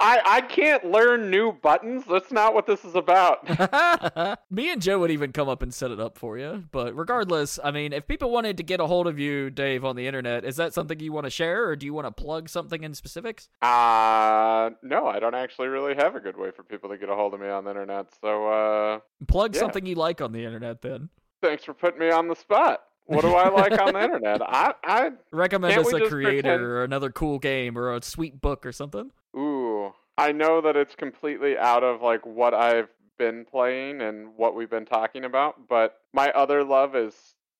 I, 0.00 0.20
I 0.24 0.40
can't 0.40 0.84
learn 0.90 1.30
new 1.30 1.52
buttons. 1.52 2.04
That's 2.10 2.32
not 2.32 2.54
what 2.54 2.66
this 2.66 2.84
is 2.84 2.94
about. 2.96 3.46
Me 4.50 4.70
and 4.72 4.80
Joe 4.82 4.98
would 5.00 5.10
even 5.12 5.30
come 5.32 5.48
up 5.48 5.62
and 5.62 5.72
set 5.72 5.90
it 5.92 6.00
up 6.00 6.18
for 6.18 6.38
you. 6.38 6.64
But 6.72 6.96
regardless, 6.96 7.58
I 7.62 7.70
mean, 7.70 7.92
if 7.92 8.06
people 8.08 8.30
wanted 8.30 8.56
to 8.56 8.62
get 8.64 8.80
a 8.80 8.86
hold 8.86 9.06
of 9.06 9.18
you, 9.20 9.50
Dave, 9.50 9.84
on 9.84 9.94
the 9.94 10.06
internet, 10.06 10.44
is 10.44 10.56
that 10.56 10.72
something 10.74 10.98
you 10.98 11.12
want 11.12 11.24
to 11.26 11.30
share, 11.30 11.66
or 11.68 11.76
do 11.76 11.86
you 11.86 11.94
want 11.94 12.06
to 12.08 12.10
plug 12.22 12.48
something 12.48 12.82
in 12.82 12.94
specifics? 12.94 13.48
Uh, 13.60 14.70
no, 14.82 15.06
I 15.06 15.18
don't 15.20 15.34
actually 15.34 15.68
really 15.68 15.94
have 15.94 16.16
a 16.16 16.20
good 16.20 16.36
way 16.36 16.50
for 16.50 16.62
people 16.64 16.90
to 16.90 16.96
get 16.98 17.08
a 17.08 17.14
hold 17.14 17.34
of 17.34 17.40
me 17.40 17.48
on 17.48 17.64
the 17.64 17.70
internet. 17.70 18.06
So, 18.20 18.48
uh, 18.48 19.00
Plug 19.28 19.54
Yeah. 19.54 19.60
something 19.60 19.86
you 19.86 19.94
like 19.94 20.20
on 20.20 20.32
the 20.32 20.44
internet, 20.44 20.82
then. 20.82 21.10
Thanks 21.42 21.64
for 21.64 21.74
putting 21.74 22.00
me 22.00 22.10
on 22.10 22.28
the 22.28 22.34
spot. 22.36 22.84
What 23.06 23.22
do 23.22 23.34
I 23.34 23.48
like 23.50 23.78
on 23.78 23.92
the 23.92 24.02
internet? 24.04 24.40
I, 24.42 24.72
I, 24.84 25.10
Recommend 25.32 25.76
us 25.76 25.92
a 25.92 26.00
creator 26.08 26.42
pretend- 26.42 26.62
or 26.62 26.84
another 26.84 27.10
cool 27.10 27.38
game 27.38 27.76
or 27.76 27.94
a 27.94 28.00
sweet 28.02 28.40
book 28.40 28.64
or 28.64 28.72
something. 28.72 29.10
ooh, 29.36 29.92
I 30.16 30.32
know 30.32 30.60
that 30.62 30.76
it's 30.76 30.94
completely 30.94 31.58
out 31.58 31.82
of 31.82 32.00
like 32.00 32.24
what 32.24 32.54
I've 32.54 32.88
been 33.18 33.44
playing 33.44 34.00
and 34.00 34.28
what 34.36 34.54
we've 34.54 34.70
been 34.70 34.86
talking 34.86 35.24
about, 35.24 35.68
but 35.68 35.98
my 36.14 36.30
other 36.30 36.64
love 36.64 36.94
is 36.96 37.14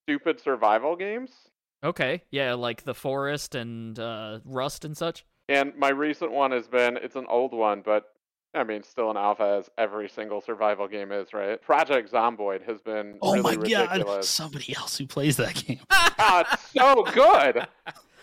stupid 0.04 0.40
survival 0.40 0.96
games. 0.96 1.30
Okay, 1.84 2.22
yeah, 2.30 2.54
like 2.54 2.84
The 2.84 2.94
Forest 2.94 3.54
and 3.56 3.98
uh, 3.98 4.38
Rust 4.44 4.84
and 4.84 4.96
such. 4.96 5.24
And 5.48 5.74
my 5.76 5.88
recent 5.90 6.30
one 6.30 6.52
has 6.52 6.68
been 6.68 6.96
it's 6.96 7.16
an 7.16 7.26
old 7.28 7.52
one, 7.52 7.82
but 7.84 8.11
I 8.54 8.64
mean, 8.64 8.82
still 8.82 9.10
an 9.10 9.16
alpha 9.16 9.56
as 9.60 9.70
every 9.78 10.08
single 10.08 10.40
survival 10.40 10.86
game 10.86 11.10
is, 11.12 11.32
right? 11.32 11.60
Project 11.62 12.12
Zomboid 12.12 12.62
has 12.68 12.80
been 12.82 13.16
Oh 13.22 13.32
really 13.34 13.56
my 13.56 13.96
god! 13.96 14.24
Somebody 14.24 14.76
else 14.76 14.98
who 14.98 15.06
plays 15.06 15.36
that 15.38 15.54
game. 15.54 15.80
Ah, 15.90 16.46
it's 16.52 16.72
so 16.72 17.02
good. 17.14 17.66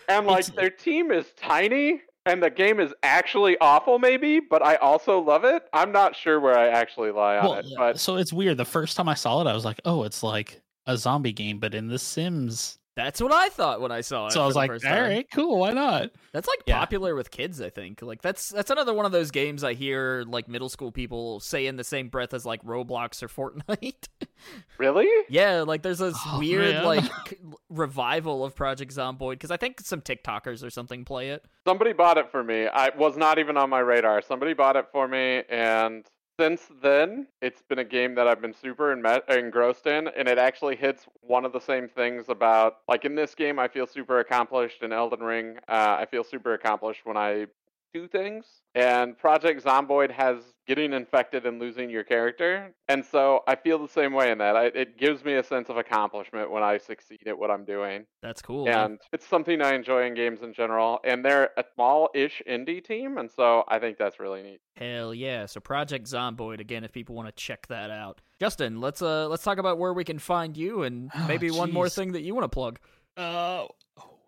And 0.08 0.26
like 0.26 0.40
It's- 0.48 0.56
their 0.56 0.70
team 0.70 1.10
is 1.10 1.26
tiny 1.36 2.02
and 2.26 2.42
the 2.42 2.50
game 2.50 2.80
is 2.80 2.92
actually 3.02 3.56
awful 3.60 3.98
maybe, 3.98 4.40
but 4.40 4.62
I 4.62 4.76
also 4.76 5.18
love 5.20 5.44
it. 5.44 5.62
I'm 5.72 5.90
not 5.90 6.14
sure 6.14 6.38
where 6.38 6.56
I 6.58 6.68
actually 6.68 7.10
lie 7.12 7.38
on 7.38 7.44
Well, 7.44 7.54
it, 7.54 7.66
but 7.76 7.98
so 7.98 8.16
it's 8.16 8.32
weird. 8.32 8.56
The 8.58 8.64
first 8.64 8.96
time 8.96 9.08
I 9.08 9.14
saw 9.14 9.40
it, 9.40 9.46
I 9.46 9.54
was 9.54 9.64
like, 9.64 9.80
"Oh, 9.84 10.02
it's 10.04 10.22
like 10.22 10.60
a 10.86 10.96
zombie 10.96 11.32
game, 11.32 11.58
but 11.58 11.74
in 11.74 11.88
The 11.88 11.98
Sims." 11.98 12.78
That's 13.04 13.20
what 13.22 13.32
I 13.32 13.48
thought 13.48 13.80
when 13.80 13.90
I 13.90 14.02
saw 14.02 14.26
it. 14.26 14.32
So 14.32 14.42
I 14.42 14.46
was 14.46 14.54
like, 14.56 14.70
first 14.70 14.84
"All 14.84 14.90
time. 14.92 15.02
right, 15.10 15.26
cool. 15.32 15.58
Why 15.58 15.72
not?" 15.72 16.10
That's 16.32 16.46
like 16.46 16.58
Yeah. 16.66 16.78
popular 16.78 17.14
with 17.14 17.30
kids, 17.30 17.60
I 17.62 17.70
think. 17.70 18.02
Like 18.02 18.20
that's 18.22 18.50
that's 18.50 18.70
another 18.70 18.92
one 18.92 19.06
of 19.06 19.12
those 19.12 19.30
games 19.30 19.64
I 19.64 19.72
hear 19.74 20.24
like 20.26 20.48
middle 20.48 20.68
school 20.68 20.92
people 20.92 21.40
say 21.40 21.66
in 21.66 21.76
the 21.76 21.84
same 21.84 22.08
breath 22.08 22.34
as 22.34 22.44
like 22.44 22.62
Roblox 22.62 23.22
or 23.22 23.28
Fortnite. 23.28 24.08
really? 24.78 25.08
yeah, 25.28 25.62
like 25.62 25.82
there's 25.82 25.98
this 25.98 26.16
Oh, 26.26 26.38
weird 26.38 26.74
man. 26.76 26.84
like 26.84 27.40
revival 27.70 28.44
of 28.44 28.54
Project 28.54 28.94
Zomboid 28.94 29.32
because 29.32 29.50
I 29.50 29.56
think 29.56 29.80
some 29.80 30.00
TikTokers 30.00 30.64
or 30.64 30.70
something 30.70 31.04
play 31.04 31.30
it. 31.30 31.44
Somebody 31.66 31.92
bought 31.92 32.18
it 32.18 32.30
for 32.30 32.42
me. 32.44 32.66
I 32.66 32.90
was 32.96 33.16
not 33.16 33.38
even 33.38 33.56
on 33.56 33.70
my 33.70 33.80
radar. 33.80 34.22
Somebody 34.22 34.52
bought 34.54 34.76
it 34.76 34.86
for 34.92 35.08
me, 35.08 35.42
and 35.48 36.04
since 36.40 36.62
then, 36.82 37.26
it's 37.42 37.60
been 37.60 37.80
a 37.80 37.84
game 37.84 38.14
that 38.14 38.26
I've 38.26 38.40
been 38.40 38.54
super 38.54 38.92
engrossed 39.28 39.86
in, 39.86 40.08
and 40.08 40.26
it 40.26 40.38
actually 40.38 40.74
hits 40.74 41.04
one 41.20 41.44
of 41.44 41.52
the 41.52 41.60
same 41.60 41.86
things 41.86 42.30
about 42.30 42.78
like 42.88 43.04
in 43.04 43.14
this 43.14 43.34
game. 43.34 43.58
I 43.58 43.68
feel 43.68 43.86
super 43.86 44.20
accomplished 44.20 44.82
in 44.82 44.90
Elden 44.90 45.20
Ring. 45.20 45.58
Uh, 45.68 45.98
I 46.00 46.06
feel 46.10 46.24
super 46.24 46.54
accomplished 46.54 47.02
when 47.04 47.18
I 47.18 47.44
do 47.92 48.06
things, 48.08 48.46
and 48.74 49.16
Project 49.18 49.64
Zomboid 49.64 50.10
has 50.10 50.38
getting 50.66 50.92
infected 50.92 51.46
and 51.46 51.58
losing 51.60 51.90
your 51.90 52.04
character, 52.04 52.72
and 52.88 53.04
so 53.04 53.40
I 53.48 53.56
feel 53.56 53.78
the 53.78 53.88
same 53.88 54.12
way 54.12 54.30
in 54.30 54.38
that. 54.38 54.56
I, 54.56 54.66
it 54.66 54.98
gives 54.98 55.24
me 55.24 55.34
a 55.34 55.42
sense 55.42 55.68
of 55.68 55.76
accomplishment 55.76 56.50
when 56.50 56.62
I 56.62 56.78
succeed 56.78 57.22
at 57.26 57.38
what 57.38 57.50
I'm 57.50 57.64
doing. 57.64 58.06
That's 58.22 58.40
cool. 58.42 58.66
man. 58.66 58.78
And 58.92 58.98
it's 59.12 59.26
something 59.26 59.60
I 59.60 59.74
enjoy 59.74 60.06
in 60.06 60.14
games 60.14 60.42
in 60.42 60.52
general. 60.52 61.00
And 61.04 61.24
they're 61.24 61.50
a 61.56 61.64
small-ish 61.74 62.42
indie 62.48 62.84
team, 62.84 63.18
and 63.18 63.30
so 63.30 63.64
I 63.68 63.78
think 63.78 63.98
that's 63.98 64.20
really 64.20 64.42
neat. 64.42 64.60
Hell 64.76 65.12
yeah! 65.14 65.46
So 65.46 65.60
Project 65.60 66.06
Zomboid 66.06 66.60
again, 66.60 66.84
if 66.84 66.92
people 66.92 67.14
want 67.14 67.28
to 67.28 67.32
check 67.32 67.66
that 67.68 67.90
out. 67.90 68.20
Justin, 68.38 68.80
let's 68.80 69.02
uh 69.02 69.28
let's 69.28 69.42
talk 69.42 69.58
about 69.58 69.78
where 69.78 69.92
we 69.92 70.04
can 70.04 70.18
find 70.18 70.56
you 70.56 70.82
and 70.84 71.10
Oh, 71.14 71.26
maybe 71.26 71.50
one 71.50 71.72
more 71.72 71.88
thing 71.88 72.12
that 72.12 72.22
you 72.22 72.34
want 72.34 72.44
to 72.44 72.48
plug. 72.54 72.78
Uh, 73.16 73.66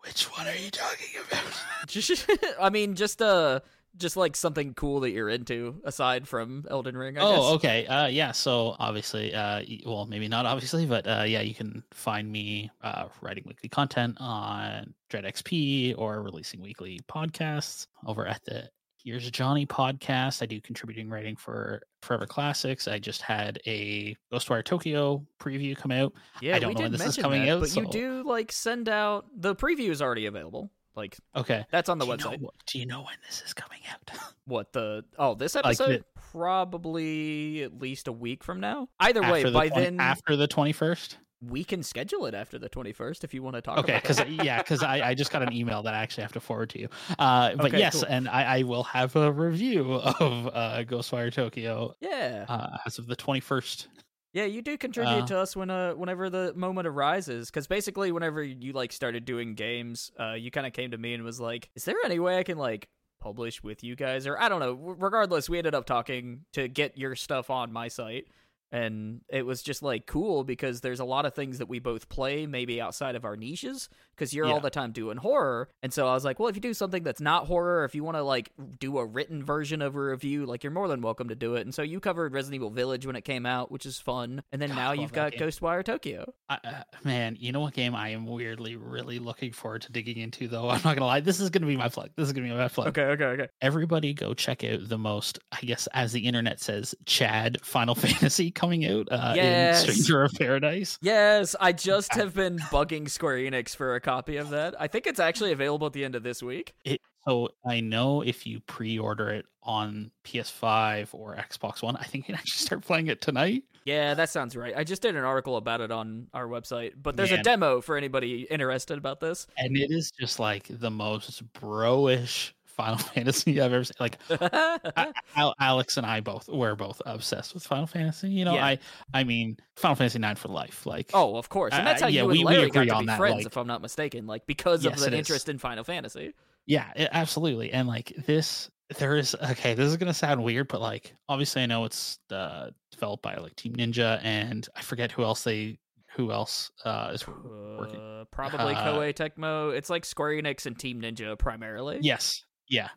which 0.04 0.24
one 0.24 0.46
are 0.46 0.54
you 0.54 0.70
talking 0.70 1.20
about? 1.26 2.56
I 2.60 2.70
mean, 2.70 2.94
just 2.94 3.22
uh, 3.22 3.60
just 3.96 4.16
like 4.16 4.36
something 4.36 4.74
cool 4.74 5.00
that 5.00 5.10
you're 5.10 5.28
into 5.28 5.80
aside 5.84 6.26
from 6.26 6.64
Elden 6.70 6.96
Ring. 6.96 7.18
I 7.18 7.22
oh, 7.22 7.30
guess. 7.30 7.42
okay. 7.54 7.86
Uh, 7.86 8.06
yeah. 8.06 8.32
So 8.32 8.76
obviously, 8.78 9.34
uh, 9.34 9.62
well, 9.84 10.06
maybe 10.06 10.28
not 10.28 10.46
obviously, 10.46 10.86
but 10.86 11.06
uh, 11.06 11.24
yeah, 11.26 11.40
you 11.40 11.54
can 11.54 11.82
find 11.92 12.30
me 12.30 12.70
uh, 12.82 13.06
writing 13.20 13.44
weekly 13.46 13.68
content 13.68 14.16
on 14.20 14.94
DreadXP 15.10 15.94
or 15.98 16.22
releasing 16.22 16.60
weekly 16.60 17.00
podcasts 17.08 17.86
over 18.06 18.26
at 18.26 18.42
the 18.44 18.68
Here's 19.04 19.28
Johnny 19.32 19.66
podcast. 19.66 20.42
I 20.42 20.46
do 20.46 20.60
contributing 20.60 21.10
writing 21.10 21.34
for 21.34 21.82
Forever 22.02 22.24
Classics. 22.26 22.86
I 22.86 23.00
just 23.00 23.20
had 23.22 23.58
a 23.66 24.16
Ghostwire 24.32 24.64
Tokyo 24.64 25.26
preview 25.40 25.76
come 25.76 25.90
out. 25.90 26.12
Yeah, 26.40 26.54
I 26.54 26.58
don't 26.60 26.68
we 26.70 26.74
know 26.76 26.80
when 26.82 26.92
this 26.92 27.04
is 27.06 27.16
coming 27.16 27.44
that, 27.46 27.52
out, 27.56 27.60
but 27.60 27.74
you 27.74 27.86
do 27.88 28.22
like 28.22 28.52
send 28.52 28.88
out 28.88 29.26
the 29.36 29.56
preview 29.56 29.90
is 29.90 30.00
already 30.00 30.26
available. 30.26 30.70
Like 30.94 31.16
Okay. 31.34 31.64
that's 31.72 31.88
on 31.88 31.98
the 31.98 32.04
do, 32.04 32.10
you 32.12 32.16
know, 32.18 32.30
website. 32.30 32.46
do 32.66 32.78
you 32.78 32.86
know 32.86 33.00
when 33.00 33.14
this 33.26 33.42
is 33.44 33.52
coming 33.54 33.80
out? 33.90 34.10
What 34.44 34.72
the? 34.72 35.04
Oh, 35.18 35.34
this 35.36 35.54
Like 35.54 35.64
episode 35.66 36.00
the- 36.00 36.04
probably 36.32 37.62
at 37.62 37.78
least 37.80 38.08
a 38.08 38.12
week 38.12 38.42
from 38.42 38.58
now. 38.60 38.88
Either 38.98 39.22
way, 39.22 39.44
by 39.50 39.68
20 39.68 39.84
then 39.84 40.00
after 40.00 40.34
the 40.36 40.48
21st? 40.48 41.16
We 41.44 41.64
can 41.64 41.82
schedule 41.82 42.26
it 42.26 42.34
after 42.34 42.58
the 42.58 42.68
21st 42.68 43.24
if 43.24 43.34
you 43.34 43.42
want 43.42 43.56
to 43.56 43.62
talk. 43.62 43.78
Okay, 43.78 43.98
because 44.00 44.20
yeah, 44.28 44.58
because 44.58 44.82
I, 44.82 45.08
I 45.10 45.14
just 45.14 45.32
got 45.32 45.42
an 45.42 45.52
email 45.52 45.82
that 45.82 45.94
I 45.94 45.98
actually 45.98 46.22
have 46.22 46.32
to 46.32 46.40
forward 46.40 46.70
to 46.70 46.80
you. 46.80 46.88
Uh, 47.18 47.54
but 47.56 47.66
Okay, 47.66 47.78
yes, 47.78 47.94
cool. 47.94 48.04
and 48.08 48.28
I, 48.28 48.58
I 48.58 48.62
will 48.62 48.84
have 48.84 49.14
a 49.16 49.30
review 49.30 49.92
of 49.94 50.46
uh, 50.48 50.84
Ghostwire 50.84 51.32
Tokyo 51.32 51.94
yeah, 52.00 52.46
uh, 52.48 52.78
as 52.86 52.98
of 52.98 53.06
the 53.06 53.16
twenty 53.16 53.40
first. 53.40 53.88
yeah, 54.32 54.44
you 54.44 54.62
do 54.62 54.76
contribute 54.78 55.24
uh, 55.24 55.26
to 55.26 55.38
us 55.38 55.54
when 55.54 55.70
uh 55.70 55.92
whenever 55.92 56.30
the 56.30 56.52
moment 56.54 56.86
arises. 56.88 57.50
Because 57.50 57.66
basically, 57.66 58.12
whenever 58.12 58.42
you 58.42 58.72
like 58.72 58.92
started 58.92 59.24
doing 59.24 59.54
games, 59.54 60.10
uh, 60.18 60.32
you 60.32 60.50
kind 60.50 60.66
of 60.66 60.72
came 60.72 60.90
to 60.92 60.98
me 60.98 61.14
and 61.14 61.22
was 61.22 61.40
like, 61.40 61.70
"Is 61.74 61.84
there 61.84 61.96
any 62.04 62.18
way 62.18 62.38
I 62.38 62.42
can 62.42 62.58
like?" 62.58 62.88
publish 63.20 63.62
with 63.62 63.84
you 63.84 63.94
guys 63.94 64.26
or 64.26 64.36
i 64.40 64.48
don't 64.48 64.58
know 64.58 64.72
regardless 64.98 65.48
we 65.48 65.56
ended 65.56 65.76
up 65.76 65.84
talking 65.86 66.40
to 66.52 66.66
get 66.66 66.98
your 66.98 67.14
stuff 67.14 67.50
on 67.50 67.72
my 67.72 67.86
site 67.86 68.26
and 68.72 69.20
it 69.28 69.44
was 69.46 69.62
just 69.62 69.82
like 69.82 70.06
cool 70.06 70.42
because 70.44 70.80
there's 70.80 71.00
a 71.00 71.04
lot 71.04 71.26
of 71.26 71.34
things 71.34 71.58
that 71.58 71.68
we 71.68 71.78
both 71.78 72.08
play 72.08 72.46
maybe 72.46 72.80
outside 72.80 73.14
of 73.14 73.24
our 73.24 73.36
niches 73.36 73.88
because 74.16 74.34
you're 74.34 74.46
all 74.46 74.60
the 74.60 74.70
time 74.70 74.92
doing 74.92 75.16
horror 75.18 75.68
and 75.82 75.92
so 75.92 76.08
i 76.08 76.14
was 76.14 76.24
like 76.24 76.38
well 76.38 76.48
if 76.48 76.56
you 76.56 76.60
do 76.60 76.74
something 76.74 77.02
that's 77.02 77.20
not 77.20 77.46
horror 77.46 77.84
if 77.84 77.94
you 77.94 78.02
want 78.02 78.16
to 78.16 78.22
like 78.22 78.50
do 78.80 78.98
a 78.98 79.04
written 79.04 79.44
version 79.44 79.82
of 79.82 79.94
a 79.94 80.00
review 80.00 80.46
like 80.46 80.64
you're 80.64 80.72
more 80.72 80.88
than 80.88 81.00
welcome 81.02 81.28
to 81.28 81.34
do 81.34 81.54
it 81.54 81.62
and 81.62 81.74
so 81.74 81.82
you 81.82 82.00
covered 82.00 82.32
resident 82.32 82.56
evil 82.56 82.70
village 82.70 83.06
when 83.06 83.16
it 83.16 83.22
came 83.24 83.46
out 83.46 83.70
which 83.70 83.86
is 83.86 83.98
fun 83.98 84.42
and 84.52 84.60
then 84.60 84.70
God, 84.70 84.76
now 84.76 84.92
you've 84.92 85.12
got 85.12 85.32
game. 85.32 85.40
ghostwire 85.40 85.84
tokyo 85.84 86.32
I, 86.48 86.58
uh, 86.64 86.82
man, 87.04 87.36
you 87.38 87.52
know 87.52 87.60
what 87.60 87.74
game 87.74 87.94
I 87.94 88.10
am 88.10 88.26
weirdly 88.26 88.76
really 88.76 89.18
looking 89.18 89.52
forward 89.52 89.82
to 89.82 89.92
digging 89.92 90.18
into 90.18 90.48
though. 90.48 90.68
I'm 90.70 90.80
not 90.84 90.96
gonna 90.96 91.06
lie, 91.06 91.20
this 91.20 91.40
is 91.40 91.50
gonna 91.50 91.66
be 91.66 91.76
my 91.76 91.88
plug. 91.88 92.10
This 92.16 92.26
is 92.26 92.32
gonna 92.32 92.48
be 92.48 92.54
my 92.54 92.68
plug. 92.68 92.88
okay 92.88 93.02
okay 93.02 93.24
okay 93.24 93.48
Everybody 93.60 94.12
go 94.14 94.34
check 94.34 94.64
out 94.64 94.88
the 94.88 94.98
most, 94.98 95.38
I 95.50 95.60
guess, 95.60 95.86
as 95.94 96.12
the 96.12 96.20
internet 96.20 96.60
says, 96.60 96.94
Chad 97.06 97.58
Final 97.62 97.94
Fantasy 98.02 98.50
coming 98.62 98.86
out 98.86 99.08
uh, 99.10 99.32
Yes. 99.34 99.84
in 99.84 99.90
Stranger 99.94 100.22
of 100.22 100.32
Paradise. 100.34 100.98
Yes, 101.02 101.56
I 101.58 101.72
just 101.72 102.14
have 102.14 102.32
been 102.32 102.58
bugging 102.70 103.10
Square 103.10 103.38
Enix 103.38 103.74
for 103.74 103.96
a 103.96 104.00
copy 104.00 104.36
of 104.36 104.50
that. 104.50 104.80
I 104.80 104.86
think 104.86 105.06
it's 105.06 105.18
actually 105.20 105.50
available 105.52 105.88
at 105.88 105.92
the 105.92 106.04
end 106.04 106.14
of 106.14 106.22
this 106.22 106.42
week. 106.42 106.74
It, 106.84 107.00
so 107.26 107.50
I 107.66 107.80
know 107.80 108.22
if 108.22 108.46
you 108.46 108.60
pre-order 108.60 109.30
it 109.30 109.46
on 109.64 110.12
PS5 110.24 111.08
or 111.12 111.36
Xbox 111.36 111.82
One, 111.82 111.96
I 111.96 112.04
think 112.04 112.28
you 112.28 112.34
can 112.34 112.36
actually 112.36 112.64
start 112.66 112.82
playing 112.84 113.08
it 113.08 113.20
tonight. 113.20 113.64
Yeah, 113.84 114.14
that 114.14 114.30
sounds 114.30 114.54
right. 114.54 114.74
I 114.76 114.84
just 114.84 115.02
did 115.02 115.16
an 115.16 115.24
article 115.24 115.56
about 115.56 115.80
it 115.80 115.90
on 115.90 116.28
our 116.32 116.46
website, 116.46 116.92
but 117.02 117.16
there's 117.16 117.32
a 117.32 117.42
demo 117.42 117.80
for 117.80 117.96
anybody 117.96 118.42
interested 118.48 118.96
about 118.96 119.18
this. 119.18 119.48
And 119.56 119.76
it 119.76 119.90
is 119.90 120.12
just 120.20 120.38
like 120.38 120.68
the 120.70 120.90
most 120.90 121.42
bro-ish 121.52 122.54
Final 122.76 122.98
Fantasy 123.14 123.60
I've 123.60 123.72
ever 123.72 123.84
seen. 123.84 123.94
Like 124.00 124.18
I- 124.30 125.12
Alex 125.60 125.96
and 125.96 126.06
I 126.06 126.20
both 126.20 126.48
we're 126.48 126.74
both 126.74 127.00
obsessed 127.06 127.54
with 127.54 127.64
Final 127.66 127.86
Fantasy. 127.86 128.28
You 128.30 128.44
know, 128.44 128.54
Yeah. 128.54 128.66
I 128.66 128.78
I 129.14 129.24
mean 129.24 129.56
Final 129.76 129.94
Fantasy 129.96 130.18
Nine 130.18 130.36
for 130.36 130.48
life. 130.48 130.86
Like 130.86 131.10
oh, 131.14 131.36
of 131.36 131.48
course, 131.48 131.72
and 131.72 131.82
Uh, 131.82 131.84
that's 131.90 132.02
how 132.02 132.08
yeah, 132.08 132.22
you 132.22 132.28
we- 132.28 132.40
and 132.40 132.48
we 132.48 132.56
Larry 132.56 132.70
got 132.70 132.84
to 132.84 132.94
on 132.94 133.02
be 133.02 133.06
that, 133.06 133.18
friends, 133.18 133.36
like- 133.36 133.46
if 133.46 133.56
I'm 133.56 133.66
not 133.66 133.82
mistaken. 133.82 134.26
Like 134.26 134.46
because 134.46 134.84
Yes, 134.84 134.94
of 134.94 135.00
the 135.10 135.12
is. 135.16 135.18
interest 135.18 135.48
in 135.48 135.58
Final 135.58 135.84
Fantasy. 135.84 136.34
Yeah, 136.66 136.90
it, 136.96 137.08
absolutely. 137.12 137.72
And 137.72 137.88
like 137.88 138.12
this, 138.26 138.70
there 138.98 139.16
is 139.16 139.34
okay. 139.34 139.74
This 139.74 139.88
is 139.88 139.96
gonna 139.96 140.14
sound 140.14 140.42
weird, 140.44 140.68
but 140.68 140.80
like 140.80 141.14
obviously, 141.28 141.62
I 141.62 141.66
know 141.66 141.84
it's 141.84 142.18
uh, 142.30 142.70
developed 142.90 143.22
by 143.22 143.34
like 143.36 143.56
Team 143.56 143.74
Ninja, 143.74 144.20
and 144.22 144.68
I 144.76 144.82
forget 144.82 145.10
who 145.10 145.24
else 145.24 145.42
they 145.44 145.78
who 146.14 146.30
else 146.30 146.70
uh, 146.84 147.10
is 147.14 147.26
working. 147.26 147.98
Uh, 147.98 148.24
probably 148.30 148.74
Uh, 148.74 148.84
Koei 148.92 149.14
Tecmo. 149.14 149.74
It's 149.74 149.88
like 149.88 150.04
Square 150.04 150.32
Enix 150.42 150.66
and 150.66 150.78
Team 150.78 151.00
Ninja 151.00 151.38
primarily. 151.38 151.98
Yes, 152.02 152.44
yeah. 152.68 152.88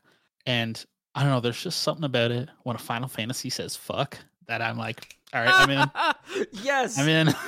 And 0.46 0.84
I 1.16 1.22
don't 1.22 1.32
know. 1.32 1.40
There's 1.40 1.62
just 1.62 1.82
something 1.82 2.04
about 2.04 2.32
it 2.32 2.50
when 2.64 2.76
a 2.76 2.80
Final 2.80 3.08
Fantasy 3.08 3.50
says 3.50 3.76
"fuck" 3.76 4.18
that 4.48 4.62
I'm 4.62 4.78
like, 4.78 5.16
all 5.34 5.44
right, 5.44 5.54
I'm 5.54 5.70
in. 5.70 6.46
yes. 6.64 6.98
I'm 6.98 7.10
in. 7.10 7.34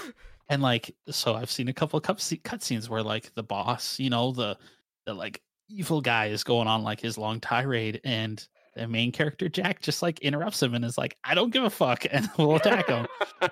And 0.50 0.62
like, 0.62 0.96
so 1.10 1.36
I've 1.36 1.52
seen 1.52 1.68
a 1.68 1.74
couple 1.74 1.98
of 1.98 2.04
cut 2.04 2.18
cutscenes 2.18 2.88
where 2.88 3.04
like 3.04 3.34
the 3.36 3.44
boss, 3.44 4.00
you 4.00 4.10
know, 4.10 4.32
the 4.32 4.58
the 5.06 5.14
like 5.14 5.42
evil 5.68 6.00
guy 6.00 6.28
is 6.28 6.46
going 6.46 6.70
on 6.70 6.84
like 6.84 7.02
his 7.02 7.18
long 7.18 7.42
tirade, 7.42 8.00
and 8.06 8.48
the 8.76 8.88
main 8.88 9.12
character 9.12 9.50
Jack 9.50 9.82
just 9.82 10.02
like 10.02 10.20
interrupts 10.20 10.64
him 10.64 10.74
and 10.74 10.86
is 10.86 10.98
like, 10.98 11.18
"I 11.24 11.36
don't 11.36 11.52
give 11.52 11.66
a 11.66 11.70
fuck," 11.70 12.06
and 12.12 12.30
will 12.38 12.56
attack 12.56 12.88
him. 12.88 13.08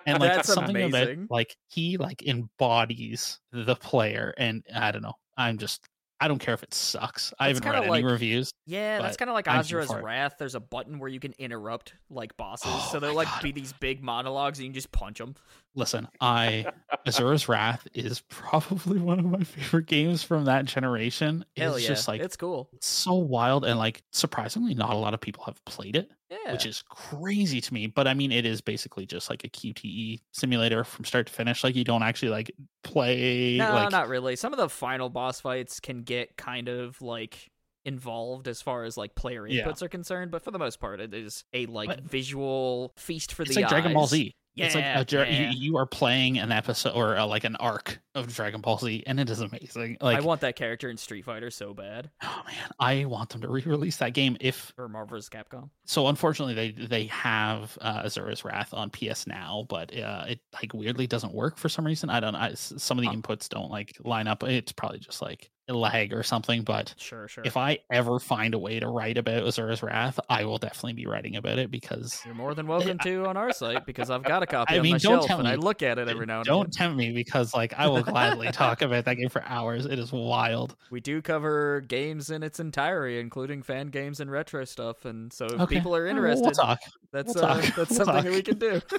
And 0.06 0.22
like 0.22 0.36
That's 0.36 0.54
something 0.54 0.76
amazing. 0.76 1.24
about 1.24 1.32
like 1.32 1.58
he 1.68 1.98
like 1.98 2.24
embodies 2.26 3.40
the 3.52 3.76
player, 3.76 4.34
and 4.38 4.64
I 4.74 4.92
don't 4.92 5.02
know. 5.02 5.16
I'm 5.36 5.58
just 5.58 5.86
I 6.20 6.28
don't 6.28 6.40
care 6.40 6.54
if 6.54 6.64
it 6.64 6.74
sucks. 6.74 7.34
I 7.40 7.48
That's 7.48 7.60
haven't 7.60 7.72
read 7.74 7.84
kinda 7.84 7.98
any 7.98 8.06
reviews. 8.06 8.52
Yeah, 8.66 9.02
that's 9.02 9.18
kind 9.18 9.30
of 9.30 9.34
like 9.36 9.46
Asura's. 9.46 9.94
Wrath. 9.94 10.36
There's 10.40 10.56
a 10.56 10.60
button 10.62 10.98
where 11.00 11.10
you 11.10 11.20
can 11.20 11.34
interrupt 11.38 11.94
like 12.10 12.36
bosses, 12.38 12.68
Oh 12.74 12.90
so 12.92 13.00
they'll 13.00 13.14
like 13.14 13.28
God. 13.28 13.44
be 13.44 13.52
these 13.52 13.74
big 13.74 14.02
monologues, 14.02 14.60
and 14.60 14.66
you 14.66 14.70
can 14.72 14.76
just 14.76 14.92
punch 14.92 15.18
them. 15.18 15.36
Listen, 15.76 16.08
I 16.22 16.66
Asura's 17.06 17.50
Wrath 17.50 17.86
is 17.94 18.22
probably 18.30 19.00
one 19.00 19.20
of 19.20 19.26
my 19.26 19.44
favorite 19.44 19.88
games 19.88 20.24
from 20.24 20.46
that 20.46 20.66
generation. 20.66 21.44
Hell 21.58 21.76
it's 21.76 21.84
yeah, 21.84 21.90
just 21.90 22.08
like 22.08 22.22
it's 22.22 22.38
cool. 22.38 22.70
It's 22.74 22.88
so 22.88 23.14
wild 23.14 23.66
and 23.66 23.78
like 23.78 24.04
surprisingly 24.12 24.74
not 24.74 24.94
a 24.94 24.98
lot 24.98 25.14
of 25.14 25.20
people 25.20 25.44
have 25.44 25.64
played 25.66 25.96
it, 25.96 26.12
Yeah, 26.30 26.54
which 26.54 26.66
is 26.66 26.82
crazy 26.90 27.60
to 27.60 27.74
me. 27.74 27.88
But 27.88 28.08
I 28.08 28.14
mean 28.14 28.32
it 28.32 28.46
is 28.46 28.62
basically 28.62 29.06
just 29.06 29.30
like 29.30 29.44
a 29.44 29.50
QTE 29.50 30.22
simulator 30.32 30.84
from 30.84 31.04
start 31.04 31.28
to 31.28 31.34
finish. 31.34 31.64
Like 31.64 31.76
you 31.76 31.84
don't 31.84 32.04
actually 32.04 32.30
like 32.30 32.52
play 32.84 33.58
no, 33.58 33.74
like 33.74 33.92
not 33.92 34.08
really. 34.08 34.36
Some 34.38 34.54
of 34.54 34.58
the 34.58 34.70
final 34.70 35.10
boss 35.10 35.42
fights 35.42 35.80
can 35.82 36.04
get 36.04 36.38
kind 36.38 36.70
of 36.70 37.02
like 37.02 37.52
involved 37.86 38.48
as 38.48 38.62
far 38.62 38.84
as 38.84 38.98
like 38.98 39.16
player 39.16 39.48
Yeah. 39.48 39.66
inputs 39.66 39.82
are 39.82 39.90
concerned, 39.90 40.32
but 40.32 40.44
for 40.44 40.52
the 40.52 40.60
most 40.60 40.80
part, 40.80 41.00
it 41.00 41.14
is 41.14 41.44
a 41.54 41.66
like 41.68 42.02
visual 42.02 42.94
feast 42.98 43.34
for 43.34 43.44
the 43.44 43.50
eyes. 43.50 43.50
it's 43.50 43.56
the 43.56 43.62
like 43.62 43.70
Dragon 43.70 43.94
Ball. 43.94 44.08
Z. 44.08 44.36
Yeah, 44.56 44.68
it's 44.68 44.76
like 44.76 44.86
a, 44.86 45.06
yeah. 45.30 45.52
you, 45.52 45.58
you 45.72 45.78
are 45.78 45.86
playing 45.86 46.38
an 46.38 46.50
episode 46.54 46.94
or 46.96 47.18
uh, 47.18 47.26
like 47.26 47.44
an 47.44 47.58
arc 47.58 48.00
of 48.16 48.34
Dragon 48.34 48.62
Ball 48.62 48.78
Z, 48.78 49.04
and 49.06 49.20
it 49.20 49.30
is 49.30 49.42
amazing. 49.42 49.98
Like, 50.00 50.18
I 50.18 50.22
want 50.22 50.40
that 50.42 50.56
character 50.56 50.90
in 50.90 50.96
Street 50.96 51.26
Fighter 51.26 51.52
so 51.52 51.74
bad, 51.74 52.10
oh 52.24 52.42
man, 52.48 52.70
I 52.80 53.04
want 53.04 53.32
them 53.32 53.42
to 53.42 53.50
re-release 53.50 53.98
that 53.98 54.14
game. 54.14 54.38
If 54.40 54.74
or 54.78 54.88
Marvel 54.88 55.18
vs. 55.18 55.30
Capcom. 55.30 55.70
so, 55.86 56.08
unfortunately, 56.08 56.54
they 56.54 56.72
they 56.72 57.06
have 57.08 57.78
uh, 57.82 58.04
Asura's 58.04 58.46
Wrath 58.46 58.74
on 58.74 58.90
PS 58.92 59.28
now, 59.28 59.66
but 59.68 59.94
uh, 59.94 60.24
it 60.30 60.40
like 60.54 60.74
weirdly 60.74 61.06
doesn't 61.06 61.34
work 61.34 61.58
for 61.58 61.68
some 61.68 61.86
reason. 61.86 62.10
I 62.10 62.22
don't. 62.22 62.36
I, 62.36 62.54
some 62.54 62.98
of 62.98 63.04
the 63.04 63.12
inputs 63.12 63.50
don't 63.50 63.70
like 63.70 63.98
line 64.06 64.28
up. 64.30 64.42
It's 64.44 64.72
probably 64.72 65.00
just 65.00 65.22
like 65.22 65.44
a 65.44 65.50
lag 65.74 66.14
or 66.14 66.22
something. 66.24 66.64
But 66.64 66.94
Sure, 66.98 67.28
sure. 67.28 67.44
if 67.46 67.58
I 67.58 67.80
ever 67.92 68.20
find 68.20 68.54
a 68.54 68.60
way 68.60 68.80
to 68.80 68.88
write 68.88 69.18
about 69.18 69.44
Asura's 69.44 69.82
Wrath, 69.82 70.20
I 70.30 70.46
will 70.46 70.58
definitely 70.58 70.94
be 70.94 71.06
writing 71.08 71.36
about 71.36 71.58
it 71.58 71.72
because 71.72 72.22
You're 72.26 72.36
more 72.36 72.54
than 72.54 72.68
welcome 72.68 73.00
to 73.00 73.26
on 73.26 73.38
our 73.38 73.52
site 73.52 73.86
because 73.86 74.10
I've 74.10 74.24
got 74.24 74.44
a 74.44 74.46
copy 74.46 74.76
I 74.76 74.78
on 74.78 74.84
mean, 74.84 74.92
my 74.94 74.98
don't 75.00 75.28
shelf 75.28 75.40
and 75.40 75.48
I 75.48 75.56
look 75.56 75.82
at 75.82 75.98
it 75.98 76.08
every 76.08 76.26
now 76.28 76.38
and 76.38 76.46
don't 76.46 76.72
tempt 76.72 76.98
me 76.98 77.12
because 77.12 77.54
like 77.54 77.74
I 77.78 77.88
will 77.88 78.04
gladly 78.04 78.52
talk 78.52 78.82
about 78.82 79.06
that 79.06 79.16
game 79.16 79.30
for 79.30 79.44
hours. 79.44 79.86
It 79.86 79.98
is 79.98 80.12
wild. 80.12 80.76
We 80.92 81.00
do 81.00 81.22
cover 81.22 81.82
games 81.82 82.30
in 82.30 82.44
its 82.44 82.60
entirety, 82.60 83.20
including 83.20 83.64
fan 83.64 83.88
games 83.88 84.20
and 84.20 84.30
retro 84.30 84.66
stuff, 84.66 85.06
and 85.06 85.32
so 85.34 85.46
if 85.46 85.62
Okay. 85.62 85.76
people 85.78 85.96
are 85.96 86.06
interested, 86.06 86.44
We'll 86.46 86.52
talk. 86.52 86.80
that's 87.12 87.34
we'll 87.36 87.46
uh, 87.46 87.62
talk. 87.62 87.76
that's 87.76 87.90
We'll 87.92 88.06
something 88.06 88.24
that 88.24 88.34
we 88.34 88.42
can 88.44 88.60
do. 88.60 88.82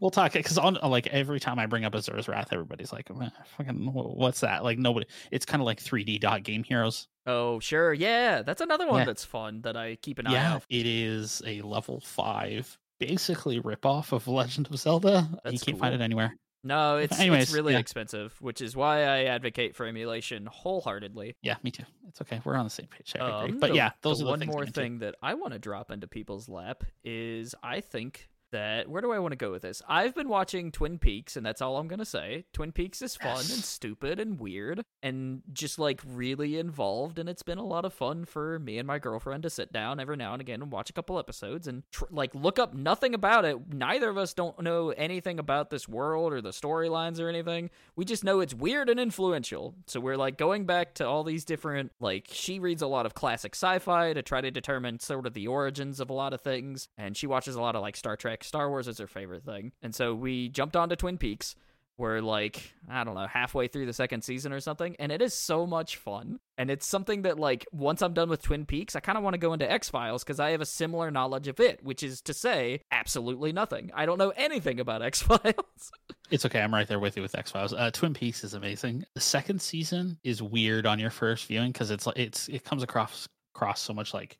We'll 0.00 0.10
talk 0.10 0.32
because 0.34 0.58
on 0.58 0.78
like 0.82 1.06
every 1.08 1.40
time 1.40 1.58
I 1.58 1.66
bring 1.66 1.84
up 1.84 1.94
Asura's 1.94 2.28
Wrath, 2.28 2.48
everybody's 2.52 2.92
like, 2.92 3.08
"Fucking, 3.56 3.92
what's 3.92 4.40
that?" 4.40 4.62
Like 4.64 4.78
nobody. 4.78 5.06
It's 5.30 5.46
kind 5.46 5.62
of 5.62 5.66
like 5.66 5.82
3D 5.82 6.20
dot 6.20 6.42
game 6.42 6.62
heroes. 6.62 7.08
oh, 7.26 7.58
sure, 7.60 7.92
yeah, 7.94 8.42
that's 8.42 8.60
another 8.60 8.86
one 8.86 9.00
Yeah. 9.00 9.04
that's 9.06 9.24
fun 9.24 9.62
that 9.62 9.76
I 9.76 9.96
keep 9.96 10.18
an 10.18 10.26
eye 10.26 10.32
yeah, 10.32 10.52
out. 10.54 10.64
it 10.68 10.86
is 10.86 11.42
a 11.46 11.60
level 11.62 12.00
five, 12.00 12.78
basically 12.98 13.60
ripoff 13.60 14.12
of 14.12 14.26
Legend 14.28 14.68
of 14.70 14.78
Zelda. 14.78 15.28
you 15.50 15.58
can't 15.58 15.78
find 15.78 15.94
it 15.94 16.00
anywhere. 16.00 16.34
No, 16.64 16.96
it's 16.96 17.12
it's 17.12 17.20
Anyways, 17.20 17.54
really 17.54 17.74
yeah. 17.74 17.78
expensive, 17.78 18.34
which 18.40 18.60
is 18.60 18.74
why 18.74 19.02
I 19.04 19.24
advocate 19.24 19.76
for 19.76 19.86
emulation 19.86 20.46
wholeheartedly. 20.46 21.36
Yeah, 21.40 21.54
me 21.62 21.70
too. 21.70 21.84
It's 22.08 22.20
okay. 22.22 22.40
We're 22.44 22.56
on 22.56 22.64
the 22.64 22.70
same 22.70 22.88
page. 22.88 23.14
I 23.18 23.42
agree. 23.42 23.52
Um, 23.52 23.58
But 23.60 23.68
the- 23.70 23.76
yeah, 23.76 23.90
those 24.02 24.18
the 24.18 24.24
are 24.24 24.26
the 24.26 24.30
one 24.30 24.38
things 24.40 24.52
more 24.52 24.62
into. 24.64 24.72
thing 24.72 24.98
that 24.98 25.14
I 25.22 25.34
want 25.34 25.52
to 25.52 25.58
drop 25.58 25.90
into 25.92 26.08
people's 26.08 26.48
lap 26.48 26.82
is 27.04 27.54
I 27.62 27.80
think 27.80 28.28
that 28.52 28.88
where 28.88 29.02
do 29.02 29.12
I 29.12 29.18
want 29.18 29.32
to 29.32 29.36
go 29.36 29.50
with 29.50 29.62
this? 29.62 29.82
I've 29.88 30.14
been 30.14 30.28
watching 30.28 30.70
Twin 30.72 30.98
Peaks, 30.98 31.36
and 31.36 31.44
that's 31.44 31.62
all 31.62 31.76
I'm 31.76 31.88
gonna 31.88 32.04
say. 32.04 32.44
Twin 32.52 32.72
Peaks 32.72 33.02
is 33.02 33.16
fun 33.16 33.38
and 33.38 33.44
stupid 33.46 34.20
and 34.20 34.38
weird, 34.38 34.84
and 35.02 35.42
just 35.52 35.78
like 35.78 36.00
really 36.06 36.58
involved, 36.58 37.18
and 37.18 37.28
it's 37.28 37.42
been 37.42 37.58
a 37.58 37.64
lot 37.66 37.84
of 37.84 37.92
fun 37.92 38.24
for 38.24 38.58
me 38.58 38.78
and 38.78 38.86
my 38.86 38.98
girlfriend 38.98 39.42
to 39.42 39.50
sit 39.50 39.72
down 39.72 40.00
every 40.00 40.16
now 40.16 40.32
and 40.32 40.40
again 40.40 40.62
and 40.62 40.72
watch 40.72 40.90
a 40.90 40.92
couple 40.92 41.18
episodes 41.18 41.66
and 41.66 41.82
tr- 41.90 42.04
like 42.10 42.34
look 42.34 42.58
up 42.58 42.74
nothing 42.74 43.14
about 43.14 43.44
it. 43.44 43.72
Neither 43.72 44.08
of 44.08 44.18
us 44.18 44.34
don't 44.34 44.60
know 44.60 44.90
anything 44.90 45.38
about 45.38 45.70
this 45.70 45.88
world 45.88 46.32
or 46.32 46.40
the 46.40 46.50
storylines 46.50 47.20
or 47.20 47.28
anything. 47.28 47.70
We 47.96 48.04
just 48.04 48.24
know 48.24 48.40
it's 48.40 48.54
weird 48.54 48.88
and 48.88 49.00
influential. 49.00 49.74
So 49.86 50.00
we're 50.00 50.16
like 50.16 50.38
going 50.38 50.66
back 50.66 50.94
to 50.94 51.06
all 51.06 51.24
these 51.24 51.44
different 51.44 51.92
like 52.00 52.28
she 52.30 52.58
reads 52.58 52.82
a 52.82 52.86
lot 52.86 53.06
of 53.06 53.14
classic 53.14 53.54
sci-fi 53.54 54.12
to 54.12 54.22
try 54.22 54.40
to 54.40 54.50
determine 54.50 55.00
sort 55.00 55.26
of 55.26 55.34
the 55.34 55.46
origins 55.46 56.00
of 56.00 56.10
a 56.10 56.14
lot 56.14 56.32
of 56.32 56.40
things 56.40 56.88
and 56.96 57.16
she 57.16 57.26
watches 57.26 57.54
a 57.54 57.60
lot 57.60 57.76
of 57.76 57.82
like 57.82 57.96
Star 57.96 58.16
Trek. 58.16 58.37
Star 58.44 58.68
Wars 58.68 58.88
is 58.88 58.98
her 58.98 59.06
favorite 59.06 59.44
thing. 59.44 59.72
And 59.82 59.94
so 59.94 60.14
we 60.14 60.48
jumped 60.48 60.76
onto 60.76 60.96
Twin 60.96 61.18
Peaks. 61.18 61.54
We're 61.98 62.20
like, 62.20 62.74
I 62.88 63.02
don't 63.02 63.16
know, 63.16 63.26
halfway 63.26 63.66
through 63.66 63.86
the 63.86 63.92
second 63.92 64.22
season 64.22 64.52
or 64.52 64.60
something, 64.60 64.94
and 65.00 65.10
it 65.10 65.20
is 65.20 65.34
so 65.34 65.66
much 65.66 65.96
fun. 65.96 66.38
And 66.56 66.70
it's 66.70 66.86
something 66.86 67.22
that, 67.22 67.40
like, 67.40 67.66
once 67.72 68.02
I'm 68.02 68.14
done 68.14 68.28
with 68.30 68.40
Twin 68.40 68.66
Peaks, 68.66 68.94
I 68.94 69.00
kind 69.00 69.18
of 69.18 69.24
want 69.24 69.34
to 69.34 69.38
go 69.38 69.52
into 69.52 69.68
X 69.68 69.88
Files 69.88 70.22
because 70.22 70.38
I 70.38 70.50
have 70.50 70.60
a 70.60 70.66
similar 70.66 71.10
knowledge 71.10 71.48
of 71.48 71.58
it, 71.58 71.82
which 71.82 72.04
is 72.04 72.20
to 72.22 72.34
say, 72.34 72.82
absolutely 72.92 73.52
nothing. 73.52 73.90
I 73.94 74.06
don't 74.06 74.18
know 74.18 74.32
anything 74.36 74.78
about 74.78 75.02
X 75.08 75.22
Files. 75.22 75.90
It's 76.30 76.46
okay. 76.46 76.60
I'm 76.60 76.72
right 76.72 76.86
there 76.86 77.00
with 77.00 77.16
you 77.16 77.22
with 77.22 77.34
X 77.34 77.50
Files. 77.50 77.72
Uh, 77.72 77.90
Twin 77.90 78.14
Peaks 78.14 78.44
is 78.44 78.54
amazing. 78.54 79.04
The 79.14 79.20
second 79.20 79.60
season 79.60 80.18
is 80.22 80.40
weird 80.40 80.86
on 80.86 81.00
your 81.00 81.10
first 81.10 81.46
viewing 81.46 81.72
because 81.72 81.90
it's 81.90 82.06
like 82.06 82.16
it's 82.16 82.48
it 82.48 82.62
comes 82.62 82.84
across 82.84 83.26
across 83.56 83.80
so 83.80 83.92
much 83.92 84.14
like 84.14 84.38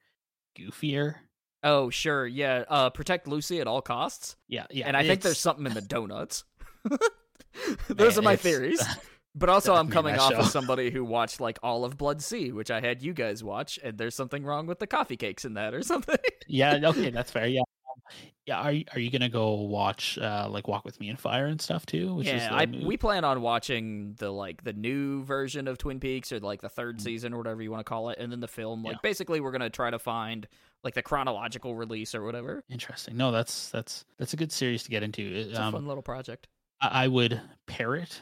goofier. 0.57 1.17
Oh, 1.65 1.91
sure, 1.91 2.27
yeah. 2.27 2.65
Uh, 2.69 2.91
protect 2.91 3.27
Lucy 3.27 3.61
at 3.61 3.67
all 3.67 3.83
costs. 3.83 4.37
Yeah, 4.49 4.67
yeah. 4.71 4.87
and 4.87 4.97
I 4.97 5.05
think 5.07 5.23
there's 5.23 5.39
something 5.41 5.67
in 5.67 5.75
the 5.75 5.81
donuts. 5.81 6.45
Those 7.89 8.17
Man, 8.17 8.19
are 8.19 8.23
my 8.23 8.33
it's- 8.35 8.43
theories. 8.43 8.83
But 9.35 9.51
also, 9.51 9.73
I'm 9.75 9.89
coming 9.89 10.17
off 10.19 10.33
show. 10.33 10.39
as 10.41 10.51
somebody 10.53 10.91
who 10.91 11.05
watched 11.05 11.39
like 11.41 11.61
all 11.63 11.85
of 11.85 11.97
Blood-C, 11.97 12.51
which 12.51 12.73
I 12.73 12.81
had 12.81 13.03
you 13.03 13.13
guys 13.13 13.45
watch, 13.45 13.79
and 13.85 13.97
there's 13.97 14.17
something 14.17 14.43
wrong 14.43 14.67
with 14.67 14.81
the 14.81 14.87
coffee 14.89 15.17
cakes 15.17 15.45
in 15.45 15.55
that 15.55 15.75
or 15.75 15.83
something. 15.83 16.17
yeah. 16.49 16.81
Okay, 16.83 17.11
that's 17.11 17.31
fair. 17.31 17.47
Yeah. 17.47 17.61
Yeah, 18.47 18.61
are 18.63 18.73
you, 18.73 18.85
are 18.95 18.99
you 18.99 19.11
gonna 19.11 19.29
go 19.29 19.53
watch 19.55 20.19
uh 20.19 20.49
like 20.51 20.67
Walk 20.67 20.85
with 20.85 20.99
Me 20.99 21.09
in 21.11 21.17
Fire 21.17 21.47
and 21.47 21.61
stuff 21.61 21.85
too? 21.87 22.15
Which 22.15 22.27
yeah, 22.27 22.49
I 22.51 22.65
we 22.65 22.97
plan 22.97 23.23
on 23.25 23.41
watching 23.43 24.15
the 24.19 24.31
like 24.31 24.65
the 24.65 24.73
new 24.73 25.23
version 25.25 25.69
of 25.69 25.79
Twin 25.79 26.01
Peaks 26.01 26.33
or 26.33 26.41
like 26.41 26.61
the 26.63 26.71
third 26.71 26.97
Mm. 26.99 27.03
season 27.03 27.35
or 27.35 27.37
whatever 27.37 27.63
you 27.63 27.71
want 27.71 27.81
to 27.81 27.89
call 27.89 28.09
it, 28.09 28.19
and 28.19 28.33
then 28.33 28.41
the 28.41 28.49
film. 28.49 28.83
Like 28.83 28.95
Yeah. 28.95 28.99
basically, 29.03 29.41
we're 29.41 29.53
gonna 29.53 29.71
try 29.71 29.91
to 29.91 29.99
find 30.01 30.49
like 30.85 30.95
the 30.95 31.03
chronological 31.03 31.75
release 31.75 32.15
or 32.15 32.23
whatever. 32.23 32.63
interesting. 32.71 33.17
No, 33.17 33.31
that's 33.33 33.71
that's 33.71 34.05
that's 34.19 34.33
a 34.33 34.37
good 34.37 34.53
series 34.53 34.83
to 34.85 34.91
get 34.91 35.03
into. 35.03 35.23
It- 35.23 35.49
It's 35.49 35.59
a 35.59 35.63
Um, 35.63 35.73
fun 35.73 35.87
little 35.87 36.03
project. 36.03 36.47
I, 36.81 37.05
I 37.05 37.09
would 37.09 37.41
pair 37.67 37.95
it 37.97 38.21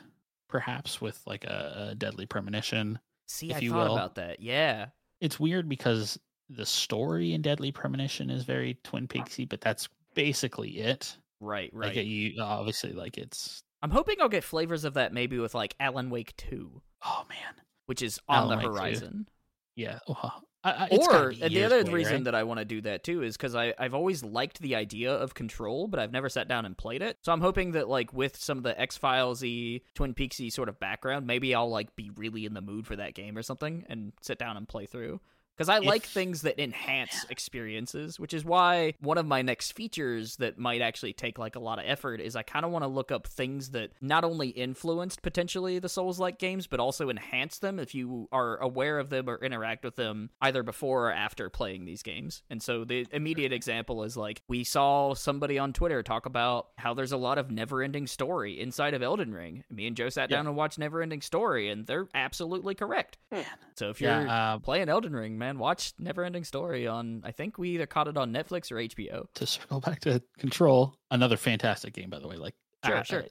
perhaps 0.48 1.00
with 1.00 1.20
like 1.26 1.44
a, 1.44 1.88
a 1.90 1.94
Deadly 1.94 2.26
Premonition. 2.26 2.98
See, 3.28 3.50
if 3.50 3.56
I 3.56 3.60
you 3.60 3.70
thought 3.70 3.88
will. 3.88 3.96
about 3.96 4.14
that. 4.14 4.40
Yeah, 4.40 4.86
It's 5.20 5.38
weird 5.40 5.68
because 5.68 6.18
the 6.48 6.64
story 6.64 7.32
in 7.32 7.42
Deadly 7.42 7.72
Premonition 7.72 8.30
is 8.30 8.44
very 8.44 8.78
Twin 8.84 9.08
Peaksy, 9.08 9.48
but 9.48 9.60
that's 9.60 9.88
basically 10.14 10.78
it. 10.78 11.16
right, 11.40 11.68
right. 11.74 11.94
Like 11.96 12.06
you 12.06 12.40
obviously 12.40 12.92
like 12.92 13.18
it's 13.18 13.62
I'm 13.82 13.90
hoping 13.90 14.16
I'll 14.20 14.28
get 14.28 14.44
flavors 14.44 14.84
of 14.84 14.94
that 14.94 15.12
maybe 15.12 15.38
with 15.38 15.54
like 15.54 15.74
Alan 15.80 16.08
Wake 16.08 16.34
Two. 16.36 16.80
oh 17.04 17.24
man, 17.28 17.54
which 17.86 18.00
is 18.00 18.18
on 18.28 18.44
Alan 18.44 18.58
the 18.60 18.64
Wake 18.68 18.72
2. 18.74 18.78
horizon. 18.78 19.28
yeah. 19.74 19.98
Well, 20.08 20.42
Or 20.64 21.28
and 21.28 21.54
the 21.54 21.64
other 21.64 21.84
reason 21.84 22.14
right? 22.14 22.24
that 22.24 22.34
I 22.34 22.42
want 22.42 22.58
to 22.58 22.64
do 22.64 22.80
that 22.82 23.04
too 23.04 23.22
is 23.22 23.36
because 23.36 23.54
I've 23.54 23.94
always 23.94 24.24
liked 24.24 24.60
the 24.60 24.74
idea 24.74 25.12
of 25.12 25.34
Control, 25.34 25.86
but 25.86 26.00
I've 26.00 26.12
never 26.12 26.28
sat 26.28 26.48
down 26.48 26.66
and 26.66 26.76
played 26.76 27.02
it. 27.02 27.18
So 27.22 27.32
I'm 27.32 27.40
hoping 27.40 27.72
that 27.72 27.88
like 27.88 28.12
with 28.12 28.36
some 28.36 28.58
of 28.58 28.64
the 28.64 28.78
X 28.80 28.98
Filesy, 28.98 29.82
Twin 29.94 30.14
Peaksy 30.14 30.52
sort 30.52 30.68
of 30.68 30.80
background, 30.80 31.26
maybe 31.26 31.54
I'll 31.54 31.70
like 31.70 31.94
be 31.94 32.10
really 32.16 32.46
in 32.46 32.54
the 32.54 32.60
mood 32.60 32.86
for 32.86 32.96
that 32.96 33.14
game 33.14 33.38
or 33.38 33.42
something 33.42 33.84
and 33.88 34.12
sit 34.20 34.38
down 34.38 34.56
and 34.56 34.68
play 34.68 34.86
through. 34.86 35.20
Because 35.56 35.68
I 35.68 35.78
like 35.78 36.04
things 36.04 36.42
that 36.42 36.58
enhance 36.62 37.24
experiences, 37.30 38.20
which 38.20 38.34
is 38.34 38.44
why 38.44 38.94
one 39.00 39.16
of 39.18 39.24
my 39.26 39.40
next 39.42 39.72
features 39.72 40.36
that 40.36 40.58
might 40.58 40.82
actually 40.82 41.12
take 41.14 41.38
like 41.38 41.56
a 41.56 41.60
lot 41.60 41.78
of 41.78 41.84
effort 41.86 42.20
is 42.20 42.36
I 42.36 42.42
kind 42.42 42.64
of 42.64 42.70
want 42.70 42.82
to 42.82 42.88
look 42.88 43.10
up 43.10 43.26
things 43.26 43.70
that 43.70 43.90
not 44.00 44.24
only 44.24 44.48
influenced 44.48 45.22
potentially 45.22 45.78
the 45.78 45.88
Souls 45.88 46.18
like 46.18 46.38
games, 46.38 46.66
but 46.66 46.80
also 46.80 47.08
enhance 47.08 47.58
them 47.58 47.78
if 47.78 47.94
you 47.94 48.28
are 48.32 48.56
aware 48.58 48.98
of 48.98 49.08
them 49.08 49.30
or 49.30 49.42
interact 49.42 49.84
with 49.84 49.96
them 49.96 50.30
either 50.42 50.62
before 50.62 51.08
or 51.08 51.12
after 51.12 51.48
playing 51.48 51.84
these 51.84 52.02
games. 52.02 52.42
And 52.50 52.62
so 52.62 52.84
the 52.84 53.06
immediate 53.12 53.52
example 53.52 54.02
is 54.02 54.16
like 54.16 54.42
we 54.48 54.64
saw 54.64 55.14
somebody 55.14 55.58
on 55.58 55.72
Twitter 55.72 56.02
talk 56.02 56.26
about 56.26 56.68
how 56.76 56.92
there's 56.94 57.12
a 57.12 57.16
lot 57.16 57.38
of 57.38 57.50
never 57.50 57.82
ending 57.82 58.06
story 58.06 58.60
inside 58.60 58.92
of 58.94 59.02
Elden 59.02 59.32
Ring. 59.32 59.64
Me 59.70 59.86
and 59.86 59.96
Joe 59.96 60.08
sat 60.08 60.28
Yeah. 60.30 60.38
down 60.38 60.46
and 60.48 60.56
watched 60.56 60.78
Never 60.78 61.00
Ending 61.02 61.20
Story, 61.20 61.68
and 61.70 61.86
they're 61.86 62.08
absolutely 62.14 62.74
correct. 62.74 63.18
Man. 63.30 63.44
So 63.76 63.90
if 63.90 64.00
you're 64.00 64.10
yeah. 64.10 64.54
Uh, 64.54 64.58
playing 64.58 64.88
Elden 64.88 65.14
Ring, 65.14 65.38
man, 65.38 65.45
watch 65.54 65.94
Neverending 65.96 66.44
Story 66.44 66.86
on. 66.86 67.22
I 67.24 67.30
think 67.32 67.58
we 67.58 67.70
either 67.70 67.86
caught 67.86 68.08
it 68.08 68.16
on 68.16 68.32
Netflix 68.32 68.70
or 68.72 68.76
HBO. 68.76 69.26
to 69.34 69.46
circle 69.46 69.80
back 69.80 70.00
to 70.00 70.22
Control, 70.38 70.94
another 71.10 71.36
fantastic 71.36 71.94
game 71.94 72.10
by 72.10 72.18
the 72.18 72.28
way. 72.28 72.36
Like 72.36 72.54
Sure, 72.84 72.96
uh, 72.96 73.02
sure. 73.02 73.22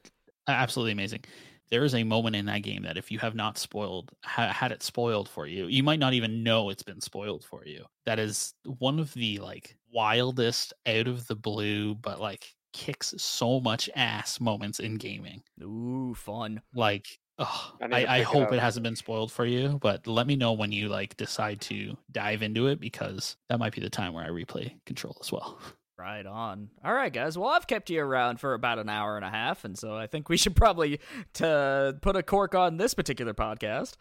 uh, 0.48 0.52
absolutely 0.52 0.92
amazing. 0.94 1.24
There 1.72 1.84
is 1.84 1.96
a 1.96 2.04
moment 2.04 2.36
in 2.36 2.46
that 2.46 2.62
game 2.62 2.84
that 2.84 2.98
if 2.98 3.12
you 3.12 3.18
have 3.20 3.34
not 3.36 3.58
spoiled 3.58 4.12
ha- 4.24 4.52
had 4.54 4.72
it 4.72 4.84
spoiled 4.84 5.28
for 5.28 5.48
you, 5.48 5.66
you 5.68 5.82
might 5.82 6.00
not 6.00 6.14
even 6.14 6.44
know 6.44 6.70
it's 6.70 6.84
been 6.84 7.02
spoiled 7.02 7.44
for 7.44 7.66
you. 7.66 7.86
That 8.06 8.20
is 8.20 8.54
one 8.80 9.00
of 9.00 9.14
the 9.14 9.40
like 9.40 9.76
wildest 9.92 10.74
out 10.86 11.08
of 11.08 11.26
the 11.28 11.36
blue, 11.36 11.96
but 11.96 12.20
like 12.22 12.54
kicks 12.74 13.14
so 13.18 13.60
much 13.62 13.90
ass 13.96 14.40
moments 14.40 14.80
in 14.80 14.96
gaming. 14.96 15.42
Ooh, 15.64 16.14
fun. 16.16 16.62
Like 16.76 17.08
Oh, 17.38 17.74
I 17.82 17.86
I, 17.86 17.88
I 17.88 18.20
pick 18.20 18.20
it 18.20 18.24
hope 18.24 18.54
it 18.54 18.60
hasn't 18.60 18.84
been 18.84 18.96
spoiled 18.96 19.32
for 19.32 19.46
you, 19.46 19.78
but 19.82 20.08
let 20.08 20.26
me 20.26 20.36
know 20.36 20.54
when 20.54 20.72
you 20.72 20.88
like 20.88 21.18
decide 21.18 21.62
to 21.62 21.98
dive 22.12 22.42
into 22.42 22.68
it 22.68 22.80
because 22.80 23.36
that 23.50 23.60
might 23.60 23.74
be 23.74 23.82
the 23.82 23.90
time 23.90 24.14
where 24.14 24.24
I 24.24 24.30
replay 24.30 24.74
Control 24.86 25.18
as 25.22 25.32
well. 25.32 25.60
Right 25.98 26.26
on. 26.26 26.72
All 26.84 26.94
right, 26.94 27.12
guys. 27.12 27.38
Well, 27.38 27.50
I've 27.50 27.68
kept 27.68 27.90
you 27.90 28.02
around 28.02 28.42
for 28.42 28.54
about 28.54 28.80
an 28.80 28.90
hour 28.90 29.16
and 29.16 29.24
a 29.24 29.30
half, 29.30 29.64
and 29.64 29.78
so 29.78 29.96
I 29.96 30.08
think 30.08 30.28
we 30.28 30.36
should 30.36 30.54
probably 30.54 31.00
to 31.36 31.98
put 32.02 32.18
a 32.18 32.22
cork 32.22 32.54
on 32.54 32.76
this 32.76 32.94
particular 32.94 33.34
podcast. 33.34 33.94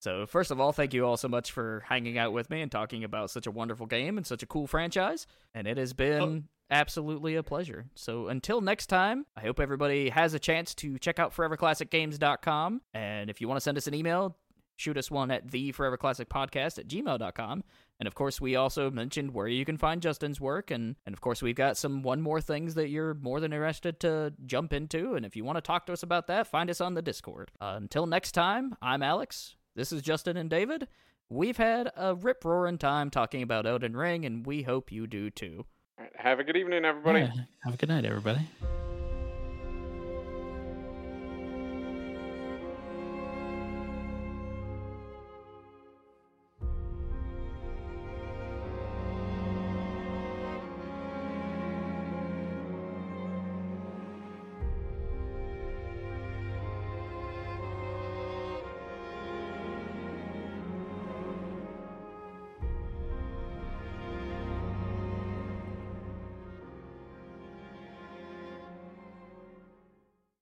So, 0.00 0.26
first 0.26 0.52
of 0.52 0.60
all, 0.60 0.72
thank 0.72 0.94
you 0.94 1.04
all 1.04 1.16
so 1.16 1.28
much 1.28 1.50
for 1.50 1.84
hanging 1.88 2.16
out 2.18 2.32
with 2.32 2.50
me 2.50 2.62
and 2.62 2.70
talking 2.70 3.02
about 3.02 3.30
such 3.30 3.48
a 3.48 3.50
wonderful 3.50 3.86
game 3.86 4.16
and 4.16 4.24
such 4.24 4.44
a 4.44 4.46
cool 4.46 4.68
franchise. 4.68 5.26
And 5.52 5.66
it 5.66 5.76
has 5.76 5.92
oh, 5.92 5.96
been 5.96 6.44
absolutely 6.70 7.36
a 7.36 7.42
pleasure. 7.42 7.86
So, 7.94 8.28
until 8.28 8.60
next 8.60 8.86
time, 8.86 9.26
I 9.36 9.40
hope 9.40 9.60
everybody 9.60 10.10
has 10.10 10.34
a 10.34 10.38
chance 10.38 10.74
to 10.76 10.98
check 10.98 11.18
out 11.18 11.34
foreverclassicgames.com. 11.34 12.82
And 12.94 13.30
if 13.30 13.40
you 13.40 13.48
want 13.48 13.56
to 13.56 13.62
send 13.62 13.78
us 13.78 13.86
an 13.86 13.94
email, 13.94 14.36
shoot 14.76 14.96
us 14.96 15.10
one 15.10 15.30
at 15.30 15.50
the 15.50 15.72
foreverclassicpodcast 15.72 16.78
at 16.78 16.88
gmail.com. 16.88 17.64
And 17.98 18.06
of 18.06 18.14
course, 18.14 18.40
we 18.40 18.56
also 18.56 18.90
mentioned 18.90 19.34
where 19.34 19.46
you 19.46 19.66
can 19.66 19.76
find 19.76 20.00
Justin's 20.00 20.40
work, 20.40 20.70
and 20.70 20.96
and 21.04 21.12
of 21.12 21.20
course, 21.20 21.42
we've 21.42 21.54
got 21.54 21.76
some 21.76 22.02
one 22.02 22.22
more 22.22 22.40
things 22.40 22.74
that 22.74 22.88
you're 22.88 23.14
more 23.14 23.40
than 23.40 23.52
interested 23.52 24.00
to 24.00 24.32
jump 24.46 24.72
into. 24.72 25.14
And 25.14 25.26
if 25.26 25.36
you 25.36 25.44
want 25.44 25.56
to 25.56 25.62
talk 25.62 25.86
to 25.86 25.92
us 25.92 26.02
about 26.02 26.26
that, 26.28 26.46
find 26.46 26.70
us 26.70 26.80
on 26.80 26.94
the 26.94 27.02
Discord. 27.02 27.50
Uh, 27.60 27.74
until 27.76 28.06
next 28.06 28.32
time, 28.32 28.74
I'm 28.80 29.02
Alex. 29.02 29.56
This 29.76 29.92
is 29.92 30.02
Justin 30.02 30.36
and 30.36 30.48
David. 30.48 30.88
We've 31.28 31.58
had 31.58 31.92
a 31.94 32.14
rip 32.14 32.44
roaring 32.44 32.78
time 32.78 33.10
talking 33.10 33.42
about 33.42 33.66
Elden 33.66 33.96
Ring, 33.96 34.24
and 34.24 34.44
we 34.44 34.62
hope 34.62 34.90
you 34.90 35.06
do 35.06 35.30
too. 35.30 35.66
Right, 36.00 36.12
have 36.16 36.38
a 36.40 36.44
good 36.44 36.56
evening, 36.56 36.86
everybody. 36.86 37.20
Yeah, 37.20 37.30
have 37.64 37.74
a 37.74 37.76
good 37.76 37.90
night, 37.90 38.06
everybody. 38.06 38.40